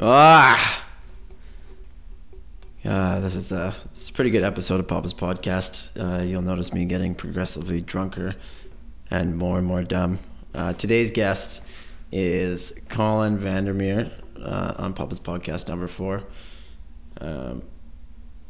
Ah. 0.00 0.84
Yeah, 2.84 3.18
this 3.18 3.34
is 3.34 3.50
a 3.50 3.74
this 3.92 4.04
is 4.04 4.10
a 4.10 4.12
pretty 4.12 4.30
good 4.30 4.44
episode 4.44 4.78
of 4.78 4.86
Papa's 4.86 5.12
podcast. 5.12 5.88
Uh, 5.98 6.22
you'll 6.22 6.42
notice 6.42 6.72
me 6.72 6.84
getting 6.84 7.16
progressively 7.16 7.80
drunker 7.80 8.36
and 9.10 9.36
more 9.36 9.58
and 9.58 9.66
more 9.66 9.82
dumb. 9.82 10.20
Uh, 10.54 10.72
today's 10.74 11.10
guest 11.10 11.62
is 12.12 12.72
Colin 12.88 13.38
Vandermeer 13.38 14.08
uh, 14.40 14.74
on 14.78 14.94
Papa's 14.94 15.18
podcast 15.18 15.68
number 15.68 15.88
four. 15.88 16.22
Um, 17.20 17.62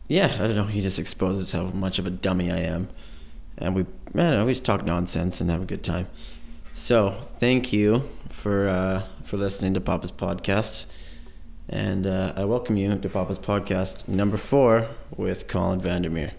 yeah, 0.09 0.27
I 0.27 0.47
don't 0.47 0.57
know. 0.57 0.65
He 0.65 0.83
just 0.83 0.99
exposes 0.99 1.51
how 1.51 1.65
much 1.65 1.99
of 1.99 2.07
a 2.07 2.11
dummy 2.11 2.53
I 2.53 2.59
am, 2.59 2.91
and 3.57 3.75
we 3.75 3.87
man, 4.13 4.45
we 4.45 4.53
just 4.53 4.65
talk 4.65 4.85
nonsense 4.85 5.41
and 5.41 5.51
have 5.51 5.63
a 5.63 5.67
good 5.67 5.83
time. 5.83 6.09
So 6.75 7.17
thank 7.41 7.73
you 7.73 8.03
for 8.29 8.69
uh, 8.69 9.05
for 9.25 9.39
listening 9.39 9.73
to 9.75 9.81
Papa's 9.81 10.13
podcast. 10.13 10.85
And 11.69 12.07
uh, 12.07 12.33
I 12.35 12.45
welcome 12.47 12.77
you 12.79 12.97
to 12.97 13.09
Papa's 13.11 13.39
podcast 13.39 14.09
number 14.09 14.39
four 14.39 14.89
with 15.17 15.49
Colin 15.49 15.81
Vandermeer. 15.81 16.33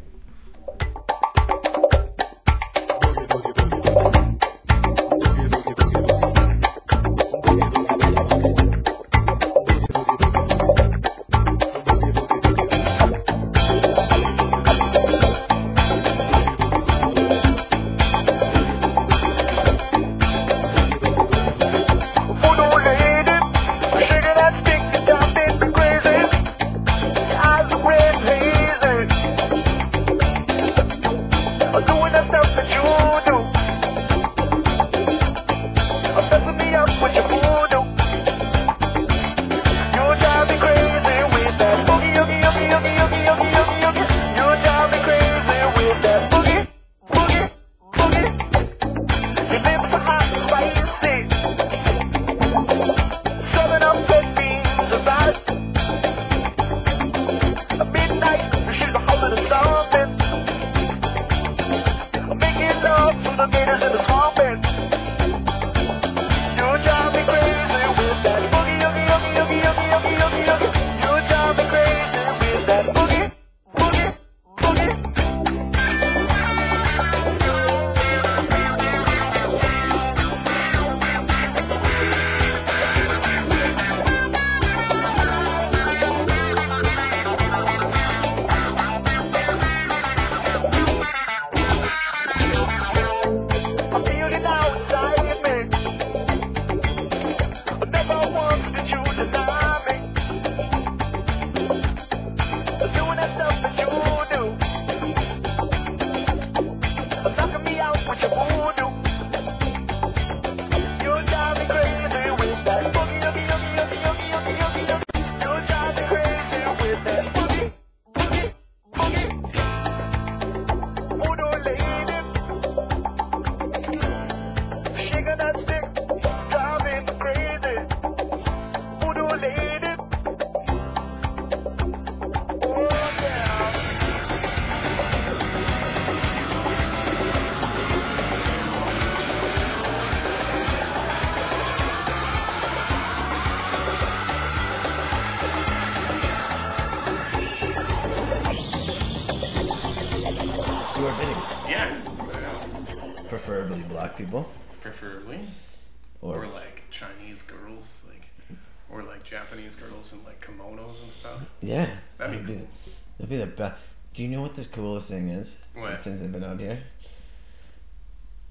Coolest 164.80 165.08
thing 165.10 165.30
is? 165.30 165.58
What? 165.74 166.00
Since 166.02 166.22
I've 166.22 166.32
been 166.32 166.44
out 166.44 166.60
here, 166.60 166.80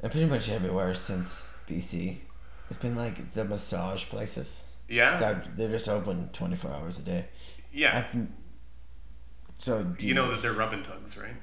and 0.01 0.13
pretty 0.13 0.27
much 0.27 0.49
everywhere 0.49 0.95
since 0.95 1.53
BC, 1.69 2.19
it's 2.71 2.79
been 2.79 2.97
like 2.97 3.35
the 3.35 3.45
massage 3.45 4.05
places. 4.07 4.63
Yeah. 4.89 5.19
That 5.19 5.57
they're 5.57 5.71
just 5.71 5.89
open 5.89 6.31
twenty 6.33 6.57
four 6.57 6.71
hours 6.71 6.99
a 6.99 7.03
day. 7.03 7.27
yeah. 7.73 8.05
I've, 8.13 8.27
so 9.59 9.83
do 9.83 10.07
You 10.07 10.15
know 10.15 10.31
that 10.31 10.41
they're 10.41 10.53
rub 10.53 10.73
and 10.73 10.85
tugs, 10.85 11.17
right? 11.17 11.35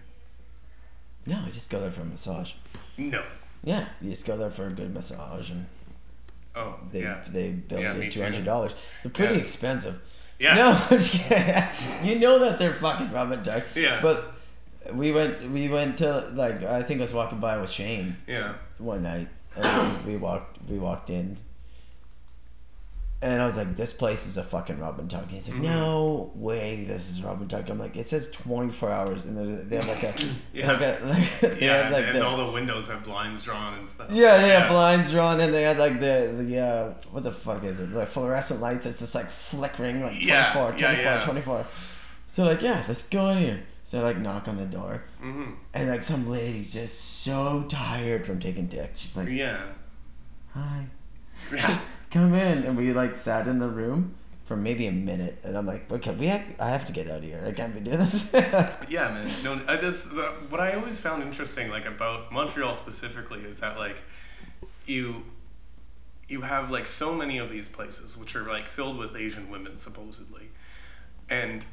No, 1.25 1.43
I 1.45 1.49
just 1.51 1.69
go 1.69 1.79
there 1.81 1.91
for 1.91 2.01
a 2.01 2.05
massage. 2.05 2.51
No. 2.97 3.23
Yeah, 3.63 3.87
you 3.99 4.11
just 4.11 4.25
go 4.25 4.37
there 4.37 4.51
for 4.51 4.67
a 4.67 4.71
good 4.71 4.93
massage, 4.93 5.49
and 5.49 5.65
Oh, 6.55 6.75
they 6.91 7.01
yeah. 7.01 7.21
they 7.27 7.49
bill 7.51 7.81
Yeah, 7.81 7.95
you 7.97 8.09
two 8.11 8.21
hundred 8.21 8.45
dollars. 8.45 8.73
They're 9.03 9.11
pretty 9.11 9.33
Yeah. 9.35 9.41
expensive. 9.41 9.99
Yeah. 10.39 10.55
No, 10.55 10.71
I'm 10.89 10.97
just 10.99 11.11
kidding. 11.13 11.63
you 12.03 12.19
know 12.19 12.39
that 12.39 12.57
they're 12.59 12.75
fucking 12.75 13.11
rub 13.11 13.31
and 13.31 13.43
tug. 13.43 13.63
Yeah. 13.75 13.99
But 14.01 14.34
we 14.93 15.11
went 15.11 15.49
we 15.51 15.67
went 15.69 15.97
to 15.99 16.29
like 16.33 16.63
I 16.63 16.83
think 16.83 16.99
I 16.99 17.01
was 17.01 17.13
walking 17.13 17.39
by 17.39 17.57
with 17.57 17.69
Shane 17.69 18.17
Yeah. 18.27 18.53
one 18.77 19.03
night, 19.03 19.27
and 19.55 20.05
we 20.05 20.15
walked 20.17 20.57
we 20.69 20.77
walked 20.77 21.09
in, 21.09 21.37
and 23.21 23.41
I 23.41 23.45
was 23.45 23.55
like, 23.57 23.75
"This 23.77 23.93
place 23.93 24.27
is 24.27 24.37
a 24.37 24.43
fucking 24.43 24.77
rub 24.79 24.99
and 24.99 25.09
tug." 25.09 25.29
He's 25.29 25.47
like, 25.49 25.57
Mhm. 25.57 25.63
"No 25.63 26.31
way, 26.35 26.83
this 26.83 27.09
is 27.09 27.23
rub 27.23 27.39
and 27.41 27.49
tug." 27.49 27.67
I'm 27.69 27.79
like, 27.79 27.95
"It 27.95 28.07
says 28.07 28.29
24 28.29 28.91
hours, 28.91 29.25
and 29.25 29.67
they 29.69 29.75
have 29.77 29.87
like 29.87 30.03
a 30.03 30.13
Yeah. 30.53 30.71
like 30.73 30.81
a 30.81 30.99
like, 31.41 31.61
Yeah, 31.61 31.89
like 31.89 32.05
and 32.07 32.15
the, 32.17 32.25
all 32.25 32.37
the 32.45 32.51
windows 32.51 32.87
have 32.89 33.03
blinds 33.03 33.41
drawn 33.43 33.79
and 33.79 33.89
stuff. 33.89 34.07
yeah, 34.11 34.37
they 34.37 34.49
had 34.49 34.69
blinds 34.69 35.09
drawn, 35.11 35.39
and 35.39 35.53
they 35.53 35.63
had 35.63 35.77
like 35.77 35.99
the 35.99 36.33
the 36.37 36.59
uh, 36.59 36.93
what 37.11 37.23
the 37.23 37.31
fuck 37.31 37.63
is 37.63 37.79
it? 37.79 37.89
Like 37.91 38.09
fluorescent 38.11 38.61
lights. 38.61 38.85
It's 38.85 38.99
just 38.99 39.15
like 39.15 39.31
flickering, 39.31 40.01
like 40.01 40.11
24, 40.11 40.27
Yeah, 40.27 40.53
24, 40.53 40.79
yeah, 40.91 41.01
yeah. 41.19 41.25
24. 41.25 41.65
So 42.27 42.43
like, 42.43 42.61
yeah, 42.61 42.83
let's 42.87 43.03
go 43.03 43.29
in 43.29 43.37
here. 43.39 43.59
So 43.95 44.01
I 44.01 44.03
like 44.03 44.17
knock 44.17 44.49
on 44.49 44.57
the 44.57 44.65
door, 44.65 45.03
hmm 45.21 45.51
and 45.73 45.89
like 45.89 46.03
some 46.03 46.29
lady's 46.29 46.73
just 46.73 47.23
so 47.23 47.63
tired 47.69 48.25
from 48.25 48.41
taking 48.41 48.67
dick. 48.67 48.91
She's 48.97 49.15
like, 49.15 49.29
Yeah. 49.29 49.67
"Hi, 50.53 50.87
Yeah. 51.49 51.79
come 52.11 52.33
in," 52.33 52.63
and 52.63 52.75
we 52.75 52.91
like 52.91 53.15
sat 53.15 53.47
in 53.47 53.59
the 53.59 53.69
room 53.69 54.15
for 54.43 54.57
maybe 54.57 54.85
a 54.87 54.91
minute, 54.91 55.37
and 55.45 55.57
I'm 55.57 55.65
like, 55.65 55.89
"Okay, 55.89 56.13
we 56.13 56.27
have, 56.27 56.41
I 56.59 56.71
have 56.71 56.85
to 56.87 56.91
get 56.91 57.09
out 57.09 57.19
of 57.19 57.23
here. 57.23 57.41
I 57.47 57.53
can't 57.53 57.73
be 57.73 57.79
doing 57.79 57.99
this." 57.99 58.25
Yeah, 58.33 59.13
man. 59.13 59.31
No, 59.45 59.53
uh, 59.65 59.79
this 59.79 60.03
the, 60.03 60.23
what 60.49 60.59
I 60.59 60.73
always 60.73 60.99
found 60.99 61.23
interesting, 61.23 61.69
like 61.69 61.85
about 61.85 62.33
Montreal 62.33 62.75
specifically, 62.75 63.43
is 63.45 63.61
that 63.61 63.77
like 63.77 64.01
you 64.85 65.23
you 66.27 66.41
have 66.41 66.69
like 66.69 66.85
so 66.85 67.13
many 67.15 67.37
of 67.37 67.49
these 67.49 67.69
places 67.69 68.17
which 68.17 68.35
are 68.35 68.43
like 68.45 68.67
filled 68.67 68.97
with 68.97 69.15
Asian 69.15 69.49
women 69.49 69.77
supposedly, 69.77 70.49
and 71.29 71.65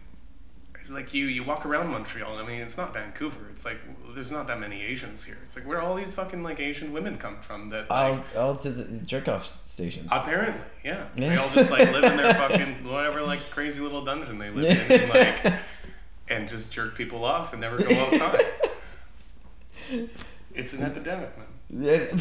like 0.92 1.12
you 1.14 1.26
you 1.26 1.42
walk 1.44 1.64
around 1.66 1.90
Montreal. 1.90 2.38
I 2.38 2.46
mean, 2.46 2.60
it's 2.60 2.76
not 2.76 2.92
Vancouver. 2.92 3.48
It's 3.50 3.64
like 3.64 3.78
there's 4.14 4.30
not 4.30 4.46
that 4.46 4.60
many 4.60 4.82
Asians 4.82 5.24
here. 5.24 5.38
It's 5.44 5.56
like 5.56 5.66
where 5.66 5.80
all 5.80 5.94
these 5.94 6.14
fucking 6.14 6.42
like 6.42 6.60
Asian 6.60 6.92
women 6.92 7.18
come 7.18 7.38
from 7.40 7.70
that 7.70 7.88
like, 7.90 8.24
All, 8.36 8.42
all 8.48 8.56
to 8.56 8.70
the 8.70 8.84
jerk 8.98 9.28
off 9.28 9.46
stations. 9.66 10.08
apparently, 10.12 10.60
yeah, 10.84 11.06
they 11.16 11.36
all 11.36 11.48
just 11.50 11.70
like 11.70 11.90
live 11.90 12.04
in 12.04 12.16
their 12.16 12.34
fucking 12.42 12.84
whatever 12.84 13.22
like 13.22 13.40
crazy 13.50 13.80
little 13.80 14.04
dungeon 14.04 14.38
they 14.38 14.50
live 14.50 14.78
in, 14.90 15.00
and 15.00 15.10
like 15.10 15.52
and 16.28 16.48
just 16.48 16.70
jerk 16.70 16.94
people 16.94 17.24
off 17.24 17.52
and 17.52 17.60
never 17.60 17.78
go 17.78 17.94
outside. 17.94 18.44
It's 20.54 20.74
an 20.74 20.82
epidemic, 20.82 21.30
man. 21.38 22.18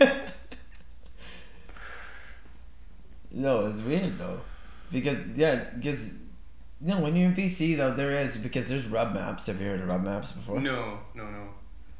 Yeah. 0.00 0.20
no, 3.30 3.66
it's 3.66 3.80
weird 3.80 4.18
though, 4.18 4.40
because 4.90 5.18
yeah, 5.36 5.64
because 5.78 6.10
no, 6.80 6.98
when 7.00 7.14
you're 7.16 7.28
in 7.28 7.34
BC 7.34 7.76
though, 7.76 7.92
there 7.94 8.12
is 8.12 8.36
because 8.36 8.68
there's 8.68 8.86
rub 8.86 9.12
maps. 9.14 9.46
Have 9.46 9.60
you 9.60 9.68
heard 9.68 9.80
of 9.80 9.90
rub 9.90 10.02
maps 10.02 10.32
before? 10.32 10.60
No, 10.60 10.98
no, 11.14 11.24
no. 11.30 11.48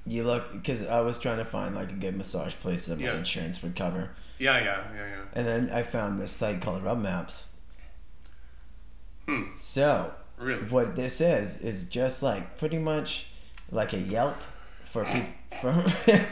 You 0.07 0.25
look 0.25 0.53
because 0.53 0.83
I 0.87 1.01
was 1.01 1.19
trying 1.19 1.39
to 1.39 1.45
find 1.45 1.75
like 1.75 1.91
a 1.91 1.95
good 1.95 2.17
massage 2.17 2.55
place 2.55 2.87
that 2.87 2.99
my 2.99 3.05
Yeah. 3.05 3.19
insurance 3.19 3.63
would 3.63 3.77
cover, 3.77 4.11
Yeah, 4.39 4.57
yeah, 4.59 4.83
yeah, 4.95 5.07
yeah. 5.07 5.23
and 5.35 5.47
then 5.47 5.71
I 5.71 5.83
found 5.83 6.21
this 6.21 6.33
site 6.33 6.63
called 6.63 6.83
Rub 6.83 6.99
Maps. 6.99 7.45
Hmm. 9.27 9.43
So 9.59 10.13
Really? 10.39 10.63
what 10.69 10.97
this 10.97 11.21
is 11.21 11.59
is 11.59 11.85
just 11.85 12.23
like 12.23 12.59
pretty 12.59 12.79
much 12.79 13.27
like 13.71 13.93
a 13.93 13.99
Yelp 13.99 14.37
for 14.91 15.05
people. 15.05 15.29
For 15.61 15.85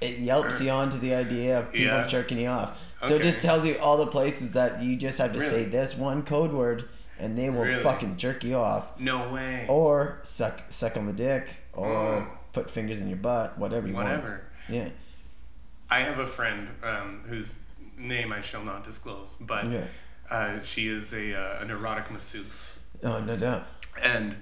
it 0.00 0.18
yelps 0.18 0.60
you 0.60 0.70
onto 0.70 0.98
the 0.98 1.14
idea 1.14 1.58
of 1.58 1.72
people 1.72 1.86
Yeah. 1.96 2.06
jerking 2.06 2.38
you 2.38 2.48
off. 2.48 2.78
So 3.02 3.16
it 3.16 3.22
just 3.22 3.40
tells 3.40 3.64
you 3.64 3.76
all 3.78 3.96
the 3.96 4.06
places 4.06 4.52
that 4.52 4.82
you 4.82 4.96
just 4.96 5.18
have 5.18 5.32
to 5.32 5.40
say 5.40 5.64
this 5.64 5.96
one 5.96 6.22
code 6.22 6.52
word, 6.52 6.88
and 7.18 7.36
they 7.38 7.50
will 7.50 7.62
Really? 7.62 7.82
fucking 7.82 8.16
jerk 8.16 8.44
you 8.44 8.56
off, 8.56 8.98
No 8.98 9.32
way. 9.32 9.66
or 9.68 10.18
suck 10.22 10.60
suck 10.70 10.96
on 10.96 11.06
the 11.06 11.12
dick, 11.12 11.48
or 11.72 11.86
Oh. 11.92 12.26
put 12.52 12.70
fingers 12.70 13.00
in 13.00 13.08
your 13.08 13.18
butt, 13.18 13.58
whatever 13.58 13.86
you 13.86 13.94
Whatever. 13.94 14.30
want. 14.30 14.42
Yeah. 14.68 14.88
I 15.90 16.00
have 16.00 16.18
a 16.18 16.26
friend 16.26 16.68
um, 16.82 17.22
whose 17.28 17.58
name 17.96 18.32
I 18.32 18.40
shall 18.40 18.62
not 18.62 18.84
disclose, 18.84 19.36
but 19.40 19.70
Yeah. 19.70 19.84
uh, 20.30 20.60
she 20.62 20.88
is 20.88 21.12
a 21.14 21.34
uh, 21.34 21.62
an 21.62 21.70
erotic 21.70 22.10
masseuse, 22.10 22.74
Oh 23.02 23.20
no 23.20 23.36
doubt. 23.36 23.66
and 24.02 24.36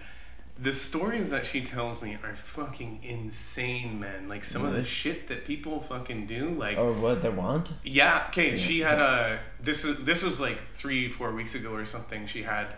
the 0.56 0.72
stories 0.72 1.30
that 1.30 1.44
she 1.44 1.62
tells 1.62 2.00
me 2.00 2.16
are 2.22 2.34
fucking 2.34 3.00
insane, 3.02 3.98
man. 3.98 4.28
Like 4.28 4.44
some 4.44 4.64
of 4.64 4.72
the 4.72 4.78
mm-hmm. 4.78 4.86
shit 4.86 5.28
that 5.28 5.44
people 5.44 5.80
fucking 5.80 6.26
do, 6.26 6.50
like 6.50 6.78
Or 6.78 6.92
what 6.92 7.22
they 7.22 7.28
want. 7.30 7.70
yeah. 7.82 8.26
Okay, 8.28 8.56
she 8.56 8.80
had 8.80 9.00
a 9.00 9.40
this 9.60 9.82
was 9.84 9.98
this 9.98 10.22
was 10.22 10.40
like 10.40 10.68
three 10.72 11.08
four 11.08 11.32
weeks 11.32 11.54
ago 11.54 11.72
or 11.72 11.84
something. 11.84 12.26
She 12.26 12.44
had 12.44 12.68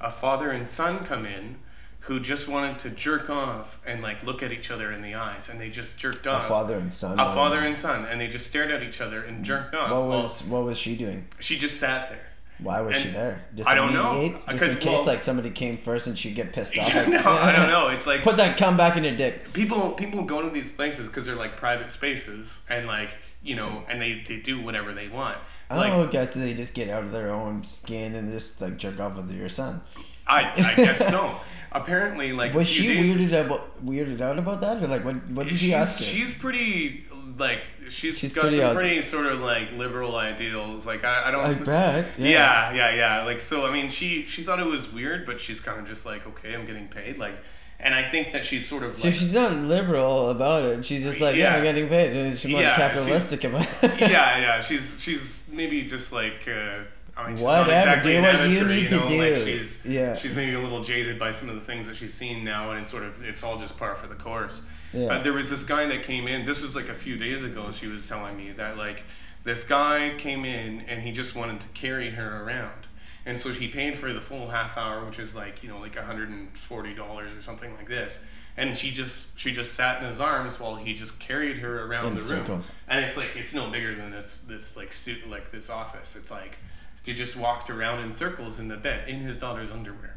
a 0.00 0.10
father 0.10 0.50
and 0.50 0.66
son 0.66 1.04
come 1.04 1.26
in. 1.26 1.56
Who 2.00 2.20
just 2.20 2.46
wanted 2.46 2.78
to 2.80 2.90
jerk 2.90 3.28
off 3.30 3.80
and 3.84 4.00
like 4.00 4.22
look 4.22 4.40
at 4.40 4.52
each 4.52 4.70
other 4.70 4.92
in 4.92 5.02
the 5.02 5.16
eyes, 5.16 5.48
and 5.48 5.60
they 5.60 5.70
just 5.70 5.96
jerked 5.96 6.28
off. 6.28 6.44
A 6.44 6.48
father 6.48 6.76
and 6.78 6.94
son. 6.94 7.18
a 7.18 7.24
father 7.34 7.58
and 7.58 7.76
son, 7.76 8.04
and 8.04 8.20
they 8.20 8.28
just 8.28 8.46
stared 8.46 8.70
at 8.70 8.80
each 8.80 9.00
other 9.00 9.22
and 9.22 9.38
mm-hmm. 9.38 9.42
jerked 9.42 9.74
off. 9.74 9.90
What 9.90 10.06
Well, 10.06 10.22
was 10.22 10.44
what 10.44 10.62
was 10.64 10.78
she 10.78 10.94
doing? 10.94 11.26
she 11.40 11.58
just 11.58 11.80
sat 11.80 12.08
there. 12.10 12.25
Why 12.58 12.80
was 12.80 12.96
she 12.96 13.08
there? 13.10 13.44
Just 13.54 13.68
I 13.68 13.74
don't 13.74 13.92
know. 13.92 14.38
Uh, 14.46 14.52
just 14.52 14.76
in 14.76 14.78
case 14.78 14.86
well- 14.92 15.04
like 15.04 15.22
somebody 15.22 15.50
came 15.50 15.76
first 15.76 16.06
and 16.06 16.18
she'd 16.18 16.34
get 16.34 16.52
pissed 16.52 16.76
off. 16.78 16.94
Like, 16.94 17.08
no, 17.08 17.18
I 17.22 17.52
don't 17.54 17.68
know. 17.68 17.88
It's 17.88 18.06
like 18.06 18.22
Put 18.22 18.38
that 18.38 18.56
cum 18.56 18.76
back 18.76 18.96
in 18.96 19.04
your 19.04 19.16
dick. 19.16 19.52
people 19.52 19.92
people 19.92 20.22
go 20.24 20.40
to 20.42 20.48
these 20.50 20.72
places 20.72 21.06
because 21.08 21.26
they're 21.26 21.34
like 21.36 21.56
private 21.56 21.90
spaces, 21.90 22.60
and 22.68 22.86
like 22.86 23.10
you 23.42 23.54
know, 23.56 23.84
and 23.88 24.00
they 24.00 24.24
they 24.26 24.38
do 24.38 24.60
whatever 24.60 24.92
they 24.94 25.08
want. 25.08 25.36
Oh, 25.70 25.74
I 25.74 25.78
Like 25.78 25.90
don't 25.92 26.06
know, 26.06 26.12
guys. 26.12 26.32
They 26.32 26.54
just 26.54 26.74
get 26.74 26.88
out 26.88 27.02
of 27.04 27.12
their 27.12 27.30
own 27.30 27.66
skin 27.66 28.14
and 28.14 28.32
just 28.32 28.60
like 28.60 28.76
jerk 28.78 29.00
off 29.00 29.16
with 29.16 29.30
your 29.32 29.48
son. 29.48 29.82
I 30.28 30.52
I 30.56 30.74
guess 30.76 30.98
so. 31.08 31.38
Apparently, 31.72 32.32
like 32.32 32.54
Was 32.54 32.66
she 32.68 32.86
days, 32.86 33.16
weirded 33.16 33.34
out? 33.34 33.84
Weirded 33.84 34.20
out 34.20 34.38
about 34.38 34.60
that, 34.62 34.82
or 34.82 34.86
like 34.86 35.04
what? 35.04 35.28
What 35.30 35.46
did 35.46 35.58
she 35.58 35.74
ask 35.74 36.02
she's 36.02 36.32
pretty 36.32 37.04
like 37.38 37.60
she's 37.88 38.18
She's 38.18 38.32
got 38.32 38.42
pretty 38.42 38.56
some 38.58 38.74
pretty 38.74 39.02
sort 39.02 39.26
of 39.26 39.40
like 39.40 39.72
liberal 39.72 40.16
ideals. 40.16 40.86
Like 40.86 41.04
I, 41.04 41.28
I 41.28 41.30
don't. 41.30 41.44
I 41.44 41.54
bet. 41.54 42.06
Yeah. 42.18 42.28
Yeah. 42.28 42.74
yeah, 42.74 42.94
yeah, 42.94 43.22
Like 43.24 43.40
so, 43.40 43.66
I 43.66 43.72
mean, 43.72 43.90
she 43.90 44.24
she 44.26 44.42
thought 44.42 44.60
it 44.60 44.66
was 44.66 44.92
weird, 44.92 45.26
but 45.26 45.40
she's 45.40 45.60
kind 45.60 45.78
of 45.80 45.86
just 45.86 46.06
like, 46.06 46.26
okay, 46.26 46.54
I'm 46.54 46.66
getting 46.66 46.88
paid. 46.88 47.18
Like, 47.18 47.36
and 47.78 47.94
I 47.94 48.08
think 48.10 48.32
that 48.32 48.44
she's 48.44 48.66
sort 48.68 48.82
of 48.84 48.96
So 48.96 49.08
like, 49.08 49.16
she's 49.16 49.34
not 49.34 49.52
liberal 49.56 50.30
about 50.30 50.64
it. 50.64 50.84
She's 50.84 51.02
just 51.02 51.20
like, 51.20 51.36
yeah, 51.36 51.50
Yeah. 51.52 51.56
I'm 51.56 51.62
getting 51.62 51.88
paid. 51.88 52.16
And 52.16 52.38
she's 52.38 52.50
more 52.50 52.60
Yeah, 52.62 52.76
capitalistic 52.76 53.44
about 53.44 53.68
it. 53.82 54.00
yeah, 54.00 54.08
yeah. 54.38 54.60
She's 54.62 55.02
she's 55.02 55.44
maybe 55.50 55.82
just 55.82 56.12
like. 56.12 56.48
Uh, 56.48 56.84
I 57.18 57.28
mean, 57.28 57.36
she's 57.38 57.44
Whatever, 57.46 57.70
not 57.70 57.78
exactly 57.78 58.12
do 58.12 58.22
what 58.22 58.50
you 58.50 58.64
need 58.66 58.88
to 58.90 58.96
know? 58.96 59.08
do. 59.08 59.34
Like 59.34 59.44
she's 59.44 59.84
Yeah. 59.86 60.14
she's 60.16 60.34
maybe 60.34 60.52
a 60.52 60.60
little 60.60 60.84
jaded 60.84 61.18
by 61.18 61.30
some 61.30 61.48
of 61.48 61.54
the 61.54 61.62
things 61.62 61.86
that 61.86 61.96
she's 61.96 62.12
seen 62.12 62.44
now, 62.44 62.70
and 62.72 62.80
it's 62.80 62.90
sort 62.90 63.04
of 63.04 63.22
it's 63.24 63.42
all 63.42 63.58
just 63.58 63.78
par 63.78 63.94
for 63.94 64.06
the 64.06 64.14
course. 64.14 64.60
Yeah. 64.96 65.08
But 65.08 65.22
there 65.24 65.32
was 65.32 65.50
this 65.50 65.62
guy 65.62 65.86
that 65.86 66.02
came 66.02 66.26
in. 66.26 66.44
This 66.46 66.62
was 66.62 66.74
like 66.74 66.88
a 66.88 66.94
few 66.94 67.16
days 67.16 67.44
ago. 67.44 67.70
She 67.72 67.86
was 67.86 68.08
telling 68.08 68.36
me 68.36 68.52
that 68.52 68.76
like 68.76 69.04
this 69.44 69.62
guy 69.64 70.14
came 70.18 70.44
in 70.44 70.80
and 70.80 71.02
he 71.02 71.12
just 71.12 71.34
wanted 71.34 71.60
to 71.60 71.68
carry 71.68 72.10
her 72.10 72.42
around, 72.44 72.86
and 73.24 73.38
so 73.38 73.50
he 73.52 73.68
paid 73.68 73.98
for 73.98 74.12
the 74.12 74.20
full 74.20 74.48
half 74.50 74.76
hour, 74.76 75.04
which 75.04 75.18
is 75.18 75.36
like 75.36 75.62
you 75.62 75.68
know 75.68 75.78
like 75.78 75.96
hundred 75.96 76.28
and 76.30 76.56
forty 76.56 76.94
dollars 76.94 77.32
or 77.36 77.42
something 77.42 77.74
like 77.76 77.88
this. 77.88 78.18
And 78.58 78.74
she 78.76 78.90
just 78.90 79.38
she 79.38 79.52
just 79.52 79.74
sat 79.74 80.00
in 80.02 80.08
his 80.08 80.18
arms 80.18 80.58
while 80.58 80.76
he 80.76 80.94
just 80.94 81.18
carried 81.20 81.58
her 81.58 81.84
around 81.86 82.06
In 82.06 82.14
the 82.14 82.20
room. 82.20 82.28
circles. 82.28 82.64
And 82.88 83.04
it's 83.04 83.16
like 83.16 83.36
it's 83.36 83.52
no 83.52 83.68
bigger 83.70 83.94
than 83.94 84.10
this 84.10 84.38
this 84.38 84.76
like 84.78 84.92
stu- 84.94 85.20
like 85.28 85.50
this 85.50 85.68
office. 85.68 86.16
It's 86.16 86.30
like 86.30 86.56
he 87.02 87.12
just 87.12 87.36
walked 87.36 87.68
around 87.70 88.00
in 88.00 88.12
circles 88.12 88.58
in 88.58 88.68
the 88.68 88.76
bed 88.78 89.08
in 89.08 89.20
his 89.20 89.38
daughter's 89.38 89.70
underwear. 89.70 90.16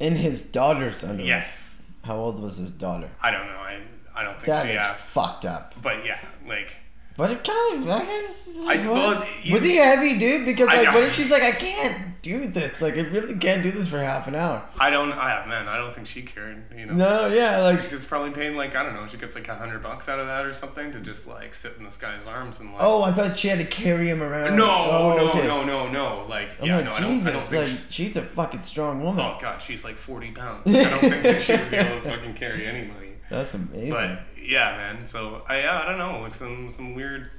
In 0.00 0.16
his 0.16 0.42
daughter's 0.42 1.04
underwear. 1.04 1.26
Yes, 1.28 1.78
How 2.02 2.16
old 2.16 2.40
was 2.40 2.56
his 2.56 2.72
daughter? 2.72 3.08
I 3.22 3.30
don't 3.30 3.46
know. 3.46 3.52
I 3.52 3.80
I 4.14 4.22
don't 4.24 4.34
think 4.34 4.46
That 4.46 4.66
she 4.66 4.72
asked. 4.72 5.06
fucked 5.06 5.44
up. 5.44 5.74
But 5.80 6.04
yeah, 6.04 6.18
like 6.46 6.74
But 7.16 7.30
it 7.30 7.44
kind 7.44 7.82
of, 7.82 7.88
I 7.90 8.04
guess, 8.04 8.48
like, 8.56 8.80
I- 8.80 8.86
what? 8.88 9.20
well, 9.20 9.28
you- 9.42 9.54
was 9.54 9.62
he 9.62 9.78
a 9.78 9.84
heavy 9.84 10.18
dude? 10.18 10.46
Because 10.46 10.66
like, 10.68 10.92
what 10.94 11.02
if 11.04 11.14
she's 11.14 11.30
like, 11.30 11.42
I 11.42 11.52
can't 11.52 12.22
do 12.22 12.48
this? 12.48 12.80
Like, 12.80 12.94
I 12.94 13.00
really 13.00 13.34
can't 13.36 13.62
do 13.62 13.70
this 13.70 13.86
for 13.88 13.98
half 13.98 14.26
an 14.28 14.34
hour. 14.34 14.62
I 14.78 14.88
don't. 14.90 15.12
I 15.12 15.28
have 15.28 15.46
man, 15.48 15.68
I 15.68 15.76
don't 15.76 15.94
think 15.94 16.06
she 16.06 16.22
cared. 16.22 16.64
You 16.74 16.86
know. 16.86 16.94
No, 16.94 17.26
yeah, 17.26 17.58
like, 17.60 17.80
She's 17.80 18.06
probably 18.06 18.30
paying 18.30 18.56
like 18.56 18.74
I 18.76 18.82
don't 18.82 18.94
know. 18.94 19.06
She 19.06 19.16
gets 19.18 19.34
like 19.34 19.46
a 19.48 19.54
hundred 19.56 19.82
bucks 19.82 20.08
out 20.08 20.20
of 20.20 20.26
that 20.26 20.46
or 20.46 20.54
something 20.54 20.90
to 20.92 21.00
just 21.00 21.26
like 21.26 21.54
sit 21.54 21.74
in 21.78 21.84
this 21.84 21.96
guy's 21.98 22.26
arms 22.26 22.60
and 22.60 22.72
like. 22.72 22.80
oh, 22.82 23.02
I 23.02 23.12
thought 23.12 23.36
she 23.36 23.48
had 23.48 23.58
to 23.58 23.66
carry 23.66 24.08
him 24.08 24.22
around. 24.22 24.56
No, 24.56 24.70
oh, 24.70 25.16
no, 25.16 25.28
okay. 25.30 25.46
no, 25.46 25.64
no, 25.64 25.88
no. 25.90 26.26
Like, 26.28 26.48
I'm 26.60 26.66
yeah, 26.66 26.76
like, 26.76 26.84
no, 26.86 26.92
I 26.92 27.00
don't, 27.00 27.10
Jesus, 27.18 27.28
I 27.28 27.32
don't 27.32 27.42
think. 27.42 27.68
like, 27.72 27.80
she, 27.90 28.04
she's 28.06 28.16
a 28.16 28.22
fucking 28.22 28.62
strong 28.62 29.02
woman. 29.02 29.22
oh 29.22 29.36
god, 29.40 29.60
she's 29.60 29.84
like 29.84 29.96
forty 29.98 30.30
pounds. 30.30 30.62
I 30.66 30.72
don't 30.84 31.00
think 31.00 31.22
that 31.24 31.40
she 31.42 31.52
would 31.52 31.70
be 31.70 31.76
able 31.76 32.00
to 32.00 32.08
fucking 32.08 32.34
carry 32.34 32.64
anybody. 32.66 33.11
That's 33.32 33.54
amazing. 33.54 33.90
But 33.90 34.20
yeah, 34.40 34.76
man. 34.76 35.06
So 35.06 35.42
I, 35.48 35.60
yeah, 35.60 35.80
I 35.80 35.88
don't 35.88 35.98
know. 35.98 36.20
Like 36.20 36.34
some 36.34 36.68
some 36.70 36.94
weird, 36.94 37.30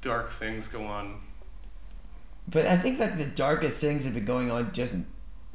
dark 0.00 0.32
things 0.32 0.66
go 0.66 0.84
on. 0.84 1.20
But 2.48 2.66
I 2.66 2.76
think 2.78 2.98
that 2.98 3.18
the 3.18 3.26
darkest 3.26 3.80
things 3.80 4.04
have 4.04 4.14
been 4.14 4.24
going 4.24 4.50
on 4.50 4.72
just 4.72 4.94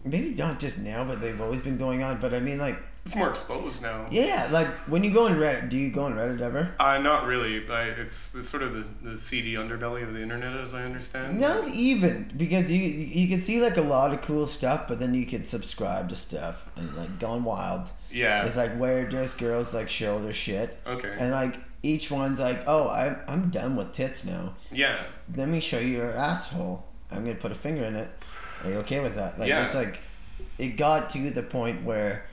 maybe 0.04 0.30
not 0.36 0.60
just 0.60 0.78
now, 0.78 1.04
but 1.04 1.19
they've 1.19 1.42
always 1.42 1.62
been 1.62 1.78
going 1.78 2.04
on. 2.04 2.22
But 2.22 2.34
I 2.34 2.40
mean, 2.40 2.60
like, 2.60 2.78
It's 3.06 3.16
more 3.16 3.30
exposed 3.30 3.81
now. 3.81 4.07
yeah, 4.12 4.48
like 4.52 4.68
when 4.88 5.04
you 5.04 5.12
go 5.12 5.26
on 5.26 5.36
Reddit, 5.36 5.69
do 5.69 5.78
you 5.78 5.90
go 5.90 6.06
on 6.06 6.14
Reddit 6.14 6.42
ever? 6.42 6.74
Uh, 6.80 7.00
not 7.00 7.26
really, 7.26 7.60
but 7.60 7.88
it's, 7.88 8.36
it's 8.36 8.48
sort 8.48 8.62
of 8.64 8.74
the, 8.74 9.10
the 9.10 9.18
seedy 9.18 9.56
underbelly 9.56 10.04
of 10.07 10.14
the 10.14 10.22
internet, 10.22 10.56
as 10.56 10.74
I 10.76 10.84
understand. 10.84 11.40
Not 11.40 11.68
even 11.69 12.31
because 12.38 12.69
you 12.69 12.80
you 12.84 13.28
can 13.28 13.42
see 13.42 13.60
like 13.60 13.78
a 13.78 13.81
lot 13.81 14.14
of 14.14 14.22
cool 14.22 14.45
stuff, 14.48 14.88
but 14.88 15.00
then 15.00 15.16
you 15.16 15.26
can 15.26 15.44
subscribe 15.44 16.10
to 16.10 16.16
stuff 16.16 16.57
and 16.76 16.95
like 16.95 17.19
Gone 17.19 17.44
Wild. 17.44 17.90
Yeah. 18.16 18.45
It's 18.45 18.56
like 18.56 18.76
where 18.78 19.06
just 19.07 19.38
girls 19.38 19.74
like 19.74 19.90
show 19.90 20.19
their 20.22 20.34
shit, 20.34 20.78
Okay. 20.88 21.14
and 21.19 21.31
like 21.31 21.56
each 21.84 22.10
one's 22.10 22.40
like, 22.40 22.64
oh, 22.66 22.90
I'm 22.90 23.18
I'm 23.28 23.50
done 23.50 23.76
with 23.76 23.94
tits 23.94 24.24
now. 24.26 24.56
yeah. 24.72 24.98
Let 25.36 25.48
me 25.50 25.60
show 25.60 25.80
you 25.80 25.94
your 26.02 26.12
asshole. 26.14 26.84
I'm 27.12 27.24
gonna 27.26 27.36
put 27.36 27.52
a 27.52 27.56
finger 27.56 27.84
in 27.84 27.95
it. 27.95 28.10
Are 28.64 28.69
you 28.72 28.78
okay 28.78 29.00
with 29.02 29.16
that? 29.16 29.38
Like 29.40 29.50
Yeah. 29.50 29.66
it's 29.66 29.76
like 29.76 30.00
it 30.57 30.69
got 30.78 31.10
to 31.12 31.30
the 31.30 31.44
point 31.44 31.84
where 31.84 32.26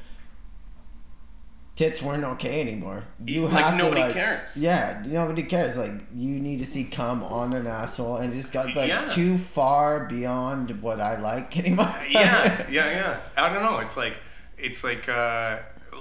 tits 1.74 2.02
weren't 2.02 2.24
okay 2.24 2.60
anymore. 2.60 3.04
You 3.24 3.48
Like, 3.48 3.64
have 3.64 3.72
to, 3.72 3.78
nobody 3.78 4.02
like- 4.02 4.12
cares. 4.12 4.56
Yeah, 4.56 5.02
nobody 5.06 5.42
cares. 5.44 5.76
Like 5.76 5.92
you 6.14 6.28
need 6.38 6.58
to 6.58 6.66
see 6.66 6.84
cum 6.84 7.22
on 7.22 7.52
an 7.54 7.66
asshole, 7.66 8.16
and 8.18 8.32
it 8.32 8.36
just 8.36 8.52
got 8.52 8.74
like 8.76 8.88
Yeah. 8.88 9.06
too 9.06 9.38
far 9.38 10.06
beyond 10.06 10.82
what 10.82 11.00
I 11.00 11.18
like 11.18 11.56
anymore. 11.62 11.94
yeah, 12.08 12.66
yeah, 12.70 12.90
yeah. 12.90 13.20
I 13.36 13.52
don't 13.52 13.62
know. 13.62 13.78
It's 13.78 13.96
like, 13.96 14.16
it's 14.58 14.84
like, 14.84 15.08
uh, 15.08 15.58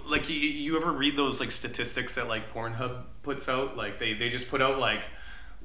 like 0.07 0.29
you, 0.29 0.35
you 0.35 0.77
ever 0.77 0.91
read 0.91 1.15
those 1.17 1.39
like 1.39 1.51
statistics 1.51 2.15
that 2.15 2.27
like 2.27 2.53
Pornhub 2.53 3.03
puts 3.23 3.47
out? 3.49 3.75
Like 3.77 3.99
they, 3.99 4.13
they 4.13 4.29
just 4.29 4.49
put 4.49 4.61
out 4.61 4.79
like, 4.79 5.03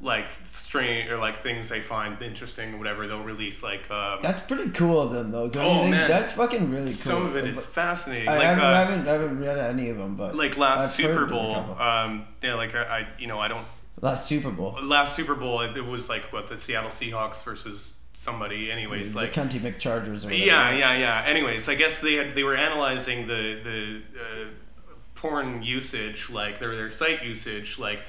like 0.03 0.27
strange 0.47 1.11
or 1.11 1.17
like 1.17 1.43
things 1.43 1.71
they 1.71 1.81
find 1.81 2.21
interesting 2.21 2.75
or 2.75 2.79
whatever. 2.79 3.07
They'll 3.07 3.23
release 3.23 3.63
like, 3.63 3.91
um, 3.91 4.19
That's 4.21 4.43
pretty 4.43 4.71
cool 4.71 5.01
of 5.01 5.11
them, 5.13 5.31
though. 5.31 5.49
Don't 5.49 5.65
Oh, 5.65 5.73
you 5.77 5.79
think? 5.81 5.91
man. 5.93 6.11
That's 6.11 6.33
fucking 6.33 6.71
really 6.71 6.85
cool. 6.85 6.93
some 6.93 7.27
of 7.27 7.37
it 7.37 7.47
is 7.47 7.65
fascinating. 7.65 8.29
I, 8.29 8.35
like, 8.37 8.43
haven't, 8.45 8.65
uh, 8.65 8.67
I 8.67 8.79
haven't, 8.81 9.09
I 9.09 9.13
haven't 9.13 9.41
read 9.41 9.59
any 9.59 9.89
of 9.89 9.97
them, 9.97 10.17
but 10.17 10.35
like 10.37 10.57
last 10.59 10.81
I've 10.81 10.91
Super 10.91 11.15
heard 11.15 11.23
of 11.23 11.29
a 11.29 11.33
Bowl, 11.33 11.81
um, 11.81 12.27
yeah, 12.43 12.55
like 12.55 12.75
I, 12.75 12.83
I, 12.83 13.09
you 13.19 13.27
know, 13.27 13.39
I 13.41 13.49
don't 13.49 13.67
last 14.03 14.27
Super 14.29 14.51
Bowl. 14.51 14.77
last 14.83 15.17
Super 15.17 15.35
Bowl, 15.35 15.63
it, 15.63 15.75
it 15.79 15.87
was 15.87 16.11
like 16.11 16.31
what 16.31 16.49
the 16.51 16.59
Seattle 16.59 16.91
Seahawks 16.91 17.43
versus 17.43 17.95
somebody. 18.17 18.73
Anyways, 18.73 19.13
the 19.13 19.21
like 19.21 19.33
Cunty 19.33 19.61
McChargers 19.61 20.25
or 20.25 20.27
whatever. 20.27 20.35
yeah, 20.35 20.71
yeah, 20.73 20.97
yeah. 20.99 21.25
Anyways, 21.25 21.69
I 21.69 21.77
guess 21.77 22.01
they 22.01 22.15
had 22.15 22.35
they 22.35 22.43
were 22.43 22.57
analyzing 22.57 23.29
the 23.29 23.61
the 23.63 24.03
uh, 24.21 24.49
porn 25.15 25.63
usage, 25.63 26.29
like 26.29 26.59
their 26.59 26.75
their 26.75 26.91
site 26.91 27.23
usage, 27.23 27.79
like. 27.79 28.03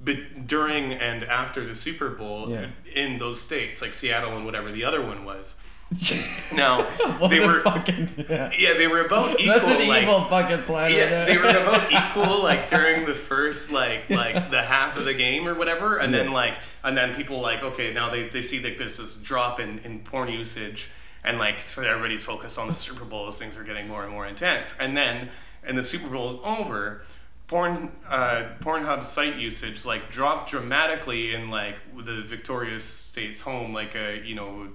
But 0.00 0.46
during 0.46 0.92
and 0.92 1.24
after 1.24 1.64
the 1.64 1.74
Super 1.74 2.10
Bowl 2.10 2.50
Yeah. 2.50 2.66
in 2.94 3.18
those 3.18 3.40
states, 3.40 3.80
like 3.80 3.94
Seattle 3.94 4.36
and 4.36 4.44
whatever 4.44 4.70
the 4.70 4.84
other 4.84 5.00
one 5.04 5.24
was. 5.24 5.54
Now 6.52 6.86
they 7.28 7.40
were 7.40 7.62
fucking 7.62 8.26
yeah. 8.28 8.50
yeah 8.56 8.74
they 8.74 8.86
were 8.86 9.04
about 9.04 9.38
equal. 9.40 9.58
That's 9.58 9.68
an 9.82 9.88
like, 9.88 10.02
evil 10.02 10.24
fucking 10.26 10.62
plan. 10.64 10.92
yeah, 10.92 11.24
they 11.24 11.36
were 11.36 11.48
about 11.48 11.92
equal 11.92 12.42
like 12.42 12.68
during 12.68 13.04
the 13.06 13.14
first 13.14 13.70
like 13.70 14.08
like 14.10 14.50
the 14.50 14.62
half 14.62 14.96
of 14.96 15.04
the 15.04 15.14
game 15.14 15.46
or 15.46 15.54
whatever, 15.54 15.98
and 15.98 16.12
then 16.12 16.32
like 16.32 16.54
and 16.82 16.96
then 16.96 17.14
people 17.14 17.40
like 17.40 17.62
okay 17.62 17.92
now 17.92 18.10
they, 18.10 18.28
they 18.28 18.42
see 18.42 18.58
that 18.60 18.78
there's 18.78 18.96
this 18.98 19.16
drop 19.16 19.60
in, 19.60 19.78
in 19.80 20.00
porn 20.00 20.28
usage 20.28 20.90
and 21.22 21.38
like 21.38 21.60
so 21.60 21.82
everybody's 21.82 22.24
focused 22.24 22.58
on 22.58 22.68
the 22.68 22.74
Super 22.74 23.04
Bowl 23.04 23.26
as 23.28 23.38
things 23.38 23.56
are 23.56 23.64
getting 23.64 23.88
more 23.88 24.02
and 24.02 24.12
more 24.12 24.26
intense, 24.26 24.74
and 24.80 24.96
then 24.96 25.28
and 25.62 25.76
the 25.78 25.84
Super 25.84 26.08
Bowl 26.08 26.30
is 26.30 26.36
over. 26.44 27.02
Porn, 27.46 27.92
uh, 28.08 28.48
Pornhub 28.60 29.04
site 29.04 29.36
usage 29.36 29.84
like 29.84 30.10
dropped 30.10 30.50
dramatically 30.50 31.34
in 31.34 31.50
like 31.50 31.76
the 31.94 32.22
Victoria 32.22 32.80
State's 32.80 33.42
home, 33.42 33.74
like 33.74 33.94
uh, 33.94 34.20
you 34.24 34.34
know 34.34 34.68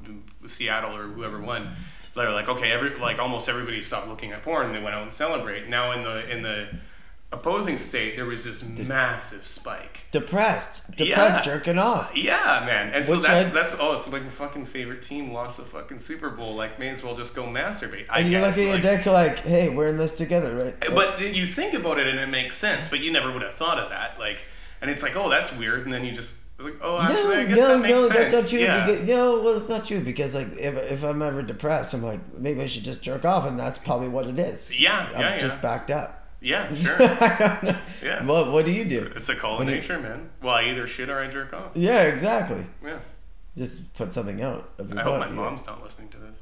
Seattle 0.46 0.96
or 0.96 1.08
whoever 1.08 1.40
won. 1.40 1.76
They're 2.16 2.32
like, 2.32 2.48
okay, 2.48 2.72
every 2.72 2.98
like 3.00 3.18
almost 3.18 3.50
everybody 3.50 3.82
stopped 3.82 4.08
looking 4.08 4.32
at 4.32 4.44
porn. 4.44 4.72
They 4.74 4.82
went 4.82 4.96
out 4.96 5.04
and 5.04 5.12
celebrate. 5.12 5.68
Now 5.68 5.92
in 5.94 6.04
the 6.04 6.30
in 6.30 6.44
the 6.44 6.70
opposing 7.32 7.78
state, 7.78 8.16
there 8.16 8.26
was 8.26 8.44
this 8.44 8.64
massive 8.64 9.46
spike. 9.46 10.02
depressed, 10.12 10.84
depressed, 10.92 11.38
Yeah. 11.38 11.42
jerking 11.44 11.78
off. 11.78 12.10
Yeah, 12.16 12.64
man. 12.66 12.92
And 12.94 13.06
so 13.06 13.18
Which 13.18 13.28
that's 13.28 13.50
that's 13.50 13.76
oh, 13.80 13.94
it's 13.94 14.08
like 14.08 14.24
my 14.24 14.30
fucking 14.30 14.66
favorite 14.66 15.02
team 15.02 15.32
lost 15.32 15.58
the 15.58 15.64
fucking 15.66 16.00
Super 16.00 16.30
Bowl. 16.30 16.56
Like, 16.56 16.80
may 16.80 16.90
as 16.90 17.04
well 17.04 17.16
just 17.16 17.36
go 17.36 17.44
masturbate. 17.44 18.06
I 18.10 18.22
And 18.22 18.32
you 18.32 18.40
look 18.40 18.56
guess, 18.56 18.60
at 18.60 18.66
your 18.66 18.82
dick 18.82 19.06
like, 19.06 19.38
hey, 19.40 19.70
we're 19.70 19.88
in 19.88 19.98
this 19.98 20.14
together, 20.14 20.56
right? 20.56 20.76
Eh, 20.82 20.94
but 20.94 21.20
then 21.20 21.34
you 21.36 21.46
think 21.46 21.74
about 21.76 22.00
it 22.00 22.08
and 22.08 22.20
it 22.20 22.30
makes 22.30 22.58
sense, 22.58 22.88
but 22.88 23.00
you 23.00 23.12
never 23.12 23.32
would 23.32 23.44
have 23.44 23.56
thought 23.56 23.78
of 23.78 23.90
that. 23.92 24.18
Like, 24.20 24.44
and 24.82 24.90
it's 24.90 25.04
like, 25.04 25.16
oh, 25.16 25.30
that's 25.30 25.54
weird, 25.54 25.84
and 25.84 25.94
then 25.94 26.04
you 26.06 26.12
just 26.12 26.36
like, 26.58 26.76
oh, 26.82 27.00
actually, 27.00 27.24
no, 27.24 27.40
I 27.42 27.46
guess 27.46 27.58
no, 27.58 27.68
that 27.70 27.80
makes 27.80 27.92
no, 27.96 28.08
sense. 28.10 28.32
that's 28.32 28.44
not 28.44 28.50
true. 28.50 28.60
Yeah. 28.60 28.86
Because, 28.86 29.08
no, 29.08 29.42
well, 29.42 29.56
it's 29.58 29.70
not 29.70 29.86
true 29.86 30.02
because 30.04 30.34
like 30.34 30.52
if, 30.58 30.76
if 30.76 31.04
I'm 31.04 31.22
ever 31.22 31.42
depressed, 31.44 31.94
I'm 31.94 32.02
like 32.04 32.20
maybe 32.38 32.62
I 32.62 32.66
should 32.66 32.84
just 32.84 33.02
jerk 33.02 33.24
off, 33.24 33.46
and 33.46 33.58
that's 33.60 33.78
probably 33.78 34.08
what 34.10 34.26
it 34.26 34.40
is. 34.40 34.68
Yeah, 34.78 35.10
I'm 35.14 35.22
yeah, 35.22 35.38
just 35.38 35.56
yeah. 35.56 35.62
backed 35.62 35.92
up. 35.92 36.19
Yeah, 36.42 36.74
sure. 36.74 36.96
I 37.02 37.38
don't 37.38 37.64
know. 37.64 37.78
Yeah. 38.04 38.24
What 38.26 38.52
What 38.52 38.66
do 38.66 38.72
you 38.72 38.86
do? 38.86 39.12
it's 39.16 39.30
a 39.30 39.36
call 39.36 39.54
of 39.54 39.60
When 39.60 39.68
you- 39.70 39.76
nature, 39.76 40.00
man. 40.00 40.30
Well, 40.42 40.56
I 40.56 40.64
either 40.66 40.88
shit 40.88 41.10
or 41.10 41.20
I 41.20 41.28
jerk 41.28 41.54
off. 41.54 41.72
Yeah, 41.76 42.02
exactly. 42.04 42.66
Yeah. 42.84 43.00
Just 43.58 43.94
put 43.96 44.14
something 44.14 44.42
out. 44.42 44.70
I 44.80 45.02
hope 45.02 45.20
my 45.20 45.28
yeah. 45.28 45.34
mom's 45.34 45.66
not 45.66 45.84
listening 45.84 46.10
to 46.10 46.18
this. 46.18 46.42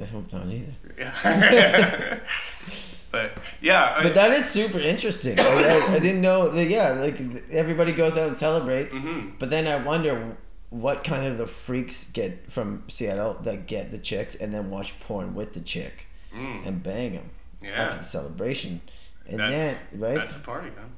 I 0.00 0.04
hope 0.04 0.32
not 0.32 0.46
either. 0.48 0.72
Yeah. 0.98 2.18
but 3.12 3.32
yeah, 3.60 3.94
I- 3.98 4.02
But 4.02 4.14
that 4.14 4.30
is 4.32 4.46
super 4.46 4.78
interesting. 4.78 5.38
I, 5.38 5.42
I, 5.44 5.94
I 5.94 5.98
didn't 5.98 6.20
know 6.20 6.50
that. 6.50 6.68
Yeah, 6.68 6.90
like 6.90 7.18
everybody 7.50 7.92
goes 7.92 8.16
out 8.16 8.26
and 8.28 8.36
celebrates, 8.36 8.94
Mhm. 8.94 9.38
but 9.38 9.50
then 9.50 9.66
I 9.66 9.76
wonder 9.82 10.36
what 10.70 11.04
kind 11.04 11.24
of 11.26 11.38
the 11.38 11.46
freaks 11.46 12.06
get 12.12 12.50
from 12.50 12.82
Seattle 12.88 13.34
that 13.44 13.66
get 13.66 13.92
the 13.92 13.98
chicks 13.98 14.34
and 14.34 14.52
then 14.52 14.68
watch 14.70 14.98
porn 15.00 15.34
with 15.34 15.54
the 15.54 15.60
chick 15.60 16.06
Mm. 16.34 16.66
and 16.66 16.82
bang 16.82 17.12
them 17.14 17.30
Yeah. 17.62 17.98
the 17.98 18.02
celebration, 18.04 18.80
and 19.26 19.38
that's 19.40 19.52
then 19.52 20.00
right, 20.00 20.14
that's 20.16 20.36
a 20.36 20.40
party, 20.40 20.70
man. 20.70 20.92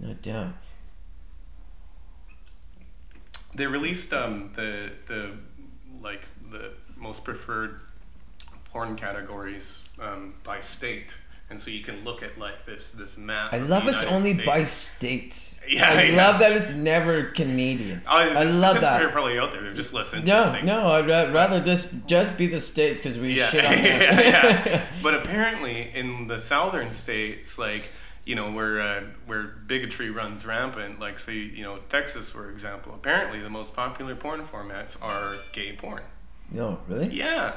no 0.00 0.14
doubt. 0.14 0.54
They 3.54 3.66
released 3.66 4.12
um 4.12 4.52
the 4.56 4.92
the 5.06 5.32
like 6.00 6.26
the 6.50 6.72
most 6.96 7.24
preferred 7.24 7.80
porn 8.64 8.96
categories 8.96 9.82
um, 10.00 10.34
by 10.44 10.60
state, 10.60 11.14
and 11.50 11.58
so 11.60 11.70
you 11.70 11.82
can 11.82 12.04
look 12.04 12.22
at 12.22 12.38
like 12.38 12.66
this 12.66 12.90
this 12.90 13.16
map. 13.16 13.52
I 13.52 13.58
love 13.58 13.84
it's 13.84 14.02
United 14.02 14.14
only 14.14 14.32
States. 14.34 14.46
by 14.46 14.64
states. 14.64 15.54
Yeah, 15.66 15.90
I 15.90 16.02
yeah. 16.04 16.16
love 16.16 16.40
that 16.40 16.52
it's 16.52 16.70
never 16.70 17.24
Canadian. 17.30 18.02
Oh, 18.06 18.10
I 18.16 18.44
love 18.44 18.80
that. 18.80 19.02
are 19.02 19.08
probably 19.10 19.38
out 19.38 19.52
there. 19.52 19.60
They're 19.62 19.74
just 19.74 19.92
less 19.92 20.12
No, 20.12 20.18
interesting. 20.18 20.66
no, 20.66 20.90
I'd 20.90 21.06
rather 21.06 21.60
just 21.60 21.88
just 22.06 22.36
be 22.36 22.46
the 22.46 22.60
states 22.60 23.00
because 23.00 23.18
we 23.18 23.34
Yeah, 23.34 23.48
shit 23.50 23.64
on 23.64 23.72
yeah, 23.84 24.20
yeah. 24.20 24.86
But 25.02 25.14
apparently, 25.14 25.90
in 25.94 26.26
the 26.28 26.38
southern 26.38 26.92
states, 26.92 27.58
like 27.58 27.84
you 28.24 28.34
know, 28.34 28.50
where 28.52 28.80
uh, 28.80 29.02
where 29.26 29.42
bigotry 29.42 30.10
runs 30.10 30.44
rampant, 30.46 31.00
like 31.00 31.18
say 31.18 31.34
you 31.34 31.64
know 31.64 31.78
Texas, 31.90 32.30
for 32.30 32.50
example, 32.50 32.94
apparently 32.94 33.40
the 33.40 33.50
most 33.50 33.74
popular 33.74 34.14
porn 34.14 34.42
formats 34.44 34.96
are 35.02 35.34
gay 35.52 35.72
porn. 35.76 36.02
no, 36.50 36.78
really? 36.88 37.08
Yeah. 37.08 37.56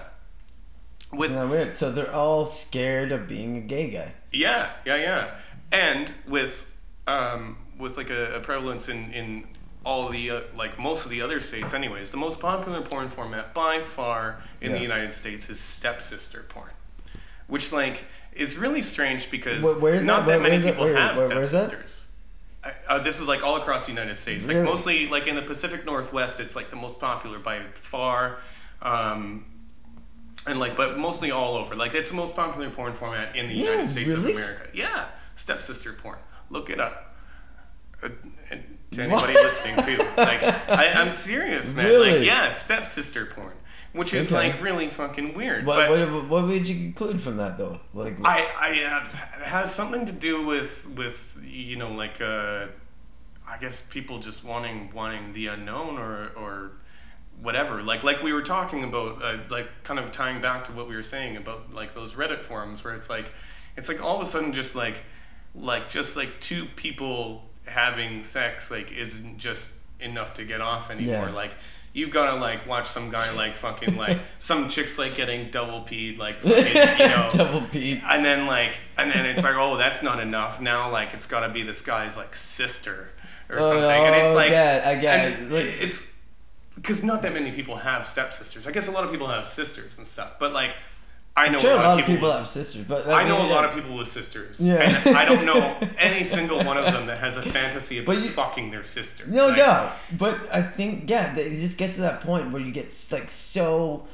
With 1.13 1.31
Isn't 1.31 1.49
weird? 1.49 1.75
So 1.77 1.91
they're 1.91 2.13
all 2.13 2.45
scared 2.45 3.11
of 3.11 3.27
being 3.27 3.57
a 3.57 3.61
gay 3.61 3.89
guy. 3.89 4.13
Yeah, 4.31 4.71
yeah, 4.85 4.95
yeah, 4.95 5.35
and 5.71 6.13
with 6.25 6.65
um, 7.05 7.57
with 7.81 7.97
like 7.97 8.09
a, 8.09 8.35
a 8.35 8.39
prevalence 8.39 8.87
in 8.87 9.11
in 9.11 9.47
all 9.83 10.09
the 10.09 10.29
uh, 10.29 10.41
like 10.55 10.77
most 10.79 11.03
of 11.05 11.11
the 11.11 11.21
other 11.21 11.41
states, 11.41 11.73
anyways. 11.73 12.11
The 12.11 12.17
most 12.17 12.39
popular 12.39 12.81
porn 12.81 13.09
format 13.09 13.53
by 13.53 13.81
far 13.81 14.41
in 14.61 14.71
the 14.71 14.79
United 14.79 15.11
States 15.11 15.49
is 15.49 15.59
stepsister 15.59 16.45
porn, 16.47 16.69
which 17.47 17.71
like 17.71 18.03
is 18.31 18.55
really 18.55 18.81
strange 18.81 19.29
because 19.29 19.61
Where- 19.81 19.99
not 19.99 20.25
that? 20.25 20.33
that 20.33 20.41
Where- 20.41 20.49
many 20.51 20.63
people 20.63 20.85
Where- 20.85 20.95
have 20.95 21.17
stepsisters. 21.17 22.05
Uh, 22.87 22.99
this 22.99 23.19
is 23.19 23.27
like 23.27 23.43
all 23.43 23.55
across 23.57 23.85
the 23.87 23.91
United 23.91 24.15
States, 24.15 24.45
like 24.45 24.53
Really? 24.55 24.67
mostly 24.69 25.07
like 25.07 25.25
in 25.25 25.35
the 25.35 25.41
Pacific 25.41 25.83
Northwest. 25.83 26.39
It's 26.39 26.55
like 26.55 26.69
the 26.69 26.75
most 26.75 26.99
popular 26.99 27.39
by 27.39 27.61
far. 27.73 28.37
Um, 28.83 29.45
and 30.45 30.59
like, 30.59 30.75
but 30.75 30.97
mostly 30.99 31.31
all 31.31 31.55
over. 31.55 31.75
Like, 31.75 31.93
it's 31.95 32.09
the 32.09 32.15
most 32.15 32.35
popular 32.35 32.69
porn 32.69 32.93
format 32.93 33.35
in 33.35 33.47
the 33.47 33.53
Yeah, 33.55 33.71
United 33.71 33.89
States 33.89 34.11
really? 34.13 34.31
of 34.31 34.37
America. 34.37 34.67
Yeah, 34.73 35.05
stepsister 35.35 35.91
porn. 35.93 36.17
Look 36.51 36.69
it 36.69 36.79
up. 36.79 37.10
To 38.01 39.07
What? 39.07 39.29
anybody 39.29 39.33
listening 39.35 39.75
too, 39.85 39.97
like, 40.17 40.43
I, 40.43 40.87
I'm 40.93 41.11
serious, 41.11 41.73
man. 41.73 41.85
Really? 41.85 42.17
Like, 42.19 42.25
yeah, 42.27 42.49
stepsister 42.49 43.25
porn, 43.25 43.53
which 43.93 44.13
is 44.13 44.33
Okay. 44.33 44.49
like 44.51 44.61
really 44.61 44.89
fucking 44.89 45.33
weird. 45.33 45.65
What, 45.65 45.87
but 45.87 46.11
what, 46.11 46.27
what 46.27 46.47
would 46.47 46.67
you 46.67 46.75
conclude 46.75 47.21
from 47.21 47.37
that 47.37 47.57
though? 47.57 47.79
Like, 47.93 48.17
I, 48.25 48.49
I 48.59 48.83
uh, 48.83 49.03
it 49.39 49.45
has 49.47 49.73
something 49.73 50.03
to 50.07 50.11
do 50.11 50.45
with 50.45 50.85
with 50.89 51.39
you 51.41 51.77
know 51.77 51.93
like 51.93 52.19
uh, 52.19 52.67
I 53.47 53.57
guess 53.61 53.81
people 53.89 54.19
just 54.19 54.43
wanting 54.43 54.91
wanting 54.93 55.31
the 55.31 55.47
unknown 55.47 55.97
or 55.97 56.31
or 56.35 56.71
whatever 57.41 57.81
like 57.81 58.03
like 58.03 58.21
we 58.21 58.33
were 58.33 58.43
talking 58.43 58.83
about 58.83 59.23
uh, 59.23 59.37
like 59.49 59.67
kind 59.83 59.99
of 59.99 60.11
tying 60.11 60.41
back 60.41 60.65
to 60.65 60.71
what 60.73 60.87
we 60.89 60.95
were 60.95 61.01
saying 61.01 61.37
about 61.37 61.73
like 61.73 61.95
those 61.95 62.11
Reddit 62.13 62.43
forums 62.43 62.83
where 62.83 62.93
it's 62.93 63.09
like 63.09 63.31
it's 63.77 63.87
like 63.87 64.03
all 64.03 64.17
of 64.17 64.21
a 64.21 64.25
sudden 64.29 64.51
just 64.51 64.75
like 64.75 64.97
like 65.55 65.89
just 65.89 66.17
like 66.17 66.39
two 66.41 66.65
people 66.75 67.49
having 67.65 68.23
sex 68.23 68.71
like 68.71 68.91
isn't 68.91 69.37
just 69.37 69.69
enough 69.99 70.33
to 70.35 70.43
get 70.45 70.61
off 70.61 70.89
anymore 70.89 71.27
Yeah. 71.27 71.33
like 71.33 71.51
you've 71.93 72.09
got 72.09 72.31
to 72.33 72.39
like 72.39 72.65
watch 72.67 72.87
some 72.87 73.09
guy 73.11 73.31
like 73.33 73.55
fucking 73.55 73.95
like 73.97 74.19
some 74.39 74.67
chicks 74.69 74.97
like 74.97 75.13
getting 75.15 75.49
double 75.51 75.81
peed 75.81 76.17
like 76.17 76.41
fucking, 76.41 76.65
you 76.65 76.73
know 77.07 77.29
double 77.31 77.61
P. 77.67 78.01
and 78.03 78.25
then 78.25 78.45
like 78.47 78.77
and 78.97 79.11
then 79.11 79.25
it's 79.25 79.43
like 79.43 79.55
oh 79.55 79.77
that's 79.77 80.01
not 80.01 80.19
enough 80.19 80.59
now 80.59 80.89
like 80.91 81.13
it's 81.13 81.25
got 81.25 81.41
to 81.41 81.49
be 81.49 81.63
this 81.63 81.81
guy's 81.81 82.17
like 82.17 82.35
sister 82.35 83.09
or 83.49 83.59
Oh, 83.59 83.63
something 83.63 83.83
and 83.83 84.15
it's 84.15 84.33
like 84.35 84.51
it, 84.51 84.85
I 84.85 84.95
get 84.95 85.31
it. 85.39 85.51
Like- 85.51 85.65
it's 85.65 86.03
because 86.75 87.03
not 87.03 87.21
that 87.21 87.33
many 87.33 87.51
people 87.51 87.75
have 87.75 88.07
stepsisters 88.07 88.65
i 88.65 88.71
guess 88.71 88.87
a 88.87 88.91
lot 88.91 89.03
of 89.03 89.11
people 89.11 89.27
have 89.27 89.45
sisters 89.47 89.97
and 89.97 90.07
stuff 90.07 90.31
but 90.39 90.51
like 90.53 90.71
i 91.35 91.47
know 91.49 91.59
Sure, 91.59 91.71
a 91.71 91.75
lot, 91.75 91.99
of 91.99 92.05
people, 92.05 92.31
have 92.31 92.47
sisters, 92.47 92.85
but 92.85 93.07
I 93.07 93.23
know 93.27 93.41
a 93.41 93.47
lot 93.47 93.63
of 93.63 93.73
people 93.73 93.97
with 93.97 94.09
sisters, 94.09 94.59
Yeah. 94.59 94.75
and 95.05 95.15
I 95.15 95.23
don't 95.25 95.45
know 95.45 95.77
any 95.97 96.23
single 96.23 96.63
one 96.63 96.77
of 96.77 96.85
them 96.93 97.05
that 97.07 97.19
has 97.19 97.37
a 97.37 97.41
fantasy 97.41 97.99
about 97.99 98.17
you- 98.17 98.29
fucking 98.29 98.71
their 98.71 98.83
sister. 98.83 99.23
No 99.27 99.47
Like, 99.47 99.57
doubt, 99.57 99.95
but 100.17 100.37
I 100.53 100.61
think 100.61 101.09
yeah, 101.09 101.35
it 101.35 101.59
just 101.59 101.77
gets 101.77 101.95
to 101.95 102.01
that 102.01 102.21
point 102.21 102.51
where 102.51 102.61
you 102.61 102.71
get 102.71 102.93
like 103.11 103.29
so. 103.29 104.07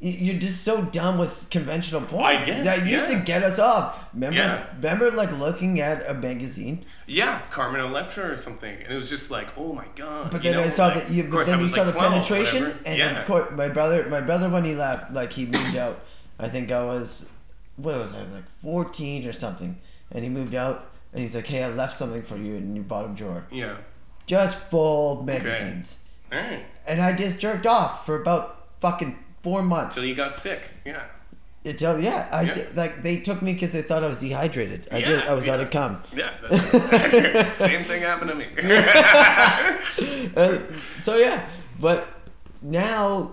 you- 0.00 0.10
You're 0.32 0.40
just 0.40 0.64
so 0.64 0.82
done 0.82 1.18
with 1.18 1.46
conventional 1.50 2.02
porn. 2.02 2.24
I 2.24 2.44
guess, 2.44 2.64
that 2.64 2.78
used 2.86 3.08
yeah. 3.08 3.18
to 3.18 3.24
get 3.24 3.42
us 3.44 3.58
off. 3.60 3.96
Remember, 4.12 4.36
Yeah. 4.36 4.66
remember, 4.76 5.10
like 5.12 5.30
looking 5.38 5.80
at 5.80 6.04
a 6.10 6.14
magazine. 6.14 6.84
Yeah, 7.06 7.42
Carmen 7.50 7.80
Electra 7.80 8.30
or 8.32 8.36
something, 8.36 8.74
and 8.82 8.92
it 8.92 8.96
was 8.96 9.08
just 9.08 9.30
like, 9.30 9.56
oh 9.56 9.72
my 9.72 9.86
god. 9.94 10.30
But 10.32 10.42
you 10.42 10.50
then 10.50 10.60
I 10.60 10.68
saw 10.68 10.86
like, 10.88 10.94
that 11.06 11.10
you. 11.10 11.24
But 11.30 11.46
then 11.46 11.60
you 11.60 11.68
saw 11.68 11.82
like 11.82 11.94
the 11.94 12.00
12, 12.00 12.12
penetration, 12.12 12.78
and 12.84 12.98
yeah. 12.98 13.20
of 13.20 13.26
course, 13.26 13.50
my 13.52 13.68
brother, 13.68 14.06
my 14.10 14.20
brother, 14.20 14.48
when 14.50 14.64
he 14.64 14.74
left, 14.74 15.12
like 15.12 15.32
he 15.32 15.46
moved 15.46 15.76
out. 15.76 16.00
I 16.38 16.48
think 16.48 16.70
I 16.72 16.82
was, 16.84 17.26
what 17.76 17.96
was 17.96 18.12
I? 18.12 18.20
I 18.20 18.24
was 18.24 18.34
like 18.34 18.44
fourteen 18.62 19.26
or 19.26 19.32
something, 19.32 19.78
and 20.10 20.22
he 20.24 20.28
moved 20.30 20.54
out, 20.54 20.90
and 21.12 21.22
he's 21.22 21.34
like, 21.34 21.46
"Hey, 21.46 21.62
I 21.62 21.68
left 21.70 21.96
something 21.96 22.22
for 22.22 22.36
you 22.36 22.54
in 22.56 22.74
your 22.74 22.84
bottom 22.84 23.14
drawer, 23.14 23.44
Yeah. 23.50 23.76
just 24.26 24.56
full 24.56 25.22
magazines." 25.22 25.96
All 26.32 26.38
right. 26.40 26.64
And 26.86 27.00
I 27.00 27.12
just 27.12 27.38
jerked 27.38 27.66
off 27.66 28.04
for 28.06 28.20
about 28.20 28.66
fucking 28.80 29.18
four 29.42 29.62
months. 29.62 29.94
Till 29.94 30.04
you 30.04 30.14
got 30.16 30.34
sick. 30.34 30.62
Yeah. 30.84 31.04
Until 31.64 31.98
yeah, 32.00 32.28
I 32.32 32.42
Yeah. 32.42 32.64
like 32.74 33.02
they 33.02 33.20
took 33.20 33.40
me 33.40 33.52
because 33.54 33.72
they 33.72 33.82
thought 33.82 34.02
I 34.04 34.08
was 34.08 34.18
dehydrated. 34.18 34.88
I 34.92 34.98
Yeah, 34.98 35.06
just 35.06 35.26
I 35.26 35.32
was 35.34 35.46
out 35.48 35.60
of 35.60 35.70
cum. 35.70 36.02
Yeah. 36.12 37.48
Same 37.50 37.84
thing 37.84 38.02
happened 38.02 38.30
to 38.30 38.36
me. 38.36 38.48
Uh, 40.36 40.58
so 41.02 41.16
yeah, 41.16 41.48
but 41.80 42.08
now 42.62 43.32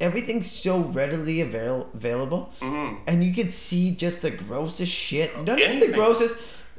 everything's 0.00 0.50
so 0.50 0.78
readily 0.80 1.40
avail- 1.40 1.88
available, 1.94 2.52
Mhm. 2.60 2.98
and 3.06 3.24
you 3.24 3.32
can 3.32 3.50
see 3.52 3.90
just 3.92 4.22
the 4.22 4.30
grossest 4.30 4.92
shit. 4.92 5.30
Not 5.44 5.58
even 5.58 5.80
the 5.80 5.88
grossest, 5.88 6.34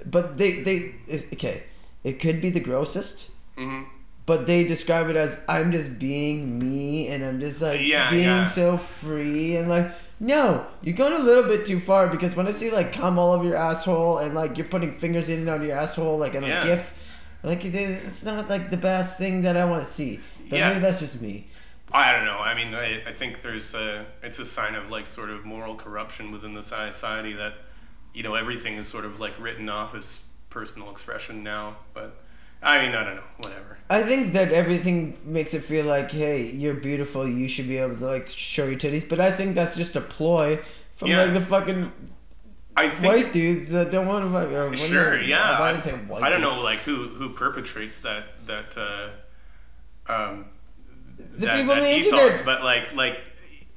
but 0.05 0.37
they 0.37 0.51
they 0.61 0.95
okay. 1.33 1.63
It 2.03 2.19
could 2.19 2.39
be 2.41 2.51
the 2.51 2.59
grossest, 2.59 3.29
Mhm. 3.57 3.85
but 4.27 4.45
they 4.45 4.63
describe 4.63 5.09
it 5.09 5.15
as 5.15 5.39
I'm 5.49 5.71
just 5.71 5.97
being 5.97 6.59
me, 6.59 7.07
and 7.07 7.23
I'm 7.25 7.39
just 7.39 7.61
like 7.61 7.81
Yeah, 7.81 8.11
being 8.11 8.23
yeah. 8.25 8.49
so 8.51 8.77
free, 9.01 9.55
and 9.55 9.67
like 9.69 9.89
no, 10.19 10.65
you're 10.81 10.95
going 10.95 11.11
a 11.13 11.19
little 11.19 11.43
bit 11.43 11.65
too 11.65 11.79
far 11.81 12.07
because 12.07 12.35
when 12.37 12.47
I 12.47 12.51
see 12.51 12.69
like 12.71 12.93
come 12.93 13.19
all 13.19 13.33
over 13.33 13.43
your 13.43 13.57
asshole 13.57 14.19
and 14.19 14.33
like 14.33 14.57
you're 14.57 14.67
putting 14.67 14.93
fingers 14.93 15.27
in 15.27 15.39
and 15.39 15.49
out 15.49 15.59
of 15.61 15.67
your 15.67 15.75
asshole 15.77 16.17
like 16.17 16.35
in 16.35 16.43
a 16.43 16.47
Yeah. 16.47 16.63
gif, 16.63 16.81
like 17.43 17.65
it's 17.65 18.23
not 18.23 18.49
like 18.49 18.69
the 18.71 18.77
best 18.77 19.17
thing 19.17 19.41
that 19.41 19.57
I 19.57 19.65
want 19.65 19.83
to 19.83 19.91
see. 19.91 20.19
But 20.49 20.59
Yeah. 20.59 20.69
maybe 20.69 20.79
that's 20.81 20.99
just 20.99 21.21
me. 21.21 21.47
I 21.91 22.11
don't 22.11 22.25
know. 22.25 22.37
I 22.39 22.55
mean, 22.55 22.73
I, 22.73 23.03
I 23.07 23.13
think 23.13 23.41
there's 23.41 23.73
a, 23.73 24.05
it's 24.23 24.39
a 24.39 24.45
sign 24.45 24.75
of 24.75 24.89
like 24.89 25.05
sort 25.05 25.29
of 25.29 25.45
moral 25.45 25.75
corruption 25.75 26.31
within 26.31 26.53
the 26.53 26.61
society 26.61 27.33
that, 27.33 27.53
you 28.13 28.23
know, 28.23 28.35
everything 28.35 28.75
is 28.75 28.87
sort 28.87 29.05
of 29.05 29.19
like 29.19 29.33
written 29.39 29.69
off 29.69 29.93
as 29.95 30.21
personal 30.49 30.89
expression 30.89 31.43
now. 31.43 31.77
But 31.93 32.17
I 32.61 32.81
mean, 32.83 32.95
I 32.95 33.03
don't 33.03 33.15
know. 33.15 33.23
Whatever. 33.37 33.77
I 33.89 34.01
think 34.03 34.33
that 34.33 34.51
everything 34.51 35.17
makes 35.23 35.53
it 35.53 35.63
feel 35.63 35.85
like, 35.85 36.11
hey, 36.11 36.49
you're 36.49 36.73
beautiful. 36.73 37.27
You 37.27 37.47
should 37.47 37.67
be 37.67 37.77
able 37.77 37.97
to 37.97 38.05
like 38.05 38.27
show 38.27 38.65
your 38.65 38.79
titties. 38.79 39.07
But 39.07 39.19
I 39.19 39.31
think 39.31 39.55
that's 39.55 39.75
just 39.75 39.95
a 39.95 40.01
ploy 40.01 40.59
from 40.95 41.09
Yeah. 41.09 41.23
like 41.25 41.33
the 41.33 41.45
fucking 41.45 41.91
I 42.77 42.89
think 42.89 43.05
white 43.05 43.33
dudes 43.33 43.69
that 43.69 43.91
don't 43.91 44.07
want 44.07 44.25
to. 44.25 44.29
Like, 44.31 44.69
what 44.69 44.79
Sure, 44.79 45.21
yeah. 45.21 45.59
Why 45.59 45.69
I, 45.71 45.77
I 45.77 45.79
say 45.79 45.91
white? 45.91 46.23
I 46.23 46.29
don't 46.29 46.41
know, 46.41 46.59
like 46.61 46.79
who 46.79 47.09
who 47.09 47.29
perpetrates 47.29 47.99
that 48.01 48.25
that 48.47 48.75
uh, 48.77 50.11
um, 50.11 50.45
The 51.17 51.45
that, 51.45 51.57
people 51.57 51.75
that 51.75 51.81
the 51.81 51.97
ethos, 51.97 52.39
internet. 52.39 52.45
but 52.45 52.63
like 52.63 52.93
like 52.93 53.19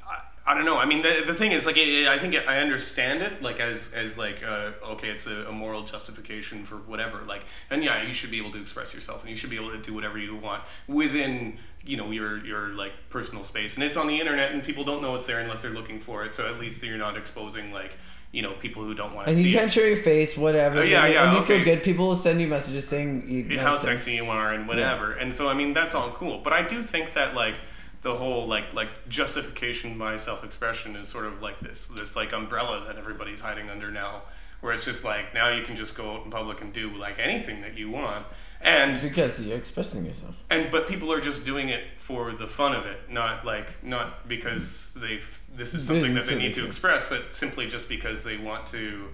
I, 0.07 0.23
I 0.47 0.55
don't 0.55 0.65
know. 0.65 0.77
I 0.77 0.87
mean, 0.87 1.03
the, 1.03 1.25
the 1.27 1.35
thing 1.35 1.53
is, 1.53 1.67
like, 1.67 1.77
it, 1.77 2.09
I 2.09 2.19
think 2.19 2.35
it, 2.35 2.49
I 2.49 2.59
understand 2.59 3.23
it, 3.23 3.43
like 3.43 3.61
as 3.61 3.93
as 3.93 4.17
like 4.19 4.43
uh, 4.43 4.73
okay, 4.91 5.09
it's 5.09 5.27
a, 5.27 5.47
a 5.47 5.53
moral 5.53 5.85
justification 5.85 6.65
for 6.65 6.77
whatever, 6.77 7.23
like, 7.27 7.45
and 7.71 7.85
yeah, 7.85 8.03
you 8.03 8.15
should 8.15 8.31
be 8.31 8.39
able 8.39 8.53
to 8.53 8.61
express 8.61 8.95
yourself, 8.95 9.23
and 9.23 9.31
you 9.31 9.37
should 9.37 9.51
be 9.51 9.57
able 9.57 9.71
to 9.71 9.79
do 9.79 9.95
whatever 9.95 10.19
you 10.19 10.35
want 10.37 10.63
within 10.87 11.59
you 11.85 11.97
know 11.97 12.11
your 12.11 12.45
your 12.45 12.69
like 12.69 12.93
personal 13.11 13.45
space, 13.45 13.75
and 13.75 13.85
it's 13.85 13.97
on 13.97 14.07
the 14.07 14.19
internet, 14.19 14.53
and 14.53 14.63
people 14.63 14.85
don't 14.85 15.03
know 15.03 15.15
it's 15.15 15.27
there 15.27 15.41
unless 15.41 15.63
they're 15.63 15.71
looking 15.71 16.01
for 16.01 16.25
it. 16.25 16.35
So 16.35 16.47
at 16.47 16.59
least 16.59 16.83
you're 16.83 16.99
not 16.99 17.17
exposing 17.17 17.73
like 17.73 17.97
you 18.33 18.43
know 18.43 18.53
people 18.55 18.85
who 18.85 18.95
don't 18.95 19.15
want 19.15 19.27
to 19.27 19.31
And 19.31 19.39
see 19.39 19.49
you 19.49 19.57
can't 19.57 19.73
show 19.73 19.81
your 19.81 20.03
face, 20.03 20.37
whatever. 20.37 20.81
Oh, 20.81 20.83
yeah, 20.83 21.05
and, 21.05 21.15
yeah, 21.15 21.25
And 21.25 21.33
you 21.33 21.43
okay. 21.45 21.57
feel 21.57 21.65
good. 21.65 21.83
People 21.83 22.09
will 22.09 22.17
send 22.17 22.41
you 22.41 22.47
messages 22.47 22.87
saying 22.87 23.29
you. 23.29 23.59
how 23.59 23.77
sexy 23.77 24.13
you 24.13 24.27
are 24.27 24.53
and 24.53 24.69
whatever. 24.69 25.13
And 25.13 25.33
so 25.33 25.49
I 25.49 25.55
mean 25.55 25.73
that's 25.73 25.95
all 25.95 26.11
cool. 26.13 26.39
But 26.39 26.53
I 26.53 26.63
do 26.63 26.83
think 26.83 27.15
that 27.15 27.35
like 27.35 27.55
the 28.03 28.15
whole 28.17 28.47
like 28.47 28.73
like 28.75 29.09
justification 29.09 29.99
by 29.99 30.17
self 30.19 30.45
expression 30.45 30.95
is 30.95 31.09
sort 31.09 31.27
of 31.27 31.41
like 31.41 31.61
this 31.61 31.87
this 31.87 32.17
like 32.17 32.33
umbrella 32.33 32.85
that 32.87 32.97
everybody's 32.97 33.41
hiding 33.41 33.71
under 33.71 33.91
now. 33.91 34.23
Where 34.61 34.73
it's 34.73 34.85
just 34.85 35.05
like 35.05 35.33
now 35.35 35.51
you 35.55 35.63
can 35.63 35.77
just 35.77 35.95
go 35.95 36.17
out 36.17 36.25
in 36.25 36.31
public 36.31 36.61
and 36.61 36.73
do 36.73 36.91
like 36.97 37.19
anything 37.19 37.61
that 37.63 37.79
you 37.79 37.91
want. 37.91 38.27
And 38.61 39.01
Because 39.01 39.41
you're 39.41 39.57
expressing 39.57 40.05
yourself. 40.05 40.35
and 40.51 40.71
but 40.71 40.89
people 40.89 41.13
are 41.13 41.21
just 41.21 41.45
doing 41.45 41.69
it 41.69 41.85
for 41.97 42.33
the 42.33 42.47
fun 42.47 42.75
of 42.75 42.87
it, 42.87 43.11
not 43.11 43.45
like 43.45 43.83
not 43.85 44.29
because 44.29 44.93
they've 44.97 45.41
this 45.55 45.75
is 45.75 45.87
something 45.87 46.15
that 46.15 46.27
they 46.27 46.35
need 46.35 46.55
to 46.55 46.67
express, 46.67 47.07
but 47.07 47.35
simply 47.35 47.67
just 47.69 47.89
because 47.89 48.25
they 48.25 48.37
want 48.37 48.67
to 48.69 49.09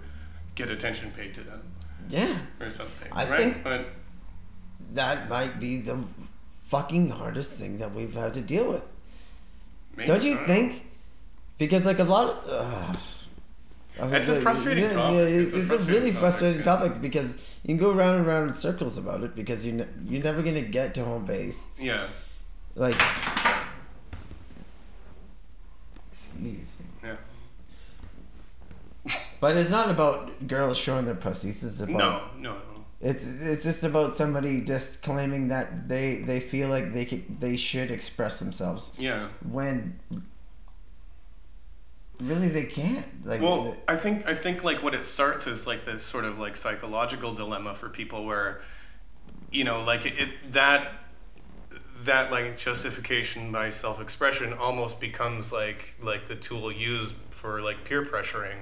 get 0.54 0.70
attention 0.70 1.10
paid 1.10 1.34
to 1.34 1.40
them 1.42 1.60
Yeah, 2.08 2.38
or 2.60 2.70
something. 2.70 3.08
I 3.12 3.28
right? 3.28 3.38
think- 3.38 3.62
but 3.64 3.86
that 4.92 5.28
might 5.28 5.60
be 5.60 5.76
the 5.78 5.98
fucking 6.66 7.10
hardest 7.10 7.52
thing 7.52 7.78
that 7.78 7.94
we've 7.94 8.14
had 8.14 8.34
to 8.34 8.40
deal 8.40 8.64
with. 8.72 8.82
maybe, 9.96 10.06
Don't 10.08 10.22
you 10.22 10.36
think? 10.46 10.86
Because 11.58 11.84
like 11.84 11.98
a 11.98 12.04
lot 12.04 12.44
of. 12.44 12.92
Uh, 12.94 12.96
I 14.00 14.06
mean, 14.06 14.14
It's 14.16 14.28
a 14.28 14.40
frustrating 14.40 14.88
topic. 14.90 15.28
it's, 15.28 15.52
It's 15.52 15.70
a 15.70 15.74
a 15.74 15.78
really 15.78 16.10
topic, 16.10 16.18
frustrating 16.20 16.58
yeah. 16.58 16.64
topic 16.64 17.00
because 17.00 17.28
you 17.62 17.68
can 17.68 17.76
go 17.78 17.92
round 17.92 18.18
and 18.18 18.26
round 18.26 18.48
in 18.48 18.54
circles 18.54 18.98
about 18.98 19.22
it 19.22 19.34
because 19.36 19.64
you 19.64 19.72
ne- 19.72 19.86
you're 20.06 20.22
never 20.22 20.42
gonna 20.42 20.62
get 20.62 20.94
to 20.94 21.04
home 21.04 21.24
base. 21.26 21.62
Yeah. 21.78 22.06
Like. 22.74 23.00
Excuse. 26.12 26.68
Yeah. 27.02 27.16
But 29.40 29.56
it's 29.56 29.70
not 29.70 29.90
about 29.90 30.46
girls 30.48 30.76
showing 30.78 31.04
their 31.04 31.14
pussies. 31.14 31.62
It's 31.62 31.78
about 31.80 31.90
No, 31.96 32.22
no, 32.38 32.52
no. 32.54 32.60
It's 33.00 33.26
it's 33.26 33.64
just 33.64 33.84
about 33.84 34.16
somebody 34.16 34.62
just 34.62 35.02
claiming 35.02 35.48
that 35.48 35.88
they 35.88 36.16
they 36.22 36.40
feel 36.40 36.68
like 36.68 36.94
they 36.94 37.04
could, 37.04 37.40
they 37.40 37.56
should 37.56 37.90
express 37.90 38.38
themselves 38.38 38.90
Yeah. 38.98 39.28
when 39.48 39.98
really 42.20 42.48
they 42.48 42.64
can't. 42.64 43.06
Like 43.26 43.40
Well, 43.40 43.76
I 43.88 43.96
think 43.96 44.26
I 44.26 44.34
think 44.34 44.64
like 44.64 44.82
what 44.82 44.94
it 44.94 45.04
starts 45.04 45.46
is 45.46 45.66
like 45.66 45.84
this 45.84 46.04
sort 46.04 46.24
of 46.24 46.38
like 46.38 46.56
psychological 46.56 47.34
dilemma 47.34 47.74
for 47.74 47.88
people 47.88 48.24
where, 48.24 48.62
you 49.50 49.64
know, 49.64 49.82
like 49.82 50.06
it, 50.06 50.18
it 50.18 50.52
that 50.52 50.92
that 52.02 52.30
like 52.30 52.58
justification 52.58 53.50
by 53.50 53.70
self-expression 53.70 54.52
almost 54.52 55.00
becomes 55.00 55.52
like 55.52 55.94
like 56.02 56.28
the 56.28 56.36
tool 56.36 56.70
used 56.70 57.14
for 57.30 57.60
like 57.60 57.84
peer 57.84 58.04
pressuring 58.04 58.58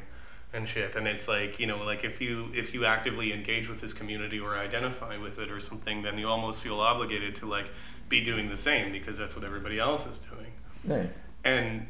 and 0.52 0.68
shit 0.68 0.94
and 0.94 1.08
it's 1.08 1.26
like 1.26 1.58
you 1.58 1.66
know 1.66 1.82
like 1.82 2.04
if 2.04 2.20
you 2.20 2.50
if 2.54 2.74
you 2.74 2.84
actively 2.84 3.32
engage 3.32 3.68
with 3.68 3.80
this 3.80 3.92
community 3.92 4.38
or 4.38 4.56
identify 4.56 5.16
with 5.16 5.38
it 5.38 5.50
or 5.50 5.58
something 5.58 6.02
then 6.02 6.18
you 6.18 6.28
almost 6.28 6.62
feel 6.62 6.78
obligated 6.78 7.34
to 7.34 7.46
like 7.46 7.70
be 8.08 8.22
doing 8.22 8.48
the 8.48 8.56
same 8.56 8.92
because 8.92 9.16
that's 9.16 9.34
what 9.34 9.44
everybody 9.44 9.78
else 9.78 10.06
is 10.06 10.18
doing 10.18 10.52
right. 10.84 11.10
and 11.42 11.86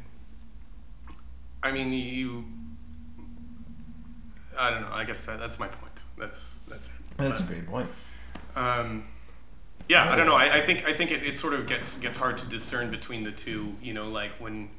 I 1.62 1.72
mean 1.72 1.92
you 1.92 2.44
I 4.58 4.70
don't 4.70 4.82
know 4.82 4.92
I 4.92 5.04
guess 5.04 5.24
that, 5.26 5.38
that's 5.38 5.58
my 5.58 5.68
point. 5.68 6.02
That's 6.18 6.58
that's 6.68 6.86
it. 6.86 6.92
That's 7.16 7.40
a 7.40 7.42
But, 7.42 7.48
great 7.48 7.66
point. 7.66 7.90
um 8.56 9.04
yeah 9.88 10.10
I 10.10 10.16
don't 10.16 10.26
know. 10.26 10.34
I, 10.34 10.58
I 10.58 10.66
think 10.66 10.86
I 10.86 10.92
think 10.92 11.10
it, 11.10 11.22
it 11.22 11.36
sort 11.36 11.54
of 11.54 11.66
gets 11.66 11.96
gets 11.96 12.16
hard 12.16 12.38
to 12.38 12.46
discern 12.46 12.90
between 12.90 13.24
the 13.24 13.32
two 13.32 13.74
you 13.82 13.94
know 13.94 14.08
like 14.08 14.32
when 14.38 14.70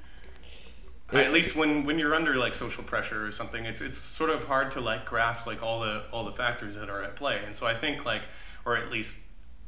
at 1.11 1.31
least 1.31 1.55
when 1.55 1.85
when 1.85 1.99
you're 1.99 2.15
under 2.15 2.35
like 2.35 2.55
social 2.55 2.83
pressure 2.83 3.25
or 3.25 3.31
something 3.31 3.65
it's 3.65 3.81
it's 3.81 3.97
sort 3.97 4.29
of 4.31 4.45
hard 4.45 4.71
to 4.71 4.79
like 4.81 5.05
grasp 5.05 5.45
like 5.45 5.61
all 5.61 5.79
the 5.81 6.03
all 6.11 6.23
the 6.23 6.31
factors 6.31 6.75
that 6.75 6.89
are 6.89 7.03
at 7.03 7.15
play. 7.15 7.41
And 7.45 7.55
so 7.55 7.67
i 7.67 7.75
think 7.75 8.05
like 8.05 8.23
or 8.65 8.77
at 8.77 8.91
least 8.91 9.19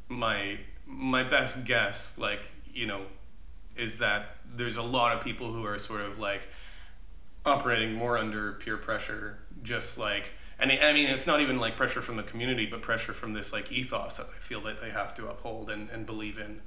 my 0.08 0.58
my 0.86 1.22
best 1.22 1.64
guess 1.64 2.16
like 2.18 2.40
you 2.72 2.86
know 2.86 3.02
is 3.76 3.98
that 3.98 4.36
there's 4.56 4.76
a 4.76 4.82
lot 4.82 5.16
of 5.16 5.22
people 5.22 5.52
who 5.52 5.64
are 5.66 5.78
sort 5.78 6.00
of 6.00 6.18
like 6.18 6.42
operating 7.46 7.94
more 7.94 8.18
under 8.18 8.52
peer 8.54 8.76
pressure 8.76 9.38
just 9.62 9.96
like 9.96 10.32
and 10.58 10.72
I 10.72 10.92
mean 10.92 11.08
it's 11.08 11.26
not 11.26 11.40
even 11.40 11.58
like 11.58 11.76
pressure 11.76 12.02
from 12.02 12.16
the 12.16 12.22
community 12.22 12.66
but 12.66 12.82
pressure 12.82 13.12
from 13.12 13.32
this 13.34 13.52
like 13.52 13.70
ethos 13.70 14.16
that 14.16 14.26
I 14.34 14.38
feel 14.40 14.60
that 14.62 14.80
they 14.80 14.90
have 14.90 15.14
to 15.16 15.28
uphold 15.28 15.70
and, 15.70 15.88
and 15.90 16.06
believe 16.06 16.38
in. 16.38 16.60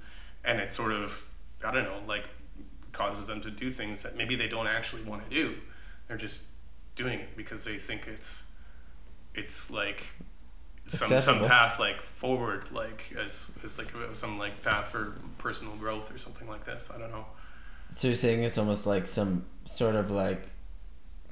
And 0.43 0.59
it 0.59 0.73
sort 0.73 0.91
of 0.91 1.25
I 1.63 1.71
don't 1.71 1.83
know 1.83 2.01
like 2.07 2.25
causes 2.91 3.27
them 3.27 3.41
to 3.41 3.51
do 3.51 3.69
things 3.69 4.03
that 4.03 4.15
maybe 4.15 4.35
they 4.35 4.47
don't 4.47 4.67
actually 4.67 5.03
want 5.03 5.27
to 5.27 5.35
do. 5.35 5.55
They're 6.07 6.17
just 6.17 6.41
doing 6.95 7.19
it 7.19 7.35
because 7.35 7.63
they 7.63 7.77
think 7.77 8.07
it's 8.07 8.43
it's 9.33 9.69
like 9.69 10.05
some 10.85 11.21
some 11.21 11.45
path 11.45 11.79
like 11.79 12.01
forward 12.01 12.71
like 12.71 13.13
as 13.19 13.51
as 13.63 13.77
like 13.77 13.91
some 14.13 14.37
like 14.37 14.61
path 14.63 14.89
for 14.89 15.15
personal 15.37 15.75
growth 15.75 16.13
or 16.13 16.17
something 16.17 16.47
like 16.47 16.65
this. 16.65 16.89
I 16.93 16.99
don't 16.99 17.11
know. 17.11 17.25
So 17.95 18.07
you're 18.07 18.17
saying 18.17 18.43
it's 18.43 18.57
almost 18.57 18.85
like 18.85 19.07
some 19.07 19.45
sort 19.67 19.95
of 19.95 20.11
like 20.11 20.43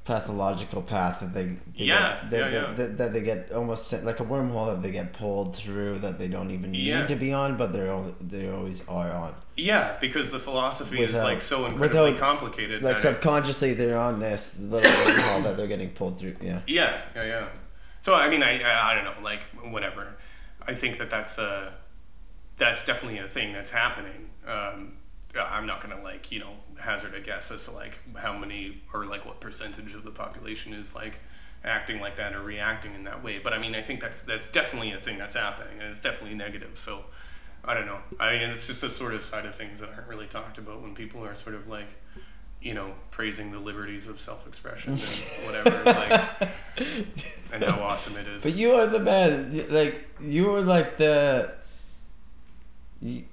pathological 0.08 0.82
path 0.82 1.20
that 1.20 1.34
they, 1.34 1.44
they 1.44 1.58
Yeah, 1.76 2.22
get, 2.22 2.30
that, 2.32 2.52
yeah, 2.52 2.62
yeah. 2.70 2.74
That, 2.74 2.98
that 2.98 3.14
they 3.14 3.22
get 3.22 3.52
almost 3.52 3.88
sent, 3.88 4.06
like 4.06 4.22
a 4.22 4.24
wormhole 4.24 4.74
that 4.74 4.82
they 4.82 4.92
get 4.92 5.12
pulled 5.12 5.58
through 5.58 6.00
that 6.00 6.18
they 6.18 6.30
don't 6.30 6.50
even 6.50 6.74
Yeah. 6.74 7.02
need 7.02 7.10
to 7.10 7.16
be 7.18 7.34
on, 7.34 7.58
but 7.58 7.74
they're 7.74 7.94
they 8.22 8.50
always 8.50 8.82
are 8.88 9.12
on. 9.12 9.36
Yeah, 9.58 9.98
because 10.00 10.32
the 10.32 10.40
philosophy 10.40 11.02
is 11.02 11.14
like 11.14 11.42
so 11.42 11.66
incredibly 11.66 12.12
without, 12.14 12.20
complicated. 12.20 12.82
Like 12.84 12.98
subconsciously 12.98 13.74
they're 13.74 13.98
on 14.00 14.20
this 14.22 14.58
little 14.58 14.90
wormhole 14.90 15.44
that 15.44 15.58
they're 15.58 15.68
getting 15.68 15.90
pulled 15.90 16.18
through. 16.20 16.38
Yeah. 16.42 16.62
yeah, 16.68 17.02
yeah, 17.14 17.24
yeah. 17.26 17.48
So 18.02 18.14
I 18.14 18.30
mean, 18.30 18.44
I, 18.44 18.62
I 18.62 18.92
I 18.92 18.96
don't 18.96 19.04
know, 19.04 19.22
like 19.22 19.42
whatever. 19.62 20.16
I 20.66 20.74
think 20.74 20.98
that 21.00 21.10
that's 21.10 21.38
a 21.38 21.74
that's 22.58 22.82
definitely 22.84 23.20
a 23.20 23.28
thing 23.28 23.52
that's 23.52 23.72
happening. 23.72 24.30
Um, 24.48 24.94
I'm 25.38 25.66
not 25.66 25.82
gonna 25.82 26.02
like 26.02 26.32
you 26.32 26.40
know 26.40 26.54
hazard 26.80 27.14
a 27.14 27.22
guess 27.22 27.52
as 27.52 27.66
to 27.66 27.72
like 27.72 28.00
how 28.16 28.38
many 28.38 28.82
or 28.94 29.06
like 29.06 29.26
what 29.26 29.40
percentage 29.40 29.94
of 29.94 30.04
the 30.04 30.12
population 30.12 30.74
is 30.74 30.94
like 30.96 31.20
acting 31.64 32.00
like 32.00 32.18
that 32.18 32.34
or 32.34 32.42
reacting 32.42 32.94
in 32.96 33.04
that 33.04 33.24
way. 33.24 33.40
But 33.40 33.54
I 33.54 33.60
mean, 33.60 33.76
I 33.76 33.82
think 33.82 34.00
that's 34.00 34.22
that's 34.22 34.48
definitely 34.48 34.92
a 34.92 35.00
thing 35.00 35.18
that's 35.18 35.36
happening, 35.36 35.80
and 35.80 35.90
it's 35.90 36.02
definitely 36.02 36.36
negative. 36.36 36.72
So 36.76 37.06
I 37.64 37.74
don't 37.74 37.86
know. 37.86 38.00
I 38.20 38.34
mean, 38.34 38.50
it's 38.50 38.68
just 38.68 38.84
a 38.84 38.90
sort 38.90 39.14
of 39.14 39.24
side 39.24 39.46
of 39.46 39.56
things 39.56 39.80
that 39.80 39.90
aren't 39.90 40.08
really 40.08 40.28
talked 40.28 40.58
about 40.58 40.82
when 40.82 40.96
people 40.96 41.24
are 41.26 41.36
sort 41.36 41.56
of 41.56 41.68
like, 41.68 41.88
you 42.62 42.74
know, 42.74 42.94
praising 43.12 43.52
the 43.52 43.60
liberties 43.60 44.08
of 44.08 44.20
self-expression 44.20 44.94
and 44.94 45.46
whatever, 45.46 45.84
like, 45.86 46.50
and 47.52 47.64
how 47.64 47.80
awesome 47.82 48.16
it 48.18 48.28
is. 48.28 48.44
But 48.44 48.56
you 48.56 48.74
are 48.74 48.88
the 48.88 49.00
man. 49.00 49.68
Like 49.70 50.08
you 50.22 50.54
are 50.56 50.62
like 50.62 50.98
the. 50.98 51.54
You, 53.02 53.26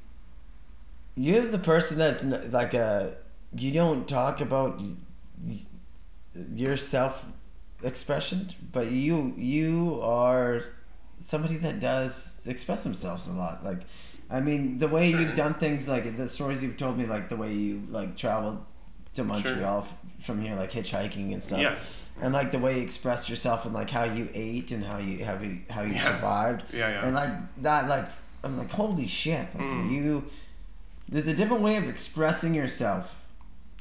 you're 1.17 1.47
the 1.47 1.59
person 1.59 1.97
that's 1.97 2.25
like 2.25 2.75
a 2.75 3.17
you 3.57 3.73
don't 3.73 4.07
talk 4.09 4.41
about 4.41 4.81
your 6.55 6.77
self 6.77 7.25
expression, 7.83 8.51
but 8.73 8.91
you 8.91 9.35
you 9.37 10.01
are 10.03 10.65
somebody 11.23 11.57
that 11.59 11.81
does 11.81 12.41
express 12.47 12.83
themselves 12.83 13.27
a 13.29 13.33
lot. 13.33 13.65
Like, 13.65 13.81
I 14.31 14.41
mean, 14.41 14.79
the 14.79 14.89
way 14.89 15.11
Sure. 15.11 15.21
you've 15.21 15.37
done 15.37 15.55
things, 15.55 15.87
like 15.89 16.17
the 16.17 16.29
stories 16.29 16.63
you've 16.63 16.77
told 16.77 16.99
me, 16.99 17.07
like 17.07 17.29
the 17.29 17.37
way 17.37 17.53
you 17.53 17.83
like 17.89 18.17
traveled 18.17 18.65
to 19.15 19.25
Montreal 19.25 19.87
f- 19.89 20.25
from 20.27 20.41
here, 20.43 20.55
like 20.57 20.73
hitchhiking 20.73 21.33
and 21.33 21.43
stuff. 21.43 21.61
Yeah. 21.61 21.77
And 22.21 22.33
like 22.33 22.53
the 22.53 22.59
way 22.59 22.77
you 22.79 22.83
expressed 22.83 23.29
yourself 23.29 23.65
and 23.65 23.75
like 23.75 23.91
how 23.91 24.05
you 24.05 24.29
ate 24.35 24.71
and 24.71 24.85
how 24.85 24.99
you 24.99 25.25
how 25.25 25.35
you 25.41 25.61
how 25.71 25.83
you 25.83 25.95
Yeah. 25.95 26.05
survived. 26.17 26.63
Yeah, 26.73 26.89
yeah. 26.89 27.05
And 27.07 27.15
like 27.15 27.33
that, 27.63 27.89
like 27.89 28.07
I'm 28.43 28.59
like, 28.59 28.71
holy 28.71 29.07
shit! 29.07 29.47
Like 29.55 29.63
Mm. 29.65 29.91
you, 29.93 30.25
there's 31.09 31.27
a 31.27 31.35
different 31.35 31.63
way 31.63 31.77
of 31.77 31.89
expressing 31.89 32.55
yourself. 32.55 33.21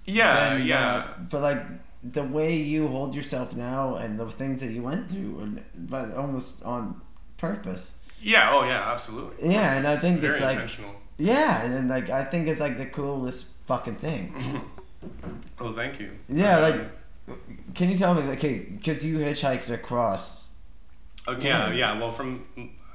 Yeah, 0.06 0.56
than, 0.58 0.66
yeah. 0.68 0.96
uh, 0.96 1.08
but 1.30 1.42
like 1.42 1.64
the 2.04 2.24
way 2.24 2.56
you 2.58 2.88
hold 2.88 3.16
yourself 3.16 3.54
now 3.54 3.96
and 3.96 4.20
the 4.20 4.30
things 4.30 4.60
that 4.62 4.72
you 4.72 4.84
went 4.84 5.10
through, 5.10 5.40
and 5.40 5.64
but 5.76 6.14
almost 6.16 6.62
on 6.64 7.00
purpose. 7.38 7.92
Yeah, 8.22 8.52
oh 8.54 8.64
yeah, 8.66 8.92
absolutely. 8.92 9.52
Yeah, 9.52 9.74
and 9.76 9.88
I 9.88 9.98
think 9.98 10.20
Very 10.22 10.34
it's 10.34 10.42
like 10.42 10.54
intentional. 10.56 10.96
yeah, 11.18 11.64
and 11.64 11.74
then 11.74 11.88
like 11.88 12.10
I 12.10 12.24
think 12.26 12.48
it's 12.48 12.60
like 12.60 12.78
the 12.78 12.86
coolest 12.86 13.46
fucking 13.66 13.96
thing. 13.98 14.62
Oh, 15.60 15.74
thank 15.74 16.00
you. 16.00 16.12
Yeah, 16.30 16.58
Uh, 16.58 16.62
like 16.62 17.76
can 17.76 17.90
you 17.90 17.98
tell 17.98 18.14
me, 18.14 18.22
like, 18.24 18.38
okay, 18.38 18.60
because 18.60 19.04
you 19.04 19.18
hitchhiked 19.20 19.70
across. 19.70 20.48
Uh, 21.28 21.36
yeah, 21.40 21.68
Yeah. 21.68 21.74
yeah. 21.74 22.00
Well, 22.00 22.12
from 22.12 22.46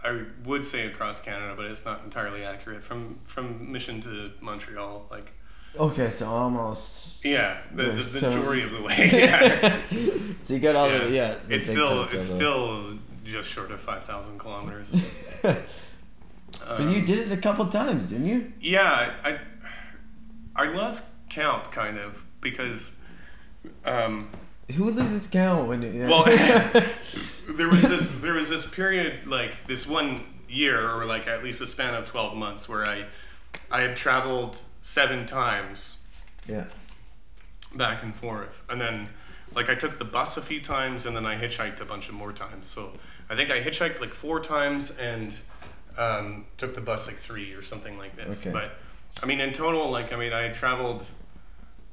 I 0.02 0.24
would 0.44 0.64
say 0.64 0.86
across 0.86 1.20
Canada, 1.20 1.52
but 1.56 1.66
it's 1.66 1.84
not 1.84 2.04
entirely 2.04 2.44
accurate. 2.44 2.82
From 2.82 3.18
from 3.24 3.70
Mission 3.70 4.00
to 4.02 4.32
Montreal, 4.40 5.06
like 5.10 5.32
Okay, 5.76 6.10
so 6.10 6.26
almost. 6.28 7.24
yeah, 7.24 7.58
the, 7.74 7.84
the, 7.84 8.04
So- 8.04 8.28
majority 8.28 8.62
of 8.62 8.70
the 8.72 8.82
way. 8.82 9.10
Yeah, 9.12 9.80
so 10.44 10.54
you 10.54 10.60
got 10.60 10.76
all 10.76 10.88
the 10.88 11.10
yeah. 11.10 11.36
the 11.46 11.54
it's 11.54 11.66
still 11.66 12.04
it's 12.04 12.14
of 12.14 12.36
still 12.36 12.98
just 13.24 13.48
short 13.48 13.70
of 13.70 13.80
five 13.80 14.04
thousand 14.04 14.38
kilometers. 14.38 14.94
but 15.42 15.64
you 16.80 17.02
did 17.04 17.18
it 17.18 17.32
a 17.32 17.36
couple 17.36 17.66
times, 17.66 18.08
didn't 18.08 18.26
you? 18.26 18.52
Yeah, 18.60 19.14
I 19.24 19.38
I 20.56 20.68
lost 20.70 21.04
count 21.28 21.70
kind 21.70 21.98
of 21.98 22.24
because 22.40 22.90
um, 23.84 24.30
Who 24.74 24.90
loses 24.90 25.26
count 25.26 25.68
when? 25.68 25.82
You, 25.82 26.08
well 26.08 26.24
there 27.48 27.68
was 27.68 27.82
this 27.88 28.10
there 28.10 28.34
was 28.34 28.48
this 28.48 28.66
period 28.66 29.26
like 29.26 29.66
this 29.66 29.86
one 29.86 30.24
year 30.48 30.90
or 30.90 31.04
like 31.04 31.26
at 31.26 31.44
least 31.44 31.60
a 31.60 31.66
span 31.66 31.94
of 31.94 32.06
12 32.06 32.36
months 32.36 32.68
where 32.68 32.84
I 32.86 33.06
I 33.70 33.82
had 33.82 33.96
traveled 33.96 34.56
seven 34.88 35.26
times 35.26 35.98
yeah. 36.46 36.64
back 37.74 38.02
and 38.02 38.14
forth 38.16 38.62
and 38.70 38.80
then 38.80 39.06
like 39.54 39.68
I 39.68 39.74
took 39.74 39.98
the 39.98 40.04
bus 40.06 40.38
a 40.38 40.40
few 40.40 40.62
times 40.62 41.04
and 41.04 41.14
then 41.14 41.26
I 41.26 41.36
hitchhiked 41.36 41.78
a 41.80 41.84
bunch 41.84 42.08
of 42.08 42.14
more 42.14 42.32
times 42.32 42.68
so 42.68 42.92
I 43.28 43.36
think 43.36 43.50
I 43.50 43.60
hitchhiked 43.62 44.00
like 44.00 44.14
four 44.14 44.40
times 44.40 44.90
and 44.92 45.34
um, 45.98 46.46
took 46.56 46.72
the 46.74 46.80
bus 46.80 47.06
like 47.06 47.18
three 47.18 47.52
or 47.52 47.60
something 47.60 47.98
like 47.98 48.16
this 48.16 48.40
Okay. 48.40 48.50
but 48.50 48.78
I 49.22 49.26
mean 49.26 49.40
in 49.40 49.52
total 49.52 49.90
like 49.90 50.10
I 50.10 50.16
mean 50.16 50.32
I 50.32 50.48
traveled 50.48 51.04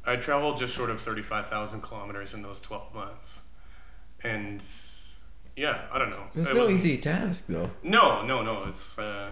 I 0.05 0.15
traveled 0.15 0.55
just 0.55 0.73
short 0.73 0.89
of 0.89 1.01
35,000 1.01 1.81
kilometers 1.81 2.33
in 2.33 2.43
those 2.43 2.61
12 2.61 2.93
months 2.93 3.39
and 4.23 4.63
yeah 5.57 5.81
I 5.91 5.99
don't 5.99 6.11
know 6.11 6.27
It's 6.33 6.49
It 6.49 6.55
no 6.55 6.69
easy 6.69 6.97
task 6.97 7.43
though. 7.49 7.71
no, 7.83 8.25
no, 8.25 8.41
no. 8.41 8.63
It's 8.69 8.97
uh, 8.97 9.31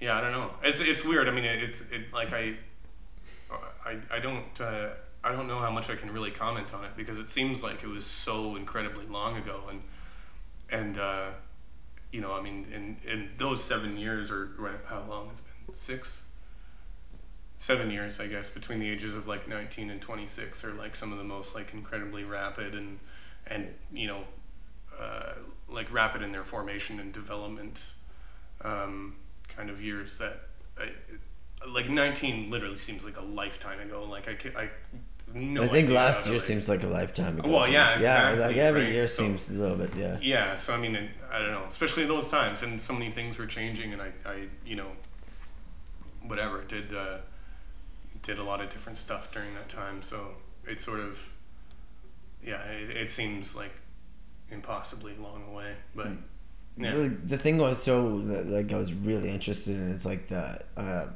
yeah, 0.00 0.16
I 0.16 0.22
don't 0.22 0.32
know. 0.32 0.52
It's 0.62 0.80
it's 0.80 1.04
weird. 1.04 1.28
I 1.28 1.30
mean, 1.30 1.44
it, 1.44 1.62
it's 1.62 1.82
it 1.92 2.10
like 2.10 2.32
I, 2.32 2.56
I 3.84 3.98
I 4.10 4.18
don't 4.20 4.60
uh, 4.60 4.90
I 5.22 5.32
don't 5.32 5.46
know 5.48 5.58
how 5.58 5.70
much 5.70 5.90
I 5.90 5.96
can 5.96 6.12
really 6.12 6.30
comment 6.30 6.72
on 6.74 6.84
it 6.84 6.92
because 6.96 7.18
it 7.18 7.26
seems 7.26 7.62
like 7.62 7.82
it 7.82 7.88
was 7.88 8.06
so 8.06 8.56
incredibly 8.56 9.06
long 9.06 9.36
ago 9.36 9.62
and 9.70 9.82
and 10.70 10.98
uh, 10.98 11.30
you 12.12 12.20
know 12.20 12.32
I 12.32 12.40
mean 12.42 12.66
in 12.72 12.96
in 13.10 13.30
those 13.38 13.62
seven 13.62 13.96
years 13.96 14.30
or 14.30 14.50
how 14.86 15.04
long 15.08 15.28
it's 15.30 15.40
been 15.40 15.74
six. 15.74 16.24
Seven 17.58 17.90
years, 17.90 18.18
I 18.18 18.26
guess, 18.26 18.48
between 18.48 18.80
the 18.80 18.88
ages 18.88 19.14
of 19.14 19.28
like 19.28 19.46
nineteen 19.46 19.90
and 19.90 20.00
twenty 20.00 20.26
six, 20.26 20.64
are 20.64 20.72
like 20.72 20.96
some 20.96 21.12
of 21.12 21.18
the 21.18 21.24
most 21.24 21.54
like 21.54 21.74
incredibly 21.74 22.24
rapid 22.24 22.74
and 22.74 22.98
and 23.46 23.68
you 23.92 24.06
know 24.06 24.24
uh, 24.98 25.34
like 25.68 25.92
rapid 25.92 26.22
in 26.22 26.32
their 26.32 26.44
formation 26.44 26.98
and 26.98 27.12
development 27.12 27.92
um, 28.62 29.16
kind 29.48 29.68
of 29.68 29.82
years 29.82 30.16
that 30.18 30.48
I, 30.78 30.88
like 31.68 31.88
19 31.88 32.50
literally 32.50 32.76
seems 32.76 33.04
like 33.04 33.16
a 33.18 33.22
lifetime 33.22 33.80
ago 33.80 34.04
like 34.04 34.28
I, 34.28 34.34
ca- 34.34 34.56
I 34.58 34.70
no 35.34 35.62
I 35.64 35.68
think 35.68 35.90
last 35.90 36.26
year 36.26 36.38
like- 36.38 36.46
seems 36.46 36.68
like 36.68 36.82
a 36.82 36.88
lifetime 36.88 37.38
ago. 37.38 37.48
Well, 37.48 37.68
yeah, 37.68 37.90
yeah. 37.90 38.30
exactly, 38.32 38.40
Like 38.46 38.56
every 38.56 38.82
right? 38.84 38.92
year 38.92 39.06
So- 39.06 39.22
seems 39.22 39.48
a 39.48 39.52
little 39.52 39.76
bit. 39.76 39.90
Yeah. 39.96 40.18
yeah 40.20 40.56
so 40.56 40.72
I 40.74 40.78
mean 40.78 40.94
it, 40.96 41.10
I 41.30 41.38
don't 41.38 41.52
know 41.52 41.64
especially 41.68 42.06
those 42.06 42.28
times 42.28 42.62
and 42.62 42.80
so 42.80 42.92
many 42.92 43.10
things 43.10 43.38
were 43.38 43.46
changing 43.46 43.92
and 43.92 44.00
I, 44.02 44.12
I 44.24 44.46
you 44.64 44.76
know 44.76 44.90
whatever 46.26 46.62
did 46.64 46.94
uh, 46.94 47.18
did 48.22 48.38
a 48.38 48.42
lot 48.42 48.60
of 48.60 48.70
different 48.70 48.98
stuff 48.98 49.30
during 49.32 49.54
that 49.54 49.68
time 49.68 50.02
so 50.02 50.28
it 50.66 50.80
sort 50.80 51.00
of 51.00 51.22
yeah 52.44 52.62
it, 52.64 52.90
it 52.90 53.10
seems 53.10 53.54
like 53.54 53.72
impossibly 54.50 55.14
long 55.16 55.42
away 55.50 55.74
but 55.94 56.08
yeah 56.76 56.92
The, 56.94 57.08
the 57.26 57.38
thing 57.38 57.58
was 57.58 57.82
so 57.82 58.06
like 58.06 58.72
I 58.72 58.76
was 58.76 58.92
really 58.92 59.30
interested 59.30 59.76
in 59.76 59.90
is 59.92 60.04
like 60.04 60.28
the 60.28 60.60
uh, 60.76 61.06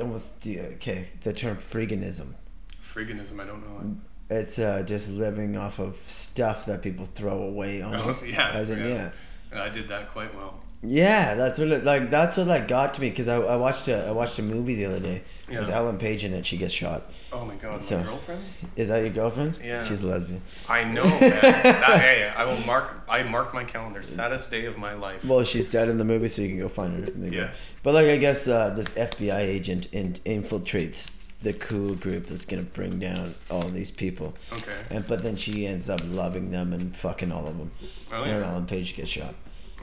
almost 0.00 0.40
the 0.42 0.60
okay 0.60 1.08
the 1.22 1.32
term 1.32 1.56
freeganism. 1.56 2.34
friganism 2.82 3.40
I 3.40 3.44
don't 3.46 3.62
know 3.62 3.96
It's 4.28 4.58
uh, 4.58 4.82
just 4.82 5.08
living 5.08 5.56
off 5.56 5.78
of 5.78 5.96
stuff 6.08 6.66
that 6.66 6.82
people 6.82 7.06
throw 7.14 7.42
away 7.42 7.82
almost. 7.86 8.22
Oh, 8.22 8.26
yeah, 8.26 8.50
As 8.50 8.70
in, 8.70 8.80
yeah. 8.80 9.10
yeah. 9.52 9.62
I 9.62 9.68
did 9.68 9.88
that 9.88 10.12
quite 10.12 10.34
well 10.34 10.60
Yeah, 10.86 11.34
that's 11.34 11.58
what 11.58 11.68
it, 11.68 11.84
like 11.84 12.10
that's 12.10 12.36
what 12.36 12.46
like 12.46 12.68
got 12.68 12.94
to 12.94 13.00
me 13.00 13.10
because 13.10 13.28
I, 13.28 13.36
I 13.36 13.56
watched 13.56 13.88
a 13.88 14.06
I 14.06 14.12
watched 14.12 14.38
a 14.38 14.42
movie 14.42 14.74
the 14.74 14.84
other 14.86 15.00
day 15.00 15.22
with 15.48 15.68
Ellen 15.68 15.98
Page 15.98 16.24
in 16.24 16.32
it. 16.32 16.46
She 16.46 16.56
gets 16.56 16.72
shot. 16.72 17.10
Oh 17.32 17.44
my 17.44 17.56
god, 17.56 17.80
my 17.80 17.86
So- 17.86 18.02
girlfriend? 18.02 18.44
Is 18.76 18.88
that 18.88 18.98
your 18.98 19.10
girlfriend? 19.10 19.58
Yeah. 19.62 19.84
She's 19.84 20.00
a 20.00 20.06
lesbian. 20.06 20.42
I 20.68 20.84
know, 20.84 21.04
man. 21.04 21.20
that, 21.20 22.00
hey, 22.00 22.32
I 22.34 22.44
will 22.44 22.60
mark. 22.64 23.02
I 23.08 23.22
mark 23.24 23.52
my 23.52 23.64
calendar. 23.64 24.02
Saddest 24.02 24.50
day 24.50 24.66
of 24.66 24.78
my 24.78 24.94
life. 24.94 25.24
Well, 25.24 25.42
she's 25.44 25.66
dead 25.66 25.88
in 25.88 25.98
the 25.98 26.04
movie, 26.04 26.28
so 26.28 26.42
you 26.42 26.48
can 26.48 26.58
go 26.58 26.68
find 26.68 27.06
her. 27.08 27.28
Yeah. 27.28 27.50
But 27.82 27.94
like, 27.94 28.06
I 28.06 28.16
guess 28.16 28.46
uh, 28.46 28.70
this 28.70 28.86
FBI 28.88 29.38
agent 29.38 29.86
in, 29.92 30.14
infiltrates 30.24 31.10
the 31.42 31.52
cool 31.52 31.94
group 31.94 32.26
that's 32.28 32.44
gonna 32.44 32.62
bring 32.62 32.98
down 32.98 33.34
all 33.50 33.68
these 33.68 33.90
people, 33.90 34.34
okay. 34.52 34.74
and 34.90 35.06
but 35.06 35.22
then 35.22 35.36
she 35.36 35.66
ends 35.66 35.88
up 35.90 36.00
loving 36.04 36.50
them 36.50 36.72
and 36.72 36.96
fucking 36.96 37.30
all 37.30 37.46
of 37.46 37.58
them, 37.58 37.70
Oh 38.10 38.22
and. 38.22 38.42
Ellen 38.42 38.66
Page 38.66 38.96
gets 38.96 39.10
shot. 39.10 39.34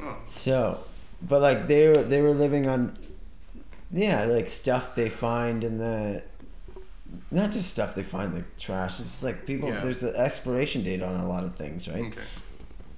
Oh. 0.01 0.17
So, 0.27 0.83
but 1.27 1.41
like 1.41 1.67
they 1.67 1.87
were 1.87 2.03
they 2.03 2.21
were 2.21 2.33
living 2.33 2.67
on, 2.67 2.97
yeah, 3.91 4.25
like 4.25 4.49
stuff 4.49 4.95
they 4.95 5.09
find 5.09 5.63
in 5.63 5.77
the, 5.77 6.23
not 7.31 7.51
just 7.51 7.69
stuff 7.69 7.95
they 7.95 8.03
find 8.03 8.33
in 8.33 8.39
the 8.39 8.45
trash. 8.59 8.99
It's 8.99 9.23
like 9.23 9.45
people. 9.45 9.69
Yeah. 9.69 9.81
There's 9.81 9.99
the 9.99 10.15
expiration 10.17 10.83
date 10.83 11.01
on 11.01 11.19
a 11.19 11.27
lot 11.27 11.43
of 11.43 11.55
things, 11.55 11.87
right? 11.87 12.05
Okay. 12.05 12.21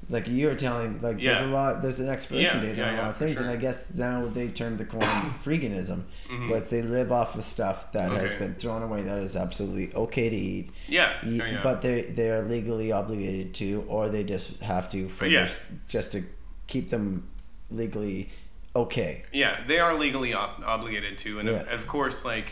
Like 0.07 0.27
you 0.27 0.45
were 0.47 0.55
telling, 0.55 1.01
like 1.01 1.19
Yeah. 1.19 1.33
there's 1.39 1.47
a 1.49 1.51
lot. 1.51 1.81
There's 1.81 1.99
an 1.99 2.09
expiration 2.09 2.59
Yeah, 2.63 2.73
date 2.75 2.79
on 2.79 2.93
a 2.93 2.97
lot 3.01 3.09
of 3.11 3.17
things, 3.17 3.37
and. 3.39 3.49
I 3.49 3.55
guess 3.55 3.83
now 3.93 4.27
they 4.27 4.49
turned 4.49 4.77
the 4.77 4.85
corner 4.85 5.05
freeganism, 5.43 6.03
Mhm. 6.29 6.49
but 6.49 6.69
they 6.69 6.83
live 6.83 7.11
off 7.11 7.35
of 7.35 7.43
stuff 7.43 7.91
that 7.93 8.11
has 8.11 8.33
been 8.35 8.53
thrown 8.53 8.83
away 8.83 9.01
that 9.01 9.17
is 9.17 9.35
absolutely 9.35 9.91
okay 9.95 10.29
to 10.29 10.35
eat, 10.35 10.69
Yeah. 10.87 11.13
yeah, 11.25 11.61
but 11.63 11.81
they 11.81 12.03
they 12.03 12.29
are 12.29 12.43
legally 12.43 12.91
obligated 12.91 13.55
to, 13.55 13.83
or 13.87 14.07
they 14.09 14.23
just 14.23 14.57
have 14.61 14.89
to 14.91 15.09
for 15.09 15.27
just 15.87 16.11
to 16.11 16.23
keep 16.67 16.91
them 16.91 17.27
legally 17.71 18.29
okay. 18.75 19.23
Yeah, 19.31 19.63
they 19.67 19.79
are 19.79 19.93
legally 19.97 20.33
ob- 20.33 20.61
obligated 20.65 21.17
to, 21.19 21.39
and 21.39 21.49
of, 21.49 21.55
Yeah. 21.67 21.73
of 21.73 21.87
course, 21.87 22.25
like, 22.25 22.51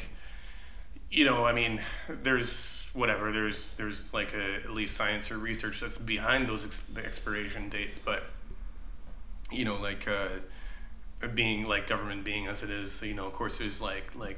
you 1.12 1.26
know, 1.26 1.46
I 1.46 1.52
mean, 1.54 1.82
there's 2.10 2.88
whatever, 2.94 3.32
there's 3.32 3.72
there's 3.78 4.14
like 4.14 4.34
a, 4.34 4.56
at 4.64 4.70
least 4.72 4.96
science 4.96 5.30
or 5.32 5.38
research 5.38 5.80
that's 5.82 5.98
behind 5.98 6.48
those 6.48 6.66
ex- 6.66 6.82
expiration 7.04 7.70
dates, 7.70 8.00
but 8.00 8.24
you 9.52 9.66
know, 9.66 9.76
like 9.80 10.08
uh, 10.08 11.28
being 11.36 11.68
like 11.68 11.88
government 11.88 12.24
being 12.24 12.48
as 12.48 12.64
it 12.64 12.70
is, 12.70 13.02
you 13.02 13.14
know, 13.14 13.28
of 13.28 13.34
course, 13.34 13.58
there's 13.58 13.82
like 13.82 14.16
like 14.16 14.38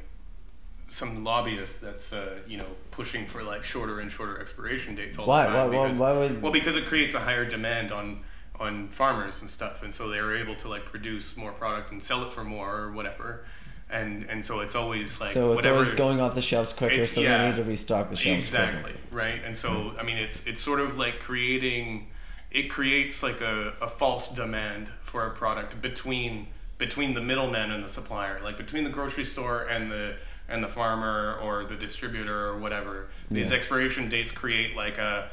some 0.88 1.24
lobbyist 1.24 1.82
that's 1.82 2.14
uh, 2.14 2.38
you 2.48 2.58
know 2.58 2.68
pushing 2.92 3.26
for 3.26 3.42
like 3.44 3.64
shorter 3.64 4.00
and 4.00 4.12
shorter 4.12 4.40
expiration 4.40 4.96
dates 4.96 5.18
all 5.18 5.26
Why? 5.26 5.46
the 5.48 5.54
Why? 5.54 5.58
time. 5.62 5.72
Why, 5.72 5.84
because- 5.84 5.98
why 6.00 6.12
would? 6.14 6.42
well, 6.42 6.52
because 6.52 6.76
it 6.76 6.86
creates 6.88 7.14
a 7.16 7.20
higher 7.20 7.46
demand 7.46 7.92
on 7.92 8.22
on 8.60 8.90
farmers 8.90 9.42
and 9.42 9.50
stuff, 9.50 9.84
and 9.84 9.94
so 9.94 10.10
they 10.10 10.20
are 10.20 10.36
able 10.36 10.56
to 10.56 10.68
like 10.68 10.86
produce 10.86 11.36
more 11.38 11.52
product 11.52 11.92
and 11.92 12.02
sell 12.04 12.24
it 12.24 12.32
for 12.34 12.44
more 12.44 12.76
or 12.76 12.92
whatever, 12.92 13.46
and 13.90 14.26
and 14.30 14.44
so 14.46 14.60
it's 14.62 14.76
always 14.76 15.20
like 15.20 15.34
so 15.34 15.52
it's 15.52 15.58
whatever. 15.58 15.80
always 15.80 15.92
going 15.92 16.20
off 16.20 16.36
the 16.36 16.42
shelves 16.42 16.74
quicker, 16.74 17.06
so 17.06 17.22
yeah. 17.22 17.38
they 17.38 17.50
need 17.50 17.56
to 17.58 17.64
restock 17.64 18.10
the 18.10 18.16
shelves. 18.16 18.50
quicker. 18.50 18.64
exactly 18.64 18.94
right, 19.12 19.42
and 19.46 19.58
so 19.58 19.94
I 20.00 20.04
mean 20.04 20.18
it's 20.18 20.46
it's 20.46 20.62
sort 20.62 20.80
of 20.80 20.98
like 20.98 21.20
creating, 21.20 22.08
it 22.52 22.70
creates 22.70 23.22
like 23.24 23.42
a, 23.42 23.74
a 23.82 23.88
false 23.88 24.28
demand 24.28 24.90
for 25.02 25.26
a 25.26 25.32
product 25.32 25.82
between 25.82 26.48
between 26.78 27.14
the 27.14 27.22
middleman 27.22 27.72
and 27.72 27.84
the 27.84 27.90
supplier, 27.90 28.40
like 28.44 28.58
between 28.58 28.84
the 28.84 28.90
grocery 28.90 29.26
store 29.26 29.64
and 29.64 29.92
the 29.92 30.16
and 30.48 30.64
the 30.64 30.68
farmer 30.68 31.40
or 31.42 31.64
the 31.66 31.76
distributor 31.76 32.46
or 32.48 32.58
whatever. 32.60 33.08
These 33.32 33.50
Yeah. 33.50 33.58
expiration 33.58 34.10
dates 34.10 34.32
create 34.32 34.76
like 34.76 34.98
a 34.98 35.30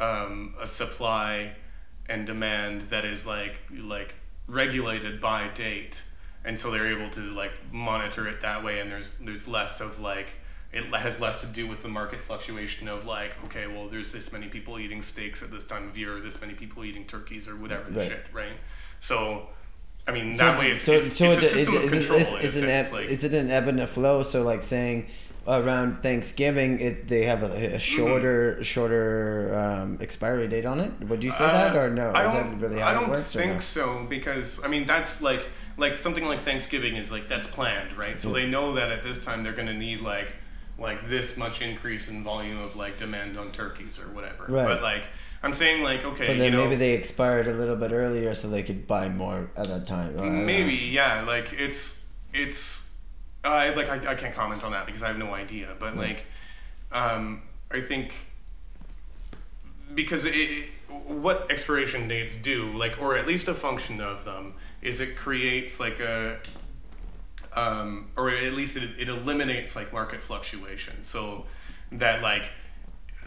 um, 0.00 0.54
a 0.60 0.66
supply 0.66 1.52
and 2.08 2.26
demand 2.26 2.90
that 2.90 3.04
is 3.04 3.26
like 3.26 3.58
like 3.70 4.14
regulated 4.46 5.20
by 5.20 5.48
date, 5.48 6.02
and 6.44 6.58
so 6.58 6.70
they're 6.70 6.86
able 6.88 7.10
to 7.10 7.20
like 7.20 7.52
monitor 7.72 8.26
it 8.26 8.40
that 8.42 8.64
way. 8.64 8.80
And 8.80 8.90
there's 8.90 9.12
there's 9.20 9.46
less 9.48 9.80
of 9.80 9.98
like 10.00 10.28
it 10.72 10.84
has 10.94 11.18
less 11.20 11.40
to 11.40 11.46
do 11.46 11.66
with 11.66 11.82
the 11.82 11.88
market 11.88 12.20
fluctuation 12.22 12.88
of 12.88 13.04
like 13.06 13.34
okay, 13.46 13.66
well 13.66 13.88
there's 13.88 14.12
this 14.12 14.32
many 14.32 14.48
people 14.48 14.78
eating 14.78 15.02
steaks 15.02 15.42
at 15.42 15.50
this 15.50 15.64
time 15.64 15.88
of 15.88 15.96
year, 15.96 16.16
or 16.16 16.20
this 16.20 16.40
many 16.40 16.54
people 16.54 16.84
eating 16.84 17.04
turkeys 17.04 17.46
or 17.48 17.56
whatever 17.56 17.90
the 17.90 18.00
Right. 18.00 18.08
shit, 18.08 18.26
right? 18.32 18.52
So. 19.00 19.48
I 20.06 20.10
mean, 20.10 20.32
So- 20.38 20.44
that 20.46 20.58
way 20.58 20.70
it's, 20.70 20.80
so, 20.80 20.92
it's, 20.92 21.14
so 21.18 21.30
it's 21.32 21.44
a 21.44 21.48
system 21.50 21.74
it- 21.74 21.84
of 21.84 21.90
control. 21.90 22.18
It's, 22.20 22.30
in 22.30 22.46
it's 22.46 22.56
an 22.56 22.68
ebb, 22.70 22.92
like- 22.94 23.08
is 23.10 23.24
it 23.24 23.34
an 23.34 23.50
ebb 23.50 23.68
and 23.68 23.78
a 23.78 23.86
flow? 23.86 24.22
So 24.22 24.42
like 24.42 24.62
saying 24.62 25.06
around 25.46 26.02
Thanksgiving, 26.02 26.80
it 26.80 27.08
they 27.08 27.24
have 27.24 27.42
a, 27.42 27.48
Mm-hmm. 27.48 27.78
shorter 27.78 28.62
shorter 28.64 29.54
um, 29.54 29.98
expiry 30.00 30.48
date 30.48 30.66
on 30.66 30.80
it. 30.80 30.92
Would 31.08 31.22
you 31.22 31.32
say 31.32 31.38
that 31.46 31.76
Uh, 31.76 31.80
or 31.80 31.90
no? 31.90 32.10
I 32.10 32.26
is 32.28 32.34
don't, 32.34 32.60
that 32.60 32.66
really 32.68 32.80
how 32.80 32.88
I 32.88 32.92
don't 32.94 33.24
think 33.26 33.54
no? 33.54 33.60
so 33.60 34.06
because 34.08 34.60
I 34.64 34.68
mean 34.68 34.86
that's 34.86 35.20
like 35.20 35.46
like 35.76 35.98
something 35.98 36.24
like 36.24 36.44
Thanksgiving 36.44 36.96
is 36.96 37.10
like 37.10 37.28
that's 37.28 37.46
planned, 37.46 37.96
right? 37.96 38.18
So 38.18 38.28
Yeah. 38.28 38.34
they 38.44 38.50
know 38.50 38.74
that 38.74 38.90
at 38.90 39.02
this 39.02 39.18
time 39.18 39.42
they're 39.42 39.52
going 39.52 39.68
to 39.68 39.74
need 39.74 40.00
like 40.00 40.28
like 40.78 41.08
this 41.08 41.36
much 41.36 41.60
increase 41.62 42.08
in 42.08 42.22
volume 42.22 42.58
of 42.60 42.76
like 42.76 42.98
demand 42.98 43.38
on 43.38 43.50
turkeys 43.52 43.98
or 43.98 44.08
whatever. 44.14 44.44
Right. 44.48 44.66
But 44.66 44.82
like 44.82 45.04
I'm 45.42 45.54
saying 45.54 45.82
like 45.82 46.04
okay, 46.04 46.26
But 46.28 46.38
then 46.38 46.44
you 46.44 46.50
know 46.50 46.64
maybe 46.64 46.76
they 46.76 46.92
expired 46.92 47.46
a 47.48 47.54
little 47.54 47.76
bit 47.76 47.92
earlier 47.92 48.34
so 48.34 48.48
they 48.48 48.62
could 48.62 48.86
buy 48.86 49.08
more 49.08 49.50
at 49.56 49.68
that 49.68 49.86
time. 49.86 50.44
Maybe 50.46 50.74
yeah, 50.74 51.22
like 51.22 51.52
it's 51.52 51.96
it's 52.34 52.82
I 53.44 53.70
like 53.70 53.88
I, 53.88 54.12
I 54.12 54.14
can't 54.14 54.34
comment 54.34 54.64
on 54.64 54.72
that 54.72 54.86
because 54.86 55.02
I 55.02 55.08
have 55.08 55.18
no 55.18 55.34
idea, 55.34 55.74
but 55.78 55.96
like 55.96 56.26
um 56.92 57.42
I 57.70 57.80
think 57.80 58.12
because 59.94 60.24
it, 60.24 60.34
it, 60.34 60.68
what 61.06 61.50
expiration 61.50 62.08
dates 62.08 62.36
do 62.36 62.72
like 62.72 63.00
or 63.00 63.16
at 63.16 63.26
least 63.26 63.48
a 63.48 63.54
function 63.54 64.00
of 64.00 64.24
them 64.24 64.54
is 64.82 65.00
it 65.00 65.16
creates 65.16 65.80
like 65.80 66.00
a 66.00 66.38
um, 67.54 68.10
or 68.16 68.30
at 68.30 68.52
least 68.52 68.76
it, 68.76 68.90
it 68.98 69.08
eliminates 69.08 69.74
like 69.74 69.92
market 69.92 70.22
fluctuation 70.22 71.02
so 71.02 71.46
that 71.90 72.22
like 72.22 72.50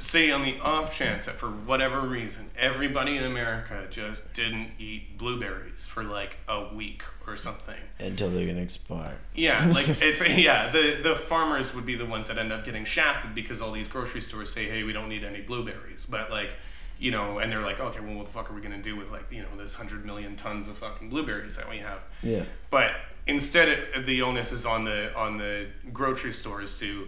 say 0.01 0.31
on 0.31 0.43
the 0.43 0.59
off 0.59 0.93
chance 0.93 1.25
that 1.25 1.37
for 1.37 1.47
whatever 1.47 2.01
reason 2.01 2.49
everybody 2.57 3.15
in 3.17 3.23
america 3.23 3.85
just 3.89 4.33
didn't 4.33 4.71
eat 4.79 5.17
blueberries 5.17 5.85
for 5.85 6.03
like 6.03 6.37
a 6.47 6.73
week 6.73 7.03
or 7.27 7.37
something 7.37 7.75
until 7.99 8.29
they're 8.29 8.47
gonna 8.47 8.61
expire. 8.61 9.17
yeah, 9.35 9.65
like 9.73 9.87
it's 10.01 10.21
yeah. 10.21 10.71
The 10.71 10.99
the 11.01 11.15
farmers 11.15 11.73
would 11.73 11.85
be 11.85 11.95
the 11.95 12.05
ones 12.05 12.27
that 12.27 12.37
end 12.37 12.51
up 12.51 12.65
getting 12.65 12.85
shafted 12.85 13.33
because 13.35 13.61
all 13.61 13.71
these 13.71 13.87
grocery 13.87 14.21
stores 14.21 14.53
say, 14.53 14.65
hey, 14.65 14.83
we 14.83 14.93
don't 14.93 15.09
need 15.09 15.23
any 15.23 15.41
blueberries, 15.41 16.05
but 16.09 16.31
like, 16.31 16.51
you 16.99 17.11
know, 17.11 17.39
and 17.39 17.51
they're 17.51 17.61
like, 17.61 17.79
okay, 17.79 17.99
well, 17.99 18.15
what 18.15 18.25
the 18.25 18.31
fuck 18.31 18.49
are 18.49 18.53
we 18.53 18.61
gonna 18.61 18.81
do 18.81 18.95
with 18.95 19.11
like 19.11 19.31
you 19.31 19.41
know 19.41 19.55
this 19.57 19.75
hundred 19.75 20.05
million 20.05 20.35
tons 20.35 20.67
of 20.67 20.77
fucking 20.77 21.09
blueberries 21.09 21.55
that 21.55 21.69
we 21.69 21.77
have? 21.77 21.99
Yeah. 22.21 22.43
But 22.69 22.91
instead, 23.27 23.69
it, 23.69 24.05
the 24.05 24.21
onus 24.21 24.51
is 24.51 24.65
on 24.65 24.85
the 24.85 25.13
on 25.15 25.37
the 25.37 25.67
grocery 25.93 26.33
stores 26.33 26.77
to 26.79 27.07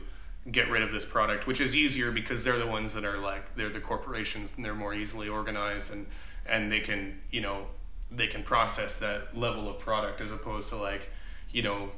get 0.52 0.70
rid 0.70 0.82
of 0.82 0.92
this 0.92 1.06
product, 1.06 1.48
which 1.48 1.62
is 1.62 1.76
easier 1.76 2.12
because 2.12 2.44
they're 2.44 2.58
the 2.60 2.68
ones 2.68 2.94
that 2.94 3.06
are 3.06 3.18
like 3.18 3.56
they're 3.56 3.70
the 3.70 3.80
corporations 3.80 4.54
and 4.56 4.66
they're 4.66 4.76
more 4.76 4.94
easily 4.94 5.28
organized 5.30 5.92
and 5.92 6.06
and 6.46 6.72
they 6.72 6.80
can 6.82 7.20
you 7.32 7.40
know 7.42 7.68
they 8.12 8.28
can 8.28 8.44
process 8.44 9.00
that 9.00 9.36
level 9.38 9.70
of 9.70 9.80
product 9.80 10.20
as 10.22 10.32
opposed 10.32 10.68
to 10.70 10.76
like 10.76 11.10
you 11.52 11.64
know 11.64 11.92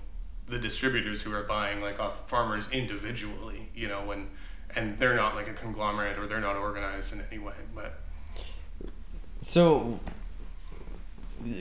the 0.47 0.60
distributors 0.60 1.23
who 1.23 1.34
are 1.34 1.43
buying 1.43 1.81
like 1.81 1.99
off 1.99 2.29
farmers 2.29 2.69
individually 2.71 3.67
you 3.75 3.88
know 3.88 4.12
and 4.12 4.29
and 4.75 4.99
they're 4.99 5.15
not 5.15 5.34
like 5.36 5.47
a 5.47 5.53
conglomerate 5.53 6.19
or 6.19 6.27
they're 6.27 6.39
not 6.39 6.55
organized 6.55 7.12
in 7.13 7.21
any 7.31 7.39
way 7.39 7.53
but 7.73 7.99
So, 9.43 9.99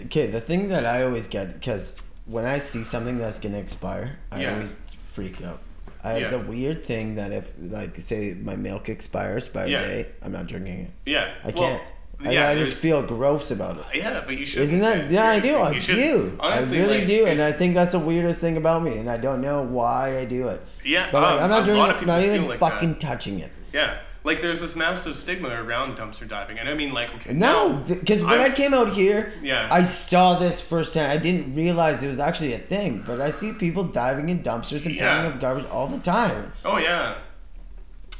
okay, 0.07 0.27
the 0.27 0.41
thing 0.41 0.69
that 0.69 0.85
I 0.87 1.03
always 1.03 1.29
get 1.29 1.55
because 1.55 1.95
when 2.27 2.45
I 2.45 2.59
see 2.59 2.85
something 2.85 3.19
that's 3.19 3.39
gonna 3.39 3.59
expire, 3.59 4.19
I 4.31 4.43
Yeah. 4.43 4.55
always 4.55 4.75
freak 5.15 5.43
out. 5.43 5.61
I 6.05 6.11
have 6.13 6.21
Yeah. 6.23 6.31
the 6.37 6.39
weird 6.41 6.85
thing 6.85 7.15
that 7.15 7.33
if, 7.33 7.45
like, 7.79 7.99
say 8.01 8.35
my 8.51 8.57
milk 8.57 8.89
expires 8.89 9.49
by 9.49 9.65
Yeah. 9.67 9.81
a 9.81 9.87
day, 9.89 10.07
I'm 10.23 10.33
not 10.33 10.47
drinking 10.47 10.79
it. 10.87 10.91
yeah 11.11 11.29
I 11.43 11.51
can't. 11.53 11.81
I, 12.25 12.31
yeah, 12.31 12.49
I 12.51 12.55
just 12.55 12.81
feel 12.81 13.03
gross 13.03 13.51
about 13.51 13.77
it. 13.79 13.85
yeah 14.03 14.23
but 14.25 14.37
you 14.37 14.47
should 14.47 14.63
Isn't 14.63 14.81
that? 14.81 15.11
Yeah, 15.11 15.27
I 15.37 15.41
do. 15.41 15.57
I 15.59 15.79
do. 15.81 16.37
honestly, 16.39 16.79
I 16.79 16.83
really 16.83 16.99
like, 17.01 17.09
do, 17.09 17.27
and 17.27 17.43
I 17.43 17.51
think 17.53 17.75
that's 17.75 17.93
the 17.93 17.99
weirdest 17.99 18.41
thing 18.41 18.57
about 18.57 18.83
me, 18.85 18.97
and 18.99 19.11
I 19.11 19.17
don't 19.17 19.41
know 19.41 19.63
why 19.63 20.19
I 20.19 20.25
do 20.25 20.49
it. 20.49 20.61
Yeah, 20.85 21.09
But 21.11 21.23
like, 21.23 21.33
um, 21.33 21.43
I'm 21.45 21.51
not 21.51 21.63
a 21.63 21.67
doing 21.67 21.79
lot 21.79 21.91
of 21.97 22.03
it. 22.03 22.07
Not 22.07 22.23
even 22.23 22.47
like 22.49 22.61
fucking 22.61 22.93
that. 22.93 23.01
touching 23.01 23.41
it. 23.41 23.51
Yeah, 23.73 23.97
like 24.25 24.41
there's 24.43 24.61
this 24.61 24.75
massive 24.75 25.15
stigma 25.17 25.51
around 25.51 25.97
dumpster 25.99 26.27
diving, 26.29 26.59
and 26.59 26.69
I 26.69 26.75
mean, 26.75 26.93
like, 26.93 27.15
okay, 27.15 27.33
No, 27.35 27.83
because 27.87 28.23
when 28.23 28.41
I, 28.41 28.45
I- 28.47 28.51
came 28.51 28.73
out 28.75 28.93
here, 28.95 29.33
Yeah. 29.43 29.69
I 29.71 29.85
saw 29.85 30.39
this 30.39 30.61
firsthand. 30.61 31.13
I 31.13 31.19
didn't 31.19 31.55
realize 31.55 32.03
it 32.03 32.09
was 32.09 32.19
actually 32.19 32.55
a 32.55 32.59
thing, 32.59 33.05
but 33.07 33.21
I 33.21 33.31
see 33.31 33.53
people 33.53 33.85
diving 33.85 34.31
in 34.31 34.43
dumpsters 34.43 34.87
and 34.87 34.95
Yeah. 34.95 35.17
picking 35.23 35.33
up 35.35 35.41
garbage 35.41 35.67
all 35.71 35.87
the 35.89 35.99
time. 35.99 36.53
oh 36.65 36.79
yeah, 36.79 37.17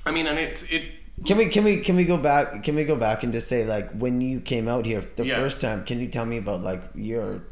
I 0.07 0.11
mean, 0.13 0.27
and 0.27 0.39
it's 0.39 0.63
it. 0.65 0.83
Can 1.25 1.39
we 1.39 1.47
can 1.49 1.65
we 1.65 1.79
can 1.79 1.97
we 1.97 2.05
go 2.05 2.17
back? 2.17 2.63
Can 2.65 2.75
we 2.75 2.85
go 2.85 2.97
back 2.97 3.23
and 3.23 3.33
just 3.33 3.49
say 3.49 3.65
like 3.65 3.91
when 3.93 4.21
you 4.21 4.41
came 4.41 4.69
out 4.69 4.85
here 4.85 5.03
the 5.17 5.25
Yeah. 5.25 5.37
first 5.37 5.61
time? 5.61 5.85
Can 5.85 6.01
you 6.01 6.09
tell 6.09 6.27
me 6.27 6.37
about 6.39 6.63
like 6.63 6.83
your 6.95 7.43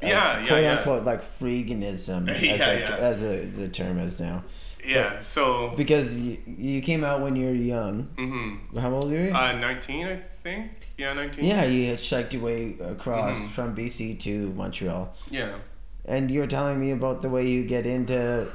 Yeah, 0.00 0.38
yeah, 0.40 0.46
quote 0.46 0.62
yeah. 0.62 0.76
unquote 0.76 1.04
like 1.04 1.22
freeganism 1.38 2.28
as 2.30 2.40
like, 2.40 2.60
yeah. 2.88 2.96
as 3.10 3.20
a, 3.22 3.44
the 3.44 3.68
term 3.68 3.98
is 3.98 4.20
now 4.20 4.44
Yeah, 4.88 5.20
so 5.22 5.74
because 5.76 6.16
you, 6.18 6.38
you 6.46 6.80
came 6.80 7.04
out 7.04 7.20
when 7.20 7.36
you 7.36 7.46
were 7.46 7.52
young. 7.54 8.08
hmm 8.16 8.78
How 8.78 8.92
old 8.94 9.10
were 9.10 9.24
you? 9.26 9.34
uh, 9.34 9.52
nineteen, 9.52 10.06
I 10.06 10.16
think. 10.16 10.70
Yeah, 10.96 11.12
nineteen. 11.12 11.44
yeah, 11.44 11.64
you 11.64 11.86
had 11.90 12.00
shiked 12.00 12.32
your 12.32 12.42
way 12.42 12.76
across 12.80 13.38
Mhm. 13.38 13.50
from 13.52 13.76
BC 13.76 14.18
to 14.20 14.48
Montreal. 14.56 15.14
Yeah. 15.30 15.58
And 16.06 16.30
you 16.30 16.40
were 16.40 16.46
telling 16.46 16.80
me 16.80 16.90
about 16.92 17.20
the 17.22 17.28
way 17.28 17.46
you 17.46 17.64
get 17.64 17.84
into. 17.86 18.48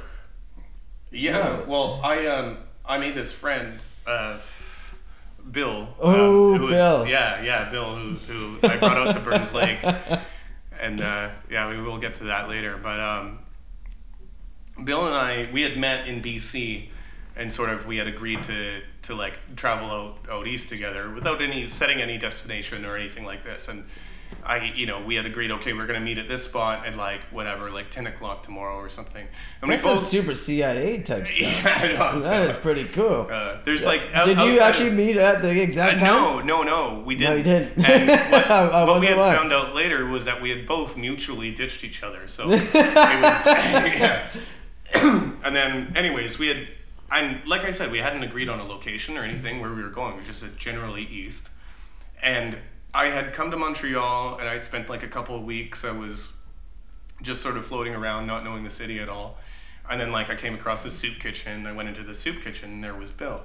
Yeah. 1.12 1.38
Yeah. 1.38 1.60
Well, 1.68 2.00
I 2.02 2.26
um 2.26 2.58
I 2.84 2.98
made 2.98 3.14
this 3.14 3.30
friend, 3.32 3.78
uh, 4.06 4.38
Bill. 5.50 5.88
Oh, 6.00 6.54
um, 6.54 6.58
who 6.60 6.64
was- 6.66 6.74
Bill. 6.74 7.06
Yeah, 7.06 7.42
yeah, 7.42 7.70
Bill, 7.70 7.94
who 7.94 8.14
who 8.26 8.58
I 8.66 8.76
brought 8.78 8.98
out 8.98 9.14
to 9.14 9.20
Burns 9.20 9.54
Lake, 9.54 9.78
and 10.80 11.00
uh, 11.00 11.30
yeah, 11.50 11.68
we 11.70 11.80
will 11.80 11.98
get 11.98 12.14
to 12.16 12.24
that 12.24 12.48
later. 12.48 12.76
But 12.82 12.98
um, 13.00 13.38
Bill 14.82 15.06
and 15.06 15.14
I, 15.14 15.48
we 15.52 15.62
had 15.62 15.76
met 15.76 16.08
in 16.08 16.20
BC, 16.22 16.88
and 17.36 17.52
sort 17.52 17.70
of 17.70 17.86
we 17.86 17.96
had 17.98 18.06
agreed 18.08 18.42
to 18.44 18.80
to 19.02 19.14
like 19.14 19.34
travel 19.56 19.90
out 19.90 20.16
out 20.30 20.46
east 20.46 20.68
together 20.68 21.10
without 21.10 21.40
any 21.42 21.68
setting 21.68 22.00
any 22.00 22.18
destination 22.18 22.84
or 22.84 22.96
anything 22.96 23.24
like 23.24 23.44
this. 23.44 23.68
And 23.68 23.84
I, 24.44 24.72
you 24.74 24.84
know, 24.86 25.00
we 25.00 25.14
had 25.14 25.26
agreed, 25.26 25.50
okay, 25.52 25.72
we're 25.74 25.86
gonna 25.86 26.00
meet 26.00 26.18
at 26.18 26.28
this 26.28 26.44
spot 26.44 26.84
at 26.86 26.96
like 26.96 27.20
whatever, 27.30 27.70
like 27.70 27.90
ten 27.90 28.06
o'clock 28.06 28.42
tomorrow 28.42 28.76
or 28.76 28.88
something. 28.88 29.26
And 29.62 29.70
That's 29.70 29.82
some 29.84 30.00
super 30.00 30.34
CIA 30.34 31.02
type 31.02 31.26
stuff. 31.28 31.40
Yeah, 31.40 31.78
I 31.82 31.92
know. 31.92 32.20
That 32.20 32.50
is 32.50 32.56
pretty 32.66 32.84
cool. 32.86 33.28
Uh, 33.30 33.58
there's 33.64 33.84
like 33.86 34.02
out- 34.12 34.26
Did 34.26 34.38
you 34.38 34.58
actually 34.60 34.90
meet 34.90 35.16
at 35.16 35.40
the 35.40 35.50
Uh, 35.50 35.62
exact 35.62 36.00
time? 36.00 36.08
no, 36.08 36.40
no, 36.40 36.62
no, 36.62 37.02
we 37.06 37.14
didn't. 37.14 37.30
No, 37.30 37.36
you 37.36 37.42
didn't. 37.44 37.84
And 37.86 38.32
what, 38.32 38.48
what 38.88 39.00
we 39.00 39.06
had 39.06 39.16
why. 39.18 39.34
found 39.36 39.52
out 39.52 39.74
later 39.74 40.04
was 40.06 40.24
that 40.24 40.42
we 40.42 40.50
had 40.50 40.66
both 40.66 40.96
mutually 40.96 41.52
ditched 41.54 41.84
each 41.84 42.02
other. 42.02 42.26
So 42.26 42.50
it 42.50 42.60
was, 42.60 42.72
yeah. 42.74 44.30
And 44.92 45.54
then, 45.56 45.92
anyways, 45.96 46.38
we 46.38 46.48
had, 46.48 46.68
and 47.10 47.40
like 47.46 47.62
I 47.64 47.70
said, 47.70 47.90
we 47.90 47.98
hadn't 47.98 48.22
agreed 48.22 48.48
on 48.48 48.58
a 48.60 48.64
location 48.64 49.16
or 49.16 49.22
anything 49.22 49.60
where 49.60 49.72
we 49.72 49.82
were 49.82 49.88
going. 49.90 50.16
We 50.16 50.24
just 50.24 50.40
said 50.40 50.58
generally 50.58 51.02
east, 51.04 51.48
and 52.22 52.58
I 52.92 53.06
had 53.06 53.32
come 53.32 53.50
to 53.50 53.56
Montreal 53.56 54.38
and 54.38 54.48
I'd 54.48 54.64
spent 54.64 54.88
like 54.88 55.02
a 55.02 55.08
couple 55.08 55.34
of 55.36 55.42
weeks. 55.42 55.84
I 55.84 55.90
was 55.90 56.32
just 57.22 57.42
sort 57.42 57.56
of 57.56 57.66
floating 57.66 57.94
around, 57.94 58.26
not 58.26 58.44
knowing 58.44 58.62
the 58.64 58.70
city 58.70 59.00
at 59.00 59.08
all. 59.08 59.36
And 59.90 60.00
then 60.00 60.12
like 60.12 60.30
I 60.30 60.36
came 60.36 60.54
across 60.54 60.82
the 60.84 60.90
soup 60.92 61.18
kitchen. 61.18 61.66
I 61.66 61.72
went 61.72 61.88
into 61.88 62.02
the 62.04 62.14
soup 62.14 62.40
kitchen 62.42 62.70
and 62.70 62.84
there 62.84 62.94
was 62.94 63.10
Bill. 63.10 63.40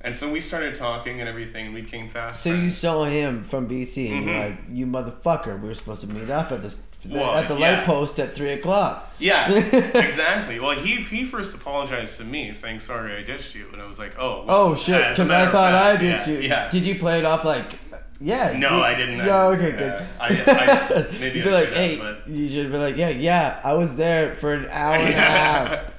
And 0.00 0.16
so 0.16 0.30
we 0.30 0.40
started 0.40 0.74
talking 0.74 1.20
and 1.20 1.28
everything. 1.28 1.66
and 1.66 1.74
We 1.74 1.82
became 1.82 2.08
fast 2.08 2.42
So 2.42 2.52
you 2.52 2.70
saw 2.70 3.04
him 3.04 3.44
from 3.44 3.68
BC 3.68 4.10
and 4.10 4.24
you're 4.26 4.34
Mhm. 4.34 4.50
like, 4.50 4.58
you 4.72 4.86
motherfucker, 4.86 5.60
we 5.60 5.68
were 5.68 5.74
supposed 5.74 6.00
to 6.02 6.08
meet 6.08 6.28
up 6.28 6.50
at 6.50 6.60
this 6.62 6.82
Well, 7.06 7.34
at 7.34 7.48
the 7.48 7.56
yeah. 7.56 7.78
light 7.78 7.86
post 7.86 8.20
at 8.20 8.34
three 8.34 8.52
o'clock. 8.52 9.10
Yeah, 9.18 9.50
exactly. 9.94 10.60
Well, 10.60 10.78
he 10.78 10.96
he 10.96 11.24
first 11.24 11.54
apologized 11.54 12.18
to 12.18 12.24
me, 12.24 12.52
saying 12.52 12.80
sorry 12.80 13.16
I 13.16 13.22
ditched 13.22 13.54
you, 13.54 13.68
and 13.72 13.80
I 13.80 13.86
was 13.86 13.98
like, 13.98 14.16
oh. 14.18 14.44
well, 14.44 14.56
Oh 14.72 14.74
shit! 14.74 15.10
Because 15.10 15.30
I 15.30 15.50
thought 15.50 15.72
I 15.74 15.96
did 15.96 16.18
yeah, 16.18 16.28
you. 16.28 16.38
Yeah. 16.40 16.68
Did 16.70 16.84
you 16.84 16.98
play 16.98 17.18
it 17.18 17.24
off 17.24 17.44
like? 17.44 17.72
Yeah. 18.20 18.52
No, 18.58 18.76
you- 18.76 18.82
I 18.82 18.94
didn't. 18.94 19.16
No, 19.18 19.24
I- 19.50 19.56
okay, 19.56 19.72
uh, 19.72 19.78
good. 19.78 20.06
I- 20.20 20.26
I- 20.28 21.06
maybe 21.18 21.38
You'd 21.38 21.46
I 21.48 21.48
be 21.48 21.50
like, 21.52 21.68
should 21.68 21.76
have, 21.76 21.76
hey, 21.76 21.96
but- 21.96 22.28
you 22.28 22.50
should 22.50 22.70
be 22.70 22.76
like, 22.78 22.96
yeah, 22.98 23.08
yeah, 23.08 23.60
I 23.64 23.72
was 23.72 23.96
there 23.96 24.34
for 24.36 24.52
an 24.52 24.66
hour 24.70 24.96
and 24.96 25.08
a 25.08 25.12
half. 25.16 25.92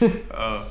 Oh. 0.30 0.70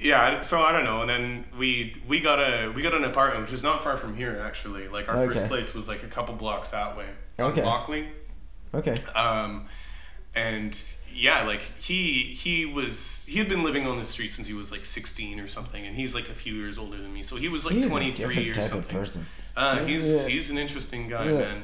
yeah, 0.00 0.40
so 0.40 0.60
I 0.60 0.72
don't 0.72 0.84
know, 0.84 1.02
and 1.02 1.10
then 1.10 1.44
we 1.56 2.02
we 2.08 2.18
got 2.20 2.38
a 2.40 2.68
we 2.70 2.82
got 2.82 2.94
an 2.94 3.04
apartment 3.04 3.44
which 3.46 3.52
is 3.54 3.62
not 3.62 3.84
far 3.84 3.96
from 3.96 4.16
here 4.16 4.40
actually. 4.44 4.88
Like 4.88 5.08
our 5.08 5.18
Okay. 5.18 5.34
first 5.34 5.46
place 5.48 5.72
was 5.74 5.86
like 5.88 6.02
a 6.02 6.08
couple 6.08 6.34
blocks 6.34 6.70
that 6.70 6.96
way. 6.96 7.06
Okay. 7.38 7.62
Lockley. 7.64 8.08
Okay. 8.74 9.02
Um, 9.14 9.66
and 10.34 10.78
yeah, 11.14 11.42
like 11.44 11.62
he 11.80 12.22
he 12.38 12.64
was 12.66 13.24
he 13.26 13.38
had 13.38 13.48
been 13.48 13.62
living 13.62 13.86
on 13.86 13.98
the 13.98 14.04
street 14.04 14.32
since 14.32 14.46
he 14.46 14.54
was 14.54 14.70
like 14.70 14.84
16 14.84 15.40
or 15.40 15.46
something, 15.48 15.84
and 15.86 15.96
he's 15.96 16.14
like 16.14 16.28
a 16.28 16.34
few 16.34 16.54
years 16.54 16.78
older 16.78 16.96
than 16.96 17.12
me, 17.12 17.22
so 17.22 17.36
he 17.36 17.48
was 17.48 17.64
like 17.64 17.74
He's 17.74 17.86
23 17.86 18.50
or 18.50 18.54
something. 18.68 19.06
Uh, 19.56 19.84
he's 19.84 20.06
Yeah. 20.06 20.28
he's 20.28 20.50
an 20.50 20.58
interesting 20.58 21.08
guy, 21.08 21.24
Yeah. 21.26 21.38
man. 21.38 21.62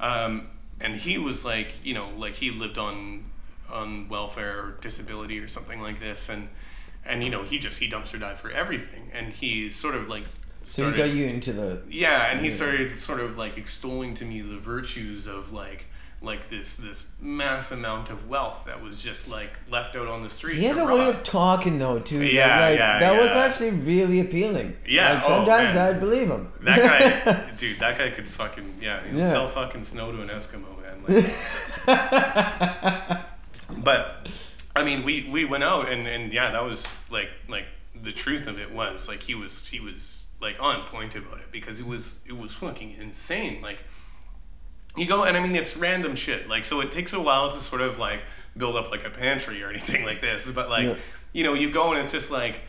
Um, 0.00 0.46
and 0.80 0.96
he 0.96 1.18
was 1.18 1.44
like, 1.44 1.74
you 1.84 1.94
know, 1.94 2.10
like 2.16 2.36
he 2.36 2.50
lived 2.50 2.78
on 2.78 3.26
on 3.70 4.08
welfare 4.08 4.58
or 4.58 4.78
disability 4.80 5.38
or 5.38 5.46
something 5.46 5.80
like 5.80 6.00
this, 6.00 6.28
and 6.28 6.48
and 7.04 7.22
you 7.22 7.30
know 7.30 7.42
he 7.44 7.58
just 7.58 7.78
he 7.78 7.88
dumpster 7.88 8.18
dived 8.18 8.40
for 8.40 8.50
everything, 8.50 9.10
and 9.12 9.32
he 9.34 9.70
sort 9.70 9.94
of 9.94 10.08
like 10.08 10.26
So 10.26 10.40
he 10.62 10.66
started. 10.92 10.96
got 10.96 11.12
you 11.14 11.26
into 11.26 11.52
the. 11.52 11.82
Yeah, 11.88 12.32
and 12.32 12.40
he 12.44 12.50
started 12.50 12.98
sort 12.98 13.20
of 13.20 13.38
like 13.38 13.56
extolling 13.56 14.14
to 14.14 14.24
me 14.24 14.40
the 14.40 14.58
virtues 14.58 15.26
of 15.28 15.52
like 15.52 15.84
like 16.22 16.50
this 16.50 16.76
this 16.76 17.04
mass 17.18 17.70
amount 17.70 18.10
of 18.10 18.28
wealth 18.28 18.64
that 18.66 18.82
was 18.82 19.00
just 19.00 19.26
like 19.26 19.52
left 19.70 19.96
out 19.96 20.06
on 20.06 20.22
the 20.22 20.28
street. 20.30 20.56
He 20.58 20.64
had 20.64 20.76
a 20.76 20.84
way 20.84 21.08
of 21.08 21.22
talking 21.22 21.78
though 21.78 21.98
too. 21.98 22.18
that, 22.18 22.32
Yeah, 22.32 22.60
like, 22.68 22.78
yeah, 22.78 22.98
That 22.98 23.20
was 23.22 23.30
actually 23.30 23.70
really 23.70 24.20
appealing. 24.20 24.76
Yeah, 24.86 25.14
Like, 25.14 25.24
oh, 25.24 25.28
sometimes 25.28 25.74
man. 25.74 25.94
I'd 25.94 26.00
believe 26.00 26.28
him. 26.28 26.52
That 26.60 27.24
guy, 27.24 27.50
dude, 27.58 27.78
that 27.80 27.96
guy 27.96 28.10
could 28.10 28.28
fucking 28.28 28.74
yeah, 28.82 29.02
he'll 29.08 29.18
Yeah. 29.18 29.30
sell 29.32 29.48
fucking 29.48 29.82
snow 29.82 30.12
to 30.12 30.20
an 30.20 30.28
Eskimo 30.28 30.66
man. 30.82 31.02
Like, 31.08 31.30
but 33.78 34.26
I 34.76 34.84
mean, 34.84 35.02
we 35.04 35.28
we 35.30 35.44
went 35.44 35.64
out 35.64 35.90
and 35.90 36.06
and 36.06 36.32
yeah, 36.32 36.50
that 36.50 36.64
was 36.64 36.86
like 37.10 37.28
like 37.48 37.64
the 38.02 38.12
truth 38.12 38.46
of 38.46 38.58
it 38.58 38.72
was 38.72 39.08
like 39.08 39.22
he 39.22 39.34
was 39.34 39.66
he 39.68 39.80
was 39.80 40.26
like 40.40 40.56
on 40.60 40.86
point 40.88 41.14
about 41.14 41.38
it 41.38 41.50
because 41.52 41.80
it 41.80 41.86
was 41.86 42.18
it 42.26 42.36
was 42.36 42.52
fucking 42.54 42.92
insane. 42.92 43.60
Like 43.62 43.84
you 44.96 45.06
go 45.06 45.24
and 45.24 45.36
I 45.36 45.40
mean 45.40 45.54
it's 45.56 45.76
random 45.76 46.14
shit. 46.16 46.48
Like 46.48 46.64
so 46.64 46.80
it 46.80 46.90
takes 46.90 47.12
a 47.12 47.20
while 47.20 47.50
to 47.52 47.60
sort 47.60 47.80
of 47.80 47.98
like 47.98 48.20
build 48.56 48.76
up 48.76 48.90
like 48.90 49.04
a 49.06 49.10
pantry 49.10 49.62
or 49.62 49.68
anything 49.74 50.04
like 50.04 50.20
this. 50.20 50.50
But 50.50 50.68
like 50.68 50.88
Yeah. 50.88 50.94
you 51.32 51.44
know 51.44 51.54
you 51.54 51.70
go 51.70 51.90
and 51.92 52.00
it's 52.00 52.12
just 52.12 52.30
like 52.30 52.62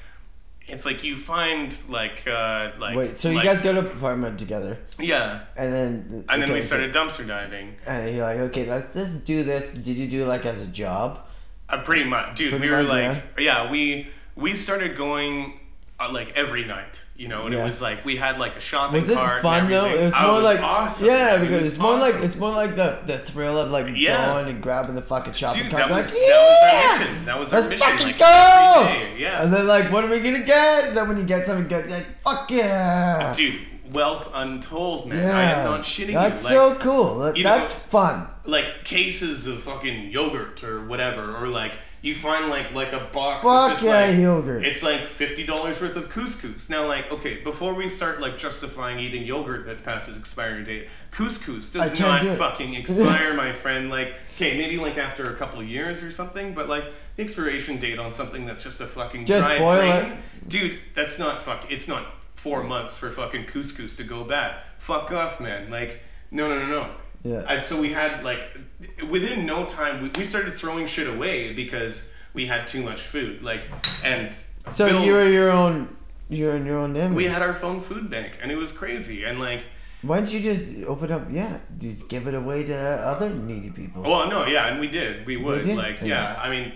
it's 0.67 0.85
like 0.85 1.03
you 1.03 1.17
find 1.17 1.75
like 1.89 2.25
uh 2.27 2.71
like 2.79 2.95
Wait, 2.95 3.17
so 3.17 3.29
you 3.29 3.35
like- 3.37 3.45
guys 3.45 3.61
got 3.61 3.75
an 3.77 3.85
apartment 3.87 4.37
together, 4.39 4.77
yeah 4.99 5.41
and 5.57 5.73
then 5.73 6.25
and 6.29 6.41
then 6.41 6.51
we 6.53 6.61
started 6.61 6.93
dumpster 6.93 7.27
diving. 7.27 7.75
and 7.87 8.15
you're 8.15 8.23
like, 8.25 8.37
okay, 8.37 8.65
let's 8.69 8.95
let's 8.95 9.15
do 9.15 9.43
this. 9.43 9.71
Did 9.71 9.97
you 9.97 10.07
do 10.07 10.25
like 10.25 10.45
as 10.45 10.61
a 10.61 10.67
job? 10.67 11.25
Uh, 11.67 11.81
pretty 11.81 12.03
much, 12.03 12.37
dude. 12.37 12.51
Pretty 12.51 12.65
we 12.67 12.71
were 12.71 12.83
much, 12.83 12.91
like, 12.91 13.23
yeah. 13.39 13.69
we 13.71 14.09
we 14.35 14.53
started 14.53 14.95
going 14.95 15.59
uh, 15.99 16.11
like 16.13 16.31
every 16.35 16.63
night, 16.65 16.99
you 17.21 17.27
know, 17.27 17.45
and 17.45 17.53
Yeah. 17.53 17.63
it 17.63 17.67
was 17.67 17.81
like 17.81 18.03
we 18.03 18.15
had 18.15 18.39
like 18.39 18.55
a 18.55 18.59
shopping 18.59 18.99
Was 19.01 19.09
it 19.09 19.13
cart. 19.13 19.33
and 19.35 19.41
fun 19.43 19.69
though? 19.69 19.85
It 19.85 20.05
was 20.05 20.13
Oh, 20.17 20.31
more 20.31 20.41
like 20.41 20.59
awesome. 20.59 21.05
yeah. 21.07 21.35
It 21.35 21.39
because 21.41 21.61
was 21.61 21.67
it's 21.73 21.77
more 21.77 21.97
like 21.97 22.15
it's 22.15 22.35
more 22.35 22.49
like 22.51 22.75
the 22.75 22.97
the 23.05 23.19
thrill 23.19 23.57
of 23.59 23.69
like 23.69 23.87
Yeah. 23.95 24.25
going 24.33 24.47
and 24.47 24.61
grabbing 24.61 24.95
the 24.95 25.01
fucking 25.03 25.33
shopping 25.33 25.63
Dude, 25.63 25.71
cart. 25.71 25.83
that 25.89 25.91
like, 25.91 26.03
was- 26.05 26.13
that 26.13 26.41
was 26.49 26.73
our 26.73 26.99
mission. 26.99 27.25
That 27.25 27.39
was 27.39 27.53
our 27.53 27.59
Let's 27.59 27.69
mission, 27.69 27.87
fucking 27.87 28.07
like, 28.07 28.17
go! 28.17 28.25
yeah. 29.17 29.43
And 29.43 29.53
then 29.53 29.67
like, 29.67 29.91
what 29.91 30.03
are 30.03 30.07
we 30.07 30.19
gonna 30.19 30.39
get? 30.39 30.85
And 30.85 30.97
then 30.97 31.07
when 31.07 31.17
you 31.17 31.25
get 31.25 31.45
something 31.45 31.67
good, 31.67 31.91
like, 31.91 32.07
fuck 32.23 32.49
yeah! 32.49 33.29
Uh, 33.31 33.33
dude, 33.35 33.59
wealth 33.93 34.29
untold, 34.33 35.07
man. 35.07 35.19
yeah, 35.27 35.37
I 35.37 35.43
am 35.43 35.65
not 35.65 35.81
shitting 35.81 36.13
That's 36.13 36.49
you. 36.49 36.57
Like, 36.57 36.79
so 36.79 36.79
cool. 36.79 37.19
That- 37.19 37.37
you 37.37 37.43
know- 37.43 37.57
That's 37.59 37.71
fun. 37.71 38.27
like 38.45 38.83
cases 38.83 39.45
of 39.45 39.61
fucking 39.63 40.09
yogurt 40.11 40.63
or 40.63 40.83
whatever, 40.85 41.35
or 41.35 41.47
like 41.47 41.73
you 42.01 42.15
find 42.15 42.49
like 42.49 42.73
like 42.73 42.93
a 42.93 43.09
box. 43.11 43.43
Fuck 43.43 43.71
just 43.71 43.83
yeah, 43.83 44.05
like, 44.07 44.17
yogurt. 44.17 44.65
It's 44.65 44.81
like 44.81 45.07
fifty 45.07 45.45
dollars 45.45 45.79
worth 45.79 45.95
of 45.95 46.09
couscous. 46.09 46.69
Now, 46.69 46.87
like, 46.87 47.11
okay, 47.11 47.41
before 47.41 47.73
we 47.73 47.89
start 47.89 48.19
like 48.19 48.37
justifying 48.37 48.99
eating 48.99 49.23
yogurt 49.23 49.65
that's 49.65 49.81
past 49.81 50.09
its 50.09 50.17
expiry 50.17 50.63
date, 50.63 50.87
couscous 51.11 51.71
does 51.71 51.91
can't 51.93 52.23
do 52.23 52.35
fucking 52.35 52.73
expire, 52.73 53.33
my 53.35 53.53
friend. 53.53 53.89
Like, 53.89 54.15
okay, 54.35 54.57
maybe 54.57 54.77
like 54.77 54.97
after 54.97 55.31
a 55.31 55.35
couple 55.35 55.59
of 55.59 55.67
years 55.67 56.01
or 56.01 56.09
something, 56.11 56.53
but 56.53 56.67
like 56.67 56.85
the 57.15 57.23
expiration 57.23 57.77
date 57.77 57.99
on 57.99 58.11
something 58.11 58.45
that's 58.45 58.63
just 58.63 58.81
a 58.81 58.87
fucking 58.87 59.25
Just 59.25 59.45
dried 59.45 59.59
boil 59.59 59.77
grain, 59.77 60.11
it. 60.11 60.49
dude. 60.49 60.79
That's 60.95 61.19
not 61.19 61.43
fuck. 61.43 61.71
It's 61.71 61.87
not 61.87 62.07
four 62.33 62.63
months 62.63 62.97
for 62.97 63.11
fucking 63.11 63.45
couscous 63.45 63.95
to 63.97 64.03
go 64.03 64.23
bad. 64.23 64.59
Fuck 64.79 65.11
off, 65.11 65.39
man. 65.39 65.69
Like, 65.69 66.01
no, 66.31 66.47
no, 66.47 66.59
no, 66.59 66.65
no. 66.65 66.91
Yeah. 67.23 67.45
And 67.47 67.63
so 67.63 67.79
we 67.79 67.93
had 67.93 68.23
like 68.23 68.41
within 69.09 69.45
no 69.45 69.65
time 69.65 70.01
we, 70.03 70.09
we 70.17 70.23
started 70.23 70.53
throwing 70.55 70.87
shit 70.87 71.07
away 71.07 71.53
because 71.53 72.07
we 72.33 72.47
had 72.47 72.67
too 72.67 72.81
much 72.83 73.01
food. 73.01 73.41
Like 73.43 73.63
and 74.03 74.33
So 74.69 74.87
Bill- 74.87 75.03
you're 75.05 75.29
your 75.29 75.51
own. 75.51 75.95
You're 76.29 76.55
in 76.55 76.65
your 76.65 76.77
own 76.79 76.95
image. 76.95 77.15
we 77.17 77.25
had 77.25 77.41
our 77.41 77.53
phone 77.53 77.81
food 77.81 78.09
bank 78.09 78.37
and 78.41 78.51
it 78.51 78.55
was 78.57 78.71
crazy 78.71 79.25
and 79.25 79.37
like 79.39 79.63
Why 80.01 80.15
don't 80.17 80.31
you 80.31 80.39
just 80.39 80.71
open 80.87 81.11
up? 81.11 81.23
Yeah, 81.29 81.59
just 81.77 82.07
give 82.07 82.25
it 82.27 82.33
away 82.33 82.63
to 82.63 82.75
other 82.75 83.29
needy 83.29 83.69
people. 83.69 84.01
well 84.03 84.29
no 84.29 84.45
yeah 84.45 84.67
and 84.69 84.79
we 84.79 84.87
did 84.87 85.25
we 85.25 85.35
would 85.35 85.65
did? 85.65 85.75
like 85.75 85.99
Yeah. 85.99 86.07
yeah 86.07 86.41
I 86.41 86.49
mean 86.49 86.71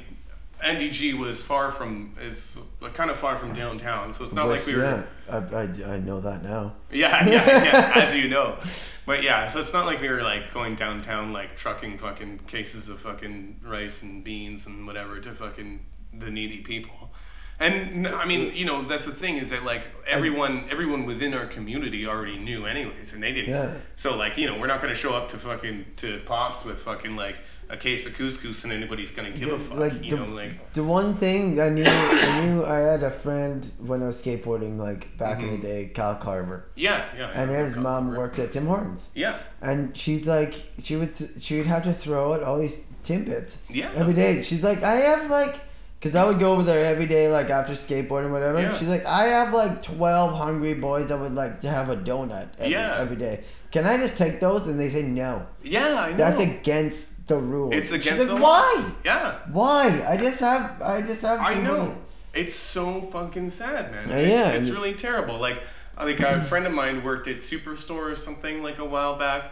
NDG 0.64 1.18
was 1.18 1.42
far 1.42 1.72
from 1.72 2.16
is 2.20 2.58
kind 2.94 3.10
of 3.10 3.18
far 3.18 3.38
from 3.38 3.54
downtown 3.54 4.14
so 4.14 4.24
it's 4.24 4.34
not 4.34 4.48
like 4.48 4.66
we 4.66 4.76
were 4.76 4.84
yeah, 4.84 5.04
I, 5.30 5.38
I, 5.38 5.96
I 5.96 6.00
know 6.00 6.22
that 6.22 6.44
now. 6.44 6.76
Yeah, 6.92 7.28
yeah, 7.28 7.64
yeah, 7.64 7.92
as 7.96 8.16
you 8.16 8.28
know. 8.28 8.58
But 9.06 9.22
yeah, 9.22 9.48
so 9.48 9.60
it's 9.60 9.74
not 9.74 9.86
like 9.86 10.02
we 10.02 10.10
were 10.10 10.22
like 10.22 10.54
going 10.54 10.76
downtown 10.76 11.32
like 11.32 11.56
trucking 11.56 11.98
fucking 11.98 12.40
cases 12.48 12.90
of 12.90 13.00
fucking 13.02 13.62
rice 13.64 14.02
and 14.02 14.24
beans 14.24 14.66
and 14.66 14.88
whatever 14.88 15.20
to 15.20 15.32
fucking 15.34 15.86
the 16.14 16.32
needy 16.32 16.60
people. 16.60 17.12
And 17.60 18.06
I 18.08 18.26
mean, 18.26 18.54
you 18.54 18.66
know, 18.66 18.82
that's 18.82 19.06
the 19.06 19.14
thing 19.14 19.38
is 19.38 19.52
that 19.52 19.64
like 19.64 19.88
everyone 20.08 20.66
everyone 20.70 21.06
within 21.06 21.34
our 21.34 21.46
community 21.46 22.06
already 22.06 22.38
knew 22.38 22.66
anyways 22.66 23.14
and 23.14 23.24
they 23.24 23.32
didn't. 23.32 23.52
Yeah. 23.52 23.74
So 23.96 24.16
like, 24.16 24.38
you 24.38 24.46
know, 24.46 24.60
we're 24.60 24.68
not 24.68 24.82
going 24.82 24.94
to 24.94 25.00
show 25.00 25.14
up 25.14 25.30
to 25.30 25.38
fucking 25.38 25.86
to 25.98 26.22
Pops 26.26 26.66
with 26.66 26.80
fucking 26.80 27.16
like 27.16 27.38
a 27.70 27.78
case 27.78 28.06
of 28.06 28.14
couscous 28.14 28.64
and 28.64 28.72
anybody's 28.72 29.12
to 29.12 29.32
give 29.32 29.52
a 29.52 29.60
fuck, 29.60 29.78
like 29.78 30.04
you 30.04 30.12
the, 30.12 30.18
know, 30.18 30.26
like 30.26 30.74
the 30.74 30.84
one 30.84 31.18
thing 31.18 31.60
I 31.60 31.70
knew, 31.70 31.86
I 31.86 32.46
knew 32.46 32.66
I 32.66 32.78
had 32.78 33.04
a 33.04 33.12
friend 33.12 33.70
when 33.80 34.04
I 34.04 34.08
was 34.08 34.22
skateboarding, 34.22 34.78
like 34.78 35.18
back 35.18 35.40
in 35.42 35.48
the 35.48 35.54
mm-hmm. 35.54 35.62
day, 35.62 35.92
Cal 35.94 36.16
Carver, 36.16 36.66
yeah, 36.76 37.06
yeah. 37.18 37.32
and 37.34 37.50
his 37.50 37.76
mom 37.76 38.16
worked 38.16 38.40
at 38.40 38.52
Tim 38.52 38.68
Hortons, 38.68 39.10
Yeah. 39.14 39.40
and 39.62 39.96
she's 39.98 40.28
like, 40.28 40.54
she 40.80 40.96
would 40.96 41.16
th- 41.16 41.32
she 41.40 41.58
would 41.58 41.68
have 41.68 41.84
to 41.84 41.94
throw 41.94 42.34
out 42.34 42.44
all 42.44 42.60
these 42.60 42.78
timbits 43.04 43.58
Yeah. 43.70 43.92
every 43.96 44.14
day. 44.14 44.44
She's 44.44 44.64
like, 44.64 44.84
I 44.84 44.96
have 44.96 45.30
like. 45.30 45.60
Cause 46.02 46.14
I 46.14 46.24
would 46.24 46.40
go 46.40 46.52
over 46.52 46.62
there 46.62 46.86
every 46.86 47.08
day, 47.08 47.32
like 47.32 47.50
after 47.50 47.74
skateboarding, 47.74 48.30
whatever. 48.30 48.62
Yeah. 48.62 48.78
She's 48.78 48.90
like, 48.90 49.08
I 49.08 49.24
have 49.24 49.52
like 49.56 49.82
twelve 49.82 50.36
hungry 50.36 50.76
boys 50.76 51.08
that 51.08 51.18
would 51.20 51.34
like 51.34 51.62
to 51.62 51.70
have 51.70 51.90
a 51.90 51.98
donut 51.98 52.50
every, 52.60 52.74
Yeah. 52.74 52.98
every 53.00 53.16
day. 53.16 53.44
Can 53.72 53.88
I 53.88 53.98
just 53.98 54.16
take 54.16 54.40
those? 54.40 54.68
And 54.68 54.80
they 54.80 54.90
say 54.90 55.02
no. 55.02 55.48
Yeah, 55.64 56.00
I 56.00 56.12
know. 56.12 56.18
That's 56.18 56.40
against 56.40 57.10
the 57.28 57.38
rule. 57.38 57.72
It's 57.74 57.90
She's 57.90 58.06
against 58.06 58.28
like, 58.28 58.38
the. 58.38 58.44
Why? 58.44 58.92
Yeah. 59.04 59.40
Why? 59.52 60.06
I 60.08 60.18
just 60.18 60.40
have 60.40 60.82
I 60.82 61.02
just 61.02 61.22
have 61.22 61.40
I 61.40 61.56
know. 61.56 61.98
It's 62.34 62.54
so 62.54 63.02
fucking 63.02 63.50
sad, 63.50 63.92
man. 63.92 64.10
Yeah, 64.10 64.16
it's, 64.18 64.30
yeah, 64.30 64.50
it's 64.50 64.70
really 64.70 64.94
terrible. 64.94 65.40
Like, 65.40 65.64
like 65.98 66.20
a 66.20 66.42
friend 66.50 66.68
of 66.68 66.74
mine 66.74 67.04
worked 67.04 67.28
at 67.28 67.38
Superstore 67.38 68.12
or 68.12 68.16
something 68.16 68.62
like 68.62 68.78
a 68.78 68.86
while 68.86 69.18
back, 69.18 69.52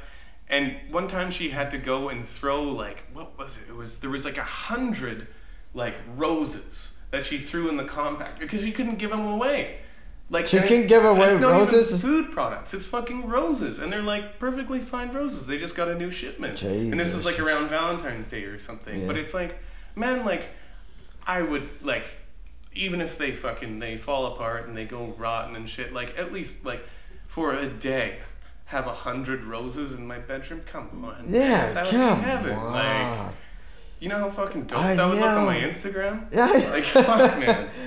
and 0.50 0.76
one 0.92 1.08
time 1.08 1.32
she 1.32 1.50
had 1.50 1.72
to 1.72 1.78
go 1.78 2.10
and 2.10 2.28
throw 2.28 2.64
like 2.64 3.06
what 3.14 3.38
was 3.38 3.58
it? 3.58 3.70
It 3.70 3.76
was 3.76 4.00
there 4.00 4.10
was 4.10 4.26
like 4.26 4.38
a 4.38 4.44
hundred 4.44 5.28
like 5.74 5.96
roses 6.16 6.98
that 7.12 7.26
she 7.26 7.40
threw 7.40 7.70
in 7.70 7.78
the 7.78 7.86
compact 7.86 8.40
because 8.40 8.62
she 8.62 8.72
couldn't 8.72 8.98
give 8.98 9.12
them 9.12 9.26
away. 9.26 9.78
Like 10.30 10.52
you 10.52 10.62
couldn't 10.62 10.88
give 10.88 11.06
away 11.06 11.36
roses. 11.36 11.36
it's 11.36 11.42
not 11.42 11.50
even 11.62 11.76
roses? 11.76 12.02
food 12.02 12.32
products. 12.32 12.74
It's 12.74 12.86
fucking 12.88 13.28
roses, 13.28 13.78
and 13.78 13.92
they're 13.94 14.02
like 14.02 14.40
perfectly 14.40 14.80
fine 14.80 15.12
roses. 15.14 15.46
They 15.48 15.60
just 15.60 15.76
got 15.76 15.90
a 15.90 15.96
new 15.96 16.10
shipment, 16.12 16.62
and 16.64 17.00
this 17.00 17.14
is 17.14 17.24
like 17.26 17.40
around 17.40 17.70
Valentine's 17.70 18.30
Day 18.30 18.44
or 18.46 18.58
something. 18.58 19.06
But 19.06 19.16
it's 19.18 19.34
like, 19.34 19.60
man, 19.96 20.26
like 20.26 20.48
I 21.28 21.42
would 21.42 21.70
like, 21.84 22.06
even 22.74 23.00
if 23.02 23.18
they 23.18 23.32
fucking 23.34 23.78
they 23.80 23.96
fall 23.98 24.26
apart 24.34 24.68
and 24.68 24.76
they 24.76 24.86
go 24.86 25.14
rotten 25.18 25.56
and 25.56 25.70
shit, 25.70 25.94
like 25.94 26.18
at 26.18 26.34
least 26.34 26.66
like 26.66 26.84
for 27.28 27.54
a 27.54 27.68
day, 27.70 28.20
have 28.66 28.88
a 28.88 28.94
hundred 28.94 29.44
roses 29.44 29.94
in 29.94 30.08
my 30.08 30.18
bedroom. 30.20 30.62
Come 30.66 31.06
on, 31.06 31.26
Yeah, 31.28 31.74
that 31.74 31.86
would 31.86 31.92
come 31.92 32.20
be 32.20 32.26
heaven. 32.26 32.54
on. 32.54 32.72
Like, 32.74 33.34
you 34.00 34.10
know 34.10 34.18
how 34.20 34.30
fucking 34.32 34.64
dope 34.64 34.80
I 34.80 34.96
that 34.96 35.06
would 35.06 35.20
look 35.20 35.30
on 35.30 35.46
my 35.46 35.58
Instagram. 35.60 36.26
Yeah. 36.34 36.48
Like 36.72 36.84
fuck, 36.86 37.38
man. 37.40 37.70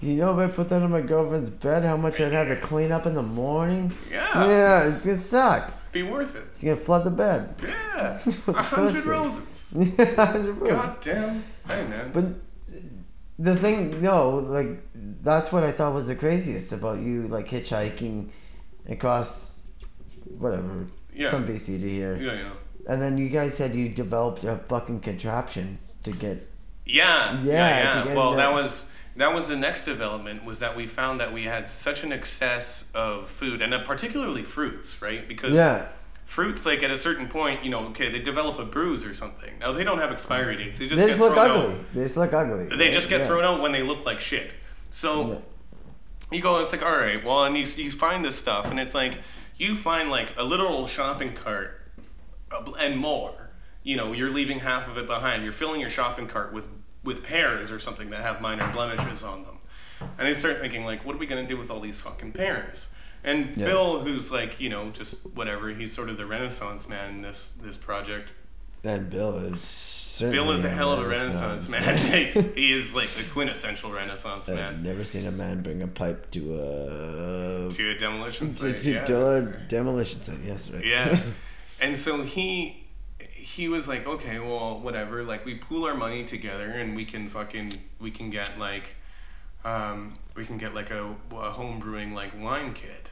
You 0.00 0.14
know 0.16 0.38
if 0.38 0.50
I 0.50 0.54
put 0.54 0.68
that 0.68 0.82
on 0.82 0.90
my 0.90 1.00
girlfriend's 1.00 1.48
bed, 1.50 1.84
how 1.84 1.96
much 1.96 2.20
I'd 2.20 2.32
have 2.32 2.48
to 2.48 2.56
clean 2.56 2.92
up 2.92 3.06
in 3.06 3.14
the 3.14 3.22
morning? 3.22 3.96
Yeah, 4.10 4.46
Yeah, 4.46 4.82
it's 4.84 5.04
gonna 5.04 5.18
suck. 5.18 5.72
be 5.92 6.02
worth 6.02 6.34
it. 6.36 6.44
It's 6.52 6.62
gonna 6.62 6.76
flood 6.76 7.04
the 7.04 7.10
bed. 7.10 7.54
Yeah, 7.62 8.20
a 8.48 8.62
hundred 8.62 8.94
pussy. 9.04 9.08
roses. 9.08 9.74
God 10.66 11.00
damn. 11.00 11.44
Hey 11.66 11.84
man. 11.86 12.10
But 12.12 12.24
the 13.38 13.56
thing, 13.56 14.02
no, 14.02 14.36
like 14.36 14.80
that's 14.94 15.50
what 15.52 15.64
I 15.64 15.72
thought 15.72 15.94
was 15.94 16.08
the 16.08 16.14
craziest 16.14 16.72
about 16.72 16.98
you, 17.00 17.26
like 17.28 17.48
hitchhiking 17.48 18.30
across, 18.88 19.58
whatever, 20.38 20.86
Yeah. 21.12 21.30
from 21.30 21.46
BC 21.46 21.80
to 21.80 21.88
here, 21.88 22.16
yeah, 22.16 22.32
yeah. 22.34 22.50
and 22.88 23.00
then 23.02 23.18
you 23.18 23.28
guys 23.28 23.54
said 23.54 23.74
you 23.74 23.88
developed 23.88 24.44
a 24.44 24.58
fucking 24.68 25.00
contraption 25.00 25.78
to 26.02 26.12
get. 26.12 26.48
Yeah, 26.84 27.40
Yeah, 27.42 27.52
yeah, 27.52 28.04
yeah. 28.04 28.14
Well, 28.14 28.34
that 28.36 28.52
was 28.52 28.84
that 29.16 29.34
was 29.34 29.48
the 29.48 29.56
next 29.56 29.84
development 29.84 30.44
was 30.44 30.58
that 30.58 30.76
we 30.76 30.86
found 30.86 31.20
that 31.20 31.32
we 31.32 31.44
had 31.44 31.66
such 31.68 32.04
an 32.04 32.12
excess 32.12 32.84
of 32.94 33.28
food 33.28 33.62
and 33.62 33.72
particularly 33.84 34.42
fruits, 34.42 35.00
right? 35.02 35.26
Because 35.26 35.54
Yeah, 35.54 35.86
fruits 36.26 36.66
like 36.66 36.82
at 36.82 36.90
a 36.90 36.98
certain 36.98 37.28
point, 37.28 37.64
you 37.64 37.70
know, 37.70 37.86
okay, 37.88 38.10
they 38.10 38.18
develop 38.18 38.58
a 38.58 38.64
bruise 38.64 39.04
or 39.04 39.14
something. 39.14 39.58
Now 39.60 39.72
they 39.72 39.84
don't 39.84 39.98
have 39.98 40.10
expiry 40.12 40.56
dates. 40.56 40.78
They 40.78 40.86
just 40.88 40.96
They 40.96 41.06
get 41.06 41.08
just 41.16 41.20
look 41.20 41.34
thrown 41.34 41.50
ugly. 41.50 41.74
out. 41.74 41.94
They 41.94 42.02
just 42.02 42.16
look 42.16 42.32
ugly. 42.32 42.76
They 42.76 42.90
just 42.90 43.08
get 43.08 43.20
Yeah. 43.22 43.26
thrown 43.28 43.44
out 43.44 43.60
when 43.62 43.72
they 43.72 43.82
look 43.82 44.04
like 44.04 44.20
shit. 44.20 44.52
So 44.90 45.28
Yeah. 45.30 45.38
you 46.36 46.42
go, 46.42 46.60
it's 46.60 46.72
like, 46.72 46.82
all 46.84 46.96
right, 46.98 47.22
well, 47.24 47.44
and 47.44 47.56
you, 47.56 47.64
you 47.76 47.90
find 47.90 48.24
this 48.24 48.36
stuff, 48.36 48.66
and 48.66 48.78
it's 48.80 48.94
like, 48.94 49.18
you 49.56 49.74
find 49.76 50.10
like 50.10 50.32
a 50.36 50.42
literal 50.44 50.86
shopping 50.86 51.32
cart 51.32 51.80
uh, 52.52 52.70
and 52.78 52.98
more. 52.98 53.32
You 53.82 53.96
know, 53.96 54.12
you're 54.12 54.30
leaving 54.30 54.60
half 54.60 54.88
of 54.88 54.98
it 54.98 55.06
behind. 55.06 55.44
You're 55.44 55.52
filling 55.52 55.80
your 55.80 55.90
shopping 55.90 56.26
cart 56.26 56.52
with, 56.52 56.64
with 57.06 57.22
pears 57.22 57.70
or 57.70 57.78
something 57.80 58.10
that 58.10 58.20
have 58.20 58.40
minor 58.42 58.70
blemishes 58.72 59.22
on 59.22 59.44
them. 59.44 59.58
And 60.18 60.28
they 60.28 60.34
start 60.34 60.58
thinking, 60.60 60.84
like, 60.84 61.04
what 61.06 61.16
are 61.16 61.18
we 61.18 61.26
going 61.26 61.42
to 61.42 61.48
do 61.48 61.58
with 61.58 61.70
all 61.70 61.80
these 61.80 61.98
fucking 62.00 62.32
pears? 62.32 62.86
And 63.24 63.56
Yeah. 63.56 63.66
Bill, 63.66 64.00
who's 64.00 64.30
like, 64.30 64.60
you 64.60 64.68
know, 64.68 64.90
just 64.90 65.24
whatever, 65.34 65.70
he's 65.70 65.92
sort 65.92 66.10
of 66.10 66.18
the 66.18 66.26
renaissance 66.26 66.86
man 66.88 67.10
in 67.14 67.22
this, 67.22 67.54
this 67.62 67.76
project. 67.78 68.30
And 68.84 69.08
Bill 69.10 69.38
is 69.38 69.60
certainly 69.62 70.36
Bill 70.38 70.52
is 70.52 70.64
a 70.64 70.68
hell 70.68 70.92
of 70.92 71.00
a 71.00 71.08
renaissance 71.08 71.68
renaissance 71.68 72.12
man. 72.12 72.34
Like, 72.36 72.54
he 72.56 72.72
is 72.76 72.94
like 72.94 73.08
the 73.16 73.24
quintessential 73.24 73.90
renaissance 73.90 74.48
man. 74.48 74.58
I've 74.58 74.74
man. 74.74 74.82
never 74.82 75.04
seen 75.04 75.26
a 75.26 75.32
man 75.32 75.62
bring 75.62 75.82
a 75.82 75.88
pipe 75.88 76.30
to 76.32 76.54
a 76.54 77.70
To 77.70 77.90
a 77.90 77.98
demolition 77.98 78.52
site. 78.52 78.78
to, 78.80 78.92
yeah. 78.92 79.04
to 79.06 79.26
a 79.28 79.42
demolition 79.68 80.20
site. 80.22 80.38
Yes, 80.46 80.70
right. 80.70 80.84
Yeah. 80.84 81.20
and 81.80 81.96
so 81.98 82.22
he 82.22 82.85
he 83.56 83.68
was 83.68 83.88
like, 83.88 84.06
okay, 84.06 84.38
well, 84.38 84.78
whatever. 84.80 85.22
Like 85.22 85.44
we 85.46 85.54
pool 85.54 85.84
our 85.86 85.94
money 85.94 86.24
together 86.24 86.70
and 86.70 86.94
we 86.94 87.04
can 87.04 87.28
fucking 87.28 87.72
we 87.98 88.10
can 88.10 88.28
get 88.30 88.58
like 88.58 88.84
um 89.64 90.18
we 90.36 90.44
can 90.44 90.58
get 90.58 90.74
like 90.74 90.90
a, 90.90 91.14
a 91.32 91.50
home 91.52 91.78
brewing 91.80 92.12
like 92.14 92.32
wine 92.40 92.74
kit. 92.74 93.10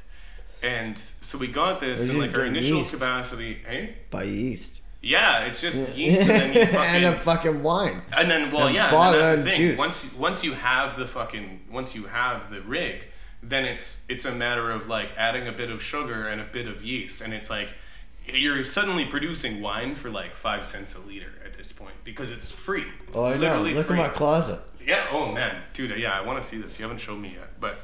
And 0.62 0.96
so 1.20 1.36
we 1.38 1.48
got 1.48 1.80
this 1.80 2.02
and 2.08 2.18
like 2.18 2.36
our 2.36 2.44
initial 2.44 2.78
yeast. 2.78 2.92
capacity, 2.92 3.58
hey? 3.66 3.96
By 4.10 4.24
yeast. 4.24 4.80
Yeah, 5.02 5.44
it's 5.44 5.60
just 5.60 5.76
yeast 5.94 6.22
and 6.22 6.30
then 6.30 6.52
you 6.54 6.66
fucking 6.66 6.78
and 7.04 7.04
a 7.04 7.18
fucking 7.18 7.62
wine. 7.62 8.00
and 8.16 8.30
then, 8.30 8.50
well, 8.50 8.66
And 8.68 8.74
yeah, 8.74 8.88
and 8.94 9.14
that's 9.14 9.36
the 9.44 9.50
thing. 9.50 9.56
juice. 9.56 9.78
Once 9.78 9.98
once 10.14 10.42
you 10.44 10.54
have 10.54 10.96
the 10.98 11.06
fucking 11.06 11.60
once 11.70 11.94
you 11.94 12.04
have 12.06 12.50
the 12.50 12.60
rig, 12.62 13.06
then 13.42 13.64
it's 13.66 14.00
it's 14.08 14.24
a 14.24 14.32
matter 14.32 14.70
of 14.70 14.88
like 14.88 15.10
adding 15.16 15.46
a 15.46 15.52
bit 15.52 15.70
of 15.70 15.82
sugar 15.82 16.26
and 16.28 16.40
a 16.40 16.44
bit 16.44 16.66
of 16.66 16.82
yeast, 16.82 17.20
and 17.20 17.34
it's 17.34 17.50
like 17.50 17.70
you're 18.26 18.64
suddenly 18.64 19.04
producing 19.04 19.60
wine 19.60 19.94
for 19.94 20.10
like 20.10 20.34
five 20.34 20.66
cents 20.66 20.94
a 20.94 20.98
liter 21.00 21.32
at 21.44 21.54
this 21.56 21.72
point 21.72 21.94
because 22.04 22.30
it's 22.30 22.50
free. 22.50 22.84
It's 23.08 23.16
Oh, 23.16 23.26
I 23.26 23.32
know. 23.32 23.36
literally 23.38 23.74
Look 23.74 23.86
free. 23.88 23.98
at 24.00 24.10
my 24.12 24.16
closet. 24.16 24.60
yeah. 24.84 25.06
Oh 25.10 25.32
man, 25.32 25.62
dude. 25.72 25.96
Yeah, 25.98 26.18
I 26.18 26.22
want 26.22 26.42
to 26.42 26.48
see 26.48 26.58
this. 26.58 26.78
You 26.78 26.84
haven't 26.84 27.00
shown 27.00 27.20
me 27.20 27.34
yet, 27.38 27.60
but 27.60 27.78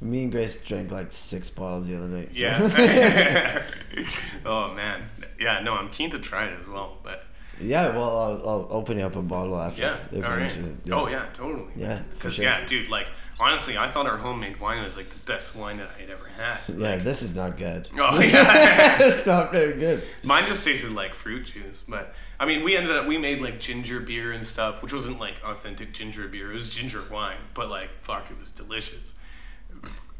Me 0.00 0.22
and 0.24 0.32
Grace 0.32 0.56
drank 0.56 0.90
like 0.90 1.12
six 1.12 1.50
bottles 1.50 1.86
the 1.88 1.96
other 1.96 2.06
night. 2.06 2.32
so- 2.32 2.38
yeah. 2.40 3.62
oh 4.46 4.72
man. 4.74 5.08
Yeah. 5.38 5.60
No, 5.60 5.74
I'm 5.74 5.90
keen 5.90 6.10
to 6.10 6.18
try 6.18 6.46
it 6.46 6.58
as 6.60 6.66
well, 6.68 6.98
but. 7.02 7.24
yeah. 7.60 7.88
Well, 7.96 8.18
I'll, 8.18 8.48
I'll 8.48 8.66
open 8.70 8.98
you 8.98 9.04
up 9.04 9.16
a 9.16 9.22
bottle 9.22 9.60
after. 9.60 9.80
Yeah. 9.82 9.98
All 10.14 10.20
right. 10.22 10.42
interested. 10.42 10.92
Oh 10.92 11.08
yeah, 11.08 11.26
totally. 11.34 11.70
Yeah, 11.76 12.02
Because 12.10 12.34
sure. 12.34 12.44
yeah, 12.44 12.64
dude, 12.64 12.88
like 12.88 13.08
honestly, 13.40 13.76
I 13.78 13.90
thought 13.90 14.06
our 14.06 14.18
homemade 14.18 14.60
wine 14.60 14.84
was 14.84 14.96
like 14.96 15.10
the 15.10 15.18
best 15.20 15.56
wine 15.56 15.78
that 15.78 15.90
I 15.96 16.02
had 16.02 16.10
ever 16.10 16.28
had. 16.28 16.58
Yeah, 16.68 16.96
this 16.96 17.22
is 17.22 17.34
not 17.34 17.56
good. 17.56 17.88
Oh 17.98 18.20
yeah. 18.20 19.02
it's 19.02 19.26
not 19.26 19.50
very 19.50 19.78
good. 19.78 20.04
Mine 20.22 20.46
just 20.46 20.64
tasted 20.64 20.92
like 20.92 21.14
fruit 21.14 21.46
juice, 21.46 21.82
but 21.88 22.14
I 22.38 22.46
mean, 22.46 22.62
we 22.62 22.76
ended 22.76 22.94
up 22.94 23.06
we 23.06 23.18
made 23.18 23.40
like 23.40 23.58
ginger 23.58 23.98
beer 24.00 24.32
and 24.32 24.46
stuff, 24.46 24.82
which 24.82 24.92
wasn't 24.92 25.18
like 25.18 25.40
authentic 25.42 25.92
ginger 25.92 26.28
beer. 26.28 26.52
It 26.52 26.54
was 26.54 26.70
ginger 26.70 27.02
wine, 27.10 27.38
but 27.54 27.70
like 27.70 27.90
fuck, 27.98 28.30
it 28.30 28.38
was 28.38 28.52
delicious. 28.52 29.14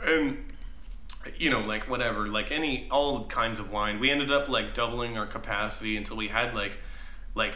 And 0.04 0.52
you 1.36 1.50
know, 1.50 1.60
like 1.60 1.88
whatever, 1.88 2.26
like 2.26 2.50
any 2.50 2.88
all 2.90 3.26
kinds 3.26 3.58
of 3.58 3.70
wine. 3.70 4.00
We 4.00 4.10
ended 4.10 4.32
up 4.32 4.48
like 4.48 4.74
doubling 4.74 5.18
our 5.18 5.26
capacity 5.26 5.96
until 5.96 6.16
we 6.16 6.28
had 6.28 6.54
like 6.54 6.78
like 7.34 7.54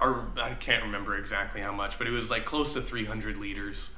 our 0.00 0.28
I 0.40 0.54
can't 0.54 0.84
remember 0.84 1.16
exactly 1.16 1.60
how 1.60 1.72
much, 1.72 1.98
but 1.98 2.06
it 2.06 2.10
was 2.10 2.30
like 2.30 2.46
close 2.46 2.72
to 2.72 2.80
300 2.80 3.36
liters. 3.36 3.90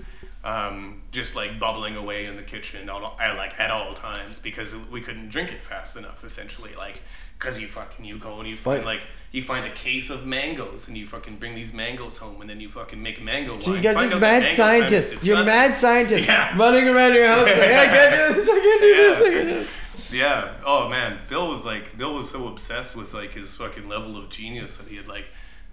Um, 0.45 1.03
just 1.11 1.35
like 1.35 1.59
bubbling 1.59 1.97
away 1.97 2.27
in 2.27 2.37
the 2.37 2.45
kitchen 2.45 2.89
all, 2.89 3.17
at 3.21 3.37
like 3.37 3.59
at 3.59 3.73
all 3.73 3.93
times 3.93 4.39
because 4.39 4.73
we 4.91 5.01
couldn't 5.01 5.31
drink 5.31 5.51
it 5.51 5.61
fast 5.65 5.97
enough 5.97 6.23
essentially 6.25 6.71
like 6.77 7.03
because 7.37 7.59
you 7.59 7.67
fucking 7.67 8.05
you 8.05 8.19
go 8.19 8.39
and 8.39 8.49
you 8.49 8.57
find 8.57 8.85
like 8.85 9.01
you 9.33 9.43
find 9.43 9.67
a 9.67 9.73
case 9.73 10.11
of 10.11 10.25
mangoes 10.27 10.87
and 10.87 10.97
you 10.97 11.07
fucking 11.09 11.39
bring 11.39 11.57
these 11.57 11.73
mangoes 11.73 12.19
home 12.19 12.41
and 12.41 12.49
then 12.49 12.61
you 12.61 12.69
fucking 12.69 13.03
make 13.03 13.21
mango 13.21 13.55
wine. 13.55 13.63
So 13.63 13.75
you 13.75 13.81
guys 13.81 13.97
Find 13.97 14.13
are 14.13 14.15
out 14.15 14.21
mad 14.21 14.57
scientists. 14.57 15.25
You're 15.25 15.45
mad 15.45 15.77
scientists 15.77 16.27
Yeah. 16.27 16.57
running 16.57 16.87
around 16.87 17.15
your 17.15 17.27
house 17.27 17.45
like, 17.47 17.59
I 17.59 17.87
can't 17.87 18.35
do 18.37 18.41
this, 18.41 18.49
I 18.49 18.61
can't 18.61 18.81
do 18.81 18.95
this, 18.97 19.19
I 19.19 19.31
can't 19.31 19.49
do 19.49 19.55
this. 19.55 19.71
Yeah. 20.13 20.55
Oh 20.65 20.89
man, 20.89 21.19
Bill 21.29 21.51
was 21.51 21.65
like 21.67 21.99
Bill 21.99 22.15
was 22.15 22.31
so 22.31 22.47
obsessed 22.47 22.95
with 22.95 23.13
like 23.13 23.33
his 23.35 23.55
fucking 23.57 23.89
level 23.89 24.17
of 24.17 24.31
genius 24.31 24.77
that 24.77 24.87
he 24.89 24.97
had 24.97 25.09
like 25.09 25.27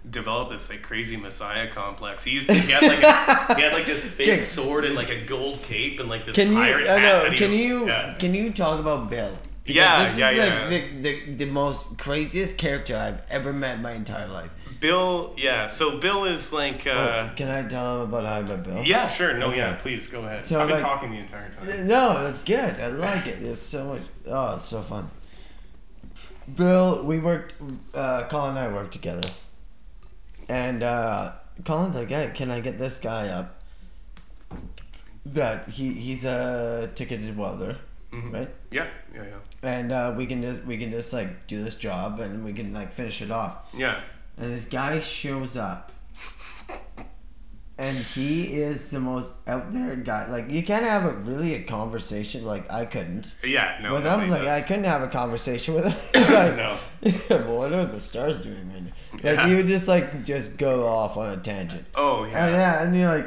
developed 0.08 0.52
this 0.52 0.70
like 0.70 0.82
crazy 0.82 1.16
messiah 1.16 1.68
complex. 1.70 2.22
He 2.24 2.30
used 2.30 2.46
to 2.48 2.54
he 2.54 2.70
had 2.72 2.82
like 2.82 3.02
a, 3.02 3.54
he 3.56 3.62
had 3.62 3.72
like 3.72 3.86
this 3.86 4.04
fake 4.10 4.28
Okay. 4.28 4.42
sword 4.42 4.84
and 4.84 4.94
like 4.94 5.10
a 5.10 5.24
gold 5.24 5.62
cape 5.62 5.98
and 6.00 6.08
like 6.08 6.24
this 6.26 6.34
Can 6.36 6.48
you? 6.50 6.54
pirate 6.54 6.86
I 6.88 6.98
hat. 6.98 7.24
know. 7.24 7.30
he 7.30 7.36
Can 7.36 7.50
would- 7.50 7.58
you? 7.60 7.86
Yeah. 7.88 8.14
Can 8.14 8.34
you 8.34 8.52
talk 8.52 8.78
about 8.80 9.10
Bill? 9.10 9.36
Because 9.64 9.76
Yeah, 9.76 10.04
this 10.04 10.12
is 10.12 10.18
yeah, 10.20 10.26
like 10.28 10.36
yeah. 10.36 10.68
The, 10.68 10.80
the 11.02 11.34
the 11.38 11.44
most 11.46 11.98
craziest 11.98 12.56
character 12.56 12.96
I've 12.96 13.20
ever 13.28 13.52
met 13.52 13.76
in 13.76 13.82
my 13.82 13.92
entire 13.92 14.28
life. 14.28 14.50
Bill, 14.78 15.32
yeah. 15.36 15.66
So 15.66 15.98
Bill 15.98 16.24
is 16.26 16.52
like, 16.52 16.86
uh, 16.86 16.90
Oh, 16.90 17.30
Can 17.34 17.50
I 17.50 17.66
tell 17.66 17.96
him 17.96 18.08
about 18.10 18.26
how 18.26 18.34
I 18.34 18.42
met 18.42 18.62
Bill? 18.62 18.84
yeah, 18.84 19.08
sure. 19.08 19.32
No, 19.38 19.46
Okay. 19.46 19.56
yeah. 19.56 19.74
Please 19.76 20.06
go 20.06 20.20
ahead. 20.20 20.42
So, 20.42 20.60
I've 20.60 20.68
been 20.68 20.76
like- 20.76 20.82
talking 20.84 21.10
the 21.10 21.16
entire 21.18 21.48
time. 21.50 21.86
No, 21.88 22.22
that's 22.22 22.38
good. 22.44 22.78
I 22.78 22.88
like 22.88 23.26
it. 23.26 23.42
It's 23.42 23.62
so 23.62 23.86
much. 23.86 24.02
Oh, 24.28 24.54
it's 24.54 24.68
so 24.68 24.82
fun. 24.82 25.10
Bill, 26.54 27.02
we 27.02 27.18
worked. 27.18 27.54
Uh, 27.94 28.28
Colin 28.28 28.50
and 28.50 28.58
I 28.60 28.68
worked 28.72 28.92
together, 28.92 29.28
and 30.48 30.82
uh, 30.82 31.32
Colin's 31.64 31.94
like, 31.94 32.08
"Hey, 32.08 32.30
can 32.34 32.50
I 32.50 32.60
get 32.60 32.78
this 32.78 32.98
guy 32.98 33.28
up?" 33.28 33.60
That 35.24 35.68
he 35.68 35.92
he's 35.92 36.24
a 36.24 36.90
ticketed 36.94 37.36
welder, 37.36 37.76
Mhm. 38.12 38.32
right? 38.32 38.50
Yeah, 38.70 38.86
yeah, 39.14 39.22
yeah. 39.24 39.38
And 39.62 39.90
uh, 39.90 40.14
we 40.16 40.26
can 40.26 40.40
just 40.42 40.64
we 40.64 40.78
can 40.78 40.90
just 40.92 41.12
like 41.12 41.46
do 41.48 41.64
this 41.64 41.74
job, 41.74 42.20
and 42.20 42.44
we 42.44 42.52
can 42.52 42.72
like 42.72 42.92
finish 42.94 43.20
it 43.22 43.30
off. 43.30 43.56
Yeah. 43.74 44.00
And 44.38 44.52
this 44.52 44.64
guy 44.66 45.00
shows 45.00 45.56
up. 45.56 45.90
And 47.78 47.94
he 47.94 48.54
is 48.54 48.88
the 48.88 49.00
most 49.00 49.30
out 49.46 49.70
there 49.74 49.94
guy. 49.96 50.28
Like 50.28 50.50
you 50.50 50.62
can't 50.62 50.84
have 50.86 51.04
a 51.04 51.10
really 51.12 51.54
a 51.54 51.62
conversation. 51.64 52.42
Like 52.44 52.70
I 52.72 52.86
couldn't 52.86 53.26
Yeah, 53.44 53.78
no. 53.82 53.92
with 53.92 54.04
him. 54.06 54.30
Like 54.30 54.42
does. 54.42 54.48
I 54.48 54.66
couldn't 54.66 54.84
have 54.84 55.02
a 55.02 55.08
conversation 55.08 55.74
with 55.74 55.84
him. 55.84 55.94
He's 56.14 56.30
like, 56.30 56.56
No. 56.56 56.78
well, 57.28 57.56
what 57.58 57.72
are 57.74 57.84
the 57.84 58.00
stars 58.00 58.38
doing 58.40 58.70
right 58.72 58.82
now? 58.84 58.92
Like 59.12 59.22
Yeah. 59.24 59.48
he 59.48 59.54
would 59.56 59.66
just 59.66 59.86
like 59.88 60.24
just 60.24 60.56
go 60.56 60.86
off 60.88 61.18
on 61.18 61.30
a 61.30 61.36
tangent. 61.36 61.84
Oh, 61.94 62.24
Yeah. 62.24 62.30
yeah. 62.30 62.46
And 62.46 62.54
yeah, 62.56 62.82
and 62.82 62.96
you're 62.96 63.14
like, 63.14 63.26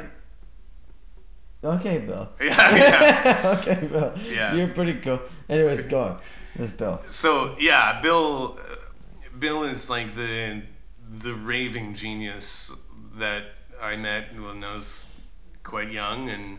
okay, 1.62 1.98
Bill. 1.98 2.28
Yeah, 2.40 2.74
yeah. 2.76 3.58
okay, 3.60 3.86
Bill. 3.86 4.14
Yeah. 4.28 4.54
You're 4.54 4.68
pretty 4.68 4.94
cool. 4.94 5.20
Anyways, 5.48 5.84
go 5.84 6.00
on. 6.02 6.18
That's 6.56 6.72
Bill. 6.72 7.00
So 7.06 7.54
yeah, 7.60 8.00
Bill, 8.00 8.58
uh, 8.58 8.74
Bill 9.38 9.62
is 9.64 9.88
like 9.88 10.16
the 10.16 10.62
the 11.08 11.34
raving 11.34 11.94
genius 11.94 12.72
that 13.16 13.44
I 13.80 13.96
met 13.96 14.34
when 14.38 14.62
I 14.64 14.74
was 14.74 15.12
quite 15.62 15.90
young, 15.90 16.28
and 16.28 16.58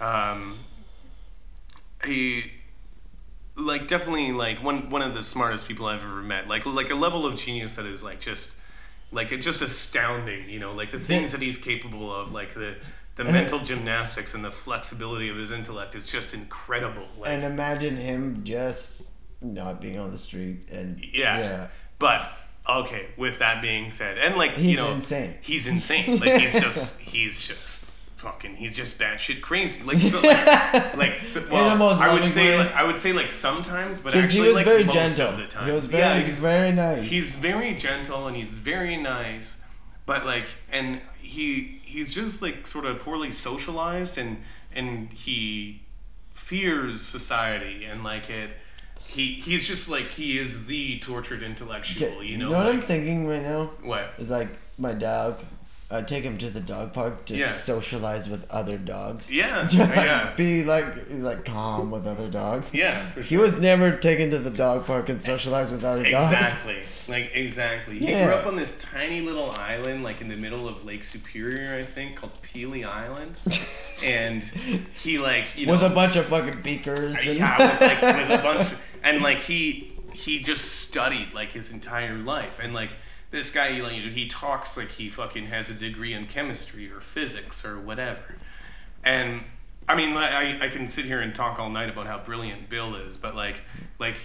um, 0.00 0.58
he 2.04 2.52
like 3.56 3.88
definitely 3.88 4.32
like 4.32 4.62
one 4.62 4.90
one 4.90 5.02
of 5.02 5.14
the 5.14 5.22
smartest 5.22 5.66
people 5.66 5.86
I've 5.86 6.02
ever 6.02 6.22
met. 6.22 6.48
Like 6.48 6.64
like 6.66 6.90
a 6.90 6.94
level 6.94 7.26
of 7.26 7.36
genius 7.36 7.76
that 7.76 7.86
is 7.86 8.02
like 8.02 8.20
just 8.20 8.54
like 9.12 9.32
it's 9.32 9.44
just 9.44 9.62
astounding. 9.62 10.48
You 10.48 10.60
know, 10.60 10.72
like 10.72 10.90
the 10.90 11.00
things 11.00 11.32
that 11.32 11.42
he's 11.42 11.58
capable 11.58 12.14
of, 12.14 12.32
like 12.32 12.54
the. 12.54 12.76
The 13.16 13.24
mental 13.24 13.58
gymnastics 13.58 14.32
and 14.34 14.44
the 14.44 14.50
flexibility 14.52 15.28
of 15.28 15.36
his 15.36 15.50
intellect 15.50 15.96
is 15.96 16.06
just 16.06 16.34
incredible. 16.34 17.08
Like, 17.18 17.30
And 17.30 17.42
imagine 17.42 17.96
him 17.96 18.44
just 18.44 19.02
not 19.40 19.80
being 19.80 19.98
on 19.98 20.12
the 20.12 20.18
street 20.18 20.68
and 20.70 21.00
Yeah. 21.00 21.38
yeah. 21.38 21.68
But 21.98 22.30
okay, 22.68 23.08
with 23.16 23.38
that 23.38 23.62
being 23.62 23.90
said, 23.90 24.18
and 24.18 24.36
like 24.36 24.52
He's 24.52 24.72
you 24.72 24.76
know, 24.76 24.92
insane. 24.92 25.34
He's 25.40 25.66
insane. 25.66 26.18
Like 26.18 26.40
he's 26.40 26.52
just 26.60 26.98
he's 26.98 27.40
just 27.40 27.84
fucking 28.16 28.56
he's 28.56 28.74
just 28.74 28.98
batshit 28.98 29.40
crazy. 29.40 29.82
Like 29.82 30.00
so, 30.00 30.20
like, 30.20 30.46
like 30.96 31.28
so, 31.28 31.44
well, 31.50 31.82
I 31.82 32.12
would 32.12 32.28
say 32.28 32.50
way. 32.50 32.58
like, 32.58 32.74
I 32.74 32.84
would 32.84 32.98
say 32.98 33.12
like 33.12 33.32
sometimes, 33.32 34.00
but 34.00 34.14
actually 34.14 34.32
he 34.32 34.40
was 34.48 34.56
like 34.56 34.64
very 34.66 34.84
most 34.84 34.94
gentle. 34.94 35.28
of 35.28 35.38
the 35.38 35.46
time. 35.46 35.66
He 35.66 35.72
was 35.72 35.84
very, 35.84 36.02
yeah, 36.02 36.20
he's 36.20 36.40
very 36.40 36.72
nice. 36.72 37.04
he's 37.04 37.34
very 37.36 37.74
gentle 37.74 38.26
and 38.26 38.36
he's 38.36 38.50
very 38.50 38.96
nice, 38.96 39.56
but 40.04 40.26
like 40.26 40.46
and 40.70 41.00
he 41.20 41.80
he's 41.84 42.14
just 42.14 42.42
like 42.42 42.66
sort 42.66 42.84
of 42.84 42.98
poorly 42.98 43.32
socialized 43.32 44.18
and 44.18 44.42
and 44.72 45.10
he 45.12 45.82
fears 46.34 47.02
society 47.02 47.84
and 47.84 48.04
like 48.04 48.28
it. 48.28 48.50
He, 49.08 49.34
he's 49.34 49.66
just 49.66 49.88
like 49.88 50.10
he 50.10 50.38
is 50.38 50.66
the 50.66 50.98
tortured 51.00 51.42
intellectual, 51.42 52.08
Okay, 52.18 52.26
you 52.26 52.36
know. 52.38 52.50
what 52.52 52.66
I'm 52.66 52.82
thinking 52.82 53.26
right 53.26 53.42
now 53.42 53.70
what? 53.82 54.12
is 54.18 54.28
like 54.28 54.48
my 54.78 54.92
dog. 54.92 55.40
I 55.90 56.02
take 56.02 56.22
him 56.22 56.36
to 56.36 56.50
the 56.50 56.60
dog 56.60 56.92
park 56.92 57.24
to 57.24 57.34
Yeah. 57.34 57.50
socialize 57.50 58.28
with 58.28 58.44
other 58.50 58.76
dogs. 58.76 59.32
Yeah, 59.32 59.66
To, 59.66 59.76
oh, 59.82 59.86
like, 59.86 59.96
yeah. 59.96 60.34
Be 60.36 60.62
like 60.62 60.84
like 61.10 61.46
calm 61.46 61.90
with 61.90 62.06
other 62.06 62.28
dogs. 62.28 62.74
Yeah, 62.74 63.08
for 63.12 63.22
He 63.22 63.38
was 63.38 63.58
never 63.58 63.96
taken 63.96 64.30
to 64.32 64.38
the 64.38 64.50
dog 64.50 64.84
park 64.84 65.08
and 65.08 65.20
socialized 65.22 65.72
with 65.72 65.84
other 65.84 66.02
dogs. 66.10 66.36
Exactly. 66.36 66.76
Like 67.08 67.30
exactly. 67.32 67.98
He 68.00 68.06
grew 68.08 68.34
up 68.34 68.44
on 68.46 68.56
this 68.56 68.76
tiny 68.78 69.22
little 69.22 69.50
island, 69.52 70.04
like 70.04 70.20
in 70.20 70.28
the 70.28 70.36
middle 70.36 70.68
of 70.68 70.84
Lake 70.84 71.04
Superior, 71.04 71.74
I 71.78 71.84
think, 71.84 72.16
called 72.16 72.32
Pelee 72.42 72.84
Island. 72.84 73.36
And 74.00 74.44
he 75.02 75.18
like 75.18 75.46
you 75.56 75.66
know 75.66 75.72
with 75.72 75.82
a 75.82 75.88
bunch 75.88 76.14
of 76.14 76.26
fucking 76.26 76.62
beakers. 76.62 77.16
Uh, 77.16 77.30
and 77.30 77.36
yeah, 77.38 77.72
with 77.72 77.80
like 77.80 78.00
with 78.28 78.38
a 78.38 78.42
bunch 78.44 78.68
and 79.08 79.22
like 79.22 79.38
he 79.38 79.92
he 80.12 80.38
just 80.40 80.64
studied 80.64 81.32
like 81.32 81.52
his 81.52 81.70
entire 81.70 82.16
life. 82.16 82.58
And 82.62 82.74
like 82.74 82.90
this 83.30 83.50
guy 83.50 83.68
you 83.68 83.82
know, 83.82 83.88
he 83.88 84.26
talks 84.26 84.76
like 84.76 84.92
he 84.92 85.08
fucking 85.08 85.46
has 85.46 85.70
a 85.70 85.74
degree 85.74 86.12
in 86.12 86.26
chemistry 86.26 86.90
or 86.90 87.00
physics 87.00 87.64
or 87.64 87.78
whatever. 87.78 88.36
And 89.02 89.44
i 89.90 89.96
mean 89.96 90.12
like, 90.12 90.30
i 90.32 90.66
i 90.66 90.68
can 90.68 90.86
sit 90.86 91.06
here 91.06 91.18
and 91.18 91.34
talk 91.34 91.58
all 91.58 91.70
night 91.70 91.88
about 91.88 92.06
how 92.06 92.18
brilliant 92.18 92.68
bill 92.68 92.94
is 92.94 93.16
but 93.16 93.34
like 93.34 93.62
like 93.98 94.16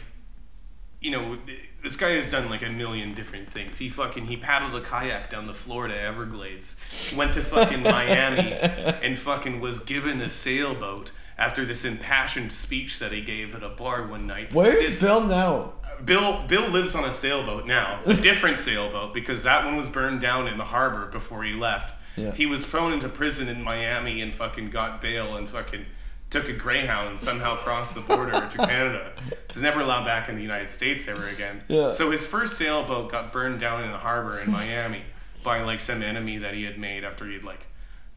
you 1.00 1.10
know 1.10 1.38
this 1.82 1.96
guy 1.96 2.10
has 2.10 2.30
done 2.30 2.50
like 2.50 2.62
a 2.62 2.70
million 2.70 3.14
different 3.14 3.52
things. 3.52 3.78
He 3.78 3.90
fucking 3.90 4.28
he 4.28 4.36
paddled 4.36 4.76
a 4.76 4.86
kayak 4.86 5.30
down 5.30 5.48
the 5.48 5.54
florida 5.54 5.98
everglades 5.98 6.76
went 7.16 7.34
to 7.36 7.42
fucking 7.42 7.82
miami 7.96 8.52
and 8.54 9.18
fucking 9.18 9.62
was 9.62 9.80
given 9.80 10.20
a 10.20 10.30
sailboat 10.30 11.12
after 11.38 11.66
this 11.66 11.84
impassioned 11.84 12.52
speech 12.52 13.00
that 13.00 13.12
he 13.12 13.22
gave 13.22 13.56
at 13.56 13.64
a 13.64 13.70
bar 13.70 14.06
one 14.08 14.28
night 14.28 14.54
Where 14.54 14.76
is 14.76 15.00
Bill 15.00 15.22
now? 15.22 15.74
Bill 16.04 16.46
Bill 16.48 16.68
lives 16.70 16.96
on 16.96 17.06
a 17.06 17.14
sailboat 17.14 17.66
now, 17.66 18.02
a 18.06 18.14
different 18.30 18.58
sailboat 18.58 19.14
because 19.14 19.44
that 19.44 19.64
one 19.66 19.78
was 19.78 19.88
burned 19.88 20.22
down 20.22 20.48
in 20.48 20.58
the 20.58 20.66
harbor 20.66 21.06
before 21.08 21.44
he 21.44 21.54
left. 21.54 21.94
Yeah. 22.16 22.32
He 22.32 22.46
was 22.46 22.66
thrown 22.66 22.94
into 22.94 23.10
prison 23.10 23.48
in 23.48 23.64
Miami 23.64 24.22
and 24.22 24.34
fucking 24.34 24.70
got 24.70 25.02
bail 25.02 25.36
and 25.36 25.50
fucking 25.50 25.86
took 26.30 26.50
a 26.50 26.54
Greyhound 26.54 27.10
and 27.10 27.20
somehow 27.20 27.56
crossed 27.58 27.96
the 27.96 28.02
border 28.02 28.32
to 28.34 28.58
Canada. 28.58 29.14
He's 29.52 29.62
never 29.62 29.82
allowed 29.82 30.06
back 30.06 30.30
in 30.30 30.36
the 30.36 30.42
United 30.42 30.70
States 30.70 31.08
ever 31.08 31.28
again. 31.28 31.64
Yeah. 31.68 31.92
So 31.92 32.12
his 32.12 32.26
first 32.26 32.58
sailboat 32.58 33.12
got 33.12 33.32
burned 33.32 33.60
down 33.60 33.84
in 33.84 33.92
the 33.92 34.00
harbor 34.00 34.40
in 34.40 34.52
Miami 34.52 35.04
by 35.44 35.62
like 35.62 35.80
some 35.80 36.02
enemy 36.02 36.38
that 36.40 36.54
he 36.54 36.64
had 36.64 36.80
made 36.80 37.04
after 37.04 37.26
he'd 37.28 37.44
like 37.44 37.68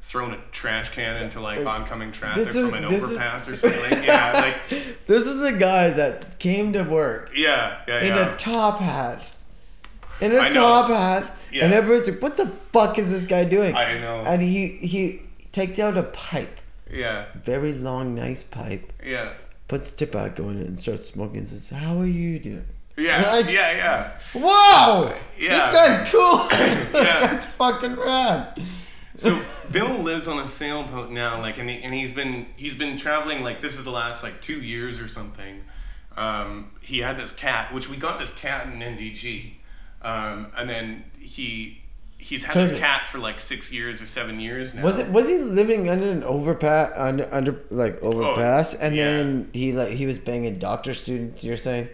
thrown 0.09 0.33
a 0.33 0.39
trash 0.53 0.91
can 0.91 1.17
into 1.21 1.41
like 1.41 1.67
oncoming 1.67 2.13
traffic 2.13 2.47
is- 2.47 2.55
from 2.55 2.73
an 2.75 2.89
this 2.89 3.03
is- 3.03 3.09
overpass 3.11 3.49
or 3.49 3.57
something. 3.57 4.05
yeah, 4.05 4.33
like 4.71 5.07
This 5.07 5.27
is 5.27 5.43
a 5.43 5.53
guy 5.53 5.91
that 5.91 6.39
came 6.39 6.73
to 6.75 6.83
work 6.85 7.31
yeah, 7.35 7.81
yeah, 7.89 8.01
in 8.01 8.15
yeah. 8.15 8.33
a 8.33 8.37
top 8.37 8.79
hat. 8.81 9.33
In 10.21 10.33
a 10.33 10.39
I 10.39 10.49
know. 10.49 10.55
top 10.55 10.91
hat. 10.91 11.37
Yeah. 11.53 11.65
And 11.65 11.75
everyone's 11.75 12.09
like, 12.09 12.23
what 12.23 12.37
the 12.37 12.51
fuck 12.73 12.99
is 12.99 13.11
this 13.11 13.25
guy 13.25 13.45
doing? 13.45 13.75
I 13.75 13.99
know. 13.99 14.21
And 14.21 14.41
he 14.43 14.69
he 14.93 15.23
takes 15.53 15.79
out 15.79 15.97
a 15.99 16.03
pipe, 16.05 16.61
yeah, 16.91 17.27
very 17.35 17.73
long, 17.75 18.15
nice 18.15 18.43
pipe, 18.43 18.93
yeah. 19.05 19.33
puts 19.69 19.91
tobacco 19.91 20.49
in 20.51 20.61
it 20.61 20.67
and 20.69 20.79
starts 20.79 21.05
smoking 21.07 21.39
and 21.39 21.49
says, 21.49 21.69
How 21.71 21.99
are 22.01 22.07
you 22.07 22.39
doing? 22.39 22.65
Yeah, 22.97 23.27
Right? 23.29 23.51
yeah, 23.51 23.73
yeah. 23.77 24.41
Wow! 24.41 25.15
Yeah. 25.39 25.71
This 25.71 25.81
guy's 25.81 26.11
cool! 26.11 26.49
Yeah. 27.03 27.35
guy's 27.37 27.45
fucking 27.59 27.97
rad. 27.97 28.59
So 29.17 29.43
Bill 29.71 29.99
lives 29.99 30.29
on 30.29 30.39
a 30.39 30.49
sailboat 30.49 31.11
now, 31.11 31.41
like, 31.41 31.59
and, 31.59 31.69
he, 31.71 31.83
and 31.83 31.95
he's 31.95 32.13
been 32.13 32.47
he's 32.57 32.75
been 32.75 32.99
traveling 32.99 33.43
like 33.43 33.63
this 33.63 33.75
is 33.77 33.85
the 33.85 33.91
last 33.91 34.23
like 34.23 34.41
two 34.43 34.61
years 34.61 35.01
or 35.01 35.09
something. 35.09 35.65
Um, 36.17 36.71
he 36.81 36.99
had 37.01 37.19
this 37.19 37.31
cat, 37.31 37.73
which 37.75 37.89
we 37.89 37.97
got 37.97 38.19
this 38.19 38.31
cat 38.31 38.67
in 38.67 38.79
NDG, 38.81 39.53
um, 40.03 40.49
and 40.57 40.69
then 40.69 41.05
he 41.19 41.83
he's 42.19 42.45
had 42.45 42.55
this 42.57 42.79
cat 42.79 43.09
for 43.09 43.19
like 43.19 43.39
six 43.41 43.71
years 43.71 44.01
or 44.01 44.07
seven 44.07 44.41
years 44.41 44.75
now. 44.75 44.83
Was 44.83 44.99
it 44.99 45.09
was 45.09 45.29
he 45.29 45.39
living 45.39 45.89
under 45.91 46.11
an 46.11 46.23
overpass 46.25 46.93
under 46.97 47.33
under 47.33 47.63
like 47.71 48.03
overpass 48.03 48.75
and 48.75 48.95
Oh, 48.95 48.97
yeah. 48.97 49.05
then 49.05 49.51
he 49.53 49.73
like 49.73 49.93
he 49.93 50.07
was 50.07 50.19
banging 50.19 50.59
doctor 50.59 50.95
students, 50.95 51.45
you're 51.45 51.57
saying? 51.57 51.89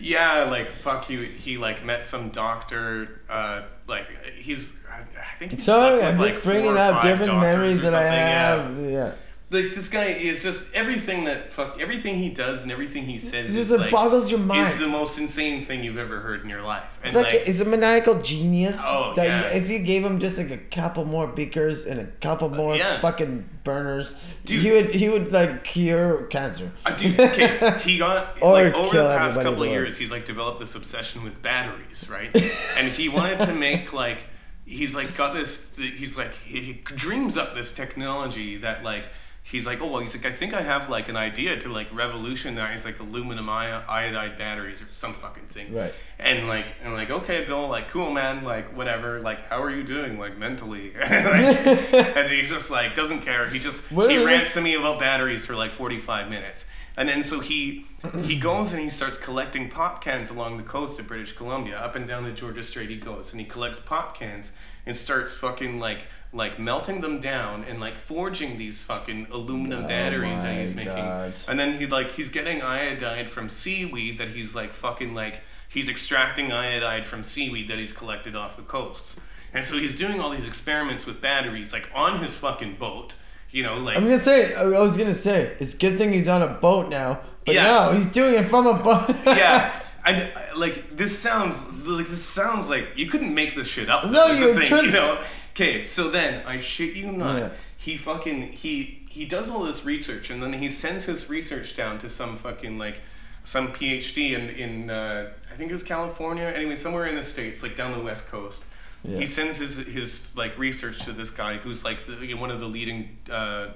Yeah, 0.00 0.44
like 0.44 0.70
fuck 0.80 1.04
he 1.06 1.24
he 1.26 1.58
like 1.58 1.84
met 1.84 2.06
some 2.06 2.28
doctor. 2.30 3.20
Uh, 3.28 3.62
like 3.88 4.06
he's 4.36 4.76
I, 4.98 5.38
think 5.38 5.60
slept 5.60 6.04
I'm 6.04 6.18
just 6.18 6.34
like, 6.34 6.44
bringing 6.44 6.76
up 6.76 7.02
different 7.02 7.40
memories 7.40 7.80
that 7.82 7.94
I 7.94 8.62
something, 8.66 8.84
yeah. 8.84 9.04
have. 9.04 9.14
Yeah. 9.14 9.14
Like 9.50 9.74
this 9.74 9.88
guy 9.88 10.04
is 10.04 10.42
just 10.42 10.62
everything 10.74 11.24
that 11.24 11.54
fuck 11.54 11.80
everything 11.80 12.18
he 12.18 12.28
does 12.28 12.62
and 12.62 12.70
everything 12.70 13.04
he 13.06 13.18
says 13.18 13.54
It 13.54 13.58
is 13.58 13.68
just 13.68 13.80
like 13.80 13.90
boggles 13.90 14.30
your 14.30 14.40
mind. 14.40 14.70
is 14.70 14.78
the 14.78 14.86
most 14.86 15.18
insane 15.18 15.64
thing 15.64 15.82
you've 15.82 15.96
ever 15.96 16.20
heard 16.20 16.42
in 16.42 16.50
your 16.50 16.60
life. 16.60 16.84
And 17.02 17.16
It's 17.16 17.24
like, 17.24 17.32
like, 17.32 17.44
he's 17.44 17.62
a 17.62 17.64
maniacal 17.64 18.20
genius. 18.20 18.76
Oh, 18.80 19.14
that 19.16 19.24
yeah. 19.26 19.58
If 19.58 19.70
you 19.70 19.78
gave 19.78 20.04
him 20.04 20.20
just 20.20 20.36
like 20.36 20.50
a 20.50 20.58
couple 20.58 21.06
more 21.06 21.26
beakers 21.26 21.86
and 21.86 21.98
a 21.98 22.06
couple 22.20 22.50
more 22.50 22.76
yeah. 22.76 23.00
fucking 23.00 23.48
burners, 23.64 24.16
Dude. 24.44 24.60
he 24.60 24.70
would 24.70 24.94
he 24.94 25.08
would 25.08 25.32
like 25.32 25.64
cure 25.64 26.24
cancer. 26.24 26.70
uh, 26.84 26.94
dude, 26.94 27.18
okay, 27.18 27.78
he 27.82 27.96
got 27.96 28.36
Or 28.42 28.52
like 28.52 28.74
over 28.74 28.94
the 28.94 29.16
past 29.16 29.40
couple 29.40 29.62
of 29.62 29.70
years, 29.70 29.96
he's 29.96 30.10
like 30.10 30.26
developed 30.26 30.60
this 30.60 30.74
obsession 30.74 31.24
with 31.24 31.40
batteries, 31.40 32.06
right? 32.10 32.36
and 32.76 32.88
he 32.92 33.08
wanted 33.08 33.40
to 33.46 33.54
make 33.54 33.94
like 33.94 34.24
he's 34.68 34.94
like 34.94 35.16
got 35.16 35.34
this. 35.34 35.68
He's 35.76 36.16
like 36.16 36.34
he, 36.44 36.60
he 36.60 36.72
dreams 36.74 37.36
up 37.36 37.54
this 37.54 37.72
technology 37.72 38.56
that 38.58 38.84
like. 38.84 39.08
He's 39.44 39.64
like, 39.64 39.80
oh 39.80 39.86
well. 39.86 40.00
He's 40.00 40.14
like, 40.14 40.26
I 40.26 40.32
think 40.32 40.52
I 40.52 40.60
have 40.60 40.90
like 40.90 41.08
an 41.08 41.16
idea 41.16 41.58
to 41.60 41.70
like 41.70 41.86
revolutionize 41.90 42.84
like 42.84 43.00
aluminum 43.00 43.48
iodide 43.48 44.36
batteries 44.36 44.82
or 44.82 44.88
some 44.92 45.14
fucking 45.14 45.46
thing. 45.46 45.72
Right. 45.72 45.94
And 46.18 46.48
like, 46.48 46.66
and 46.84 46.92
like, 46.92 47.08
okay, 47.08 47.46
Bill, 47.46 47.66
like, 47.66 47.88
cool, 47.88 48.10
man, 48.12 48.44
like, 48.44 48.76
whatever, 48.76 49.20
like, 49.20 49.48
how 49.48 49.62
are 49.62 49.70
you 49.70 49.84
doing, 49.84 50.18
like, 50.18 50.36
mentally? 50.36 50.92
like, 51.00 51.08
and 51.94 52.30
he's 52.30 52.50
just 52.50 52.70
like, 52.70 52.94
doesn't 52.94 53.22
care. 53.22 53.48
He 53.48 53.58
just 53.58 53.80
What 53.90 54.10
he 54.10 54.22
rants 54.22 54.52
to 54.52 54.60
me 54.60 54.74
about 54.74 54.98
batteries 54.98 55.46
for 55.46 55.54
like 55.54 55.72
forty 55.72 55.98
five 55.98 56.28
minutes, 56.28 56.66
and 56.98 57.08
then 57.08 57.22
so 57.22 57.38
he 57.38 57.86
he 58.22 58.34
goes 58.34 58.72
and 58.72 58.82
he 58.82 58.90
starts 58.90 59.16
collecting 59.16 59.70
pop 59.70 60.02
cans 60.02 60.30
along 60.30 60.56
the 60.56 60.64
coast 60.64 60.98
of 60.98 61.06
British 61.06 61.32
Columbia, 61.32 61.78
up 61.78 61.94
and 61.94 62.08
down 62.08 62.24
the 62.24 62.32
Georgia 62.32 62.64
Strait. 62.64 62.90
He 62.90 62.96
goes 62.96 63.30
and 63.30 63.40
he 63.40 63.46
collects 63.46 63.78
pop 63.78 64.18
cans 64.18 64.50
and 64.84 64.96
starts 64.96 65.32
fucking 65.32 65.78
like 65.78 66.08
like 66.32 66.58
melting 66.58 67.00
them 67.00 67.20
down 67.20 67.62
and 67.62 67.78
like 67.78 67.96
forging 67.96 68.58
these 68.58 68.82
fucking 68.82 69.28
aluminum 69.30 69.84
Oh 69.84 69.88
batteries 69.88 70.42
that 70.42 70.60
he's 70.60 70.74
making. 70.74 70.96
God. 70.96 71.34
And 71.46 71.56
then 71.56 71.78
he 71.78 71.86
like 71.86 72.10
he's 72.10 72.28
getting 72.28 72.62
iodide 72.62 73.30
from 73.30 73.48
seaweed 73.48 74.18
that 74.18 74.30
he's 74.30 74.56
like 74.56 74.72
fucking 74.72 75.14
like 75.14 75.42
he's 75.68 75.88
extracting 75.88 76.50
iodide 76.50 77.06
from 77.06 77.22
seaweed 77.22 77.70
that 77.70 77.78
he's 77.78 77.92
collected 77.92 78.34
off 78.34 78.56
the 78.56 78.62
coasts. 78.62 79.14
And 79.54 79.64
so 79.64 79.78
he's 79.78 79.94
doing 79.94 80.18
all 80.18 80.30
these 80.30 80.46
experiments 80.46 81.06
with 81.06 81.20
batteries 81.20 81.72
like 81.72 81.88
on 81.94 82.20
his 82.24 82.34
fucking 82.34 82.74
boat. 82.74 83.14
You 83.50 83.62
know, 83.62 83.78
like 83.78 83.96
I'm 83.96 84.04
gonna 84.04 84.22
say 84.22 84.54
I 84.54 84.64
was 84.64 84.96
gonna 84.96 85.14
say 85.14 85.56
it's 85.58 85.74
a 85.74 85.76
good 85.76 85.96
thing 85.98 86.12
he's 86.12 86.28
on 86.28 86.42
a 86.42 86.48
boat 86.48 86.88
now, 86.90 87.20
but 87.46 87.54
Yeah. 87.54 87.64
no, 87.64 87.92
he's 87.92 88.06
doing 88.06 88.34
it 88.34 88.48
from 88.50 88.66
a 88.66 88.74
boat. 88.74 89.14
yeah. 89.26 89.80
I, 90.04 90.12
I- 90.36 90.52
like 90.56 90.96
this 90.96 91.18
sounds 91.18 91.66
like 91.86 92.08
this 92.08 92.24
sounds 92.24 92.68
like 92.68 92.88
you 92.96 93.06
couldn't 93.08 93.32
make 93.34 93.54
this 93.56 93.66
shit 93.68 93.88
up. 93.88 94.04
No, 94.10 94.26
you 94.26 94.54
thing, 94.54 94.68
couldn't. 94.68 94.84
You 94.86 94.90
know. 94.92 95.22
Okay, 95.54 95.82
so 95.82 96.10
then 96.10 96.44
I 96.46 96.60
shit 96.60 96.94
you 96.94 97.10
not. 97.10 97.38
Yeah. 97.38 97.48
He 97.76 97.96
fucking 97.96 98.52
he 98.52 99.06
he 99.08 99.24
does 99.24 99.48
all 99.48 99.62
this 99.64 99.84
research 99.84 100.30
and 100.30 100.42
then 100.42 100.52
he 100.54 100.68
sends 100.68 101.04
his 101.04 101.30
research 101.30 101.74
down 101.76 101.98
to 102.00 102.10
some 102.10 102.36
fucking 102.36 102.78
like 102.78 103.00
some 103.44 103.68
PhD 103.72 104.32
in 104.32 104.50
in 104.50 104.90
uh, 104.90 105.30
I 105.50 105.56
think 105.56 105.70
it 105.70 105.74
was 105.74 105.82
California. 105.82 106.44
Anyway, 106.44 106.76
somewhere 106.76 107.06
in 107.06 107.14
the 107.14 107.22
states, 107.22 107.62
like 107.62 107.76
down 107.76 107.92
the 107.96 108.02
west 108.04 108.26
coast. 108.28 108.64
He 109.04 109.26
sends 109.26 109.56
his 109.58 109.76
his 109.78 110.36
like 110.36 110.58
research 110.58 110.98
to 111.04 111.12
this 111.12 111.30
guy 111.30 111.56
who's 111.56 111.84
like 111.84 112.06
the, 112.06 112.34
one 112.34 112.50
of 112.50 112.60
the 112.60 112.66
leading 112.66 113.18
uh, 113.30 113.68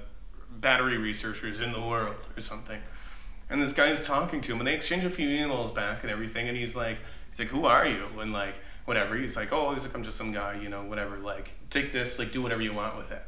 battery 0.51 0.97
researchers 0.97 1.59
in 1.59 1.71
the 1.71 1.79
world 1.79 2.15
or 2.35 2.41
something. 2.41 2.79
And 3.49 3.61
this 3.61 3.73
guy's 3.73 4.05
talking 4.05 4.41
to 4.41 4.51
him, 4.51 4.59
and 4.59 4.67
they 4.67 4.73
exchange 4.73 5.05
a 5.05 5.09
few 5.09 5.27
emails 5.27 5.73
back 5.73 6.03
and 6.03 6.11
everything. 6.11 6.47
And 6.47 6.57
he's 6.57 6.75
like, 6.75 6.97
he's 7.29 7.39
like, 7.39 7.49
who 7.49 7.65
are 7.65 7.85
you? 7.85 8.07
And 8.19 8.33
like, 8.33 8.55
whatever. 8.85 9.15
He's 9.15 9.35
like, 9.35 9.51
oh, 9.51 9.73
he's 9.73 9.83
like, 9.83 9.93
I'm 9.95 10.03
just 10.03 10.17
some 10.17 10.31
guy, 10.31 10.59
you 10.59 10.69
know, 10.69 10.83
whatever. 10.83 11.17
Like, 11.17 11.51
take 11.69 11.93
this, 11.93 12.19
like, 12.19 12.31
do 12.31 12.41
whatever 12.41 12.61
you 12.61 12.73
want 12.73 12.97
with 12.97 13.11
it. 13.11 13.23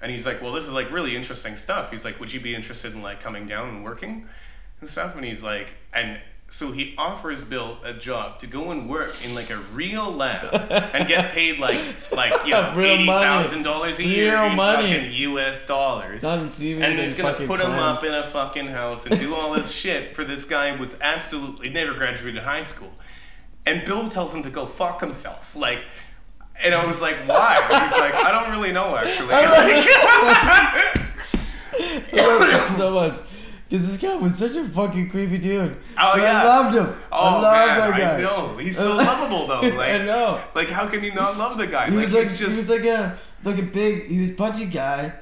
And 0.00 0.12
he's 0.12 0.26
like, 0.26 0.40
well, 0.40 0.52
this 0.52 0.64
is 0.64 0.72
like 0.72 0.90
really 0.92 1.16
interesting 1.16 1.56
stuff. 1.56 1.90
He's 1.90 2.04
like, 2.04 2.20
would 2.20 2.32
you 2.32 2.40
be 2.40 2.54
interested 2.54 2.92
in 2.92 3.02
like 3.02 3.20
coming 3.20 3.46
down 3.46 3.68
and 3.68 3.84
working 3.84 4.28
and 4.80 4.88
stuff? 4.88 5.16
And 5.16 5.24
he's 5.24 5.42
like, 5.42 5.74
and 5.92 6.20
so 6.50 6.72
he 6.72 6.94
offers 6.96 7.44
Bill 7.44 7.78
a 7.84 7.92
job 7.92 8.38
to 8.40 8.46
go 8.46 8.70
and 8.70 8.88
work 8.88 9.22
in 9.22 9.34
like 9.34 9.50
a 9.50 9.58
real 9.58 10.10
lab 10.10 10.54
and 10.94 11.06
get 11.06 11.32
paid 11.32 11.58
like 11.58 11.80
like 12.10 12.46
you 12.46 12.50
know 12.52 12.72
Real 12.74 12.86
eighty 12.86 13.06
thousand 13.06 13.62
dollars 13.64 13.98
a 13.98 14.04
year 14.04 14.34
Real 14.34 14.50
in 14.50 14.56
money. 14.56 14.92
fucking 14.94 15.12
U.S. 15.12 15.66
dollars 15.66 16.22
and 16.24 16.98
he's 16.98 17.14
gonna 17.14 17.46
put 17.46 17.60
him 17.60 17.70
up 17.72 18.02
in 18.02 18.14
a 18.14 18.24
fucking 18.24 18.68
house 18.68 19.04
and 19.04 19.20
do 19.20 19.34
all 19.34 19.52
this 19.52 19.70
shit 19.80 20.16
for 20.16 20.24
this 20.24 20.44
guy 20.46 20.74
with 20.74 20.96
absolutely 21.02 21.68
never 21.68 21.92
graduated 21.94 22.42
high 22.42 22.62
school. 22.62 22.92
And 23.66 23.84
Bill 23.84 24.08
tells 24.08 24.34
him 24.34 24.42
to 24.44 24.50
go 24.50 24.64
fuck 24.64 25.00
himself. 25.00 25.54
Like, 25.54 25.84
and 26.58 26.74
I 26.74 26.86
was 26.86 27.02
like, 27.02 27.16
why? 27.28 27.56
He's 27.60 27.98
like, 28.00 28.14
I 28.14 28.30
don't 28.32 28.50
really 28.50 28.72
know 28.72 28.96
actually. 28.96 29.34
I 29.34 29.44
love 32.12 32.42
it 32.48 32.76
so 32.78 32.90
much. 32.90 33.20
Because 33.68 33.86
this 33.86 33.98
guy 33.98 34.14
was 34.14 34.36
such 34.36 34.52
a 34.56 34.66
fucking 34.70 35.10
creepy 35.10 35.38
dude. 35.38 35.76
Oh, 35.98 36.12
But 36.14 36.22
yeah. 36.22 36.42
I 36.42 36.44
loved 36.44 36.76
him. 36.76 36.96
Oh 37.12 37.18
I 37.18 37.32
loved 37.40 37.56
man, 37.56 37.90
that 37.90 37.98
guy. 37.98 38.14
I 38.16 38.20
know. 38.20 38.56
He's 38.56 38.76
so 38.76 38.96
lovable 38.96 39.46
though. 39.46 39.60
Like, 39.76 39.90
I 39.90 40.04
know. 40.04 40.42
Like, 40.54 40.68
how 40.70 40.86
can 40.88 41.04
you 41.04 41.12
not 41.12 41.36
love 41.36 41.58
the 41.58 41.66
guy? 41.66 41.90
He 41.90 41.96
like, 41.96 42.06
was 42.06 42.14
like 42.14 42.28
just. 42.28 42.40
he 42.40 42.44
was 42.58 42.68
like 42.70 42.84
a 42.84 43.18
like 43.44 43.58
a 43.58 43.62
big 43.62 44.06
he 44.06 44.20
was 44.20 44.30
punchy 44.30 44.64
guy, 44.66 45.12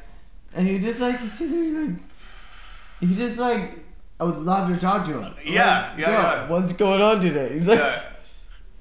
and 0.55 0.66
he 0.68 0.78
just 0.78 1.01
like 1.01 1.18
he 1.20 1.47
like 1.72 1.97
he 3.01 3.14
just 3.16 3.36
like 3.38 3.80
I 4.20 4.24
would 4.24 4.38
love 4.38 4.68
to 4.72 4.78
talk 4.78 5.05
to 5.07 5.12
him. 5.12 5.20
Yeah, 5.22 5.26
Like, 5.30 5.44
yeah, 5.47 5.97
"Yo, 5.99 6.09
yeah. 6.11 6.49
What's 6.49 6.72
going 6.72 7.03
on 7.03 7.20
today? 7.20 7.53
He's 7.53 7.66
like, 7.66 7.78
yeah. 7.80 8.03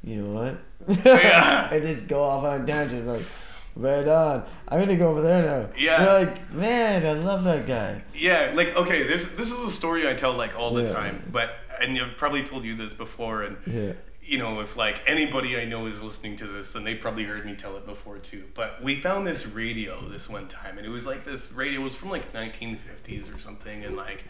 you 0.03 0.21
know 0.21 0.31
what? 0.87 1.05
Yeah. 1.05 1.69
and 1.73 1.83
just 1.83 2.07
go 2.07 2.23
off 2.23 2.43
on 2.45 2.61
a 2.61 2.65
tangent 2.65 3.05
like, 3.07 3.23
right 3.75 4.07
on. 4.07 4.45
I'm 4.67 4.79
gonna 4.79 4.95
go 4.97 5.09
over 5.09 5.21
there 5.21 5.43
now. 5.43 5.69
Yeah. 5.77 6.03
You're 6.03 6.25
like, 6.25 6.53
man, 6.53 7.05
I 7.05 7.13
love 7.13 7.43
that 7.43 7.67
guy. 7.67 8.01
Yeah, 8.13 8.51
like 8.55 8.75
okay, 8.75 9.03
this 9.03 9.25
this 9.37 9.51
is 9.51 9.59
a 9.59 9.69
story 9.69 10.07
I 10.09 10.13
tell 10.13 10.33
like 10.33 10.57
all 10.57 10.73
the 10.73 10.83
Yeah. 10.83 10.91
time, 10.91 11.29
but 11.31 11.51
and 11.79 11.99
I've 11.99 12.17
probably 12.17 12.43
told 12.43 12.63
you 12.65 12.75
this 12.75 12.93
before, 12.93 13.43
and 13.43 13.57
Yeah. 13.67 13.91
you 14.23 14.37
know 14.39 14.61
if 14.61 14.75
like 14.75 15.01
anybody 15.05 15.55
I 15.59 15.65
know 15.65 15.85
is 15.85 16.01
listening 16.01 16.35
to 16.37 16.47
this, 16.47 16.71
then 16.71 16.83
they 16.83 16.95
probably 16.95 17.25
heard 17.25 17.45
me 17.45 17.55
tell 17.55 17.77
it 17.77 17.85
before 17.85 18.17
too. 18.17 18.45
But 18.55 18.81
we 18.83 18.95
found 18.95 19.27
this 19.27 19.45
radio 19.45 20.07
this 20.09 20.27
one 20.29 20.47
time, 20.47 20.77
and 20.77 20.85
it 20.87 20.89
was 20.91 21.05
like 21.05 21.25
this 21.25 21.51
radio 21.51 21.81
was 21.81 21.95
from 21.95 22.09
like 22.09 22.33
1950s 22.33 23.33
or 23.35 23.39
something, 23.39 23.83
and 23.83 23.95
like. 23.95 24.23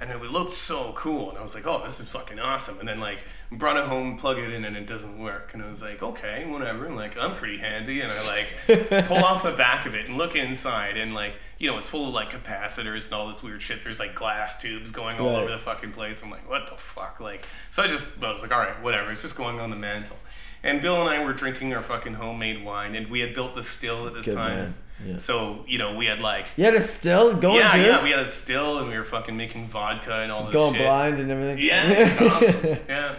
And 0.00 0.10
it 0.10 0.20
looked 0.22 0.54
so 0.54 0.92
cool, 0.96 1.30
and 1.30 1.38
I 1.38 1.42
was 1.42 1.54
like, 1.54 1.66
"Oh, 1.68 1.82
this 1.84 2.00
is 2.00 2.08
fucking 2.08 2.40
awesome!" 2.40 2.80
And 2.80 2.88
then 2.88 2.98
like 2.98 3.20
brought 3.52 3.76
it 3.76 3.84
home, 3.86 4.18
plug 4.18 4.38
it 4.38 4.52
in, 4.52 4.64
and 4.64 4.76
it 4.76 4.86
doesn't 4.88 5.18
work. 5.18 5.50
And 5.54 5.62
I 5.62 5.68
was 5.68 5.80
like, 5.82 6.02
"Okay, 6.02 6.44
whatever." 6.46 6.86
And, 6.86 6.96
like 6.96 7.16
I'm 7.16 7.32
pretty 7.36 7.58
handy, 7.58 8.00
and 8.00 8.10
I 8.10 8.26
like 8.26 9.06
pull 9.06 9.24
off 9.24 9.44
the 9.44 9.52
back 9.52 9.86
of 9.86 9.94
it 9.94 10.06
and 10.06 10.18
look 10.18 10.34
inside, 10.34 10.96
and 10.96 11.14
like 11.14 11.36
you 11.58 11.70
know, 11.70 11.78
it's 11.78 11.86
full 11.88 12.08
of 12.08 12.12
like 12.14 12.30
capacitors 12.32 13.04
and 13.04 13.14
all 13.14 13.28
this 13.28 13.40
weird 13.42 13.62
shit. 13.62 13.84
There's 13.84 14.00
like 14.00 14.16
glass 14.16 14.60
tubes 14.60 14.90
going 14.90 15.18
all 15.20 15.28
Right. 15.28 15.42
over 15.44 15.50
the 15.52 15.58
fucking 15.58 15.92
place. 15.92 16.22
I'm 16.24 16.30
like, 16.30 16.48
what 16.50 16.66
the 16.68 16.76
fuck? 16.76 17.20
Like, 17.20 17.46
so 17.70 17.82
I 17.82 17.86
just 17.86 18.04
I 18.20 18.32
was 18.32 18.42
like, 18.42 18.52
all 18.52 18.58
right, 18.58 18.82
whatever. 18.82 19.12
It's 19.12 19.22
just 19.22 19.36
going 19.36 19.60
on 19.60 19.70
the 19.70 19.76
mantle. 19.76 20.16
And 20.64 20.80
Bill 20.80 21.00
and 21.00 21.08
I 21.08 21.24
were 21.24 21.32
drinking 21.34 21.72
our 21.72 21.82
fucking 21.82 22.14
homemade 22.14 22.64
wine, 22.64 22.96
and 22.96 23.08
we 23.08 23.20
had 23.20 23.32
built 23.32 23.54
the 23.54 23.62
still 23.62 24.06
at 24.08 24.14
this 24.14 24.24
Good 24.24 24.34
time. 24.34 24.56
man. 24.56 24.74
Yeah. 25.04 25.16
So 25.16 25.64
you 25.66 25.78
know, 25.78 25.94
we 25.94 26.06
had 26.06 26.20
like. 26.20 26.46
You 26.56 26.64
had 26.64 26.74
a 26.74 26.82
still 26.82 27.34
going 27.34 27.56
yeah, 27.56 27.76
yeah, 27.76 28.02
we 28.02 28.10
had 28.10 28.20
a 28.20 28.26
still, 28.26 28.78
and 28.78 28.88
we 28.88 28.96
were 28.96 29.04
fucking 29.04 29.36
making 29.36 29.68
vodka 29.68 30.14
and 30.14 30.30
all 30.30 30.44
this 30.44 30.52
going 30.52 30.74
shit. 30.74 30.82
blind 30.82 31.20
and 31.20 31.30
everything. 31.30 31.58
Yeah, 31.58 31.90
it's 31.90 32.20
awesome. 32.20 32.78
Yeah. 32.88 33.14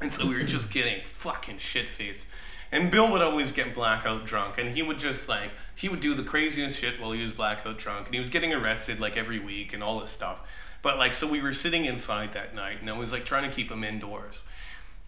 And 0.00 0.12
so 0.12 0.28
we 0.28 0.36
were 0.36 0.44
just 0.44 0.70
getting 0.70 1.02
fucking 1.04 1.58
shit 1.58 1.88
faced. 1.88 2.26
And 2.70 2.90
Bill 2.90 3.10
would 3.10 3.22
always 3.22 3.50
get 3.50 3.74
blackout 3.74 4.26
drunk, 4.26 4.58
and 4.58 4.70
he 4.70 4.82
would 4.82 4.98
just 4.98 5.28
like 5.28 5.50
he 5.74 5.88
would 5.88 6.00
do 6.00 6.14
the 6.14 6.22
craziest 6.22 6.78
shit 6.78 7.00
while 7.00 7.12
he 7.12 7.22
was 7.22 7.32
blackout 7.32 7.78
drunk, 7.78 8.06
and 8.06 8.14
he 8.14 8.20
was 8.20 8.30
getting 8.30 8.52
arrested 8.52 9.00
like 9.00 9.16
every 9.16 9.38
week 9.38 9.72
and 9.72 9.82
all 9.82 10.00
this 10.00 10.10
stuff. 10.10 10.38
But 10.82 10.98
like, 10.98 11.14
so 11.14 11.26
we 11.26 11.40
were 11.40 11.52
sitting 11.52 11.84
inside 11.84 12.34
that 12.34 12.54
night, 12.54 12.80
and 12.80 12.88
I 12.88 12.96
was 12.96 13.10
like 13.10 13.24
trying 13.24 13.48
to 13.48 13.54
keep 13.54 13.70
him 13.70 13.82
indoors. 13.82 14.42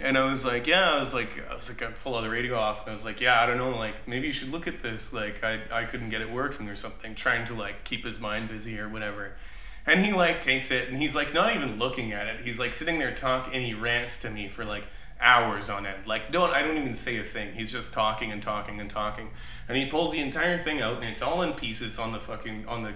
And 0.03 0.17
I 0.17 0.31
was 0.31 0.47
like, 0.47 0.67
yeah, 0.67 0.93
I 0.95 0.99
was 0.99 1.13
like, 1.13 1.39
I 1.51 1.55
was 1.55 1.69
like, 1.69 1.83
I 1.83 1.89
pull 1.89 2.15
all 2.15 2.23
the 2.23 2.31
radio 2.31 2.57
off, 2.57 2.81
and 2.81 2.91
I 2.91 2.95
was 2.95 3.05
like, 3.05 3.21
yeah, 3.21 3.43
I 3.43 3.45
don't 3.45 3.59
know, 3.59 3.77
like 3.77 4.09
maybe 4.09 4.29
you 4.29 4.33
should 4.33 4.51
look 4.51 4.67
at 4.67 4.83
this. 4.83 5.13
Like, 5.13 5.45
I 5.45 5.61
I 5.71 5.85
couldn't 5.85 6.09
get 6.09 6.23
it 6.23 6.31
working 6.31 6.69
or 6.69 6.75
something, 6.75 7.15
trying 7.15 7.47
to 7.47 7.55
like 7.55 7.85
keep 7.85 8.05
his 8.05 8.19
mind 8.19 8.49
busy 8.49 8.79
or 8.79 8.89
whatever. 8.89 9.33
And 9.87 10.05
he 10.05 10.13
like 10.13 10.41
takes 10.41 10.71
it, 10.71 10.89
and 10.89 11.01
he's 11.01 11.15
like 11.15 11.35
not 11.35 11.55
even 11.55 11.79
looking 11.79 12.13
at 12.13 12.27
it. 12.27 12.41
He's 12.41 12.59
like 12.59 12.73
sitting 12.73 12.99
there 12.99 13.15
talking, 13.15 13.55
and 13.55 13.63
he 13.63 13.75
rants 13.75 14.21
to 14.23 14.31
me 14.31 14.49
for 14.49 14.65
like 14.65 14.87
hours 15.21 15.69
on 15.69 15.85
end. 15.85 16.07
Like, 16.07 16.33
don't 16.33 16.51
I 16.51 16.63
don't 16.63 16.79
even 16.79 16.95
say 16.95 17.19
a 17.19 17.25
thing. 17.25 17.53
He's 17.53 17.71
just 17.71 17.93
talking 17.93 18.33
and 18.33 18.43
talking 18.43 18.81
and 18.81 18.89
talking, 18.89 19.31
and 19.69 19.77
he 19.77 19.85
pulls 19.85 20.13
the 20.13 20.21
entire 20.21 20.57
thing 20.57 20.81
out, 20.81 20.97
and 20.97 21.05
it's 21.05 21.21
all 21.23 21.43
in 21.43 21.53
pieces 21.53 21.99
on 21.99 22.13
the 22.13 22.21
fucking 22.21 22.67
on 22.67 22.85
the 22.85 22.95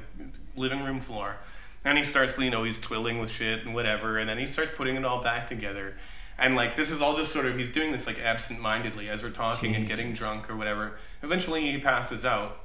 living 0.56 0.82
room 0.82 1.00
floor. 1.00 1.36
And 1.84 1.98
he 1.98 2.04
starts, 2.04 2.38
you 2.38 2.48
know, 2.48 2.64
he's 2.64 2.78
twiddling 2.78 3.18
with 3.18 3.30
shit 3.30 3.66
and 3.66 3.74
whatever, 3.74 4.16
and 4.16 4.26
then 4.26 4.38
he 4.38 4.46
starts 4.46 4.70
putting 4.74 4.96
it 4.96 5.04
all 5.04 5.22
back 5.22 5.46
together. 5.46 5.96
And 6.38 6.56
like 6.56 6.76
this 6.76 6.90
is 6.90 7.00
all 7.00 7.16
just 7.16 7.32
sort 7.32 7.46
of 7.46 7.56
he's 7.56 7.70
doing 7.70 7.92
this 7.92 8.06
like 8.06 8.18
absent-mindedly 8.18 9.08
as 9.08 9.22
we're 9.22 9.30
talking 9.30 9.74
and 9.76 9.86
getting 9.86 10.12
drunk 10.12 10.50
or 10.50 10.56
whatever. 10.56 10.92
Eventually 11.22 11.70
he 11.70 11.78
passes 11.78 12.24
out, 12.24 12.60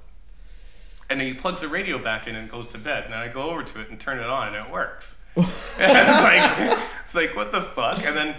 and 1.09 1.19
then 1.19 1.27
he 1.27 1.33
plugs 1.33 1.61
the 1.61 1.67
radio 1.67 1.97
back 1.99 2.27
in 2.27 2.35
and 2.35 2.49
goes 2.49 2.69
to 2.69 2.77
bed. 2.77 3.05
And 3.05 3.13
then 3.13 3.19
I 3.19 3.27
go 3.27 3.43
over 3.43 3.63
to 3.63 3.79
it 3.81 3.89
and 3.89 3.99
turn 3.99 4.19
it 4.19 4.25
on, 4.25 4.55
and 4.55 4.65
it 4.67 4.71
works. 4.71 5.15
and 5.35 5.45
it's 5.79 6.23
like 6.23 6.79
it's 7.05 7.15
like 7.15 7.35
what 7.35 7.51
the 7.51 7.61
fuck? 7.61 8.03
And 8.03 8.17
then 8.17 8.35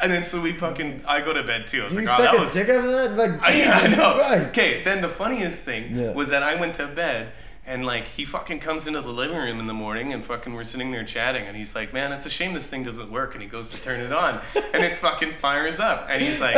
and 0.00 0.10
then 0.10 0.24
so 0.24 0.40
we 0.40 0.52
fucking 0.54 1.02
I 1.06 1.20
go 1.20 1.32
to 1.32 1.42
bed 1.44 1.66
too. 1.68 1.82
I 1.82 1.84
was 1.84 1.92
You 1.94 2.00
like, 2.02 2.18
oh, 2.18 2.22
that 2.22 2.38
was 2.40 2.52
dick 2.52 2.68
after 2.68 2.90
that? 2.90 3.16
Like, 3.16 3.42
I, 3.42 3.64
I 3.84 3.86
know. 3.88 4.14
Christ. 4.14 4.50
Okay, 4.50 4.82
then 4.82 5.00
the 5.00 5.08
funniest 5.08 5.64
thing 5.64 5.94
Yeah. 5.96 6.12
was 6.12 6.30
that 6.30 6.42
I 6.42 6.58
went 6.58 6.74
to 6.76 6.86
bed 6.88 7.32
and 7.70 7.86
like 7.86 8.08
he 8.08 8.24
fucking 8.24 8.58
comes 8.58 8.88
into 8.88 9.00
the 9.00 9.12
living 9.12 9.36
room 9.36 9.60
in 9.60 9.68
the 9.68 9.72
morning 9.72 10.12
and 10.12 10.26
fucking 10.26 10.52
we're 10.52 10.64
sitting 10.64 10.90
there 10.90 11.04
chatting 11.04 11.46
and 11.46 11.56
he's 11.56 11.74
like, 11.74 11.92
Man, 11.92 12.12
it's 12.12 12.26
a 12.26 12.30
shame 12.30 12.52
this 12.52 12.68
thing 12.68 12.82
doesn't 12.82 13.10
work 13.10 13.34
and 13.34 13.42
he 13.42 13.48
goes 13.48 13.70
to 13.70 13.80
turn 13.80 14.00
it 14.00 14.12
on 14.12 14.42
and 14.74 14.82
it 14.82 14.96
fucking 14.96 15.32
fires 15.40 15.78
up 15.78 16.06
and 16.10 16.20
he's 16.20 16.40
like 16.40 16.56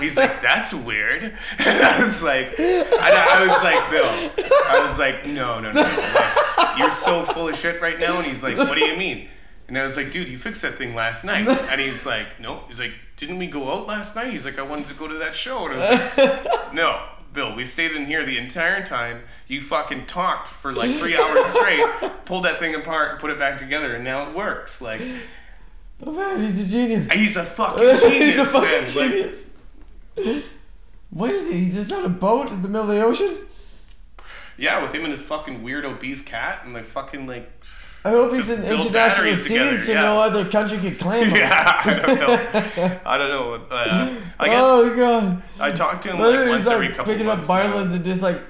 he's 0.00 0.16
like, 0.16 0.40
That's 0.40 0.72
weird 0.72 1.24
and 1.58 1.80
I 1.80 2.02
was 2.02 2.22
like 2.22 2.54
I, 2.58 3.26
I 3.28 3.46
was 3.46 3.62
like, 3.62 3.90
Bill 3.90 4.50
I 4.66 4.80
was 4.84 4.98
like, 4.98 5.26
No, 5.26 5.60
no, 5.60 5.72
no. 5.72 5.82
Like, 5.82 6.78
you're 6.78 6.92
so 6.92 7.24
full 7.24 7.48
of 7.48 7.56
shit 7.56 7.82
right 7.82 7.98
now 7.98 8.18
and 8.18 8.26
he's 8.26 8.42
like, 8.42 8.56
What 8.56 8.76
do 8.76 8.84
you 8.84 8.96
mean? 8.96 9.28
And 9.68 9.76
I 9.76 9.84
was 9.84 9.96
like, 9.96 10.12
dude, 10.12 10.28
you 10.28 10.38
fixed 10.38 10.62
that 10.62 10.78
thing 10.78 10.94
last 10.94 11.24
night. 11.24 11.48
And 11.48 11.80
he's 11.80 12.06
like, 12.06 12.38
no. 12.38 12.62
He's 12.68 12.78
like, 12.78 12.92
didn't 13.16 13.38
we 13.38 13.48
go 13.48 13.72
out 13.72 13.88
last 13.88 14.14
night? 14.14 14.32
He's 14.32 14.44
like, 14.44 14.60
I 14.60 14.62
wanted 14.62 14.86
to 14.86 14.94
go 14.94 15.08
to 15.08 15.18
that 15.18 15.34
show. 15.34 15.66
And 15.66 15.82
I 15.82 15.90
was 15.90 16.16
like, 16.16 16.72
no, 16.72 17.02
Bill, 17.36 17.54
we 17.54 17.64
stayed 17.66 17.92
in 17.92 18.06
here 18.06 18.24
the 18.26 18.38
entire 18.38 18.84
time. 18.84 19.20
You 19.46 19.60
fucking 19.62 20.06
talked 20.06 20.48
for 20.48 20.72
like 20.72 20.96
three 20.96 21.16
hours 21.16 21.46
straight, 21.46 21.86
pulled 22.24 22.44
that 22.46 22.58
thing 22.58 22.74
apart, 22.74 23.20
put 23.20 23.30
it 23.30 23.38
back 23.38 23.58
together, 23.58 23.94
and 23.94 24.02
now 24.02 24.28
it 24.28 24.34
works. 24.34 24.80
Like, 24.80 25.02
Oh 26.02 26.12
man, 26.12 26.42
he's 26.42 26.58
a 26.60 26.64
genius. 26.66 27.10
he's 27.12 27.36
a 27.36 27.44
fucking 27.58 27.82
genius, 28.00 28.02
he's 28.24 28.38
a 28.38 28.44
fucking 28.46 28.62
man. 28.70 28.82
Like, 28.94 28.94
genius. 30.16 30.44
what 31.10 31.30
is 31.30 31.48
he? 31.48 31.58
He's 31.64 31.74
just 31.74 31.92
on 31.92 32.04
a 32.06 32.08
boat 32.08 32.50
in 32.50 32.62
the 32.62 32.68
middle 32.68 32.90
of 32.90 32.96
the 32.96 33.02
ocean? 33.04 33.46
yeah, 34.58 34.82
with 34.82 34.94
him 34.94 35.04
and 35.04 35.12
his 35.12 35.22
fucking 35.22 35.62
weird 35.62 35.84
obese 35.84 36.22
cat, 36.22 36.62
and 36.64 36.72
like 36.72 36.86
fucking 36.86 37.26
like, 37.26 37.55
I 38.06 38.10
hope 38.10 38.34
he's 38.34 38.50
an 38.50 38.62
in 38.64 38.72
international 38.80 39.36
together, 39.36 39.78
so 39.78 39.92
yeah. 39.92 40.02
no 40.02 40.20
other 40.20 40.48
country 40.48 40.78
can 40.78 40.94
claim 40.96 41.24
him. 41.30 41.36
yeah, 41.36 41.82
I 41.84 41.94
don't 42.06 42.18
know. 42.20 43.00
I 43.04 43.16
don't 43.18 43.28
know. 43.28 43.54
Uh, 43.70 44.14
I 44.38 44.46
get, 44.48 44.60
oh 44.60 44.96
god. 44.96 45.42
I 45.58 45.72
talk 45.72 46.00
to 46.02 46.10
him 46.12 46.18
Literally, 46.20 46.48
like 46.50 46.56
he's 46.58 46.66
once 46.66 46.66
like 46.66 46.74
every 46.74 46.88
couple 46.90 47.12
picking 47.12 47.28
up 47.28 47.44
violins 47.44 47.92
and 47.94 48.04
just 48.04 48.22
like 48.22 48.40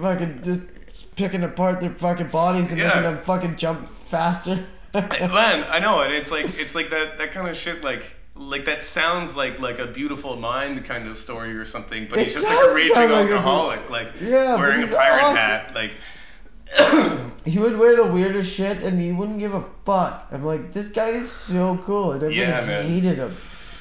fucking 0.00 0.40
just 0.42 1.14
picking 1.16 1.42
apart 1.44 1.80
their 1.80 1.90
fucking 1.90 2.28
bodies 2.28 2.70
and 2.70 2.78
Yeah. 2.78 2.88
making 2.88 3.02
them 3.02 3.20
fucking 3.22 3.56
jump 3.56 3.88
faster. 4.10 4.66
Man, 4.94 5.64
I 5.68 5.78
know, 5.78 6.00
and 6.00 6.12
it's 6.12 6.30
like 6.30 6.58
it's 6.58 6.74
like 6.74 6.90
that 6.90 7.18
that 7.18 7.30
kind 7.32 7.48
of 7.48 7.56
shit. 7.56 7.84
Like 7.84 8.02
like 8.34 8.64
that 8.64 8.82
sounds 8.82 9.36
like 9.36 9.58
like 9.60 9.78
a 9.78 9.86
beautiful 9.86 10.36
mind 10.36 10.84
kind 10.84 11.06
of 11.08 11.16
story 11.18 11.54
or 11.56 11.64
something. 11.64 12.06
But 12.08 12.18
It 12.18 12.24
he's 12.24 12.34
just 12.34 12.46
like 12.46 12.68
a 12.70 12.74
raging 12.74 12.94
like 12.96 13.10
a 13.10 13.14
alcoholic, 13.34 13.90
like 13.90 14.08
Yeah, 14.20 14.56
wearing 14.56 14.82
a 14.84 14.86
pirate 14.88 15.22
awesome. 15.22 15.36
hat. 15.36 15.74
Like 15.74 15.92
he 17.44 17.58
would 17.58 17.78
wear 17.78 17.94
the 17.96 18.04
weirdest 18.04 18.52
shit 18.52 18.78
and 18.82 19.00
he 19.00 19.12
wouldn't 19.12 19.38
give 19.38 19.54
a 19.54 19.62
fuck. 19.84 20.26
I'm 20.32 20.44
like, 20.44 20.72
this 20.72 20.88
guy 20.88 21.08
is 21.10 21.30
so 21.30 21.78
cool, 21.84 22.12
and 22.12 22.22
everybody 22.22 22.50
Yeah, 22.50 22.66
man. 22.66 22.86
hated 22.88 23.18
him. 23.18 23.36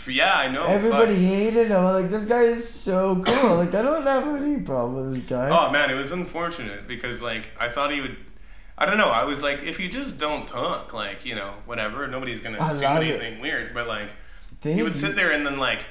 yeah, 0.08 0.36
I 0.36 0.52
know. 0.52 0.66
Everybody 0.66 1.16
fuck. 1.16 1.24
hated 1.24 1.72
him. 1.72 1.86
I'm 1.86 1.94
like, 2.02 2.12
this 2.12 2.26
guy 2.26 2.44
is 2.44 2.70
so 2.70 3.22
cool. 3.26 3.56
like, 3.56 3.74
I 3.74 3.82
don't 3.82 4.06
have 4.06 4.28
any 4.42 4.60
problem 4.62 5.12
with 5.12 5.20
this 5.22 5.30
guy. 5.30 5.50
Oh 5.50 5.72
man, 5.72 5.90
it 5.90 5.96
was 5.96 6.12
unfortunate 6.12 6.88
because 6.88 7.22
like 7.22 7.48
I 7.60 7.70
thought 7.70 7.92
he 7.92 8.02
would. 8.02 8.18
I 8.78 8.86
don't 8.86 8.98
know. 8.98 9.10
I 9.10 9.24
was 9.24 9.42
like, 9.42 9.64
if 9.64 9.80
you 9.80 9.88
just 9.90 10.18
don't 10.18 10.48
talk, 10.48 10.94
like 10.94 11.26
you 11.26 11.34
know, 11.34 11.54
whatever, 11.66 12.08
nobody's 12.08 12.40
gonna 12.42 12.60
I 12.60 12.70
assume 12.70 12.84
love 12.84 13.04
it. 13.04 13.08
anything 13.22 13.40
weird. 13.42 13.74
But 13.74 13.88
like, 13.88 14.10
They- 14.62 14.74
he 14.74 14.84
would 14.84 14.96
sit 14.96 15.16
there 15.16 15.32
and 15.32 15.46
then 15.46 15.58
like. 15.58 15.86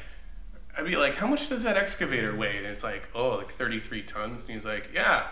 I'd 0.77 0.87
be 0.87 0.97
like, 0.97 1.15
how 1.15 1.29
much 1.29 1.49
does 1.49 1.63
that 1.63 1.77
excavator 1.77 2.35
weigh? 2.35 2.57
And 2.57 2.67
it's 2.67 2.83
like, 2.83 3.09
oh, 3.15 3.37
like 3.37 3.49
33 3.49 4.03
tons. 4.03 4.41
And 4.41 4.51
he's 4.51 4.65
like, 4.65 4.89
yeah. 4.93 5.29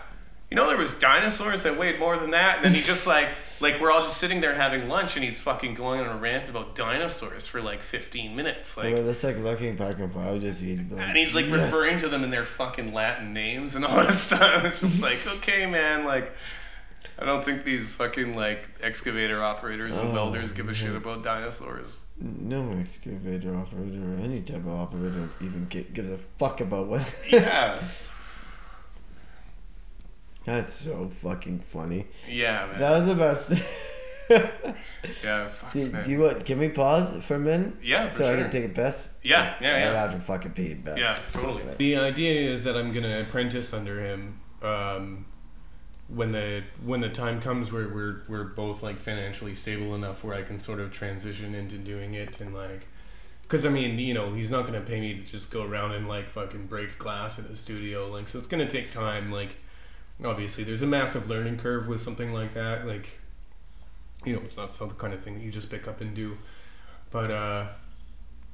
You 0.53 0.57
know, 0.57 0.67
there 0.67 0.77
was 0.77 0.93
dinosaurs 0.93 1.63
that 1.63 1.79
weighed 1.79 1.97
more 1.97 2.15
than 2.15 2.29
that. 2.29 2.57
And 2.57 2.65
then 2.65 2.75
he 2.75 2.83
just 2.83 3.07
like, 3.07 3.29
like 3.59 3.81
we're 3.81 3.89
all 3.89 4.03
just 4.03 4.17
sitting 4.17 4.39
there 4.39 4.53
having 4.53 4.87
lunch, 4.87 5.15
and 5.15 5.25
he's 5.25 5.41
fucking 5.41 5.73
going 5.73 5.99
on 5.99 6.05
a 6.05 6.19
rant 6.19 6.47
about 6.47 6.75
dinosaurs 6.75 7.47
for 7.47 7.59
like 7.59 7.81
15 7.81 8.35
minutes. 8.35 8.77
Like, 8.77 8.93
Well, 8.93 9.03
that's 9.03 9.23
like 9.23 9.39
looking 9.39 9.75
back 9.75 9.97
and 9.97 10.13
probably 10.13 10.41
just 10.41 10.61
eat. 10.61 10.91
Like, 10.91 11.07
and 11.07 11.17
he's 11.17 11.33
like 11.33 11.47
yes. 11.47 11.59
referring 11.59 11.97
to 12.01 12.07
them 12.07 12.23
in 12.23 12.29
their 12.29 12.45
fucking 12.45 12.93
Latin 12.93 13.33
names 13.33 13.73
and 13.73 13.83
all 13.83 14.05
this 14.05 14.21
stuff. 14.27 14.63
It's 14.63 14.81
just 14.81 15.01
like, 15.01 15.25
okay, 15.37 15.65
man, 15.65 16.05
like, 16.05 16.31
I 17.17 17.25
don't 17.25 17.43
think 17.43 17.63
these 17.63 17.89
fucking 17.89 18.35
like 18.35 18.69
excavator 18.79 19.41
operators 19.41 19.97
and 19.97 20.09
Oh, 20.09 20.13
welders 20.13 20.51
give 20.51 20.69
a 20.69 20.75
shit 20.75 20.95
about 20.95 21.23
dinosaurs. 21.23 22.01
No 22.19 22.77
excavator 22.79 23.55
operator 23.55 24.03
or 24.03 24.17
any 24.23 24.41
type 24.41 24.57
of 24.57 24.67
operator 24.67 25.29
even 25.41 25.65
gives 25.67 26.11
a 26.11 26.19
fuck 26.37 26.61
about 26.61 26.85
what. 26.89 27.07
Yeah, 27.27 27.83
That's 30.45 30.73
so 30.73 31.11
fucking 31.21 31.63
funny. 31.71 32.07
yeah, 32.29 32.67
man. 32.67 32.79
That 32.79 32.99
was 32.99 33.07
the 33.07 33.15
best. 33.15 33.51
yeah, 35.23 35.49
fuck, 35.49 35.73
do, 35.73 35.89
man. 35.89 36.05
do 36.05 36.11
you 36.11 36.19
what? 36.19 36.45
Can 36.45 36.59
we 36.59 36.69
pause 36.69 37.23
for 37.23 37.35
a 37.35 37.39
minute? 37.39 37.75
Yeah, 37.81 38.09
for 38.09 38.17
so 38.17 38.33
I 38.33 38.41
can 38.41 38.51
take 38.51 38.65
a 38.65 38.69
piss. 38.69 39.09
yeah, 39.21 39.55
yeah, 39.61 39.67
yeah. 39.67 39.75
I 39.75 39.79
yeah. 39.79 40.01
have 40.01 40.11
to 40.11 40.19
fucking 40.19 40.51
pee. 40.51 40.73
But 40.73 40.97
Yeah, 40.97 41.19
totally. 41.31 41.63
The 41.77 41.97
idea 41.97 42.51
is 42.51 42.63
that 42.63 42.75
I'm 42.75 42.91
gonna 42.93 43.21
apprentice 43.21 43.73
under 43.73 44.03
him, 44.03 44.39
um, 44.61 45.25
when 46.07 46.31
the 46.31 46.63
when 46.83 47.01
the 47.01 47.09
time 47.09 47.41
comes 47.41 47.71
where 47.71 47.87
we're 47.87 48.21
we're 48.27 48.43
both 48.43 48.83
like 48.83 48.99
financially 48.99 49.55
stable 49.55 49.95
enough 49.95 50.23
where 50.23 50.35
I 50.35 50.43
can 50.43 50.59
sort 50.59 50.79
of 50.79 50.91
transition 50.91 51.55
into 51.55 51.77
doing 51.77 52.13
it 52.13 52.39
and 52.39 52.53
like 52.53 52.85
because 53.43 53.65
I 53.65 53.69
mean 53.69 53.97
you 53.97 54.13
know 54.13 54.33
he's 54.33 54.49
not 54.49 54.65
gonna 54.65 54.81
pay 54.81 54.99
me 54.99 55.15
to 55.15 55.21
just 55.21 55.49
go 55.49 55.63
around 55.63 55.93
and 55.93 56.07
like 56.07 56.29
fucking 56.29 56.67
break 56.67 56.97
glass 56.99 57.39
in 57.39 57.45
a 57.45 57.55
studio 57.55 58.09
like 58.09 58.27
so 58.27 58.37
it's 58.37 58.47
gonna 58.47 58.69
take 58.69 58.91
time 58.91 59.31
like 59.31 59.55
obviously 60.23 60.63
there's 60.63 60.81
a 60.81 60.87
massive 60.87 61.27
learning 61.29 61.57
curve 61.57 61.87
with 61.87 62.01
something 62.01 62.33
like 62.33 62.53
that 62.53 62.85
like 62.87 63.09
you 64.25 64.33
know 64.33 64.41
it's 64.43 64.55
not 64.57 64.69
some 64.69 64.89
kind 64.91 65.13
of 65.13 65.21
thing 65.23 65.33
that 65.35 65.43
you 65.43 65.51
just 65.51 65.69
pick 65.69 65.87
up 65.87 66.01
and 66.01 66.15
do 66.15 66.37
but 67.11 67.31
uh 67.31 67.67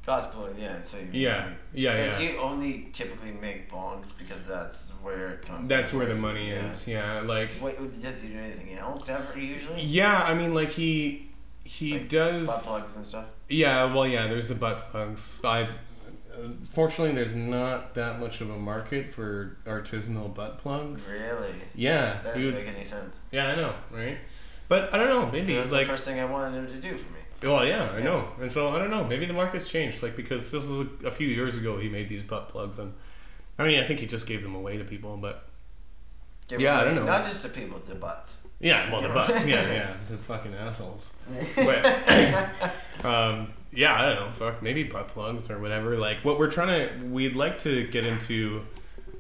Cosplay, 0.08 0.54
yeah. 0.58 0.82
So 0.82 0.98
you 0.98 1.08
Yeah, 1.12 1.52
yeah, 1.74 2.02
Because 2.04 2.20
yeah. 2.20 2.30
you 2.32 2.38
only 2.40 2.88
typically 2.94 3.32
make 3.32 3.70
bongs 3.70 4.18
because 4.18 4.48
that's 4.48 4.90
where 5.04 5.34
it 5.34 5.42
comes. 5.46 5.68
that's 5.70 5.94
where 5.94 6.08
the 6.08 6.16
money 6.16 6.50
yeah. 6.50 6.72
is 6.72 6.88
yeah 6.88 7.20
like 7.22 7.52
Wait, 7.62 8.02
does 8.02 8.22
he 8.22 8.30
do 8.30 8.40
anything 8.40 8.78
else 8.78 9.08
ever 9.10 9.38
usually? 9.38 9.82
yeah 9.82 10.24
I 10.24 10.34
mean 10.34 10.54
like 10.54 10.70
he 10.70 11.30
he 11.64 11.92
Like 11.94 12.10
does 12.10 12.48
Butt 12.48 12.62
plugs 12.64 12.96
and 12.96 13.06
stuff. 13.06 13.26
Yeah, 13.50 13.94
well, 13.94 14.08
yeah. 14.08 14.26
There's 14.28 14.48
the 14.48 14.56
butt 14.56 14.90
plugs. 14.90 15.40
I, 15.44 15.70
fortunately, 16.74 17.14
there's 17.16 17.36
not 17.36 17.94
that 17.96 18.20
much 18.20 18.42
of 18.42 18.50
a 18.50 18.58
market 18.58 19.14
for 19.14 19.58
artisanal 19.66 20.34
butt 20.34 20.58
plugs. 20.60 21.08
Really? 21.12 21.54
Yeah, 21.76 22.22
That 22.24 22.36
doesn't 22.36 22.46
would- 22.46 22.54
make 22.56 22.68
any 22.68 22.84
sense. 22.84 23.18
yeah, 23.32 23.48
I 23.48 23.56
know, 23.56 23.74
right? 23.92 24.18
But 24.68 24.94
I 24.94 24.98
don't 24.98 25.10
know. 25.10 25.32
Maybe 25.32 25.56
That's 25.56 25.72
like, 25.72 25.88
the 25.88 25.94
first 25.94 26.06
thing 26.06 26.20
I 26.20 26.26
wanted 26.26 26.58
him 26.58 26.68
to 26.68 26.76
do 26.90 26.96
for 26.98 27.12
me. 27.12 27.20
well, 27.44 27.66
yeah, 27.66 27.90
I 27.92 27.98
Yeah. 28.00 28.04
know. 28.04 28.28
And 28.40 28.52
so 28.52 28.70
I 28.76 28.80
don't 28.80 28.92
know. 28.92 29.04
Maybe 29.04 29.26
the 29.26 29.34
market's 29.34 29.68
changed. 29.68 30.04
Like 30.04 30.16
because 30.16 30.52
this 30.52 30.64
was 30.64 30.88
a, 31.04 31.08
a 31.08 31.12
few 31.12 31.28
years 31.28 31.56
ago, 31.58 31.78
he 31.80 31.90
made 31.90 32.08
these 32.10 32.22
butt 32.24 32.50
plugs, 32.50 32.78
and 32.80 32.94
I 33.58 33.66
mean, 33.66 33.80
I 33.80 33.88
think 33.88 34.00
he 34.00 34.06
just 34.06 34.28
gave 34.28 34.44
them 34.44 34.54
away 34.56 34.78
to 34.78 34.84
people. 34.84 35.18
But 35.18 35.46
Give 36.48 36.60
Yeah, 36.62 36.80
I 36.80 36.84
don't 36.84 36.96
know. 36.96 37.04
Not 37.06 37.24
just 37.24 37.44
to 37.44 37.50
people, 37.50 37.80
to 37.82 37.96
butts. 37.96 38.38
yeah, 38.60 38.92
well, 38.92 39.02
the 39.02 39.10
butts, 39.10 39.46
yeah, 39.46 39.72
yeah, 39.72 39.94
the 40.10 40.18
fucking 40.18 40.54
assholes. 40.54 41.08
But 41.56 41.86
um, 43.06 43.54
yeah, 43.72 43.94
I 43.94 44.02
don't 44.06 44.16
know. 44.16 44.32
Fuck, 44.32 44.62
maybe 44.62 44.84
butt 44.84 45.10
plugs 45.10 45.50
or 45.50 45.60
whatever. 45.60 45.98
Like 45.98 46.20
what 46.26 46.40
we're 46.40 46.52
trying 46.52 46.68
to, 47.00 47.06
we'd 47.06 47.36
like 47.36 47.60
to 47.64 47.88
get 47.88 48.06
into 48.06 48.62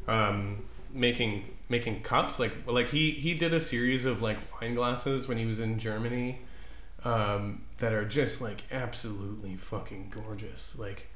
um, 0.07 0.65
making 0.93 1.45
making 1.69 2.01
cups. 2.01 2.39
Like 2.39 2.53
like 2.65 2.87
he 2.87 3.11
he 3.11 3.33
did 3.33 3.53
a 3.53 3.59
series 3.59 4.05
of 4.05 4.21
like 4.21 4.37
wine 4.59 4.75
glasses 4.75 5.27
when 5.27 5.37
he 5.37 5.45
was 5.45 5.59
in 5.59 5.79
Germany 5.79 6.39
um, 7.03 7.63
that 7.79 7.93
are 7.93 8.05
just 8.05 8.41
like 8.41 8.63
absolutely 8.71 9.55
fucking 9.55 10.13
gorgeous. 10.15 10.75
Like. 10.77 11.07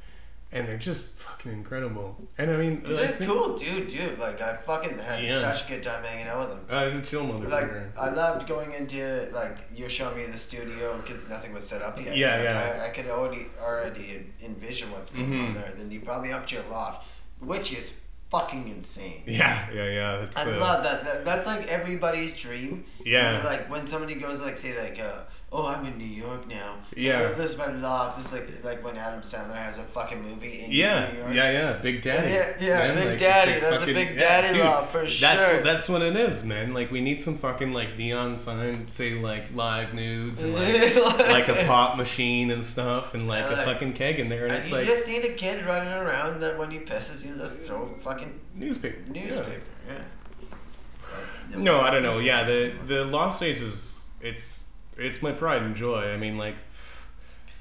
And 0.56 0.68
they're 0.68 0.78
just 0.78 1.08
fucking 1.18 1.52
incredible. 1.52 2.16
And 2.38 2.52
I 2.52 2.58
mean, 2.58 2.84
He's 2.86 2.98
I 2.98 3.02
a 3.06 3.26
cool 3.26 3.58
dude, 3.58 3.88
dude. 3.88 4.20
Like 4.20 4.40
I 4.40 4.56
fucking 4.56 5.00
had 5.00 5.24
Yeah. 5.24 5.40
such 5.40 5.66
a 5.66 5.68
good 5.68 5.82
time 5.84 6.04
hanging 6.04 6.28
out 6.28 6.40
with 6.48 6.50
him. 6.58 6.66
Uh, 6.70 6.90
he's 6.90 7.00
a 7.00 7.02
chill 7.02 7.26
motherfucker. 7.26 7.50
Like. 7.50 7.98
I 7.98 8.10
loved 8.14 8.48
going 8.48 8.72
into 8.74 9.28
like 9.34 9.58
you're 9.76 9.90
showing 9.90 10.16
me 10.16 10.26
the 10.28 10.38
studio 10.38 10.96
because 11.02 11.28
nothing 11.28 11.54
was 11.54 11.68
set 11.68 11.82
up 11.82 12.00
yet. 12.00 12.16
Yeah, 12.16 12.36
Like, 12.36 12.44
yeah. 12.44 12.82
I, 12.84 12.86
I 12.88 12.90
could 12.92 13.08
already 13.08 13.48
already 13.60 14.28
envision 14.44 14.92
what's 14.92 15.10
going 15.10 15.26
on 15.34 15.48
Mhm. 15.48 15.54
there. 15.56 15.74
Then 15.76 15.90
you 15.90 16.02
me 16.22 16.32
up 16.32 16.46
to 16.48 16.56
your 16.56 16.66
loft, 16.70 17.08
which 17.40 17.74
is 17.74 17.94
fucking 18.30 18.68
insane. 18.68 19.24
yeah, 19.26 19.68
yeah, 19.74 19.90
yeah. 19.90 20.26
I 20.36 20.42
uh, 20.44 20.60
love 20.60 20.84
that. 20.84 21.04
that. 21.04 21.26
That's 21.26 21.48
like 21.48 21.68
everybody's 21.68 22.34
dream. 22.34 22.86
Yeah. 23.04 23.42
Like 23.44 23.70
when 23.72 23.88
somebody 23.88 24.14
goes 24.16 24.40
like 24.40 24.58
say 24.58 24.80
like 24.80 25.00
uh, 25.00 25.22
oh 25.56 25.68
I'm 25.68 25.86
in 25.86 25.98
New 26.00 26.04
York 26.06 26.48
now. 26.50 26.78
Yeah. 26.98 27.32
This 27.34 27.52
is 27.52 27.58
my 27.58 27.68
loft. 27.68 28.18
This 28.18 28.26
is 28.28 28.34
like 28.34 28.64
like 28.64 28.84
when 28.84 28.98
Adam 28.98 29.22
Sandler 29.22 29.56
has 29.56 29.78
a 29.78 29.84
fucking 29.84 30.22
movie 30.22 30.62
in 30.64 30.72
Yeah, 30.72 31.12
New 31.12 31.20
York. 31.20 31.34
yeah, 31.36 31.52
yeah, 31.52 31.74
Big 31.74 32.02
Daddy. 32.02 32.34
Yeah, 32.34 32.54
yeah, 32.60 32.96
Big 32.96 33.08
it's 33.08 33.22
Daddy, 33.22 33.60
that's 33.60 33.84
a 33.84 33.86
Big 33.86 34.18
Daddy 34.18 34.58
law 34.60 34.86
for 34.88 35.02
That's 35.02 35.12
sure. 35.20 35.62
that's 35.62 35.88
what 35.88 36.02
it 36.02 36.16
is, 36.18 36.44
man. 36.44 36.74
Like 36.74 36.90
we 36.92 37.02
need 37.02 37.22
some 37.22 37.38
fucking 37.38 37.72
like 37.72 37.98
neon 37.98 38.38
signs 38.40 38.94
say 38.96 39.14
like 39.14 39.54
live 39.54 39.94
nudes 39.94 40.42
and 40.42 40.56
like 40.56 40.96
like 41.38 41.48
a 41.50 41.66
pop 41.68 41.98
machine 41.98 42.50
and 42.52 42.66
stuff 42.66 43.14
and 43.14 43.28
like 43.28 43.44
And, 43.44 43.54
a 43.54 43.64
fucking 43.64 43.94
keg 43.94 44.20
in 44.20 44.30
there 44.30 44.46
and, 44.46 44.54
And 44.54 44.62
it's 44.64 44.72
you 44.72 44.78
like 44.78 44.88
just 44.88 45.08
need 45.08 45.24
a 45.24 45.34
kid 45.34 45.66
running 45.66 45.94
around 45.94 46.40
that 46.40 46.58
when 46.58 46.72
he 46.72 46.80
pisses, 46.80 47.24
you 47.26 47.36
just 47.38 47.58
throw 47.60 47.94
fucking 48.00 48.40
newspaper. 48.56 48.98
Newspaper. 49.10 49.62
Yeah. 49.88 50.02
But 51.52 51.60
No, 51.60 51.80
I 51.80 51.92
don't 51.92 52.02
know. 52.04 52.18
Yeah, 52.20 52.44
the 52.44 52.74
the 52.88 53.06
Lost 53.06 53.38
Space 53.38 53.62
is 53.62 54.00
it's 54.20 54.63
it's 54.98 55.22
my 55.22 55.32
pride 55.32 55.64
and 55.64 55.76
joy. 55.76 56.12
I 56.12 56.18
mean, 56.18 56.38
like 56.38 56.56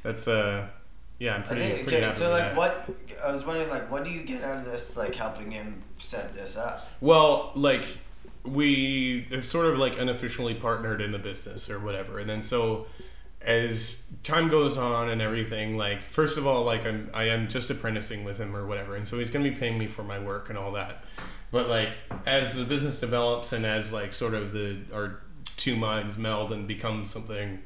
that's 0.03 0.27
uh 0.29 0.69
yeah, 1.19 1.37
I'm 1.37 1.43
I 1.43 1.47
pretty 1.47 1.61
think, 1.63 1.75
pretty 1.75 1.97
okay, 1.97 2.05
happy 2.07 2.19
so 2.19 2.31
like 2.31 2.43
that. 2.43 2.57
what 2.57 2.91
I 3.25 3.31
was 3.31 3.45
wondering 3.45 3.69
like 3.69 3.91
what 3.91 4.05
do 4.05 4.11
you 4.11 4.23
get 4.23 4.43
out 4.43 4.59
of 4.59 4.65
this 4.65 4.97
like 4.97 5.15
helping 5.15 5.51
him 5.51 5.83
set 5.99 6.35
this 6.35 6.57
up? 6.57 6.89
Well, 7.01 7.53
like 7.55 7.85
we 8.45 9.27
sort 9.43 9.67
of 9.67 9.79
like 9.79 9.99
unofficially 9.99 10.55
partnered 10.55 11.01
in 11.01 11.13
the 11.13 11.19
business 11.19 11.71
or 11.71 11.79
whatever, 11.79 12.19
and 12.19 12.29
then 12.29 12.43
so 12.43 12.87
as 13.41 13.99
time 14.23 14.49
goes 14.49 14.77
on 14.77 15.09
and 15.09 15.21
everything, 15.21 15.77
like 15.77 16.03
first 16.11 16.37
of 16.39 16.47
all, 16.47 16.65
like 16.65 16.85
I'm 16.85 17.11
I 17.15 17.25
am 17.25 17.49
just 17.49 17.71
apprenticing 17.71 18.25
with 18.25 18.39
him 18.39 18.57
or 18.57 18.67
whatever, 18.67 18.97
and 18.97 19.07
so 19.07 19.19
he's 19.19 19.31
gonna 19.31 19.49
be 19.49 19.55
paying 19.57 19.79
me 19.79 19.87
for 19.87 20.03
my 20.03 20.19
work 20.19 20.49
and 20.49 20.59
all 20.59 20.73
that. 20.73 21.05
But 21.51 21.69
like 21.69 21.91
as 22.27 22.57
the 22.57 22.65
business 22.65 22.99
develops 22.99 23.53
and 23.53 23.65
as 23.67 23.93
like 23.93 24.15
sort 24.15 24.35
of 24.35 24.53
the 24.53 24.79
our 24.93 25.21
two 25.57 25.77
minds 25.77 26.17
meld 26.17 26.53
and 26.53 26.67
become 26.67 27.07
something 27.07 27.61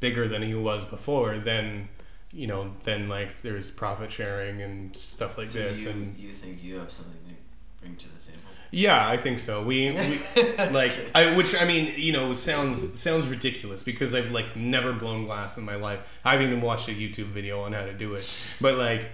bigger 0.00 0.28
than 0.28 0.42
he 0.42 0.54
was 0.54 0.84
before, 0.84 1.38
then 1.38 1.88
you 2.32 2.46
know 2.46 2.72
then 2.84 3.08
like 3.08 3.42
there's 3.42 3.70
profit 3.70 4.10
sharing 4.10 4.62
and 4.62 4.96
stuff 4.96 5.36
like 5.36 5.48
so 5.48 5.58
this 5.58 5.80
you, 5.80 5.90
and 5.90 6.16
you 6.16 6.30
think 6.30 6.62
you 6.62 6.78
have 6.78 6.90
something 6.90 7.20
to 7.28 7.34
bring 7.80 7.96
to 7.96 8.08
the 8.08 8.18
table? 8.18 8.42
yeah, 8.74 9.06
I 9.06 9.18
think 9.18 9.38
so. 9.38 9.62
We, 9.62 9.90
we 10.36 10.56
like 10.70 10.98
I 11.14 11.36
which 11.36 11.54
I 11.54 11.64
mean, 11.64 11.92
you 11.96 12.12
know, 12.12 12.34
sounds 12.34 12.98
sounds 12.98 13.26
ridiculous 13.26 13.82
because 13.82 14.14
I've 14.14 14.30
like 14.30 14.56
never 14.56 14.92
blown 14.92 15.26
glass 15.26 15.58
in 15.58 15.64
my 15.64 15.76
life. 15.76 16.00
I 16.24 16.32
haven't 16.32 16.48
even 16.48 16.62
watched 16.62 16.88
a 16.88 16.92
YouTube 16.92 17.26
video 17.26 17.60
on 17.62 17.74
how 17.74 17.84
to 17.84 17.92
do 17.92 18.14
it. 18.14 18.28
But 18.60 18.76
like 18.76 19.10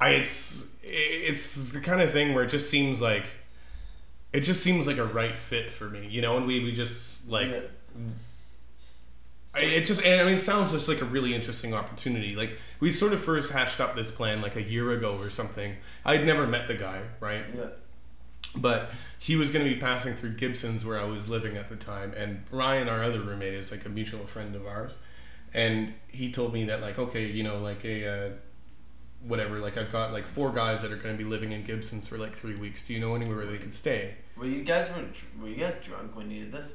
I 0.00 0.10
it's 0.10 0.66
it's 0.82 1.70
the 1.70 1.80
kind 1.80 2.02
of 2.02 2.12
thing 2.12 2.34
where 2.34 2.44
it 2.44 2.48
just 2.48 2.70
seems 2.70 3.00
like 3.00 3.24
it 4.32 4.40
just 4.40 4.62
seems 4.62 4.86
like 4.86 4.98
a 4.98 5.04
right 5.06 5.36
fit 5.38 5.72
for 5.72 5.88
me, 5.88 6.06
you 6.08 6.20
know, 6.22 6.36
and 6.36 6.46
we 6.46 6.62
we 6.64 6.72
just 6.72 7.28
like 7.28 7.48
Yeah. 7.48 7.60
I, 9.54 9.60
it 9.62 9.86
just 9.86 10.02
and 10.02 10.20
I 10.20 10.24
mean 10.24 10.34
it 10.34 10.40
sounds 10.42 10.72
just 10.72 10.88
like 10.88 11.00
a 11.00 11.04
really 11.06 11.34
interesting 11.34 11.72
opportunity. 11.74 12.36
Like 12.36 12.58
we 12.80 12.90
sort 12.92 13.12
of 13.12 13.22
first 13.22 13.50
hatched 13.50 13.80
up 13.80 13.96
this 13.96 14.10
plan 14.10 14.42
like 14.42 14.56
a 14.56 14.62
year 14.62 14.90
ago 14.92 15.16
or 15.18 15.30
something. 15.30 15.74
I'd 16.04 16.26
never 16.26 16.46
met 16.46 16.68
the 16.68 16.74
guy, 16.74 17.02
right? 17.20 17.44
Yeah. 17.54 17.68
but 18.56 18.90
he 19.18 19.36
was 19.36 19.50
going 19.50 19.64
to 19.64 19.74
be 19.74 19.80
passing 19.80 20.14
through 20.14 20.34
Gibsons 20.36 20.84
where 20.84 20.98
I 21.00 21.04
was 21.04 21.28
living 21.28 21.56
at 21.56 21.68
the 21.68 21.76
time, 21.76 22.12
and 22.16 22.44
Ryan, 22.50 22.88
our 22.88 23.02
other 23.02 23.20
roommate, 23.20 23.54
is 23.54 23.70
like 23.70 23.84
a 23.86 23.88
mutual 23.88 24.26
friend 24.26 24.54
of 24.56 24.66
ours, 24.66 24.94
and 25.54 25.94
he 26.08 26.32
told 26.32 26.52
me 26.54 26.64
that 26.66 26.80
like 26.80 26.98
okay, 26.98 27.26
you 27.26 27.42
know, 27.42 27.58
like 27.60 27.84
a 27.84 28.08
uh, 28.08 28.30
whatever, 29.26 29.58
like 29.58 29.76
I've 29.76 29.90
got 29.92 30.12
like 30.12 30.26
four 30.26 30.52
guys 30.52 30.82
that 30.82 30.92
are 30.92 30.96
going 30.96 31.16
to 31.16 31.22
be 31.22 31.28
living 31.28 31.52
in 31.52 31.64
Gibsons 31.64 32.06
for 32.06 32.18
like 32.18 32.36
three 32.36 32.54
weeks. 32.56 32.82
Do 32.86 32.92
you 32.94 33.00
know 33.00 33.14
anywhere 33.14 33.36
where 33.38 33.46
they 33.46 33.58
could 33.58 33.74
stay? 33.74 34.14
Were 34.36 34.46
you 34.46 34.62
guys 34.62 34.88
were 34.90 35.04
were 35.42 35.48
you 35.48 35.56
guys 35.56 35.74
drunk 35.82 36.14
when 36.16 36.30
you 36.30 36.44
did 36.44 36.52
this? 36.52 36.74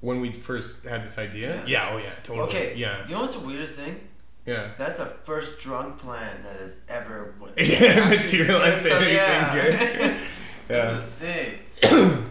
When 0.00 0.20
we 0.20 0.32
first 0.32 0.84
had 0.84 1.04
this 1.04 1.18
idea, 1.18 1.56
Yeah. 1.66 1.88
yeah, 1.88 1.90
oh 1.92 1.98
yeah, 1.98 2.10
totally, 2.22 2.46
Okay. 2.48 2.74
yeah, 2.76 3.04
You 3.06 3.14
know 3.14 3.22
what's 3.22 3.34
the 3.34 3.40
weirdest 3.40 3.74
thing? 3.76 4.00
yeah. 4.46 4.70
That's 4.78 5.00
a 5.00 5.06
first 5.24 5.58
drunk 5.58 5.98
plan 5.98 6.42
that 6.44 6.56
has 6.56 6.76
ever 6.88 7.34
Yeah, 7.58 8.08
materialized 8.08 8.86
some- 8.86 8.92
anything 9.02 9.16
yeah. 9.16 9.54
good. 9.54 9.74
Yeah. 9.74 10.20
That's 10.68 11.22
insane. 11.22 11.58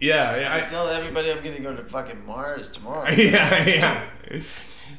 Yeah, 0.00 0.36
yeah, 0.36 0.52
I 0.52 0.64
I, 0.64 0.66
tell 0.66 0.88
everybody 0.88 1.30
I'm 1.30 1.44
gonna 1.44 1.60
go 1.60 1.76
to 1.76 1.84
fucking 1.84 2.26
Mars 2.26 2.68
tomorrow. 2.68 3.08
yeah, 3.10 3.64
yeah. 3.68 4.04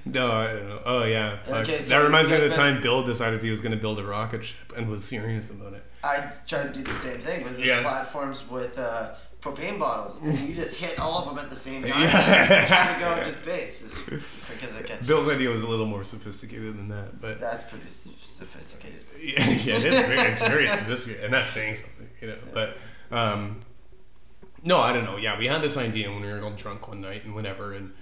No, 0.06 0.32
I 0.32 0.48
don't 0.54 0.68
know. 0.70 0.82
Oh 0.86 1.04
yeah. 1.06 1.38
Okay, 1.48 1.80
so 1.80 1.90
that 1.96 2.04
reminds 2.04 2.30
me 2.30 2.36
of 2.36 2.42
the 2.42 2.50
guys 2.50 2.58
time 2.58 2.82
Bill 2.82 3.04
decided 3.04 3.42
he 3.42 3.50
was 3.50 3.62
going 3.62 3.72
to 3.72 3.78
build 3.78 4.00
a 4.00 4.04
rocket 4.04 4.44
ship 4.44 4.74
and 4.76 4.90
was 4.90 5.04
serious 5.06 5.50
about 5.50 5.74
it. 5.74 5.84
I 6.04 6.30
tried 6.48 6.74
to 6.74 6.84
do 6.84 6.84
the 6.84 6.98
same 7.00 7.20
thing 7.20 7.44
with 7.44 7.56
these 7.58 7.68
Yeah. 7.68 7.82
platforms 7.82 8.50
with 8.50 8.78
uh, 8.78 9.12
propane 9.42 9.80
bottles, 9.80 10.22
and 10.22 10.38
you 10.38 10.54
just 10.54 10.78
hit 10.78 11.00
all 11.00 11.20
of 11.20 11.26
them 11.26 11.38
at 11.38 11.50
the 11.50 11.56
same 11.56 11.84
time. 11.88 12.02
Yeah. 12.02 12.66
Trying 12.66 12.94
to 12.96 13.00
go 13.00 13.16
into 13.16 13.32
space 13.32 13.82
as 13.82 14.02
because 14.02 14.76
I 14.78 14.82
can. 14.82 15.06
Bill's 15.06 15.30
idea 15.30 15.50
was 15.50 15.62
a 15.62 15.68
little 15.68 15.86
more 15.86 16.04
sophisticated 16.04 16.78
than 16.78 16.90
that, 16.90 17.22
but 17.22 17.40
That's 17.40 17.64
pretty 17.64 17.88
sophisticated. 17.88 19.00
yeah, 19.22 19.50
yeah, 19.50 19.76
it 19.78 19.86
is 19.86 19.96
very, 19.96 20.20
it's 20.32 20.42
very 20.42 20.68
sophisticated, 20.68 21.24
and 21.24 21.34
that's 21.34 21.52
saying 21.52 21.76
something, 21.76 22.10
you 22.20 22.28
know. 22.28 22.38
But 22.54 22.76
um, 23.10 23.62
no, 24.64 24.80
I 24.82 24.92
don't 24.92 25.06
know. 25.06 25.16
Yeah, 25.16 25.38
we 25.40 25.46
had 25.48 25.62
this 25.62 25.78
idea 25.78 26.12
when 26.12 26.22
we 26.22 26.28
were 26.28 26.42
all 26.42 26.52
drunk 26.52 26.90
one 26.90 27.00
night 27.00 27.24
and 27.24 27.34
whatever, 27.34 27.72
and 27.74 27.94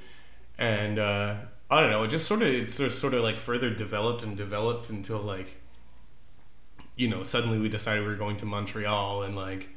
and 0.58 0.98
uh, 1.00 1.36
I 1.72 1.80
don't 1.82 1.90
know. 1.90 2.04
It 2.04 2.10
just 2.10 2.28
sort 2.28 2.42
of 2.42 2.50
it 2.50 2.72
sort 2.72 2.90
of, 2.92 2.96
sort 2.96 3.14
of 3.14 3.24
like 3.24 3.40
further 3.40 3.70
developed 3.74 4.24
and 4.24 4.36
developed 4.38 4.90
until 4.90 5.20
like 5.20 5.56
you 6.96 7.08
know 7.08 7.24
suddenly 7.24 7.58
we 7.60 7.70
decided 7.70 8.02
we 8.04 8.10
were 8.10 8.16
going 8.16 8.38
to 8.38 8.46
Montreal 8.46 9.24
and 9.24 9.36
like 9.36 9.70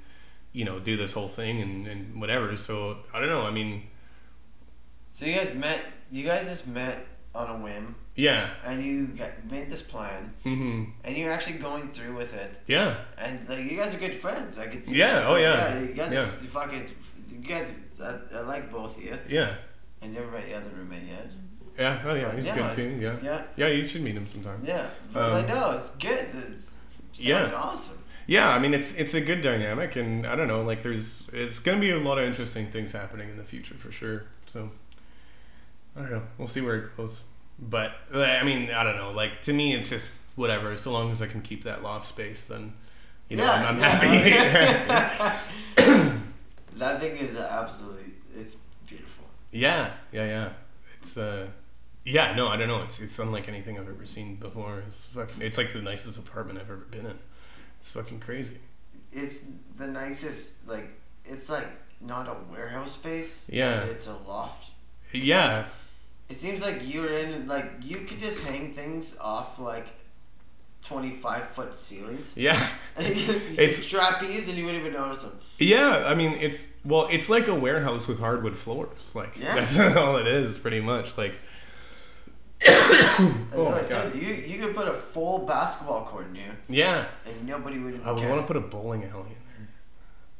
you 0.53 0.65
know 0.65 0.79
do 0.81 0.97
this 0.97 1.13
whole 1.13 1.29
thing 1.29 1.61
and 1.63 1.87
and 1.87 2.21
whatever. 2.21 2.57
So 2.57 2.99
I 3.15 3.21
don't 3.21 3.29
know. 3.29 3.43
I 3.43 3.51
mean, 3.51 3.85
So 5.13 5.25
you 5.27 5.35
guys 5.35 5.55
met. 5.55 5.85
You 6.11 6.25
guys 6.25 6.47
just 6.49 6.67
met 6.67 7.07
on 7.35 7.51
a 7.51 7.65
whim, 7.65 7.97
yeah. 8.15 8.51
and 8.65 8.85
you 8.85 9.07
got, 9.09 9.31
made 9.51 9.69
this 9.69 9.83
plan, 9.83 10.33
Mm-hmm. 10.45 10.85
and 11.03 11.17
you're 11.17 11.33
actually 11.33 11.59
going 11.59 11.89
through 11.91 12.15
with 12.15 12.33
it. 12.35 12.57
Yeah. 12.69 12.99
And 13.19 13.49
like 13.49 13.69
you 13.69 13.77
guys 13.77 13.93
are 13.95 13.99
good 13.99 14.15
friends. 14.15 14.59
I 14.59 14.67
could 14.69 14.87
see. 14.87 14.97
Yeah, 14.97 15.15
that. 15.21 15.27
oh, 15.27 15.33
Like, 15.33 15.41
yeah. 15.43 15.81
You 15.81 15.95
guys 15.95 16.13
Yeah. 16.13 16.19
are 16.21 16.25
fucking. 16.25 16.91
You 17.31 17.39
guys, 17.39 17.73
I, 18.01 18.19
I 18.37 18.41
like 18.43 18.71
both 18.71 18.97
of 18.99 19.03
you. 19.05 19.19
Yeah. 19.29 19.57
I 20.03 20.07
never 20.07 20.31
met 20.31 20.47
your 20.49 20.59
other 20.59 20.71
roommate 20.77 21.05
yet. 21.09 21.27
Yeah. 21.79 22.03
Oh 22.05 22.15
yeah, 22.15 22.35
he's 22.37 22.47
yeah, 22.47 22.75
good 22.75 22.77
too. 22.77 22.91
Yeah. 23.01 23.17
Yeah. 23.23 23.43
Yeah, 23.57 23.67
you 23.69 23.89
should 23.89 24.03
meet 24.03 24.17
him 24.17 24.27
sometime. 24.27 24.61
Yeah. 24.65 24.91
But 25.13 25.23
Um, 25.23 25.33
like, 25.33 25.49
no, 25.49 25.71
it's 25.73 25.91
good. 25.91 26.29
It's, 26.53 26.73
Yeah. 27.15 27.51
awesome. 27.55 27.99
Yeah, 28.27 28.49
I 28.49 28.59
mean 28.59 28.73
it's 28.75 28.93
it's 28.95 29.13
a 29.15 29.21
good 29.21 29.43
dynamic, 29.43 29.97
and 29.97 30.27
I 30.27 30.35
don't 30.35 30.49
know, 30.49 30.63
like 30.63 30.83
there's 30.83 31.29
it's 31.33 31.59
gonna 31.59 31.81
be 31.81 31.91
a 31.91 31.99
lot 31.99 32.19
of 32.19 32.25
interesting 32.25 32.71
things 32.71 32.93
happening 32.93 33.29
in 33.29 33.37
the 33.37 33.45
future 33.45 33.75
for 33.75 33.93
sure. 33.93 34.25
So 34.47 34.71
I 35.97 36.01
don't 36.01 36.11
know, 36.11 36.23
we'll 36.39 36.49
see 36.49 36.61
where 36.63 36.77
it 36.77 36.97
goes. 36.97 37.21
But 37.59 37.93
I 38.13 38.43
mean, 38.45 38.71
I 38.71 38.83
don't 38.83 38.97
know, 38.97 39.11
like 39.13 39.43
to 39.45 39.53
me, 39.53 39.75
it's 39.75 39.89
just 39.89 40.11
whatever. 40.37 40.77
So 40.77 40.91
long 40.91 41.11
as 41.11 41.21
I 41.21 41.27
can 41.27 41.43
keep 41.43 41.65
that 41.65 41.83
loft 41.83 42.07
space, 42.07 42.47
then 42.47 42.73
you 43.29 43.37
know, 43.37 43.47
I'm, 43.47 43.77
I'm 43.77 43.79
happy. 43.81 44.31
yeah. 44.31 45.39
that 46.77 47.01
thing 47.01 47.17
is 47.17 47.37
absolutely, 47.37 48.13
it's 48.35 48.57
beautiful. 48.87 49.27
yeah, 49.53 49.93
yeah, 50.13 50.25
yeah. 50.25 50.49
It's 51.01 51.17
uh, 51.17 51.47
yeah, 52.05 52.35
no, 52.35 52.49
I 52.49 52.57
don't 52.57 52.69
know. 52.69 52.83
It's 52.83 53.01
it's 53.01 53.19
unlike 53.19 53.49
anything 53.49 53.79
I've 53.79 53.89
ever 53.89 54.07
seen 54.07 54.37
before. 54.37 54.83
It's 54.87 55.07
fucking, 55.09 55.41
it's 55.43 55.59
like 55.59 55.73
the 55.73 55.81
nicest 55.83 56.19
apartment 56.19 56.59
I've 56.59 56.71
ever 56.71 56.87
been 56.91 57.07
in. 57.07 57.19
It's 57.81 57.91
fucking 57.91 58.21
crazy. 58.21 58.59
It's 59.13 59.41
the 59.79 59.87
nicest, 59.87 60.55
like, 60.67 60.89
it's 61.25 61.49
like 61.49 61.67
not 62.01 62.29
a 62.29 62.37
warehouse 62.53 62.93
space. 62.93 63.47
Yeah. 63.49 63.85
It's 63.85 64.07
a 64.07 64.17
loft. 64.27 64.67
Yeah, 65.13 65.67
It 66.29 66.37
seems 66.37 66.61
like 66.63 66.81
you're 66.93 67.13
in, 67.13 67.47
like, 67.47 67.71
you 67.83 67.99
could 67.99 68.19
just 68.19 68.43
hang 68.43 68.73
things 68.75 69.17
off, 69.21 69.59
like, 69.61 69.87
25 70.83 71.49
foot 71.51 71.75
ceilings. 71.75 72.35
yeah. 72.37 72.69
it's 72.99 73.59
It's- 73.79 73.87
trapeze 73.89 74.49
and 74.49 74.59
you 74.59 74.65
wouldn't 74.67 74.85
even 74.85 74.99
notice 75.01 75.21
them. 75.21 75.39
Yeah, 75.59 76.05
I 76.07 76.15
mean 76.15 76.33
it's 76.41 76.67
well, 76.85 77.09
it's 77.11 77.29
like 77.29 77.47
a 77.47 77.55
warehouse 77.55 78.07
with 78.09 78.19
hardwood 78.19 78.59
floors. 78.59 79.13
Like 79.15 79.37
Yeah. 79.39 79.55
that's 79.55 79.79
all 79.97 80.17
it 80.17 80.27
is, 80.27 80.59
pretty 80.59 80.81
much. 80.81 81.17
Like, 81.17 81.35
That's 82.65 83.55
oh 83.55 83.63
what 83.63 83.71
my 83.73 83.79
I 83.79 83.83
said. 83.83 84.13
god, 84.13 84.23
You 84.23 84.35
you 84.35 84.59
could 84.59 84.75
put 84.75 84.89
a 84.89 84.95
full 84.95 85.41
basketball 85.41 86.05
court 86.07 86.27
in 86.29 86.35
here 86.37 86.57
yeah. 86.69 87.07
and 87.27 87.47
nobody 87.47 87.79
would 87.79 87.95
even 87.95 88.07
I 88.07 88.13
would 88.13 88.21
care. 88.21 88.31
want 88.31 88.41
to 88.43 88.47
put 88.47 88.57
a 88.57 88.61
bowling 88.61 89.05
alley 89.05 89.21
in 89.31 89.37
there. 89.59 89.69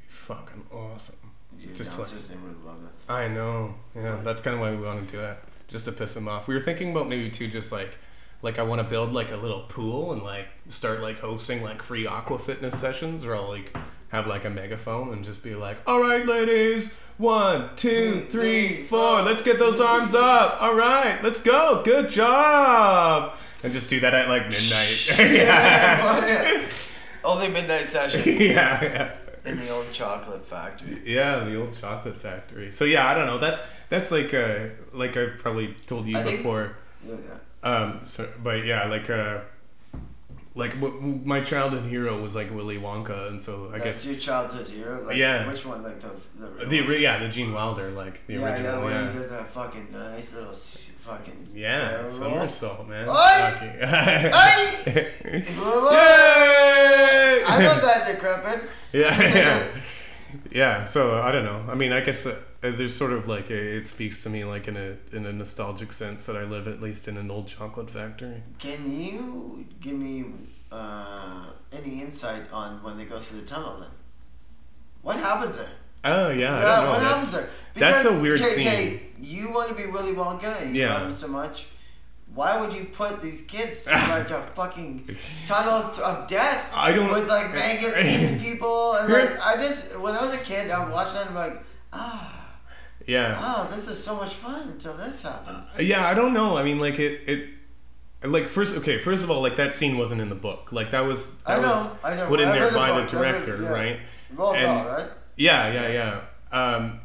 Be 0.01 0.07
fucking 0.09 0.67
awesome. 0.73 1.17
Your 1.59 1.75
just 1.75 1.91
like- 1.91 1.99
downstairs 2.09 2.31
neighbor 2.31 2.49
would 2.49 2.65
love 2.65 2.77
that. 2.83 3.13
I 3.13 3.29
know. 3.29 3.75
Yeah, 3.95 4.21
that's 4.25 4.41
kind 4.41 4.55
of 4.55 4.61
why 4.61 4.71
we 4.71 4.79
want 4.85 5.07
to 5.07 5.13
do 5.13 5.21
that, 5.21 5.43
just 5.69 5.85
to 5.85 5.93
piss 5.93 6.15
them 6.15 6.29
off. 6.29 6.49
We 6.49 6.55
were 6.55 6.61
thinking 6.61 6.91
about 6.91 7.09
maybe 7.09 7.31
too, 7.31 7.49
just 7.49 7.71
like, 7.71 7.99
like 8.43 8.59
I 8.59 8.63
want 8.63 8.81
to 8.83 8.89
build 8.89 9.13
like 9.13 9.31
a 9.31 9.37
little 9.37 9.63
pool 9.63 10.13
and 10.13 10.23
like 10.23 10.47
start 10.71 11.01
like 11.01 11.21
hosting 11.21 11.63
like 11.63 11.83
free 11.83 12.07
aqua 12.07 12.39
fitness 12.39 12.79
sessions, 12.81 13.25
or 13.25 13.35
I'll 13.37 13.49
like 13.49 13.77
have 14.09 14.27
like 14.27 14.45
a 14.45 14.51
megaphone 14.51 15.13
and 15.13 15.25
just 15.25 15.43
be 15.43 15.55
like, 15.55 15.77
"All 15.87 16.01
right, 16.01 16.27
ladies, 16.27 16.91
one, 17.19 17.71
two, 17.77 18.27
three, 18.31 18.85
four, 18.85 19.23
let's 19.23 19.43
get 19.43 19.59
those 19.59 19.81
arms 19.81 20.15
up. 20.15 20.61
All 20.61 20.75
right, 20.75 21.23
let's 21.23 21.41
go. 21.41 21.83
Good 21.85 22.11
job." 22.11 23.35
And 23.63 23.73
just 23.73 23.89
do 23.89 24.01
that 24.01 24.15
at 24.15 24.29
like 24.29 24.43
midnight. 24.43 25.09
yeah. 25.19 26.27
yeah. 26.27 26.67
Only 27.25 27.49
midnight 27.49 27.91
session 27.91 28.23
yeah, 28.27 28.83
yeah. 28.83 29.15
in 29.47 29.59
the 29.59 29.71
old 29.71 29.91
chocolate 29.93 30.47
factory. 30.47 31.01
Yeah, 31.07 31.45
the 31.45 31.57
old 31.59 31.73
chocolate 31.73 32.21
factory. 32.21 32.71
So 32.73 32.85
yeah, 32.85 33.09
I 33.09 33.15
don't 33.15 33.27
know. 33.27 33.39
That's 33.39 33.61
that's 33.89 34.11
like 34.11 34.35
uh 34.35 34.67
like 34.93 35.17
I 35.17 35.29
probably 35.39 35.75
told 35.87 36.07
you 36.07 36.19
I 36.19 36.23
think- 36.23 36.39
before. 36.39 36.77
Yeah. 37.07 37.15
Um, 37.63 38.01
so, 38.05 38.29
but 38.43 38.67
yeah, 38.67 38.85
like 38.85 39.09
uh, 39.09 39.41
like 40.57 40.75
w- 40.81 41.21
my 41.25 41.41
childhood 41.43 41.85
hero 41.87 42.21
was 42.23 42.35
like 42.35 42.51
Willy 42.55 42.79
Wonka, 42.79 43.29
and 43.29 43.43
so 43.43 43.69
I 43.69 43.79
That's 43.79 43.85
guess 43.85 44.05
your 44.07 44.15
childhood 44.17 44.69
hero. 44.69 45.03
Like, 45.05 45.17
Yeah. 45.17 45.47
Which 45.49 45.65
one? 45.67 45.83
Like 45.83 46.01
the 46.01 46.11
the 46.39 46.67
the 46.67 46.81
ori- 46.87 47.03
yeah 47.03 47.19
the 47.19 47.29
Gene 47.29 47.53
Wilder 47.53 47.91
like 47.91 48.25
the 48.27 48.35
yeah, 48.35 48.41
yeah, 48.41 48.55
original 48.55 48.91
yeah 48.91 49.11
he 49.13 49.19
does 49.19 49.29
that 49.31 49.53
fucking 49.53 49.89
nice 49.93 50.33
little 50.33 50.53
fucking 50.53 51.49
yeah 51.55 52.09
somersault 52.09 52.87
man. 52.89 53.07
Whoa! 53.09 53.15
Yay! 55.91 57.45
I 57.47 57.59
know 57.61 57.81
that 57.81 58.07
decrepit. 58.07 58.61
yeah, 58.93 59.21
yeah, 59.23 59.67
yeah. 60.51 60.85
So 60.87 61.21
I 61.21 61.31
don't 61.33 61.45
know. 61.45 61.65
I 61.69 61.75
mean, 61.75 61.93
I 61.93 62.01
guess 62.01 62.25
uh, 62.27 62.37
there's 62.71 62.97
sort 62.97 63.13
of 63.13 63.29
like 63.29 63.51
a, 63.51 63.77
it 63.77 63.87
speaks 63.87 64.23
to 64.23 64.31
me 64.31 64.45
like 64.45 64.69
in 64.69 64.77
a 64.77 64.97
in 65.17 65.27
a 65.27 65.33
nostalgic 65.33 65.93
sense 65.93 66.25
that 66.27 66.37
I 66.37 66.43
live 66.45 66.67
at 66.69 66.81
least 66.81 67.09
in 67.09 67.17
an 67.17 67.31
old 67.31 67.49
chocolate 67.49 67.91
factory. 67.91 68.43
Can 68.59 68.93
you 68.93 69.65
give 69.81 69.95
me 69.95 70.25
uh, 70.73 71.47
any 71.73 72.01
insight 72.03 72.51
on 72.53 72.83
when 72.83 72.97
they 72.97 73.05
go 73.05 73.19
through 73.19 73.41
the 73.41 73.47
tunnel 73.47 73.77
then? 73.81 73.91
What 75.03 75.17
happens 75.17 75.57
there? 75.59 75.69
Oh 76.05 76.31
yeah, 76.31 76.55
I 76.57 76.61
yeah, 76.61 76.89
what 76.89 76.99
That's- 77.01 77.09
happens 77.13 77.33
there? 77.33 77.51
that's 77.77 78.05
a 78.09 78.21
weird 78.21 78.41
okay, 78.41 78.55
scene. 78.55 78.69
okay, 78.69 79.03
you 79.21 79.51
want 79.51 79.69
to 79.69 79.75
be 79.75 79.87
Willy 79.91 80.13
Wonka 80.13 80.63
and 80.63 80.77
you 80.77 80.83
Yeah. 80.83 80.95
love 80.95 81.09
him 81.09 81.15
so 81.17 81.27
much. 81.29 81.67
Why 82.35 82.61
would 82.61 82.73
you 82.73 82.85
put 82.85 83.21
these 83.23 83.43
kids 83.43 83.83
through 83.85 83.97
like 83.97 84.31
a 84.31 84.43
fucking 84.55 85.17
tunnel 85.47 85.73
of- 85.75 85.99
of 85.99 86.29
death? 86.29 86.71
I 86.75 86.93
don't- 86.93 87.11
with 87.13 87.29
like 87.29 87.53
maggots 87.53 87.99
eating 88.05 88.39
people 88.39 88.95
and 88.95 89.13
like 89.13 89.39
I 89.47 89.57
just 89.57 89.99
when 89.99 90.15
I 90.15 90.21
was 90.21 90.35
a 90.35 90.39
kid 90.39 90.71
I 90.71 90.89
watched 90.89 91.15
that 91.15 91.27
and 91.29 91.37
I'm 91.39 91.51
like 91.53 91.63
ah 91.93 92.41
Yeah, 93.07 93.39
oh 93.43 93.69
this 93.71 93.87
is 93.89 94.03
so 94.03 94.17
much 94.17 94.35
fun 94.35 94.69
until 94.69 94.95
this 94.95 95.23
happened. 95.23 95.63
yeah. 95.79 96.07
I 96.09 96.15
don't 96.15 96.33
know. 96.33 96.57
I 96.57 96.63
mean, 96.65 96.79
like 96.79 96.99
it 96.99 97.21
it. 97.29 97.49
Like 98.27 98.49
first, 98.49 98.75
okay. 98.77 98.99
First 98.99 99.23
of 99.23 99.31
all, 99.31 99.43
like 99.43 99.57
that 99.59 99.75
scene 99.75 99.99
wasn't 99.99 100.23
in 100.23 100.31
the 100.31 100.35
book. 100.35 100.73
Like 100.73 100.91
that 100.93 101.01
was 101.01 101.35
that 101.47 101.59
I 101.59 101.63
know, 101.63 101.69
was 101.69 101.89
I 102.03 102.15
know. 102.17 102.27
put 102.29 102.41
in 102.41 102.49
I 102.49 102.53
there 102.59 102.71
the 102.71 102.75
by 102.77 102.89
book. 102.99 103.11
the 103.11 103.19
I 103.19 103.21
read- 103.21 103.45
director, 103.45 103.63
yeah. 103.63 103.69
right? 103.69 104.01
Roald 104.35 104.61
Dahl, 104.63 104.87
right? 104.87 105.07
Yeah, 105.37 105.71
yeah, 105.73 106.21
yeah. 106.53 106.77
Um, 106.77 107.01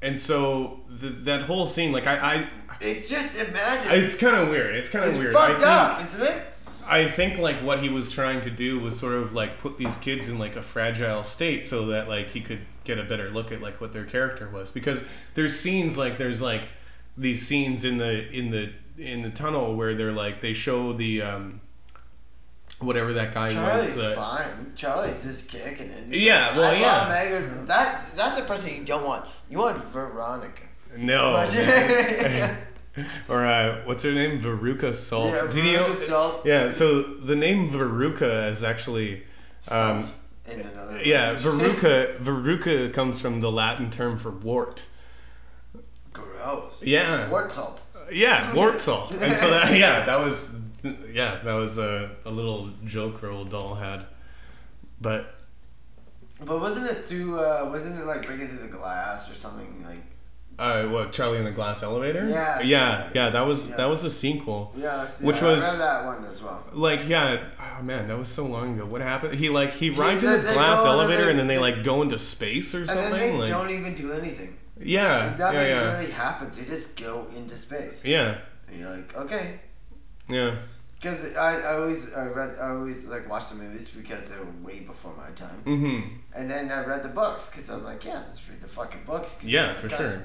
and 0.00 0.18
so 0.18 0.80
the, 0.88 1.08
that 1.24 1.42
whole 1.42 1.66
scene, 1.66 1.92
like 1.92 2.06
I, 2.06 2.16
I, 2.16 2.48
It's 2.80 3.10
just 3.10 3.36
imagine. 3.38 3.92
it's 4.02 4.14
kind 4.16 4.34
of 4.36 4.48
weird. 4.48 4.74
It's 4.76 4.88
kind 4.88 5.04
of 5.04 5.10
it's 5.10 5.18
weird. 5.18 5.34
fucked 5.34 5.50
I 5.50 5.54
think, 5.56 5.66
up, 5.66 6.02
isn't 6.02 6.22
it? 6.22 6.42
I 6.88 7.10
think 7.10 7.38
like 7.38 7.62
what 7.62 7.82
he 7.82 7.88
was 7.88 8.10
trying 8.10 8.40
to 8.42 8.50
do 8.50 8.78
was 8.78 8.98
sort 8.98 9.14
of 9.14 9.32
like 9.32 9.58
put 9.58 9.76
these 9.76 9.96
kids 9.96 10.28
in 10.28 10.38
like 10.38 10.56
a 10.56 10.62
fragile 10.62 11.24
state 11.24 11.66
so 11.66 11.86
that 11.86 12.08
like 12.08 12.30
he 12.30 12.40
could 12.40 12.60
get 12.84 12.98
a 12.98 13.04
better 13.04 13.30
look 13.30 13.50
at 13.52 13.60
like 13.60 13.80
what 13.80 13.92
their 13.92 14.04
character 14.04 14.48
was 14.48 14.70
because 14.70 15.00
there's 15.34 15.58
scenes 15.58 15.98
like 15.98 16.18
there's 16.18 16.40
like 16.40 16.62
these 17.16 17.46
scenes 17.46 17.84
in 17.84 17.98
the 17.98 18.30
in 18.30 18.50
the 18.50 18.72
in 18.98 19.22
the 19.22 19.30
tunnel 19.30 19.74
where 19.76 19.94
they're 19.94 20.12
like 20.12 20.40
they 20.40 20.52
show 20.52 20.92
the 20.92 21.22
um 21.22 21.60
whatever 22.78 23.12
that 23.14 23.34
guy 23.34 23.50
Charlie's 23.50 23.94
was 23.96 24.04
uh, 24.04 24.14
fine. 24.14 24.72
Charlie's 24.74 25.22
just 25.22 25.48
kicking 25.48 25.88
it. 25.90 26.12
He's 26.12 26.22
Yeah, 26.22 26.48
like, 26.48 26.56
well, 26.56 26.70
I 26.70 26.78
yeah. 26.78 27.08
Megan. 27.08 27.64
That 27.66 28.04
that's 28.16 28.38
a 28.38 28.44
person 28.44 28.74
you 28.74 28.84
don't 28.84 29.04
want. 29.04 29.24
You 29.48 29.58
want 29.58 29.82
Veronica. 29.86 30.62
no. 30.96 31.42
or 33.28 33.44
uh, 33.44 33.82
what's 33.84 34.02
her 34.02 34.12
name 34.12 34.40
Veruca 34.42 34.94
Salt 34.94 35.32
Yeah, 35.34 35.46
Did 35.46 35.54
you 35.64 35.72
know- 35.74 35.88
Veruca 35.88 35.94
Salt. 35.94 36.46
yeah 36.46 36.70
so 36.70 37.02
the 37.02 37.36
name 37.36 37.70
Veruca 37.70 38.50
is 38.52 38.62
actually 38.64 39.22
um, 39.68 40.04
Salt 40.04 40.12
in 40.48 40.60
another. 40.60 41.02
Yeah, 41.02 41.34
veruca 41.36 42.18
veruca 42.18 42.92
comes 42.94 43.20
from 43.20 43.40
the 43.40 43.50
Latin 43.50 43.90
term 43.90 44.16
for 44.18 44.30
wart. 44.30 44.84
Gross. 46.12 46.80
Yeah, 46.82 47.28
Wart 47.28 47.50
salt. 47.52 47.82
yeah, 48.12 48.54
wart 48.54 48.80
salt. 48.80 49.10
And 49.20 49.36
so 49.36 49.50
that 49.50 49.76
yeah, 49.76 50.06
that 50.06 50.20
was 50.20 50.54
yeah, 51.12 51.40
that 51.44 51.52
was 51.54 51.78
a, 51.78 52.10
a 52.24 52.30
little 52.30 52.70
joke 52.84 53.20
Roald 53.22 53.50
Dahl 53.50 53.74
had. 53.74 54.06
But 55.00 55.34
But 56.44 56.60
wasn't 56.60 56.86
it 56.90 57.04
through? 57.04 57.38
Uh, 57.40 57.68
wasn't 57.70 57.98
it 58.00 58.06
like 58.06 58.24
breaking 58.24 58.48
through 58.48 58.60
the 58.68 58.68
glass 58.68 59.28
or 59.30 59.34
something 59.34 59.84
like? 59.84 59.98
Uh, 60.58 60.84
what 60.86 61.12
Charlie 61.12 61.38
in 61.38 61.44
the 61.44 61.50
Glass 61.50 61.82
Elevator? 61.82 62.26
Yeah, 62.28 62.60
yeah, 62.60 63.10
yeah. 63.14 63.30
That 63.30 63.42
was 63.46 63.68
yeah. 63.68 63.76
that 63.76 63.86
was 63.86 64.04
a 64.04 64.10
sequel. 64.10 64.72
Yeah, 64.76 65.06
Which 65.20 65.40
was- 65.42 65.62
that 65.62 66.04
one 66.04 66.24
as 66.24 66.42
well. 66.42 66.64
Like 66.72 67.08
yeah, 67.08 67.44
oh 67.78 67.82
man, 67.82 68.08
that 68.08 68.18
was 68.18 68.28
so 68.28 68.46
long 68.46 68.74
ago. 68.74 68.86
What 68.86 69.00
happened? 69.00 69.34
He 69.38 69.48
like 69.48 69.72
he 69.72 69.90
rides 69.90 70.22
in 70.22 70.30
they- 70.30 70.36
this 70.38 70.52
glass 70.52 70.78
and 70.80 70.88
elevator 70.88 71.24
they- 71.24 71.30
and 71.30 71.38
then 71.38 71.46
they 71.46 71.54
they- 71.56 71.60
like 71.60 71.84
go 71.84 72.02
into 72.02 72.18
space 72.18 72.74
or 72.74 72.78
And 72.80 72.88
something. 72.88 73.10
then 73.10 73.20
they 73.20 73.32
like 73.38 73.48
don't 73.48 73.70
even 73.70 73.94
do 73.94 74.12
anything. 74.12 74.56
yeah, 74.80 75.34
Nothing 75.38 75.60
yeah, 75.60 75.66
yeah, 75.68 75.92
really 75.98 76.10
happens. 76.12 76.56
They 76.58 76.64
just 76.64 76.96
go 76.96 77.26
into 77.36 77.56
space. 77.56 78.00
yeah, 78.04 78.38
And 78.68 78.80
you're 78.80 78.90
like, 78.90 79.16
okay. 79.16 79.60
yeah. 80.28 80.56
Because 80.98 81.36
I, 81.36 81.60
I 81.60 81.74
always 81.76 82.10
I 82.14 82.24
read 82.28 82.56
I 82.58 82.70
always 82.70 83.04
like 83.04 83.28
watch 83.28 83.50
the 83.50 83.56
movies 83.56 83.86
because 83.88 84.30
they 84.30 84.38
were 84.38 84.46
way 84.64 84.80
before 84.80 85.14
my 85.14 85.30
time, 85.32 85.62
Mm-hmm. 85.66 86.08
and 86.34 86.50
then 86.50 86.70
I 86.72 86.84
read 86.86 87.02
the 87.04 87.10
books 87.10 87.48
because 87.50 87.68
I'm 87.68 87.84
like, 87.84 88.02
yeah, 88.06 88.14
let's 88.26 88.40
read 88.48 88.62
the 88.62 88.68
fucking 88.68 89.02
books. 89.06 89.34
'cause 89.36 89.44
Yeah, 89.44 89.76
for 89.78 89.90
sure. 89.90 90.24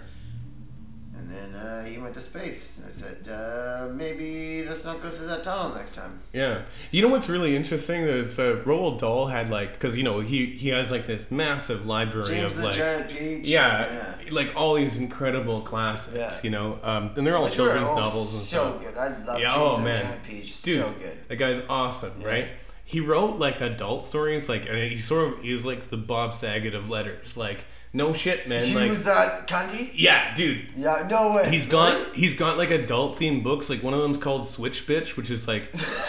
And 1.22 1.30
then 1.30 1.54
uh, 1.54 1.86
he 1.86 2.00
went 2.00 2.16
to 2.16 2.20
space, 2.20 2.78
and 2.78 2.88
I 2.88 2.90
said, 2.90 3.28
uh, 3.30 3.94
maybe 3.94 4.66
let's 4.68 4.84
not 4.84 5.04
go 5.04 5.10
through 5.10 5.28
that 5.28 5.44
tunnel 5.44 5.76
next 5.76 5.94
time. 5.94 6.20
Yeah, 6.34 6.64
you 6.90 7.04
know 7.04 7.10
what's 7.10 7.30
really 7.30 7.56
interesting 7.56 8.02
is 8.02 8.40
uh, 8.40 8.64
Roald 8.66 9.00
Dahl 9.00 9.28
had 9.28 9.52
like 9.52 9.74
because 9.74 9.96
you 9.96 10.02
know 10.02 10.22
he 10.22 10.48
he 10.48 10.70
has 10.70 10.90
like 10.90 11.06
this 11.06 11.30
massive 11.30 11.86
library 11.86 12.28
James 12.28 12.52
of 12.54 12.58
the 12.58 12.64
like 12.64 12.76
Giant 12.76 13.10
Peach. 13.12 13.46
yeah, 13.48 14.16
like 14.32 14.50
all 14.56 14.74
these 14.74 14.98
incredible 14.98 15.62
classics, 15.62 16.16
Yeah. 16.18 16.34
you 16.42 16.50
know, 16.50 16.80
um, 16.82 17.12
and 17.16 17.28
they're 17.28 17.38
all 17.38 17.44
Which 17.44 17.54
children's 17.54 17.88
all 17.88 18.00
novels 18.00 18.34
and 18.34 18.42
so 18.42 18.48
stuff. 18.48 18.82
So 18.82 18.88
good. 18.90 18.98
I 18.98 19.08
love 19.24 19.40
Yeah, 19.40 19.50
James 19.52 19.62
oh, 19.64 19.78
the 19.78 19.84
man. 19.84 20.02
Giant 20.02 20.24
Peach. 20.24 20.62
Dude, 20.64 20.82
so 20.82 20.94
good. 20.98 21.18
that 21.28 21.36
guy's 21.36 21.62
awesome, 21.70 22.14
Yeah. 22.22 22.28
right? 22.28 22.48
He 22.84 23.00
wrote 23.00 23.38
like 23.38 23.62
adult 23.62 24.06
stories, 24.06 24.50
like 24.50 24.66
and 24.68 24.78
he 24.92 25.00
sort 25.00 25.34
of 25.34 25.46
is 25.46 25.64
like 25.66 25.92
the 25.92 25.98
Bob 25.98 26.34
Saget 26.34 26.74
of 26.74 26.90
letters, 26.90 27.38
like 27.38 27.60
no 27.94 28.14
shit, 28.14 28.48
man. 28.48 28.64
She 28.64 28.76
like, 28.76 28.90
was 28.90 29.04
that 29.04 29.48
cunty. 29.48 29.92
yeah, 29.94 30.34
dude. 30.34 30.68
Yeah, 30.78 31.08
no 31.10 31.34
way. 31.34 31.50
He's 31.50 31.66
got 31.66 32.16
he's 32.16 32.36
got 32.36 32.58
like 32.58 32.72
adult 32.72 33.20
themed 33.20 33.44
books. 33.44 33.70
Like 33.70 33.84
one 33.84 33.94
of 33.94 34.02
them's 34.02 34.18
called 34.18 34.48
Switch 34.48 34.88
Bitch, 34.88 35.18
which 35.18 35.30
is 35.30 35.48
like 35.48 35.64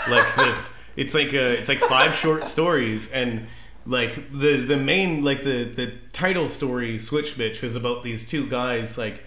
like 0.09 0.37
this. 0.37 0.71
It's 0.95 1.15
like 1.15 1.33
a 1.33 1.59
it's 1.59 1.69
like 1.69 1.81
five 1.81 2.15
short 2.15 2.47
stories 2.47 3.11
and 3.11 3.49
like 3.85 4.15
the 4.31 4.65
the 4.65 4.77
main 4.77 5.25
like 5.25 5.43
the 5.43 5.65
the 5.65 5.93
title 6.13 6.49
story 6.49 7.01
Switch 7.01 7.37
Bitch 7.37 7.65
is 7.65 7.75
about 7.75 8.03
these 8.03 8.27
two 8.27 8.49
guys 8.49 8.97
like. 8.97 9.25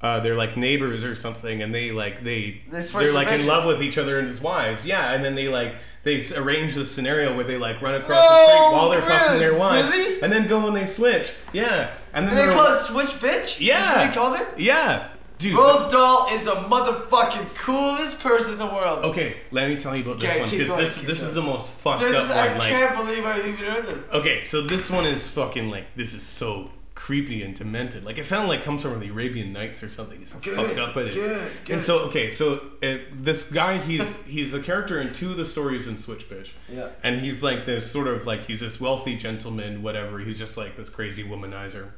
Uh, 0.00 0.20
they're 0.20 0.34
like 0.34 0.54
neighbors 0.54 1.02
or 1.02 1.14
something, 1.14 1.62
and 1.62 1.74
they 1.74 1.90
like 1.90 2.22
they 2.22 2.60
they 2.70 2.80
they're 2.80 3.06
the 3.06 3.12
like 3.14 3.28
in 3.28 3.46
love 3.46 3.64
with 3.64 3.80
each 3.80 3.96
other 3.96 4.18
and 4.18 4.28
his 4.28 4.38
wives. 4.38 4.84
Yeah, 4.84 5.12
and 5.12 5.24
then 5.24 5.34
they 5.34 5.48
like 5.48 5.76
they 6.04 6.22
arrange 6.34 6.74
the 6.74 6.84
scenario 6.86 7.34
where 7.34 7.44
they 7.44 7.56
like 7.56 7.80
run 7.82 7.94
across 7.94 8.18
the 8.20 8.26
oh, 8.28 8.46
street 8.46 8.76
while 8.76 8.90
they're 8.90 9.02
fucking 9.02 9.38
their 9.40 9.54
wives, 9.54 9.88
Really? 9.90 10.20
and 10.22 10.32
then 10.32 10.46
go 10.46 10.66
and 10.68 10.76
they 10.76 10.86
switch. 10.86 11.32
Yeah, 11.52 11.94
and 12.12 12.26
then 12.28 12.36
They 12.36 12.44
they're- 12.46 12.52
call 12.54 12.72
it 12.72 12.76
switch 12.78 13.10
bitch. 13.20 13.58
yeah, 13.60 13.80
That's 13.80 13.96
what 13.96 14.06
he 14.08 14.14
called 14.14 14.36
it. 14.54 14.60
Yeah, 14.60 15.08
dude. 15.38 15.56
Roald 15.56 15.90
Dahl 15.90 16.28
is 16.32 16.46
a 16.46 16.56
motherfucking 16.56 17.54
coolest 17.54 18.20
person 18.20 18.52
in 18.54 18.58
the 18.58 18.66
world. 18.66 19.04
Okay, 19.06 19.36
let 19.50 19.68
me 19.68 19.76
tell 19.76 19.96
you 19.96 20.02
about 20.04 20.20
this 20.20 20.30
Okay, 20.30 20.40
one 20.40 20.48
keep 20.48 20.58
because 20.60 20.68
going, 20.74 20.84
this 20.84 20.96
keep 20.98 21.06
this 21.06 21.18
is 21.22 21.24
going. 21.32 21.34
the 21.36 21.42
most 21.52 21.70
fucked 21.72 22.00
This 22.02 22.14
up 22.14 22.26
is, 22.26 22.30
I 22.32 22.48
one. 22.48 22.58
Like, 22.58 22.68
can't 22.70 22.96
believe 22.96 23.24
I 23.24 23.38
even 23.38 23.54
heard 23.56 23.86
this. 23.86 24.04
okay, 24.12 24.42
so 24.44 24.62
this 24.62 24.90
one 24.90 25.06
is 25.06 25.28
fucking 25.28 25.70
like 25.70 25.86
this 25.96 26.12
is 26.14 26.22
so 26.22 26.70
creepy 27.04 27.42
and 27.42 27.54
demented. 27.54 28.02
Like 28.02 28.16
it 28.16 28.24
sounded 28.24 28.48
like 28.48 28.60
it 28.60 28.64
comes 28.64 28.80
from 28.80 28.98
the 28.98 29.10
Arabian 29.10 29.52
Nights 29.52 29.82
or 29.82 29.90
something. 29.90 30.22
It's 30.22 30.32
Good, 30.32 30.54
fucked 30.56 30.78
up 30.78 30.96
it 30.96 31.08
is. 31.08 31.14
good, 31.14 31.52
good. 31.66 31.74
And 31.74 31.84
so 31.84 31.98
okay, 32.04 32.30
so 32.30 32.62
uh, 32.82 32.96
this 33.12 33.44
guy 33.44 33.76
he's 33.76 34.16
he's 34.22 34.54
a 34.54 34.60
character 34.60 35.02
in 35.02 35.12
two 35.12 35.30
of 35.32 35.36
the 35.36 35.44
stories 35.44 35.86
in 35.86 35.98
Switch 35.98 36.26
Bitch. 36.30 36.52
Yeah. 36.66 36.88
And 37.02 37.20
he's 37.20 37.42
like 37.42 37.66
this 37.66 37.92
sort 37.92 38.08
of 38.08 38.24
like 38.24 38.46
he's 38.46 38.60
this 38.60 38.80
wealthy 38.80 39.18
gentleman, 39.18 39.82
whatever. 39.82 40.18
He's 40.20 40.38
just 40.38 40.56
like 40.56 40.78
this 40.78 40.88
crazy 40.88 41.22
womanizer. 41.22 41.90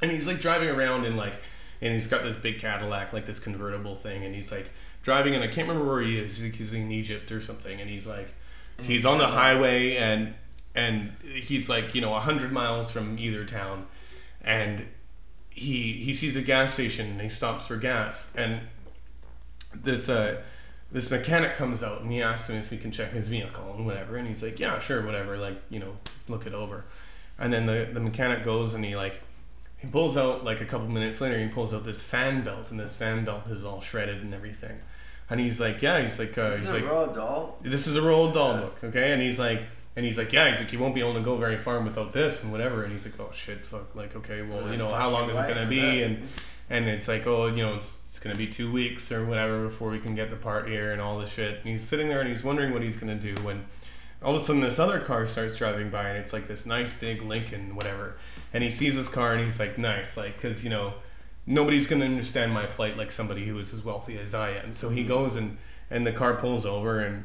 And 0.00 0.10
he's 0.10 0.26
like 0.26 0.40
driving 0.40 0.70
around 0.70 1.04
in 1.04 1.14
like 1.14 1.34
and 1.82 1.92
he's 1.92 2.06
got 2.06 2.22
this 2.22 2.34
big 2.34 2.60
Cadillac, 2.60 3.12
like 3.12 3.26
this 3.26 3.38
convertible 3.38 3.96
thing, 3.96 4.24
and 4.24 4.34
he's 4.34 4.50
like 4.50 4.70
driving 5.02 5.34
and 5.34 5.44
I 5.44 5.48
can't 5.48 5.68
remember 5.68 5.86
where 5.86 6.00
he 6.00 6.18
is. 6.18 6.38
He's, 6.38 6.54
he's 6.54 6.72
in 6.72 6.90
Egypt 6.90 7.30
or 7.30 7.42
something, 7.42 7.78
and 7.78 7.90
he's 7.90 8.06
like 8.06 8.30
he's 8.82 9.04
on 9.04 9.18
the 9.18 9.26
highway 9.26 9.96
and 9.96 10.32
and 10.74 11.12
he's 11.22 11.68
like, 11.68 11.94
you 11.94 12.00
know, 12.00 12.14
hundred 12.14 12.52
miles 12.52 12.90
from 12.90 13.18
either 13.18 13.44
town 13.44 13.84
and 14.42 14.86
he 15.50 15.94
he 16.04 16.14
sees 16.14 16.36
a 16.36 16.42
gas 16.42 16.74
station 16.74 17.08
and 17.10 17.20
he 17.20 17.28
stops 17.28 17.66
for 17.66 17.76
gas. 17.76 18.26
And 18.34 18.60
this 19.74 20.08
uh 20.08 20.40
this 20.90 21.10
mechanic 21.10 21.56
comes 21.56 21.82
out 21.82 22.00
and 22.00 22.10
he 22.10 22.22
asks 22.22 22.48
him 22.48 22.56
if 22.56 22.70
he 22.70 22.78
can 22.78 22.90
check 22.90 23.12
his 23.12 23.28
vehicle 23.28 23.74
and 23.76 23.84
whatever. 23.84 24.16
And 24.16 24.26
he's 24.28 24.42
like 24.42 24.58
yeah 24.58 24.78
sure 24.78 25.04
whatever 25.04 25.36
like 25.36 25.60
you 25.68 25.80
know 25.80 25.96
look 26.28 26.46
it 26.46 26.54
over. 26.54 26.84
And 27.38 27.52
then 27.52 27.66
the 27.66 27.88
the 27.92 28.00
mechanic 28.00 28.44
goes 28.44 28.74
and 28.74 28.84
he 28.84 28.96
like 28.96 29.20
he 29.76 29.86
pulls 29.88 30.16
out 30.16 30.44
like 30.44 30.60
a 30.60 30.64
couple 30.64 30.88
minutes 30.88 31.20
later 31.20 31.38
he 31.38 31.48
pulls 31.48 31.72
out 31.74 31.84
this 31.84 32.02
fan 32.02 32.42
belt 32.42 32.70
and 32.70 32.80
this 32.80 32.94
fan 32.94 33.24
belt 33.24 33.46
is 33.48 33.64
all 33.64 33.80
shredded 33.80 34.22
and 34.22 34.32
everything. 34.32 34.78
And 35.30 35.40
he's 35.40 35.60
like 35.60 35.82
yeah 35.82 36.00
he's 36.00 36.18
like 36.18 36.36
uh, 36.38 36.50
This 36.50 36.58
he's 36.60 36.66
is 36.66 36.72
like 36.72 36.84
a 36.84 36.86
Roald 36.86 37.14
Dahl? 37.14 37.58
This 37.62 37.86
is 37.86 37.96
a 37.96 38.00
Roald 38.00 38.32
Dahl 38.34 38.58
book, 38.58 38.78
okay? 38.84 39.12
And 39.12 39.20
he's 39.20 39.38
like, 39.38 39.62
and 39.98 40.06
he's 40.06 40.16
like, 40.16 40.32
yeah, 40.32 40.48
he's 40.48 40.60
like, 40.60 40.72
you 40.72 40.78
won't 40.78 40.94
be 40.94 41.00
able 41.00 41.14
to 41.14 41.20
go 41.20 41.36
very 41.36 41.58
far 41.58 41.80
without 41.80 42.12
this 42.12 42.40
and 42.44 42.52
whatever. 42.52 42.84
And 42.84 42.92
he's 42.92 43.04
like, 43.04 43.18
oh 43.18 43.32
shit, 43.34 43.66
fuck, 43.66 43.96
like, 43.96 44.14
okay, 44.14 44.42
well, 44.42 44.70
you 44.70 44.76
know, 44.76 44.94
how 44.94 45.10
long 45.10 45.28
is 45.28 45.36
it 45.36 45.52
gonna 45.52 45.66
be? 45.66 45.80
this. 45.80 46.08
And 46.08 46.28
and 46.70 46.88
it's 46.88 47.08
like, 47.08 47.26
oh, 47.26 47.46
you 47.46 47.64
know, 47.64 47.74
it's, 47.74 47.98
it's 48.08 48.20
gonna 48.20 48.36
be 48.36 48.46
two 48.46 48.70
weeks 48.70 49.10
or 49.10 49.26
whatever 49.26 49.66
before 49.66 49.90
we 49.90 49.98
can 49.98 50.14
get 50.14 50.30
the 50.30 50.36
part 50.36 50.68
here 50.68 50.92
and 50.92 51.02
all 51.02 51.18
this 51.18 51.30
shit. 51.30 51.56
And 51.56 51.64
he's 51.64 51.82
sitting 51.82 52.08
there 52.08 52.20
and 52.20 52.28
he's 52.28 52.44
wondering 52.44 52.72
what 52.72 52.80
he's 52.80 52.94
gonna 52.94 53.16
do 53.16 53.34
when 53.42 53.66
all 54.22 54.36
of 54.36 54.40
a 54.40 54.44
sudden 54.44 54.62
this 54.62 54.78
other 54.78 55.00
car 55.00 55.26
starts 55.26 55.56
driving 55.56 55.90
by 55.90 56.10
and 56.10 56.18
it's 56.18 56.32
like 56.32 56.46
this 56.46 56.64
nice 56.64 56.92
big 57.00 57.20
Lincoln, 57.20 57.74
whatever. 57.74 58.18
And 58.54 58.62
he 58.62 58.70
sees 58.70 58.94
this 58.94 59.08
car 59.08 59.34
and 59.34 59.44
he's 59.44 59.58
like, 59.58 59.78
nice, 59.78 60.16
like, 60.16 60.40
cause 60.40 60.62
you 60.62 60.70
know, 60.70 60.94
nobody's 61.44 61.88
gonna 61.88 62.04
understand 62.04 62.52
my 62.52 62.66
plight 62.66 62.96
like 62.96 63.10
somebody 63.10 63.48
who 63.48 63.58
is 63.58 63.74
as 63.74 63.84
wealthy 63.84 64.16
as 64.16 64.32
I 64.32 64.50
am. 64.50 64.72
So 64.74 64.90
he 64.90 65.02
goes 65.02 65.34
and 65.34 65.58
and 65.90 66.06
the 66.06 66.12
car 66.12 66.34
pulls 66.34 66.64
over 66.64 67.00
and 67.00 67.24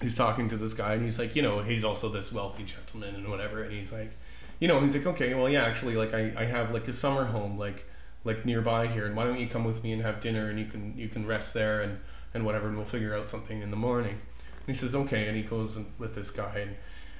he's 0.00 0.14
talking 0.14 0.48
to 0.50 0.56
this 0.56 0.74
guy 0.74 0.94
and 0.94 1.04
he's 1.04 1.18
like, 1.18 1.34
you 1.34 1.42
know, 1.42 1.62
he's 1.62 1.84
also 1.84 2.08
this 2.08 2.30
wealthy 2.32 2.64
gentleman 2.64 3.14
and 3.14 3.28
whatever. 3.28 3.62
And 3.62 3.72
he's 3.72 3.92
like, 3.92 4.12
you 4.60 4.68
know, 4.68 4.80
he's 4.80 4.94
like, 4.94 5.06
okay, 5.06 5.34
well, 5.34 5.48
yeah, 5.48 5.64
actually, 5.64 5.96
like 5.96 6.14
I, 6.14 6.32
I 6.36 6.44
have 6.44 6.70
like 6.70 6.88
a 6.88 6.92
summer 6.92 7.24
home 7.24 7.58
like 7.58 7.86
like 8.24 8.44
nearby 8.44 8.88
here, 8.88 9.06
and 9.06 9.14
why 9.14 9.22
don't 9.22 9.38
you 9.38 9.46
come 9.46 9.64
with 9.64 9.84
me 9.84 9.92
and 9.92 10.02
have 10.02 10.20
dinner 10.20 10.48
and 10.48 10.58
you 10.58 10.66
can 10.66 10.94
you 10.96 11.08
can 11.08 11.26
rest 11.26 11.54
there 11.54 11.80
and 11.80 11.98
and 12.34 12.44
whatever, 12.44 12.68
and 12.68 12.76
we'll 12.76 12.86
figure 12.86 13.14
out 13.14 13.28
something 13.28 13.62
in 13.62 13.70
the 13.70 13.76
morning. 13.76 14.18
And 14.66 14.74
he 14.74 14.80
says, 14.80 14.94
okay, 14.94 15.28
and 15.28 15.36
he 15.36 15.42
goes 15.42 15.78
with 15.98 16.14
this 16.14 16.30
guy 16.30 16.58
and. 16.58 16.76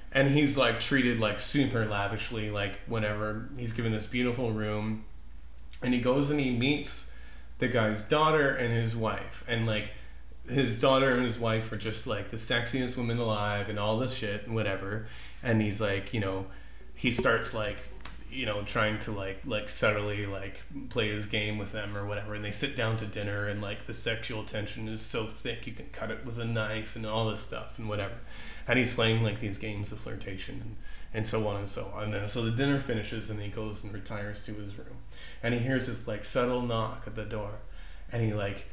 And 0.09 0.33
he's 0.33 0.55
like 0.55 0.79
treated 0.79 1.19
like 1.19 1.41
super 1.41 1.85
lavishly, 1.85 2.49
like 2.49 2.79
whenever 2.87 3.49
he's 3.57 3.73
given 3.73 3.91
this 3.91 4.05
beautiful 4.05 4.53
room, 4.53 5.03
and 5.81 5.93
he 5.93 5.99
goes 5.99 6.31
and 6.31 6.39
he 6.39 6.49
meets 6.49 7.03
the 7.59 7.67
guy's 7.67 8.01
daughter 8.01 8.55
and 8.55 8.73
his 8.73 8.95
wife, 8.95 9.43
and 9.49 9.67
like 9.67 9.91
his 10.47 10.79
daughter 10.79 11.11
and 11.11 11.25
his 11.25 11.37
wife 11.37 11.71
are 11.71 11.77
just 11.77 12.07
like 12.07 12.31
the 12.31 12.37
sexiest 12.37 12.95
women 12.97 13.17
alive 13.17 13.69
and 13.69 13.77
all 13.77 13.99
this 13.99 14.13
shit 14.13 14.45
and 14.45 14.55
whatever. 14.55 15.07
And 15.43 15.61
he's 15.61 15.79
like 15.81 16.13
you 16.13 16.19
know 16.19 16.47
he 16.95 17.11
starts 17.11 17.53
like 17.53 17.77
you 18.31 18.45
know 18.45 18.63
trying 18.63 18.99
to 18.99 19.11
like 19.11 19.39
like 19.45 19.69
subtly 19.69 20.25
like 20.25 20.57
play 20.89 21.09
his 21.09 21.25
game 21.25 21.57
with 21.57 21.71
them 21.71 21.97
or 21.97 22.05
whatever. 22.05 22.33
And 22.33 22.43
they 22.43 22.51
sit 22.51 22.75
down 22.75 22.97
to 22.97 23.05
dinner 23.05 23.47
and 23.47 23.61
like 23.61 23.87
the 23.87 23.93
sexual 23.93 24.43
tension 24.43 24.87
is 24.87 25.01
so 25.01 25.27
thick 25.27 25.67
you 25.67 25.73
can 25.73 25.87
cut 25.87 26.11
it 26.11 26.25
with 26.25 26.39
a 26.39 26.45
knife 26.45 26.95
and 26.95 27.05
all 27.05 27.29
this 27.29 27.41
stuff 27.41 27.77
and 27.77 27.89
whatever. 27.89 28.15
And 28.67 28.77
he's 28.77 28.93
playing 28.93 29.23
like 29.23 29.39
these 29.39 29.57
games 29.57 29.91
of 29.91 29.99
flirtation 29.99 30.61
and 30.61 30.75
and 31.13 31.25
so 31.25 31.47
on 31.47 31.57
and 31.57 31.67
so 31.67 31.91
on. 31.95 32.05
And 32.05 32.13
then 32.13 32.27
so 32.27 32.43
the 32.43 32.51
dinner 32.51 32.79
finishes 32.79 33.29
and 33.29 33.41
he 33.41 33.49
goes 33.49 33.83
and 33.83 33.93
retires 33.93 34.41
to 34.45 34.53
his 34.53 34.77
room. 34.77 34.97
And 35.41 35.53
he 35.53 35.59
hears 35.59 35.87
this 35.87 36.07
like 36.07 36.25
subtle 36.25 36.61
knock 36.61 37.03
at 37.07 37.15
the 37.15 37.25
door. 37.25 37.59
And 38.11 38.23
he 38.23 38.33
like 38.33 38.65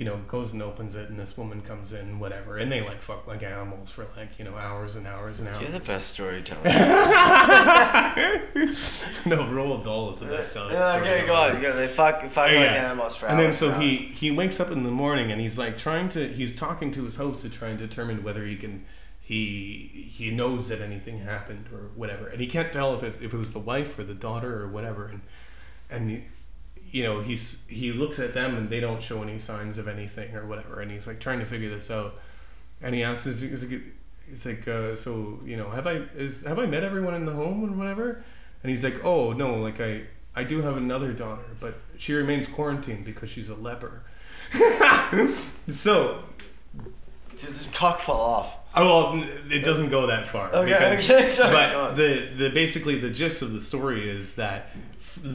you 0.00 0.06
know, 0.06 0.16
goes 0.28 0.52
and 0.54 0.62
opens 0.62 0.94
it, 0.94 1.10
and 1.10 1.18
this 1.20 1.36
woman 1.36 1.60
comes 1.60 1.92
in, 1.92 2.18
whatever, 2.18 2.56
and 2.56 2.72
they 2.72 2.80
like 2.80 3.02
fuck 3.02 3.26
like 3.26 3.42
animals 3.42 3.90
for 3.90 4.06
like 4.16 4.38
you 4.38 4.46
know 4.46 4.56
hours 4.56 4.96
and 4.96 5.06
hours 5.06 5.40
and 5.40 5.48
hours. 5.48 5.60
You're 5.60 5.72
the 5.72 5.80
best 5.80 6.08
storyteller. 6.08 6.62
no, 9.26 9.36
Roald 9.44 9.84
Dahl 9.84 10.14
is 10.14 10.20
the 10.20 10.24
best 10.24 10.54
telling. 10.54 10.72
Yeah, 10.72 10.96
okay, 10.96 11.26
go 11.26 11.34
on. 11.34 11.62
Yeah, 11.62 11.72
they 11.72 11.86
fuck, 11.86 12.22
fuck 12.22 12.46
like 12.46 12.52
Yeah. 12.54 12.86
animals 12.86 13.14
for 13.14 13.26
and 13.26 13.38
then 13.38 13.52
so 13.52 13.70
and 13.72 13.82
he 13.82 14.06
hours. 14.08 14.16
he 14.18 14.30
wakes 14.30 14.58
up 14.58 14.70
in 14.70 14.84
the 14.84 14.90
morning 14.90 15.30
and 15.32 15.38
he's 15.38 15.58
like 15.58 15.76
trying 15.76 16.08
to 16.10 16.28
he's 16.32 16.56
talking 16.56 16.90
to 16.92 17.04
his 17.04 17.16
host 17.16 17.42
to 17.42 17.50
try 17.50 17.68
and 17.68 17.78
determine 17.78 18.22
whether 18.22 18.46
he 18.46 18.56
can 18.56 18.86
he 19.20 20.10
he 20.16 20.30
knows 20.30 20.68
that 20.68 20.80
anything 20.80 21.18
happened 21.18 21.66
or 21.74 21.90
whatever 21.94 22.26
and 22.28 22.40
he 22.40 22.46
can't 22.46 22.72
tell 22.72 22.94
if 22.96 23.02
it's 23.02 23.18
if 23.20 23.34
it 23.34 23.36
was 23.36 23.52
the 23.52 23.58
wife 23.58 23.98
or 23.98 24.04
the 24.04 24.14
daughter 24.14 24.62
or 24.62 24.68
whatever 24.68 25.06
and 25.08 25.20
and 25.90 26.10
he, 26.10 26.24
you 26.90 27.02
know 27.02 27.20
he's 27.20 27.58
he 27.68 27.92
looks 27.92 28.18
at 28.18 28.34
them 28.34 28.56
and 28.56 28.68
they 28.68 28.80
don't 28.80 29.02
show 29.02 29.22
any 29.22 29.38
signs 29.38 29.78
of 29.78 29.88
anything 29.88 30.34
or 30.34 30.46
whatever. 30.46 30.80
And 30.80 30.90
he's 30.90 31.06
like 31.06 31.20
trying 31.20 31.38
to 31.40 31.46
figure 31.46 31.70
this 31.70 31.90
out. 31.90 32.14
And 32.82 32.94
he 32.94 33.02
asks 33.02 33.26
is, 33.26 33.42
is 33.42 33.62
it, 33.62 33.80
he's 34.28 34.44
like 34.46 34.66
uh, 34.66 34.94
so 34.96 35.38
you 35.44 35.56
know 35.56 35.70
have 35.70 35.86
I 35.86 36.02
is 36.16 36.42
have 36.42 36.58
I 36.58 36.66
met 36.66 36.82
everyone 36.84 37.14
in 37.14 37.24
the 37.26 37.32
home 37.32 37.64
and 37.64 37.78
whatever? 37.78 38.24
And 38.62 38.70
he's 38.70 38.82
like 38.84 39.04
oh 39.04 39.32
no 39.32 39.56
like 39.56 39.80
I 39.80 40.02
I 40.34 40.44
do 40.44 40.62
have 40.62 40.76
another 40.76 41.12
daughter 41.12 41.44
but 41.60 41.78
she 41.98 42.12
remains 42.14 42.46
quarantined 42.48 43.04
because 43.04 43.30
she's 43.30 43.48
a 43.48 43.54
leper. 43.54 44.02
So 45.68 46.22
does 47.36 47.52
this 47.54 47.68
cock 47.68 48.00
fall 48.00 48.20
off. 48.20 48.54
Oh, 48.74 49.14
well, 49.16 49.28
it 49.50 49.60
doesn't 49.64 49.90
go 49.90 50.06
that 50.06 50.28
far. 50.28 50.48
Okay, 50.54 50.66
because- 50.96 51.10
okay, 51.10 51.26
sorry, 51.30 51.52
But 51.52 51.94
the, 51.96 52.30
the 52.36 52.50
basically 52.50 53.00
the 53.00 53.10
gist 53.10 53.42
of 53.42 53.52
the 53.52 53.60
story 53.60 54.08
is 54.08 54.34
that 54.34 54.70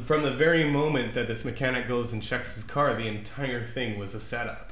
from 0.05 0.23
the 0.23 0.31
very 0.31 0.63
moment 0.69 1.13
that 1.13 1.27
this 1.27 1.43
mechanic 1.45 1.87
goes 1.87 2.13
and 2.13 2.21
checks 2.23 2.55
his 2.55 2.63
car, 2.63 2.93
the 2.95 3.07
entire 3.07 3.63
thing 3.63 3.99
was 3.99 4.13
a 4.13 4.21
setup. 4.21 4.71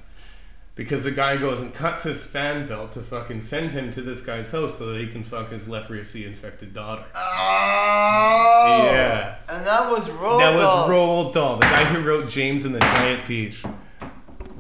Because 0.76 1.04
the 1.04 1.12
guy 1.12 1.38
goes 1.38 1.62
and 1.62 1.72
cuts 1.72 2.02
his 2.02 2.24
fan 2.24 2.68
belt 2.68 2.94
to 2.94 3.02
fucking 3.04 3.44
send 3.44 3.72
him 3.72 3.94
to 3.94 4.02
this 4.02 4.22
guy's 4.22 4.50
house 4.50 4.80
so 4.80 4.88
that 4.88 5.00
he 5.00 5.08
can 5.08 5.24
fuck 5.24 5.52
his 5.52 5.68
leprosy 5.68 6.26
infected 6.26 6.74
daughter. 6.74 7.06
Oh. 7.14 8.82
Yeah. 8.86 9.36
And 9.50 9.68
that 9.68 9.92
was 9.92 10.10
Roald 10.10 10.40
that 10.40 10.56
was. 10.56 10.90
Roald 10.90 11.34
Dahl, 11.34 11.58
the 11.58 11.68
guy 11.68 11.84
who 11.84 12.02
wrote 12.02 12.28
James 12.28 12.66
and 12.66 12.74
the 12.74 12.80
Giant 12.80 13.24
Peach. 13.26 13.64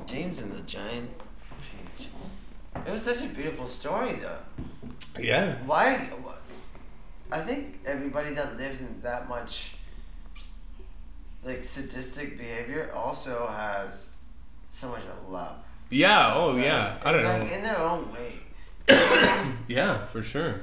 James 0.06 0.38
and 0.38 0.52
the 0.52 0.62
Giant 0.62 1.10
Peach. 1.96 2.10
It 2.86 2.92
was 2.92 3.02
such 3.02 3.24
a 3.24 3.28
beautiful 3.30 3.66
story, 3.66 4.14
though. 4.14 4.38
Yeah. 5.20 5.58
Why? 5.66 6.10
I 7.32 7.40
think 7.40 7.80
everybody 7.88 8.36
that 8.36 8.58
lives 8.58 8.82
in 8.82 9.02
that 9.02 9.28
much 9.28 9.74
like 11.46 11.64
sadistic 11.64 12.38
behavior 12.38 12.92
also 12.94 13.48
has 13.48 14.16
so 14.70 14.90
much 14.90 15.02
of 15.04 15.30
love. 15.30 15.58
Yeah. 15.90 16.34
Oh, 16.36 16.56
yeah. 16.56 16.98
I 17.04 17.12
don't 17.12 17.24
like, 17.24 17.44
know. 17.48 17.54
In 17.56 17.62
their 17.62 17.78
own 17.80 18.12
way. 18.12 18.40
Yeah, 19.68 20.08
for 20.08 20.24
sure. 20.24 20.62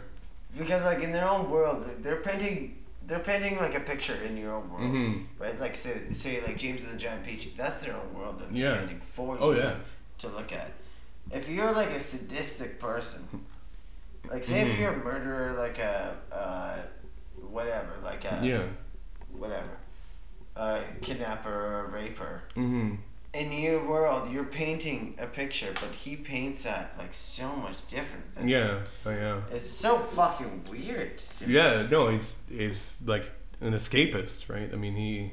because 0.59 0.85
like 0.85 1.01
in 1.03 1.13
their 1.13 1.29
own 1.29 1.51
world, 1.51 1.85
they're 2.01 2.17
painting. 2.17 2.77
They're 3.07 3.19
painting 3.21 3.57
like 3.59 3.75
a 3.75 3.81
picture 3.81 4.15
in 4.27 4.37
your 4.37 4.55
own 4.55 4.71
world, 4.71 4.93
Mhm. 4.93 5.25
right? 5.39 5.59
Like 5.59 5.75
say, 5.75 6.13
say 6.13 6.41
like 6.47 6.57
James 6.57 6.83
and 6.83 6.93
the 6.93 6.97
Giant 6.97 7.25
Peach. 7.27 7.49
That's 7.57 7.83
their 7.85 7.97
own 7.97 8.15
world 8.15 8.39
that 8.41 8.53
they're 8.53 8.73
Yeah. 8.73 8.77
painting 8.79 9.01
for 9.01 9.37
Oh, 9.41 9.51
you 9.53 9.59
yeah. 9.59 9.77
to 10.19 10.29
look 10.29 10.53
at. 10.53 10.71
If 11.31 11.49
you're 11.49 11.73
like 11.73 11.91
a 11.91 12.01
sadistic 12.01 12.79
person, 12.79 13.27
like 14.31 14.45
say 14.45 14.61
if 14.61 14.69
Mhm. 14.69 14.79
you're 14.79 14.93
a 14.93 15.05
murderer, 15.05 15.53
like 15.59 15.79
a 15.79 16.17
uh, 16.31 16.77
whatever, 17.51 17.93
like 18.05 18.25
a 18.25 18.39
Yeah. 18.43 18.65
whatever, 19.33 19.71
a 20.57 20.81
kidnapper 21.01 21.51
or 21.51 21.85
a 21.87 21.91
raper. 21.91 22.43
Mm-hmm. 22.57 22.97
In 23.33 23.53
your 23.53 23.87
world, 23.87 24.33
you're 24.33 24.45
painting 24.45 25.17
a 25.21 25.27
picture, 25.27 25.73
but 25.75 25.93
he 25.93 26.17
paints 26.17 26.65
that 26.65 26.95
like 26.99 27.15
so 27.15 27.55
much 27.55 27.77
different. 27.87 28.35
Than 28.35 28.49
Yeah. 28.49 28.81
Oh, 29.07 29.11
yeah. 29.11 29.41
It's 29.53 29.71
so 29.71 30.01
fucking 30.01 30.67
weird. 30.69 31.19
to 31.19 31.29
see. 31.29 31.47
Yeah. 31.47 31.87
No, 31.89 32.11
he's 32.11 32.39
he's 32.49 32.97
like 33.05 33.31
an 33.61 33.73
escapist, 33.73 34.49
right? 34.49 34.69
I 34.73 34.77
mean, 34.77 34.97
he 34.97 35.33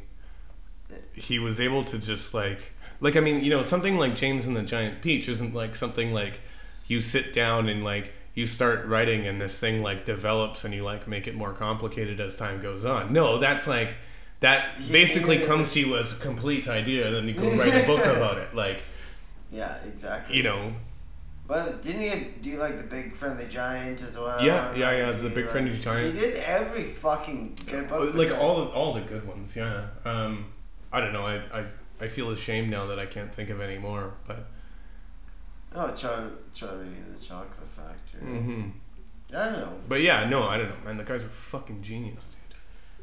he 1.13 1.39
was 1.39 1.59
able 1.59 1.83
to 1.85 1.97
just 1.97 2.35
like 2.35 2.59
like 2.99 3.15
I 3.15 3.19
mean, 3.19 3.43
you 3.43 3.49
know, 3.49 3.63
something 3.63 3.97
like 3.97 4.15
James 4.15 4.45
and 4.45 4.55
the 4.55 4.63
Giant 4.63 5.01
Peach 5.01 5.27
isn't 5.27 5.53
like 5.53 5.75
something 5.75 6.13
like 6.13 6.39
you 6.87 7.01
sit 7.01 7.33
down 7.33 7.67
and 7.67 7.83
like 7.83 8.11
you 8.33 8.45
start 8.45 8.85
writing 8.85 9.25
and 9.27 9.41
this 9.41 9.57
thing 9.57 9.81
like 9.81 10.05
develops 10.05 10.63
and 10.63 10.73
you 10.73 10.83
like 10.83 11.07
make 11.07 11.25
it 11.27 11.33
more 11.35 11.53
complicated 11.53 12.19
as 12.19 12.35
time 12.35 12.61
goes 12.61 12.85
on. 12.85 13.11
No, 13.11 13.39
that's 13.39 13.65
like 13.65 13.95
that 14.41 14.77
basically 14.91 15.39
comes 15.39 15.73
to 15.73 15.79
you 15.79 15.97
as 15.97 16.11
a 16.11 16.15
complete 16.15 16.67
idea 16.67 17.07
and 17.07 17.15
then 17.15 17.27
you 17.27 17.33
go 17.33 17.49
write 17.57 17.73
a 17.83 17.85
book 17.87 18.05
about 18.05 18.37
it. 18.37 18.49
Like, 18.53 18.81
Yeah, 19.51 19.75
exactly. 19.85 20.37
you 20.37 20.43
know, 20.43 20.73
But 21.47 21.81
didn't 21.81 22.01
he 22.01 22.27
do 22.41 22.59
like 22.59 22.77
the 22.77 22.83
big 22.83 23.15
friendly 23.15 23.45
giant 23.47 24.01
as 24.03 24.15
well? 24.17 24.43
Yeah, 24.43 24.75
yeah, 24.75 24.89
Like, 25.07 25.15
yeah, 25.15 25.21
the 25.21 25.29
Big 25.29 25.47
Friendly 25.49 25.79
Giant. 25.79 26.13
He 26.13 26.19
did 26.19 26.35
every 26.37 26.83
fucking 26.83 27.57
good 27.65 27.87
book. 27.89 28.13
like 28.15 28.31
all 28.31 28.65
the, 28.65 28.71
all 28.71 28.93
the 28.93 29.01
good 29.01 29.25
ones, 29.27 29.55
yeah. 29.55 29.87
Um, 30.05 30.47
I 30.91 30.99
don't 31.01 31.13
know. 31.13 31.25
I, 31.25 31.35
I 31.59 31.65
I 31.99 32.07
feel 32.07 32.29
ashamed 32.31 32.69
now 32.69 32.85
that 32.87 32.99
I 32.99 33.05
can't 33.07 33.33
think 33.33 33.49
of 33.49 33.59
any 33.61 33.77
more, 33.79 34.13
but 34.27 34.45
Oh, 35.75 35.91
Charlie, 35.91 36.31
Charlie 36.53 36.85
and 36.87 37.15
the 37.15 37.19
Chocolate 37.21 37.69
Factory. 37.75 38.21
hmm 38.21 38.69
I 39.35 39.45
don't 39.49 39.53
know. 39.59 39.73
but 39.89 40.01
yeah, 40.01 40.27
no, 40.29 40.43
I 40.43 40.57
don't 40.57 40.69
know, 40.69 40.85
man. 40.85 40.97
The 40.97 41.03
guy's 41.03 41.23
a 41.23 41.29
fucking 41.29 41.81
genius, 41.81 42.25
dude. 42.27 42.36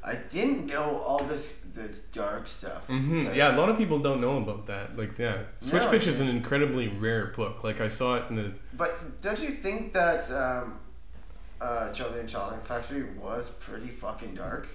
I 0.05 0.17
didn't 0.17 0.67
know 0.67 0.99
all 1.01 1.25
this 1.25 1.53
this 1.73 2.01
dark 2.13 2.47
stuff. 2.47 2.87
hmm 2.87 3.27
Yeah, 3.35 3.55
a 3.55 3.59
lot 3.59 3.69
of 3.69 3.77
people 3.79 3.99
don't 3.99 4.21
know 4.21 4.37
about 4.39 4.67
that. 4.67 4.97
Like, 4.97 5.19
yeah, 5.19 5.39
Switch 5.61 5.83
No, 5.83 5.91
Bitch 5.91 6.07
is 6.07 6.21
an 6.21 6.29
incredibly 6.29 6.87
rare 6.89 7.33
book. 7.37 7.65
Like, 7.65 7.81
I 7.81 7.89
saw 7.89 8.17
it 8.17 8.25
in 8.31 8.37
the 8.37 8.53
But 8.77 9.21
don't 9.23 9.41
you 9.43 9.51
think 9.51 9.93
that 9.95 10.31
um, 10.31 10.79
uh, 11.61 11.91
Charlie 11.93 12.21
and 12.21 12.29
Chocolate 12.29 12.65
Factory 12.67 13.05
was 13.19 13.49
pretty 13.49 13.89
fucking 13.89 14.35
dark? 14.35 14.69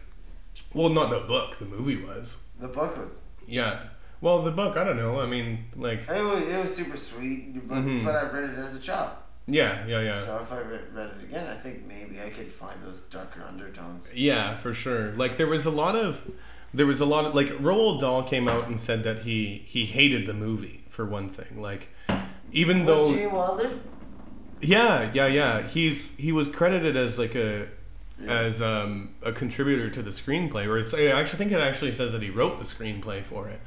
well, 0.73 0.89
not 0.89 1.09
the 1.09 1.21
book. 1.27 1.57
The 1.59 1.65
movie 1.65 2.03
was. 2.03 2.35
The 2.59 2.67
book 2.67 2.97
was. 2.97 3.19
Yeah. 3.47 3.83
Well, 4.21 4.41
the 4.41 4.51
book, 4.51 4.75
I 4.75 4.83
don't 4.83 4.97
know. 4.97 5.21
I 5.21 5.25
mean, 5.25 5.65
like, 5.77 6.01
It 6.09 6.21
was, 6.21 6.41
it 6.41 6.59
was 6.61 6.75
super 6.75 6.97
sweet, 6.97 7.65
but, 7.67 7.77
Mhm. 7.77 8.03
but 8.03 8.15
I 8.15 8.23
read 8.29 8.49
it 8.49 8.59
as 8.59 8.75
a 8.75 8.79
child. 8.79 9.11
Yeah, 9.49 9.85
yeah, 9.85 10.01
yeah. 10.01 10.19
So 10.19 10.39
if 10.43 10.51
I 10.51 10.59
read, 10.59 10.93
read 10.93 11.11
it 11.17 11.23
again, 11.23 11.47
I 11.47 11.55
think 11.59 11.85
maybe 11.85 12.21
I 12.21 12.29
could 12.29 12.51
find 12.51 12.81
those 12.83 13.01
darker 13.01 13.43
undertones. 13.47 14.09
Yeah, 14.13 14.57
for 14.57 14.73
sure. 14.73 15.11
Like 15.13 15.37
there 15.37 15.47
was 15.47 15.65
a 15.65 15.71
lot 15.71 15.95
of 15.95 16.21
there 16.73 16.85
was 16.85 17.01
a 17.01 17.05
lot 17.05 17.25
of 17.25 17.35
like 17.35 17.47
Roald 17.47 17.99
Dahl 18.01 18.23
came 18.23 18.47
out 18.47 18.67
and 18.67 18.79
said 18.79 19.03
that 19.03 19.19
he 19.19 19.63
he 19.67 19.85
hated 19.85 20.27
the 20.27 20.33
movie 20.33 20.83
for 20.89 21.05
one 21.05 21.29
thing. 21.29 21.61
Like 21.61 21.89
even 22.51 22.85
though 22.85 23.13
Gene 23.13 23.31
Wilder? 23.31 23.79
yeah, 24.61 25.11
yeah, 25.13 25.27
yeah, 25.27 25.67
he's 25.67 26.11
he 26.17 26.31
was 26.31 26.47
credited 26.47 26.95
as 26.97 27.17
like 27.17 27.35
a 27.35 27.67
Yeah. 28.21 28.31
as 28.41 28.61
um, 28.61 29.15
a 29.23 29.31
contributor 29.31 29.89
to 29.89 30.01
the 30.03 30.11
screenplay, 30.11 30.67
or 30.67 30.77
it's, 30.77 30.93
I 30.93 31.05
actually 31.05 31.37
think 31.37 31.51
it 31.53 31.61
actually 31.61 31.93
says 31.93 32.11
that 32.11 32.21
he 32.21 32.29
wrote 32.29 32.57
the 32.59 32.65
screenplay 32.65 33.23
for 33.23 33.47
it. 33.47 33.61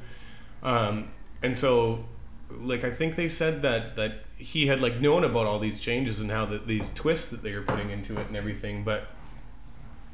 Um, 0.61 1.09
and 1.41 1.57
so, 1.57 2.05
like, 2.51 2.83
I 2.83 2.91
think 2.91 3.15
they 3.15 3.27
said 3.27 3.63
that 3.63 3.95
that 3.95 4.11
he 4.43 4.67
had 4.67 4.81
like 4.81 4.99
known 4.99 5.23
about 5.23 5.45
all 5.45 5.59
these 5.59 5.79
changes 5.79 6.19
and 6.19 6.29
how 6.29 6.45
the, 6.45 6.57
these 6.57 6.91
twists 6.93 7.29
that 7.29 7.41
they 7.41 7.53
were 7.53 7.61
putting 7.61 7.89
into 7.89 8.19
it 8.19 8.27
and 8.27 8.35
everything, 8.35 8.83
but 8.83 9.07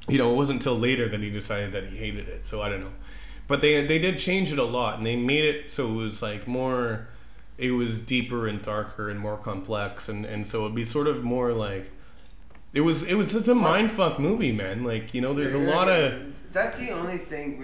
you 0.08 0.18
know, 0.18 0.32
it 0.32 0.36
wasn't 0.36 0.60
until 0.60 0.78
later 0.78 1.10
that 1.10 1.20
he 1.20 1.30
decided 1.30 1.72
that 1.74 1.88
he 1.88 1.98
hated 1.98 2.28
it. 2.28 2.46
So 2.46 2.62
I 2.62 2.70
don't 2.70 2.82
know, 2.82 2.92
but 3.48 3.62
they 3.62 3.86
they 3.86 4.00
did 4.00 4.20
change 4.20 4.52
it 4.52 4.60
a 4.60 4.64
lot, 4.64 4.98
and 4.98 5.06
they 5.06 5.16
made 5.16 5.44
it 5.44 5.70
so 5.70 5.88
it 5.88 5.96
was 5.96 6.22
like 6.22 6.48
more. 6.48 7.08
It 7.58 7.72
was 7.72 8.00
deeper 8.00 8.48
and 8.48 8.62
darker 8.62 9.10
and 9.10 9.20
more 9.20 9.36
complex, 9.36 10.08
and, 10.08 10.26
and 10.26 10.48
so 10.48 10.64
it'd 10.64 10.76
be 10.76 10.86
sort 10.86 11.08
of 11.08 11.26
more 11.26 11.52
like 11.52 11.92
it 12.74 12.82
was 12.82 13.04
it 13.04 13.16
was 13.16 13.32
just 13.34 13.48
a 13.48 13.54
mindfuck 13.54 14.20
movie, 14.20 14.52
man. 14.52 14.84
Like 14.84 15.14
you 15.14 15.22
know, 15.22 15.34
there's 15.34 15.54
a 15.54 15.58
lot 15.58 15.90
of 15.90 16.54
That's 16.54 16.80
the 16.80 16.92
only 16.92 17.18
thing. 17.18 17.62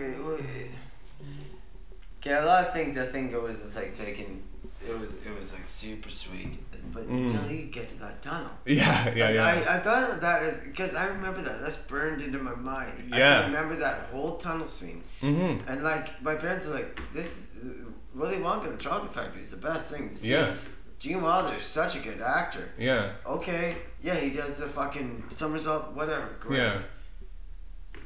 Okay, 2.19 2.33
a 2.33 2.45
lot 2.45 2.65
of 2.65 2.73
things 2.73 2.97
I 2.97 3.05
think 3.05 3.31
it 3.31 3.41
was 3.41 3.59
just 3.59 3.75
like 3.75 3.93
taking. 3.93 4.43
It 4.87 4.99
was 4.99 5.15
it 5.15 5.33
was 5.35 5.51
like 5.53 5.67
super 5.67 6.09
sweet, 6.09 6.59
but 6.93 7.03
Mm. 7.07 7.23
until 7.31 7.49
you 7.51 7.65
get 7.65 7.89
to 7.89 7.95
that 7.99 8.21
tunnel. 8.21 8.49
yeah 8.65 9.13
yeah 9.15 9.25
Like, 9.25 9.35
yeah. 9.35 9.45
I, 9.45 9.75
I 9.75 9.79
thought 9.79 10.11
of 10.11 10.21
that 10.21 10.43
as 10.43 10.57
because 10.59 10.93
I 10.95 11.05
remember 11.05 11.41
that 11.41 11.61
that's 11.61 11.77
burned 11.77 12.21
into 12.21 12.39
my 12.39 12.55
mind. 12.55 13.09
I 13.13 13.17
Yeah. 13.17 13.41
can 13.41 13.51
remember 13.51 13.75
that 13.77 13.97
whole 14.11 14.37
tunnel 14.37 14.67
scene, 14.67 15.03
mm-hmm. 15.21 15.67
and 15.69 15.83
like 15.83 16.21
my 16.21 16.35
parents 16.35 16.65
are 16.67 16.73
like, 16.73 16.99
"This 17.13 17.29
is- 17.55 17.81
Willy 18.13 18.37
Wonka 18.37 18.71
the 18.71 18.77
Chocolate 18.77 19.13
Factory 19.13 19.41
is 19.41 19.51
the 19.51 19.57
best 19.57 19.91
thing 19.91 20.09
to 20.09 20.15
see." 20.15 20.31
Yeah. 20.31 20.53
Gene 20.97 21.21
Wilder's 21.21 21.63
such 21.63 21.95
a 21.97 21.99
good 21.99 22.21
actor. 22.21 22.69
Yeah 22.77 23.11
Okay, 23.25 23.75
yeah, 24.01 24.15
he 24.15 24.29
does 24.29 24.57
the 24.57 24.67
fucking 24.69 25.25
somersault, 25.29 25.91
whatever. 25.93 26.29
Great. 26.39 26.59
yeah. 26.59 26.81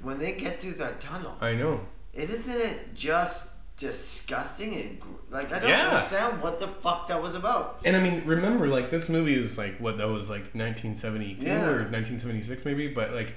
When 0.02 0.18
they 0.18 0.32
get 0.32 0.60
through 0.62 0.74
that 0.84 1.00
tunnel, 1.00 1.36
I 1.42 1.54
know. 1.54 1.82
it 2.14 2.30
isn't 2.30 2.60
it 2.70 2.94
just 2.96 3.48
disgusting 3.78 4.74
and 4.76 5.00
like 5.32 5.52
I 5.54 5.60
don't 5.60 5.70
Yeah. 5.70 5.88
understand 5.90 6.42
what 6.42 6.60
the 6.60 6.68
fuck 6.68 7.08
that 7.10 7.22
was 7.22 7.36
about. 7.36 7.80
And 7.86 7.96
I 7.96 8.00
mean, 8.02 8.24
remember, 8.26 8.68
like 8.68 8.90
this 8.92 9.10
movie 9.10 9.36
is 9.40 9.58
like 9.58 9.78
what 9.80 9.98
that 9.98 10.08
was 10.08 10.30
like 10.30 10.54
1972 10.56 11.46
Yeah. 11.46 11.66
or 11.68 11.74
1976 11.90 12.66
maybe, 12.66 12.88
but 12.88 13.14
like, 13.14 13.34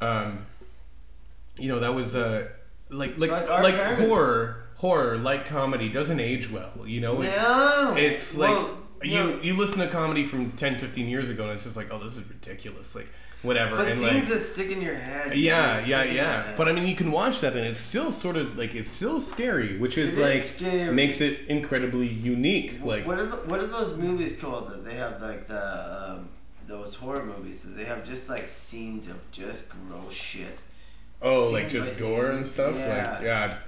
um, 0.00 0.46
you 1.58 1.68
know, 1.68 1.80
that 1.80 1.94
was 1.94 2.14
uh, 2.14 2.48
like 2.90 3.18
like 3.18 3.30
like 3.30 3.48
like, 3.48 3.74
horror 3.98 4.62
horror 4.76 5.16
like 5.16 5.46
comedy 5.46 5.88
doesn't 5.88 6.20
age 6.20 6.50
well. 6.50 6.72
You 6.86 7.00
know, 7.00 7.20
it's, 7.22 7.36
no, 7.36 7.94
it's 7.96 8.34
like 8.36 8.50
Well, 8.54 8.78
you 9.02 9.14
no. 9.24 9.40
you 9.42 9.56
listen 9.56 9.78
to 9.78 9.88
comedy 9.88 10.24
from 10.26 10.52
10, 10.52 10.78
15 10.78 11.08
years 11.08 11.30
ago, 11.30 11.44
and 11.44 11.52
it's 11.52 11.64
just 11.64 11.76
like, 11.76 11.92
oh, 11.92 12.02
this 12.02 12.12
is 12.16 12.28
ridiculous. 12.28 12.94
Like 12.94 13.08
whatever. 13.42 13.76
But 13.76 13.88
and 13.88 13.96
scenes 13.96 14.14
like, 14.14 14.28
that 14.28 14.40
stick 14.40 14.70
in 14.70 14.80
your 14.80 14.94
head. 14.94 15.36
yeah, 15.36 15.80
they 15.80 15.88
yeah, 15.88 16.00
stick 16.00 16.08
in 16.10 16.14
your 16.14 16.24
yeah. 16.24 16.54
But 16.56 16.68
I 16.68 16.72
mean, 16.72 16.86
you 16.86 16.96
can 16.96 17.10
watch 17.10 17.40
that, 17.40 17.56
and 17.56 17.66
it's 17.66 17.80
still 17.80 18.12
sort 18.12 18.36
of 18.36 18.56
like 18.56 18.74
it's 18.74 18.90
still 18.90 19.20
scary, 19.20 19.78
which 19.78 19.98
is 19.98 20.16
It 20.16 20.20
is 20.20 20.26
like 20.26 20.42
scary. 20.42 20.92
makes 20.92 21.20
it 21.20 21.40
incredibly 21.48 22.08
unique. 22.08 22.80
Like 22.82 23.06
what 23.06 23.18
are 23.18 23.26
the, 23.26 23.36
what 23.38 23.60
are 23.60 23.66
those 23.66 23.96
movies 23.96 24.34
called 24.34 24.70
that 24.70 24.84
they 24.84 24.94
have 24.94 25.20
like 25.22 25.46
the 25.46 26.10
um, 26.10 26.28
those 26.66 26.94
horror 26.94 27.24
movies 27.24 27.60
that 27.60 27.76
they 27.76 27.84
have 27.84 28.04
just 28.04 28.28
like 28.28 28.48
scenes 28.48 29.06
of 29.08 29.18
just 29.30 29.64
gross 29.68 30.12
shit. 30.12 30.58
Oh, 31.22 31.48
like 31.50 31.68
just 31.68 32.00
gore 32.00 32.28
scene. 32.28 32.36
and 32.38 32.46
stuff. 32.46 32.74
Yeah. 32.76 33.12
Like 33.12 33.22
yeah, 33.22 33.58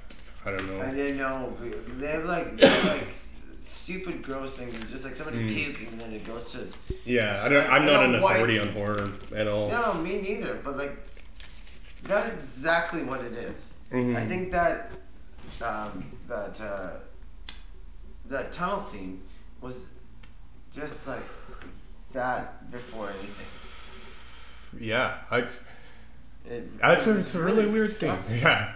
I 0.44 0.50
don't 0.50 0.66
know. 0.66 0.82
I 0.82 0.90
didn't 0.92 1.16
know 1.18 1.56
they 1.98 2.08
have 2.08 2.24
like 2.24 2.56
they 2.56 2.66
have, 2.66 2.84
like 2.84 3.12
stupid 3.60 4.22
gross 4.22 4.56
things, 4.58 4.74
just 4.90 5.04
like 5.04 5.16
somebody 5.16 5.38
Mm. 5.38 5.48
puking 5.54 5.88
and 5.88 6.00
then 6.00 6.12
it 6.12 6.26
goes 6.26 6.50
to 6.52 6.66
Yeah, 7.04 7.42
I 7.44 7.48
don't. 7.48 7.66
I'm 7.66 7.82
I 7.82 7.84
not 7.84 8.00
don't 8.00 8.14
an 8.14 8.20
why- 8.20 8.34
authority 8.34 8.58
on 8.58 8.68
horror 8.72 9.10
at 9.34 9.46
all. 9.48 9.68
No, 9.70 9.94
me 9.94 10.20
neither. 10.20 10.54
But 10.64 10.76
like, 10.76 10.96
that 12.04 12.26
is 12.26 12.34
exactly 12.34 13.02
what 13.02 13.20
it 13.22 13.32
is. 13.32 13.74
Mhm. 13.92 14.16
I 14.16 14.26
think 14.26 14.52
that 14.52 14.90
um, 15.62 16.04
that 16.28 16.60
uh, 16.60 17.00
that 18.26 18.52
tunnel 18.52 18.80
scene 18.80 19.22
was 19.60 19.86
just 20.72 21.06
like 21.06 21.22
that 22.12 22.70
before 22.70 23.08
anything. 23.10 23.46
Yeah, 24.78 25.18
I. 25.30 25.46
It, 26.48 26.78
That's 26.80 27.06
it 27.06 27.16
a, 27.16 27.18
it's 27.18 27.34
a 27.34 27.42
really, 27.42 27.66
weird 27.66 27.88
disgusting. 27.90 28.36
scene. 28.38 28.46
Yeah. 28.46 28.74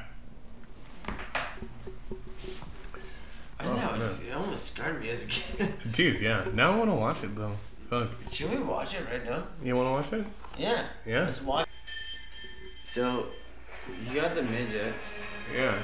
I 3.63 3.67
Oh, 3.67 3.75
know. 3.75 3.99
man. 3.99 4.01
it, 4.03 4.29
it 4.29 4.33
almost 4.35 4.67
scarred 4.67 5.01
me 5.01 5.11
as 5.11 5.23
a 5.25 5.27
kid. 5.27 5.75
Dude, 5.93 6.21
yeah. 6.21 6.45
Now 6.53 6.73
I 6.73 6.77
want 6.79 6.91
to 6.91 6.95
watch 6.97 7.23
it 7.23 7.35
though. 7.37 7.57
Fuck. 7.91 8.09
Should 8.31 8.51
we 8.51 8.59
watch 8.59 8.95
it 8.95 9.05
right 9.11 9.25
now? 9.25 9.47
You 9.63 9.77
want 9.77 9.87
to 10.05 10.11
watch 10.17 10.21
it? 10.23 10.27
Yeah. 10.59 10.85
Yeah. 11.07 11.25
Let's 11.25 11.43
watch. 11.43 11.69
So, 12.83 13.27
you 14.09 14.21
got 14.21 14.35
the 14.35 14.43
midgets. 14.43 15.15
Yeah. 15.55 15.75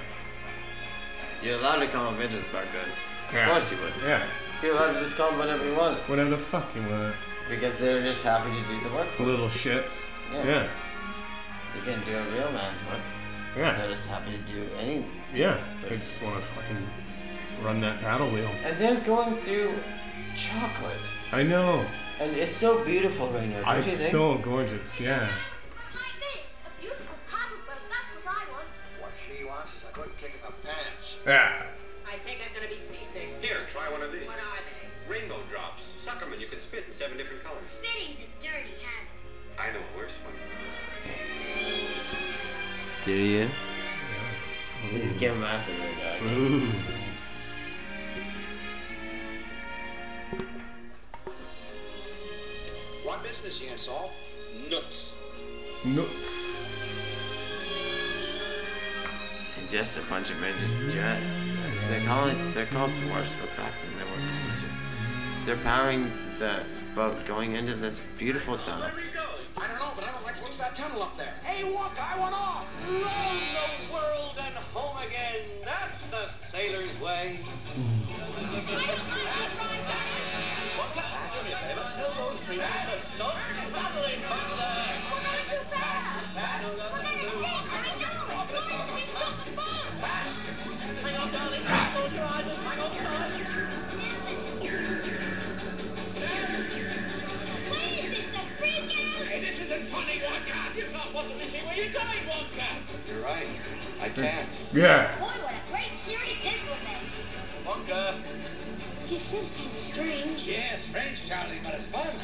You're 1.42 1.58
allowed 1.58 1.76
to 1.80 1.88
call 1.88 2.06
them 2.10 2.18
midgets 2.18 2.46
back 2.52 2.66
then. 2.72 2.88
Of 3.28 3.34
Yeah. 3.34 3.48
course 3.50 3.70
you 3.70 3.78
would. 3.78 3.92
Yeah. 4.02 4.26
You're 4.62 4.72
allowed 4.72 4.94
to 4.94 5.00
just 5.00 5.16
call 5.16 5.30
them 5.30 5.38
whatever 5.38 5.64
you 5.64 5.74
want. 5.76 5.98
Whatever 6.08 6.30
the 6.30 6.38
fuck 6.38 6.64
you 6.74 6.82
want. 6.82 7.14
Because 7.48 7.78
they're 7.78 8.02
just 8.02 8.22
happy 8.24 8.50
to 8.50 8.66
do 8.68 8.80
the 8.88 8.94
work 8.94 9.10
for. 9.12 9.24
Little 9.24 9.48
shits. 9.48 10.04
Yeah. 10.32 10.44
Yeah. 10.44 10.68
They 11.74 11.80
can 11.92 12.04
do 12.04 12.16
a 12.16 12.22
real 12.32 12.50
man's 12.52 12.80
work. 12.88 13.00
Yeah. 13.56 13.76
They're 13.76 13.90
just 13.92 14.06
happy 14.06 14.32
to 14.32 14.38
do 14.38 14.68
any. 14.78 15.06
Yeah. 15.34 15.58
They 15.82 15.90
just 15.96 16.20
want 16.22 16.42
to 16.42 16.46
fucking 16.54 16.86
run 17.62 17.80
that 17.80 18.00
paddle 18.00 18.30
wheel. 18.30 18.50
And 18.64 18.78
they're 18.78 19.00
going 19.00 19.34
through 19.36 19.74
chocolate. 20.34 20.96
I 21.32 21.42
know. 21.42 21.84
And 22.20 22.32
it's 22.36 22.52
so 22.52 22.84
beautiful 22.84 23.30
right 23.30 23.48
now, 23.48 23.62
don't 23.74 23.84
you 23.84 23.92
It's 23.92 24.00
think? 24.00 24.12
so 24.12 24.38
gorgeous. 24.38 24.98
Yeah. 25.00 25.20
Like 25.20 25.30
this, 26.18 26.42
a 26.66 26.80
beautiful 26.80 27.14
cotton 27.30 27.58
quilt. 27.64 27.78
That's 27.88 28.24
what 28.26 28.34
I 28.34 28.50
want. 28.52 28.66
What 29.00 29.12
she 29.14 29.44
wants 29.44 29.70
is 29.70 29.82
a 29.88 29.94
good 29.94 30.10
kick 30.18 30.32
in 30.34 30.42
the 30.46 30.52
pants. 30.66 31.16
Yeah. 31.26 31.66
I 32.06 32.18
think 32.18 32.40
I'm 32.42 32.54
gonna 32.54 32.72
be 32.72 32.80
seasick. 32.80 33.28
Here, 33.40 33.66
try 33.70 33.90
one 33.90 34.02
of 34.02 34.12
these. 34.12 34.26
What 34.26 34.38
are 34.38 34.58
they? 34.66 35.12
Rainbow 35.12 35.40
drops. 35.50 35.82
Suck 36.04 36.20
'em 36.22 36.32
and 36.32 36.40
you 36.40 36.48
can 36.48 36.60
spit 36.60 36.84
in 36.88 36.92
seven 36.94 37.16
different 37.16 37.44
colors. 37.44 37.66
Spitting's 37.78 38.18
a 38.18 38.28
dirty 38.42 38.74
habit. 38.82 39.14
I 39.58 39.72
know 39.72 39.80
a 39.94 39.96
worse 39.96 40.12
one. 40.24 40.34
Do 43.04 43.12
you? 43.12 43.48
Yes. 43.48 43.50
He's 45.02 45.12
getting 45.14 45.40
massive 45.40 45.78
right 45.78 46.20
business, 53.88 54.12
Yansol? 54.64 54.70
Nuts. 54.70 55.12
Nuts. 55.84 56.60
And 59.58 59.68
just 59.68 59.96
a 59.96 60.02
bunch 60.02 60.30
of 60.30 60.38
midgets. 60.38 60.94
Just 60.94 61.28
they 61.90 62.04
call 62.04 62.28
it 62.28 62.36
they're 62.54 62.66
called 62.66 62.94
dwarfs, 62.96 63.34
but 63.40 63.56
back 63.56 63.72
then 63.82 63.98
they 63.98 64.04
weren't 64.04 64.24
midgets. 64.46 64.72
They're 65.46 65.56
powering 65.58 66.12
the 66.38 66.62
boat 66.94 67.24
going 67.26 67.54
into 67.54 67.74
this 67.74 68.00
beautiful 68.18 68.58
tunnel. 68.58 68.80
Where 68.80 68.92
are 68.92 69.00
you 69.00 69.12
going? 69.14 69.26
I 69.56 69.66
don't 69.66 69.78
know, 69.78 69.92
but 69.94 70.04
I 70.04 70.12
don't 70.12 70.24
like 70.24 70.36
to 70.38 70.44
lose 70.44 70.58
that 70.58 70.76
tunnel 70.76 71.02
up 71.02 71.16
there. 71.16 71.34
Hey, 71.42 71.64
Wonka, 71.64 71.98
I 71.98 72.18
want 72.18 72.34
off! 72.34 72.66
Round 72.86 73.02
the 73.06 73.92
world 73.92 74.36
and 74.38 74.54
home 74.54 74.98
again. 74.98 75.64
That's 75.64 76.00
the 76.10 76.28
sailor's 76.52 77.00
way. 77.00 77.40
Yeah. 104.72 105.18
Boy, 105.18 105.26
what 105.26 105.54
a 105.54 105.70
great 105.70 105.98
series 105.98 106.40
this 106.42 106.60
would 106.68 106.78
make. 106.84 107.08
Wonka. 107.64 108.20
This 109.08 109.32
is 109.32 109.50
kind 109.50 109.74
of 109.74 109.82
strange. 109.82 110.42
Yeah, 110.42 110.76
strange, 110.76 111.26
Charlie, 111.26 111.60
but 111.62 111.74
it's 111.74 111.86
fun. 111.86 112.08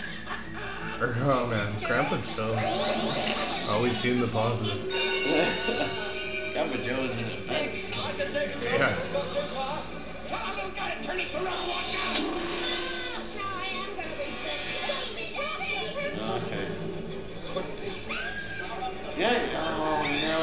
Oh 1.01 1.47
man, 1.47 1.75
Grandpa 1.85 2.19
Joe. 2.37 3.67
Always 3.69 3.99
seeing 3.99 4.21
the 4.21 4.29
positive. 4.29 6.11
Grandpa 6.55 6.77
Joe's 6.77 7.11
in 7.11 7.25
the 7.25 7.37
Six. 7.37 7.51
I 7.93 8.13
can 8.13 8.33
take 8.33 8.49
it. 8.49 8.63
Yeah. 8.63 8.97
Not 9.13 9.33
too 9.33 9.41
far. 9.55 9.83
Come 10.29 10.41
on, 10.41 10.75
got 10.75 10.91
it. 10.93 11.03
Turn 11.05 11.17
this 11.19 11.35
around, 11.35 11.69
Wonka! 11.69 12.05
Now 13.35 13.57
I 13.57 13.67
am 13.75 13.91
going 13.97 14.09
to 14.09 14.17
be 14.17 14.31
sick. 14.31 14.61
Okay. 16.23 16.69
Couldn't 17.53 17.81
be. 17.81 17.89
Yeah. 19.21 19.37
Oh 19.57 20.03
no. 20.23 20.43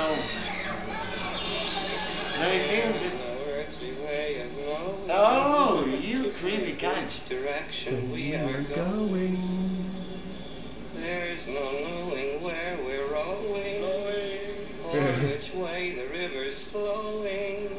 No, 2.40 2.52
you 2.52 2.60
see 2.60 2.76
him 2.76 2.94
just. 3.00 3.20
earthly 3.48 3.94
way 4.06 4.42
of 4.42 4.52
knowing 4.58 5.10
Oh, 5.10 5.86
you 6.02 6.32
creepy 6.32 6.74
cunt. 6.76 7.04
which 7.06 7.26
direction 7.30 8.12
we 8.12 8.34
are 8.36 8.62
going. 8.64 9.36
going. 9.36 9.96
There's 10.96 11.48
no 11.48 11.72
knowing 11.72 12.42
where 12.44 12.78
we're 12.84 13.08
rowing 13.12 13.84
or 13.84 14.01
which 15.22 15.53
way 15.53 15.93
the 15.93 16.07
river's 16.07 16.64
flowing. 16.64 17.77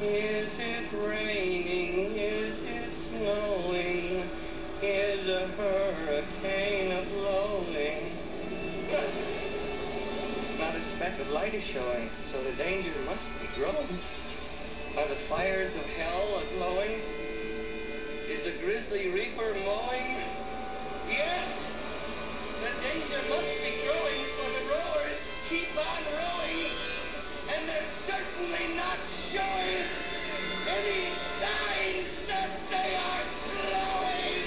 Is 0.00 0.50
it 0.58 0.86
raining? 0.92 2.16
Is 2.16 2.54
it 2.60 2.90
snowing? 3.08 4.30
Is 4.80 5.28
a 5.28 5.48
hurricane 5.48 6.92
a 6.92 7.04
blowing? 7.10 8.12
Not 10.58 10.76
a 10.76 10.80
speck 10.80 11.18
of 11.18 11.28
light 11.28 11.54
is 11.54 11.64
showing, 11.64 12.10
so 12.30 12.42
the 12.44 12.52
danger 12.52 12.92
must 13.04 13.26
be 13.40 13.48
growing. 13.56 13.98
Are 14.96 15.08
the 15.08 15.16
fires 15.16 15.70
of 15.70 15.82
hell 15.82 16.38
a 16.38 16.56
glowing? 16.56 17.00
Is 18.28 18.42
the 18.42 18.52
grisly 18.62 19.10
reaper 19.10 19.54
mowing? 19.54 20.22
Yes! 21.08 21.64
The 22.60 22.70
danger 22.82 23.22
must 23.28 23.50
be 23.62 23.82
growing, 23.84 24.26
for 24.36 24.50
the 24.50 24.64
rowers 24.70 25.07
keep 25.48 25.74
on 25.78 26.02
rowing, 26.12 26.72
and 27.48 27.66
they're 27.66 27.86
certainly 28.06 28.74
not 28.76 28.98
showing 29.30 29.84
any 30.68 31.08
signs 31.40 32.08
that 32.26 32.50
they 32.68 32.94
are 32.96 33.22
slowing. 33.48 34.44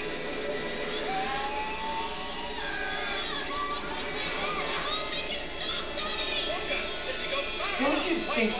Don't 7.80 8.08
you 8.08 8.16
think? 8.32 8.54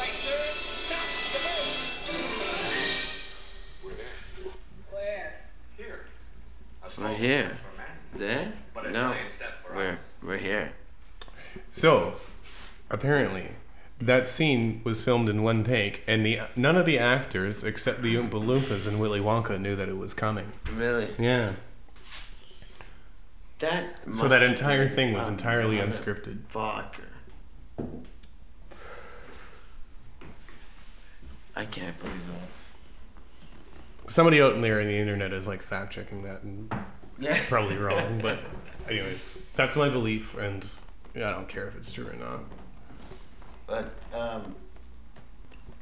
We're. 3.85 3.93
Where? 4.91 5.35
Here. 5.77 6.01
We're 6.99 7.15
here. 7.15 7.59
There? 8.17 8.53
No. 8.75 8.91
giant 8.91 9.31
step 9.31 9.65
for 9.65 9.77
We're 9.77 9.99
we're 10.25 10.39
here. 10.39 10.73
So, 11.71 12.15
apparently, 12.93 13.49
that 14.01 14.27
scene 14.27 14.81
was 14.85 15.03
filmed 15.03 15.29
in 15.29 15.43
one 15.43 15.65
take, 15.65 16.03
and 16.07 16.25
the 16.25 16.41
none 16.55 16.77
of 16.77 16.87
the 16.87 16.99
actors 16.99 17.65
except 17.65 18.03
the 18.03 18.15
Oompa 18.15 18.31
Loompas 18.45 18.87
and 18.87 19.01
Willy 19.01 19.21
Wonka 19.21 19.61
knew 19.61 19.75
that 19.77 19.89
it 19.89 19.97
was 19.97 20.15
coming. 20.15 20.53
Really? 20.77 21.09
Yeah. 21.19 21.53
That. 23.61 23.97
So 24.15 24.29
that 24.29 24.43
entire 24.43 24.89
thing 24.89 25.13
was 25.13 25.27
entirely 25.29 25.77
unscripted. 25.79 26.39
Fucker. 26.53 27.07
I 31.55 31.65
can't 31.67 31.99
believe 31.99 32.15
that. 32.29 34.11
Somebody 34.11 34.41
out 34.43 34.61
there 34.61 34.81
in 34.81 34.89
the 34.89 34.97
internet 34.97 35.33
is 35.33 35.47
like 35.47 35.63
fact 35.63 35.93
checking 35.93 36.23
that, 36.25 36.43
and 36.43 36.73
Yeah. 37.21 37.35
it's 37.37 37.45
probably 37.47 37.77
wrong. 37.77 38.21
but, 38.21 38.39
anyways, 38.89 39.39
that's 39.55 39.77
my 39.77 39.89
belief, 39.89 40.37
and 40.37 40.69
yeah, 41.15 41.29
I 41.29 41.33
don't 41.33 41.49
care 41.49 41.69
if 41.69 41.77
it's 41.77 41.93
true 41.93 42.09
or 42.09 42.15
not. 42.15 42.41
But 43.67 43.95
um, 44.13 44.55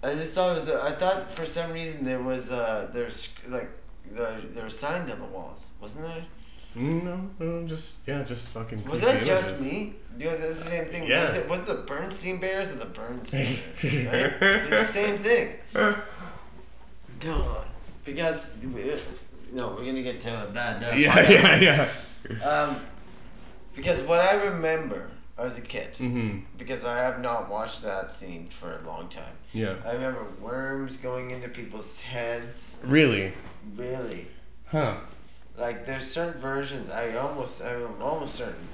I 0.02 0.14
just 0.14 0.32
thought 0.32 0.56
it 0.56 0.60
was. 0.60 0.70
I 0.70 0.92
thought 0.92 1.30
for 1.32 1.46
some 1.46 1.72
reason 1.72 2.04
there 2.04 2.22
was 2.22 2.50
uh, 2.50 2.88
there's 2.92 3.28
like 3.48 3.70
the, 4.04 4.40
there 4.48 4.64
were 4.64 4.70
signs 4.70 5.10
on 5.10 5.18
the 5.20 5.26
walls, 5.26 5.70
wasn't 5.80 6.06
there? 6.06 6.24
No, 6.74 7.28
no, 7.40 7.66
just 7.66 7.96
yeah, 8.06 8.22
just 8.22 8.48
fucking. 8.48 8.84
Was 8.84 9.00
that 9.00 9.24
just 9.24 9.60
me? 9.60 9.96
Because 10.16 10.40
it's 10.40 10.64
the 10.64 10.70
same 10.70 10.84
thing. 10.86 11.08
Yeah. 11.08 11.22
Was 11.22 11.34
it 11.34 11.48
was 11.48 11.60
it 11.60 11.66
the 11.66 11.74
Bernstein 11.74 12.40
Bears 12.40 12.70
or 12.70 12.76
the 12.76 12.86
Bernstein? 12.86 13.58
Bears, 13.82 14.06
right? 14.06 14.42
It's 14.42 14.70
the 14.70 14.84
same 14.84 15.18
thing. 15.18 15.56
God, 17.20 17.66
because 18.04 18.52
we, 18.62 18.96
no, 19.52 19.70
we're 19.70 19.84
gonna 19.84 20.02
get 20.02 20.20
to 20.22 20.48
a 20.48 20.50
bad 20.50 20.80
note. 20.80 20.96
Yeah, 20.96 21.28
yeah, 21.28 21.88
yeah. 22.30 22.44
Um, 22.44 22.76
because 23.74 24.00
what 24.02 24.20
I 24.20 24.34
remember 24.34 25.10
as 25.40 25.58
a 25.58 25.60
kid, 25.60 25.94
Mm-hmm. 25.94 26.40
because 26.58 26.84
I 26.84 26.98
have 26.98 27.20
not 27.20 27.50
watched 27.50 27.82
that 27.82 28.12
scene 28.12 28.48
for 28.60 28.78
a 28.78 28.86
long 28.86 29.08
time. 29.08 29.32
Yeah. 29.52 29.76
I 29.86 29.92
remember 29.92 30.24
worms 30.40 30.96
going 30.96 31.30
into 31.30 31.48
people's 31.48 32.00
heads. 32.00 32.76
Really? 32.84 33.32
Really, 33.76 34.26
Huh. 34.66 34.96
like 35.58 35.84
there's 35.86 36.06
certain 36.06 36.40
versions. 36.40 36.88
I 36.90 37.16
almost, 37.16 37.60
I'm 37.62 38.00
almost 38.00 38.34
certain. 38.34 38.66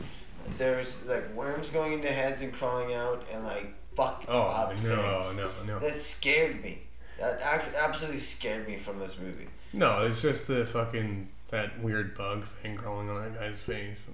There's 0.59 1.05
like 1.07 1.35
worms 1.35 1.71
going 1.71 1.93
into 1.95 2.09
heads 2.09 2.43
and 2.43 2.53
crawling 2.53 2.95
out 2.95 3.25
and 3.33 3.45
like 3.45 3.75
fucked 3.97 4.27
Oh 4.29 4.43
up 4.43 4.71
no, 4.83 5.21
things. 5.23 5.37
no, 5.37 5.51
no. 5.67 5.79
That 5.79 5.95
scared 5.95 6.63
me. 6.63 6.83
That 7.19 7.41
absolutely 7.77 8.21
scared 8.21 8.69
me 8.69 8.77
from 8.77 8.99
this 9.01 9.19
movie. 9.19 9.49
No, 9.73 10.07
it's 10.07 10.21
just 10.23 10.47
the 10.47 10.67
fucking 10.67 11.29
that 11.51 11.81
weird 11.83 12.17
bug 12.17 12.45
thing 12.63 12.77
crawling 12.77 13.09
on 13.09 13.23
that 13.23 13.41
guy's 13.41 13.63
face. 13.63 14.07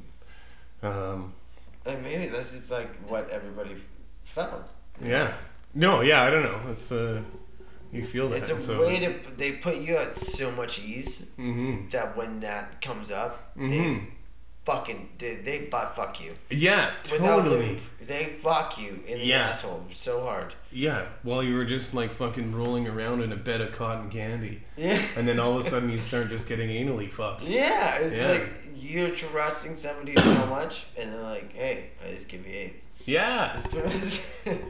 And, 0.82 0.92
um. 0.94 1.34
And 1.86 2.02
maybe 2.02 2.26
that's 2.26 2.52
just 2.52 2.70
like 2.70 2.90
what 3.08 3.28
everybody 3.30 3.76
felt. 4.24 4.68
Yeah. 5.04 5.34
No. 5.74 6.00
Yeah. 6.02 6.22
I 6.22 6.30
don't 6.30 6.42
know. 6.44 6.60
It's 6.70 6.92
uh. 6.92 7.20
You 7.92 8.06
feel 8.06 8.30
that. 8.30 8.38
It's 8.38 8.48
a 8.50 8.58
so, 8.58 8.80
way 8.80 9.00
to 9.00 9.14
they 9.36 9.52
put 9.52 9.76
you 9.76 9.96
at 9.98 10.14
so 10.14 10.50
much 10.52 10.78
ease 10.78 11.22
Mm-hmm. 11.38 11.90
that 11.90 12.16
when 12.16 12.40
that 12.40 12.80
comes 12.80 13.10
up, 13.10 13.54
Mhm. 13.56 13.68
they 13.70 14.06
fucking 14.64 15.08
they, 15.18 15.36
they 15.36 15.58
butt 15.60 15.96
fuck 15.96 16.22
you 16.22 16.32
Yeah. 16.50 16.92
without 17.10 17.42
Totally. 17.42 17.80
They 18.00 18.26
fuck 18.26 18.78
you 18.80 19.02
in 19.06 19.18
the 19.18 19.24
Yeah. 19.26 19.48
asshole 19.48 19.84
so 19.92 20.20
hard. 20.22 20.54
Yeah. 20.70 21.06
While 21.22 21.42
you 21.42 21.54
were 21.56 21.64
just 21.64 21.94
like 21.94 22.12
fucking 22.14 22.52
rolling 22.54 22.86
around 22.86 23.22
in 23.22 23.32
a 23.32 23.36
bed 23.36 23.60
of 23.60 23.72
cotton 23.72 24.10
candy, 24.10 24.62
Yeah. 24.76 25.00
and 25.16 25.26
then 25.26 25.40
all 25.40 25.58
of 25.58 25.66
a 25.66 25.70
sudden 25.70 25.90
you 25.90 25.98
start 25.98 26.28
just 26.28 26.46
getting 26.46 26.68
anally 26.70 27.10
fucked. 27.10 27.42
Yeah, 27.42 27.96
it's 27.98 28.16
Yeah. 28.16 28.28
like 28.32 28.54
you're 28.76 29.10
trusting 29.10 29.76
somebody 29.76 30.14
so 30.16 30.46
much, 30.46 30.86
and 30.96 31.12
they're 31.12 31.22
like, 31.22 31.52
"Hey, 31.54 31.90
I 32.04 32.12
just 32.12 32.28
give 32.28 32.46
you 32.46 32.52
AIDS." 32.54 32.86
Yeah. 33.04 33.56
Thank 33.62 34.20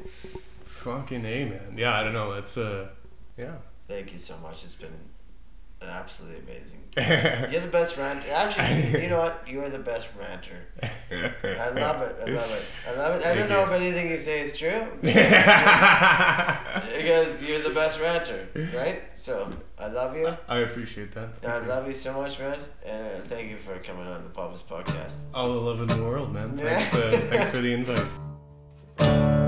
Fucking 0.82 1.24
a 1.24 1.44
man. 1.44 1.74
Yeah. 1.76 1.98
I 1.98 2.02
don't 2.02 2.12
know. 2.14 2.32
It's 2.32 2.56
uh. 2.56 2.88
Yeah. 3.36 3.54
Thank 3.88 4.12
you 4.12 4.18
so 4.18 4.36
much. 4.38 4.64
It's 4.64 4.74
been 4.74 4.90
absolutely 5.88 6.40
amazing. 6.40 6.82
You're 7.50 7.60
the 7.60 7.68
best 7.68 7.96
ranter. 7.96 8.28
Actually, 8.30 9.02
you 9.02 9.08
know 9.08 9.18
what? 9.18 9.48
You 9.48 9.62
are 9.62 9.70
the 9.70 9.78
best 9.78 10.10
ranter. 10.18 10.66
I 10.82 11.70
love 11.70 12.02
it. 12.02 12.16
I 12.20 12.30
love 12.30 12.50
it. 12.50 12.64
I 12.86 12.92
love 12.92 13.18
it. 13.18 13.26
I 13.26 13.34
don't 13.34 13.48
know 13.48 13.64
if 13.64 13.70
anything 13.70 14.10
you 14.10 14.18
say 14.18 14.40
is 14.42 14.54
true 14.58 14.88
because 15.00 15.22
you're 17.42 17.60
the 17.60 17.72
best 17.74 17.98
ranter, 17.98 18.46
right? 18.74 19.04
So 19.14 19.50
I 19.78 19.88
love 19.88 20.14
you. 20.16 20.36
I 20.48 20.58
appreciate 20.58 21.12
that. 21.12 21.30
I 21.46 21.60
love 21.60 21.86
you 21.86 21.94
so 21.94 22.12
much, 22.12 22.38
man, 22.38 22.58
and 22.84 23.06
uh, 23.06 23.24
thank 23.24 23.48
you 23.48 23.56
for 23.56 23.78
coming 23.78 24.06
on 24.06 24.24
the 24.24 24.30
Papa's 24.30 24.62
podcast. 24.62 25.24
All 25.32 25.48
the 25.50 25.60
love 25.60 25.80
in 25.80 25.86
the 25.86 26.02
world, 26.02 26.30
man. 26.30 26.58
Thanks, 26.58 26.94
uh, 26.94 27.26
thanks 27.30 27.50
for 27.50 27.62
the 27.62 27.72
invite. 27.72 29.38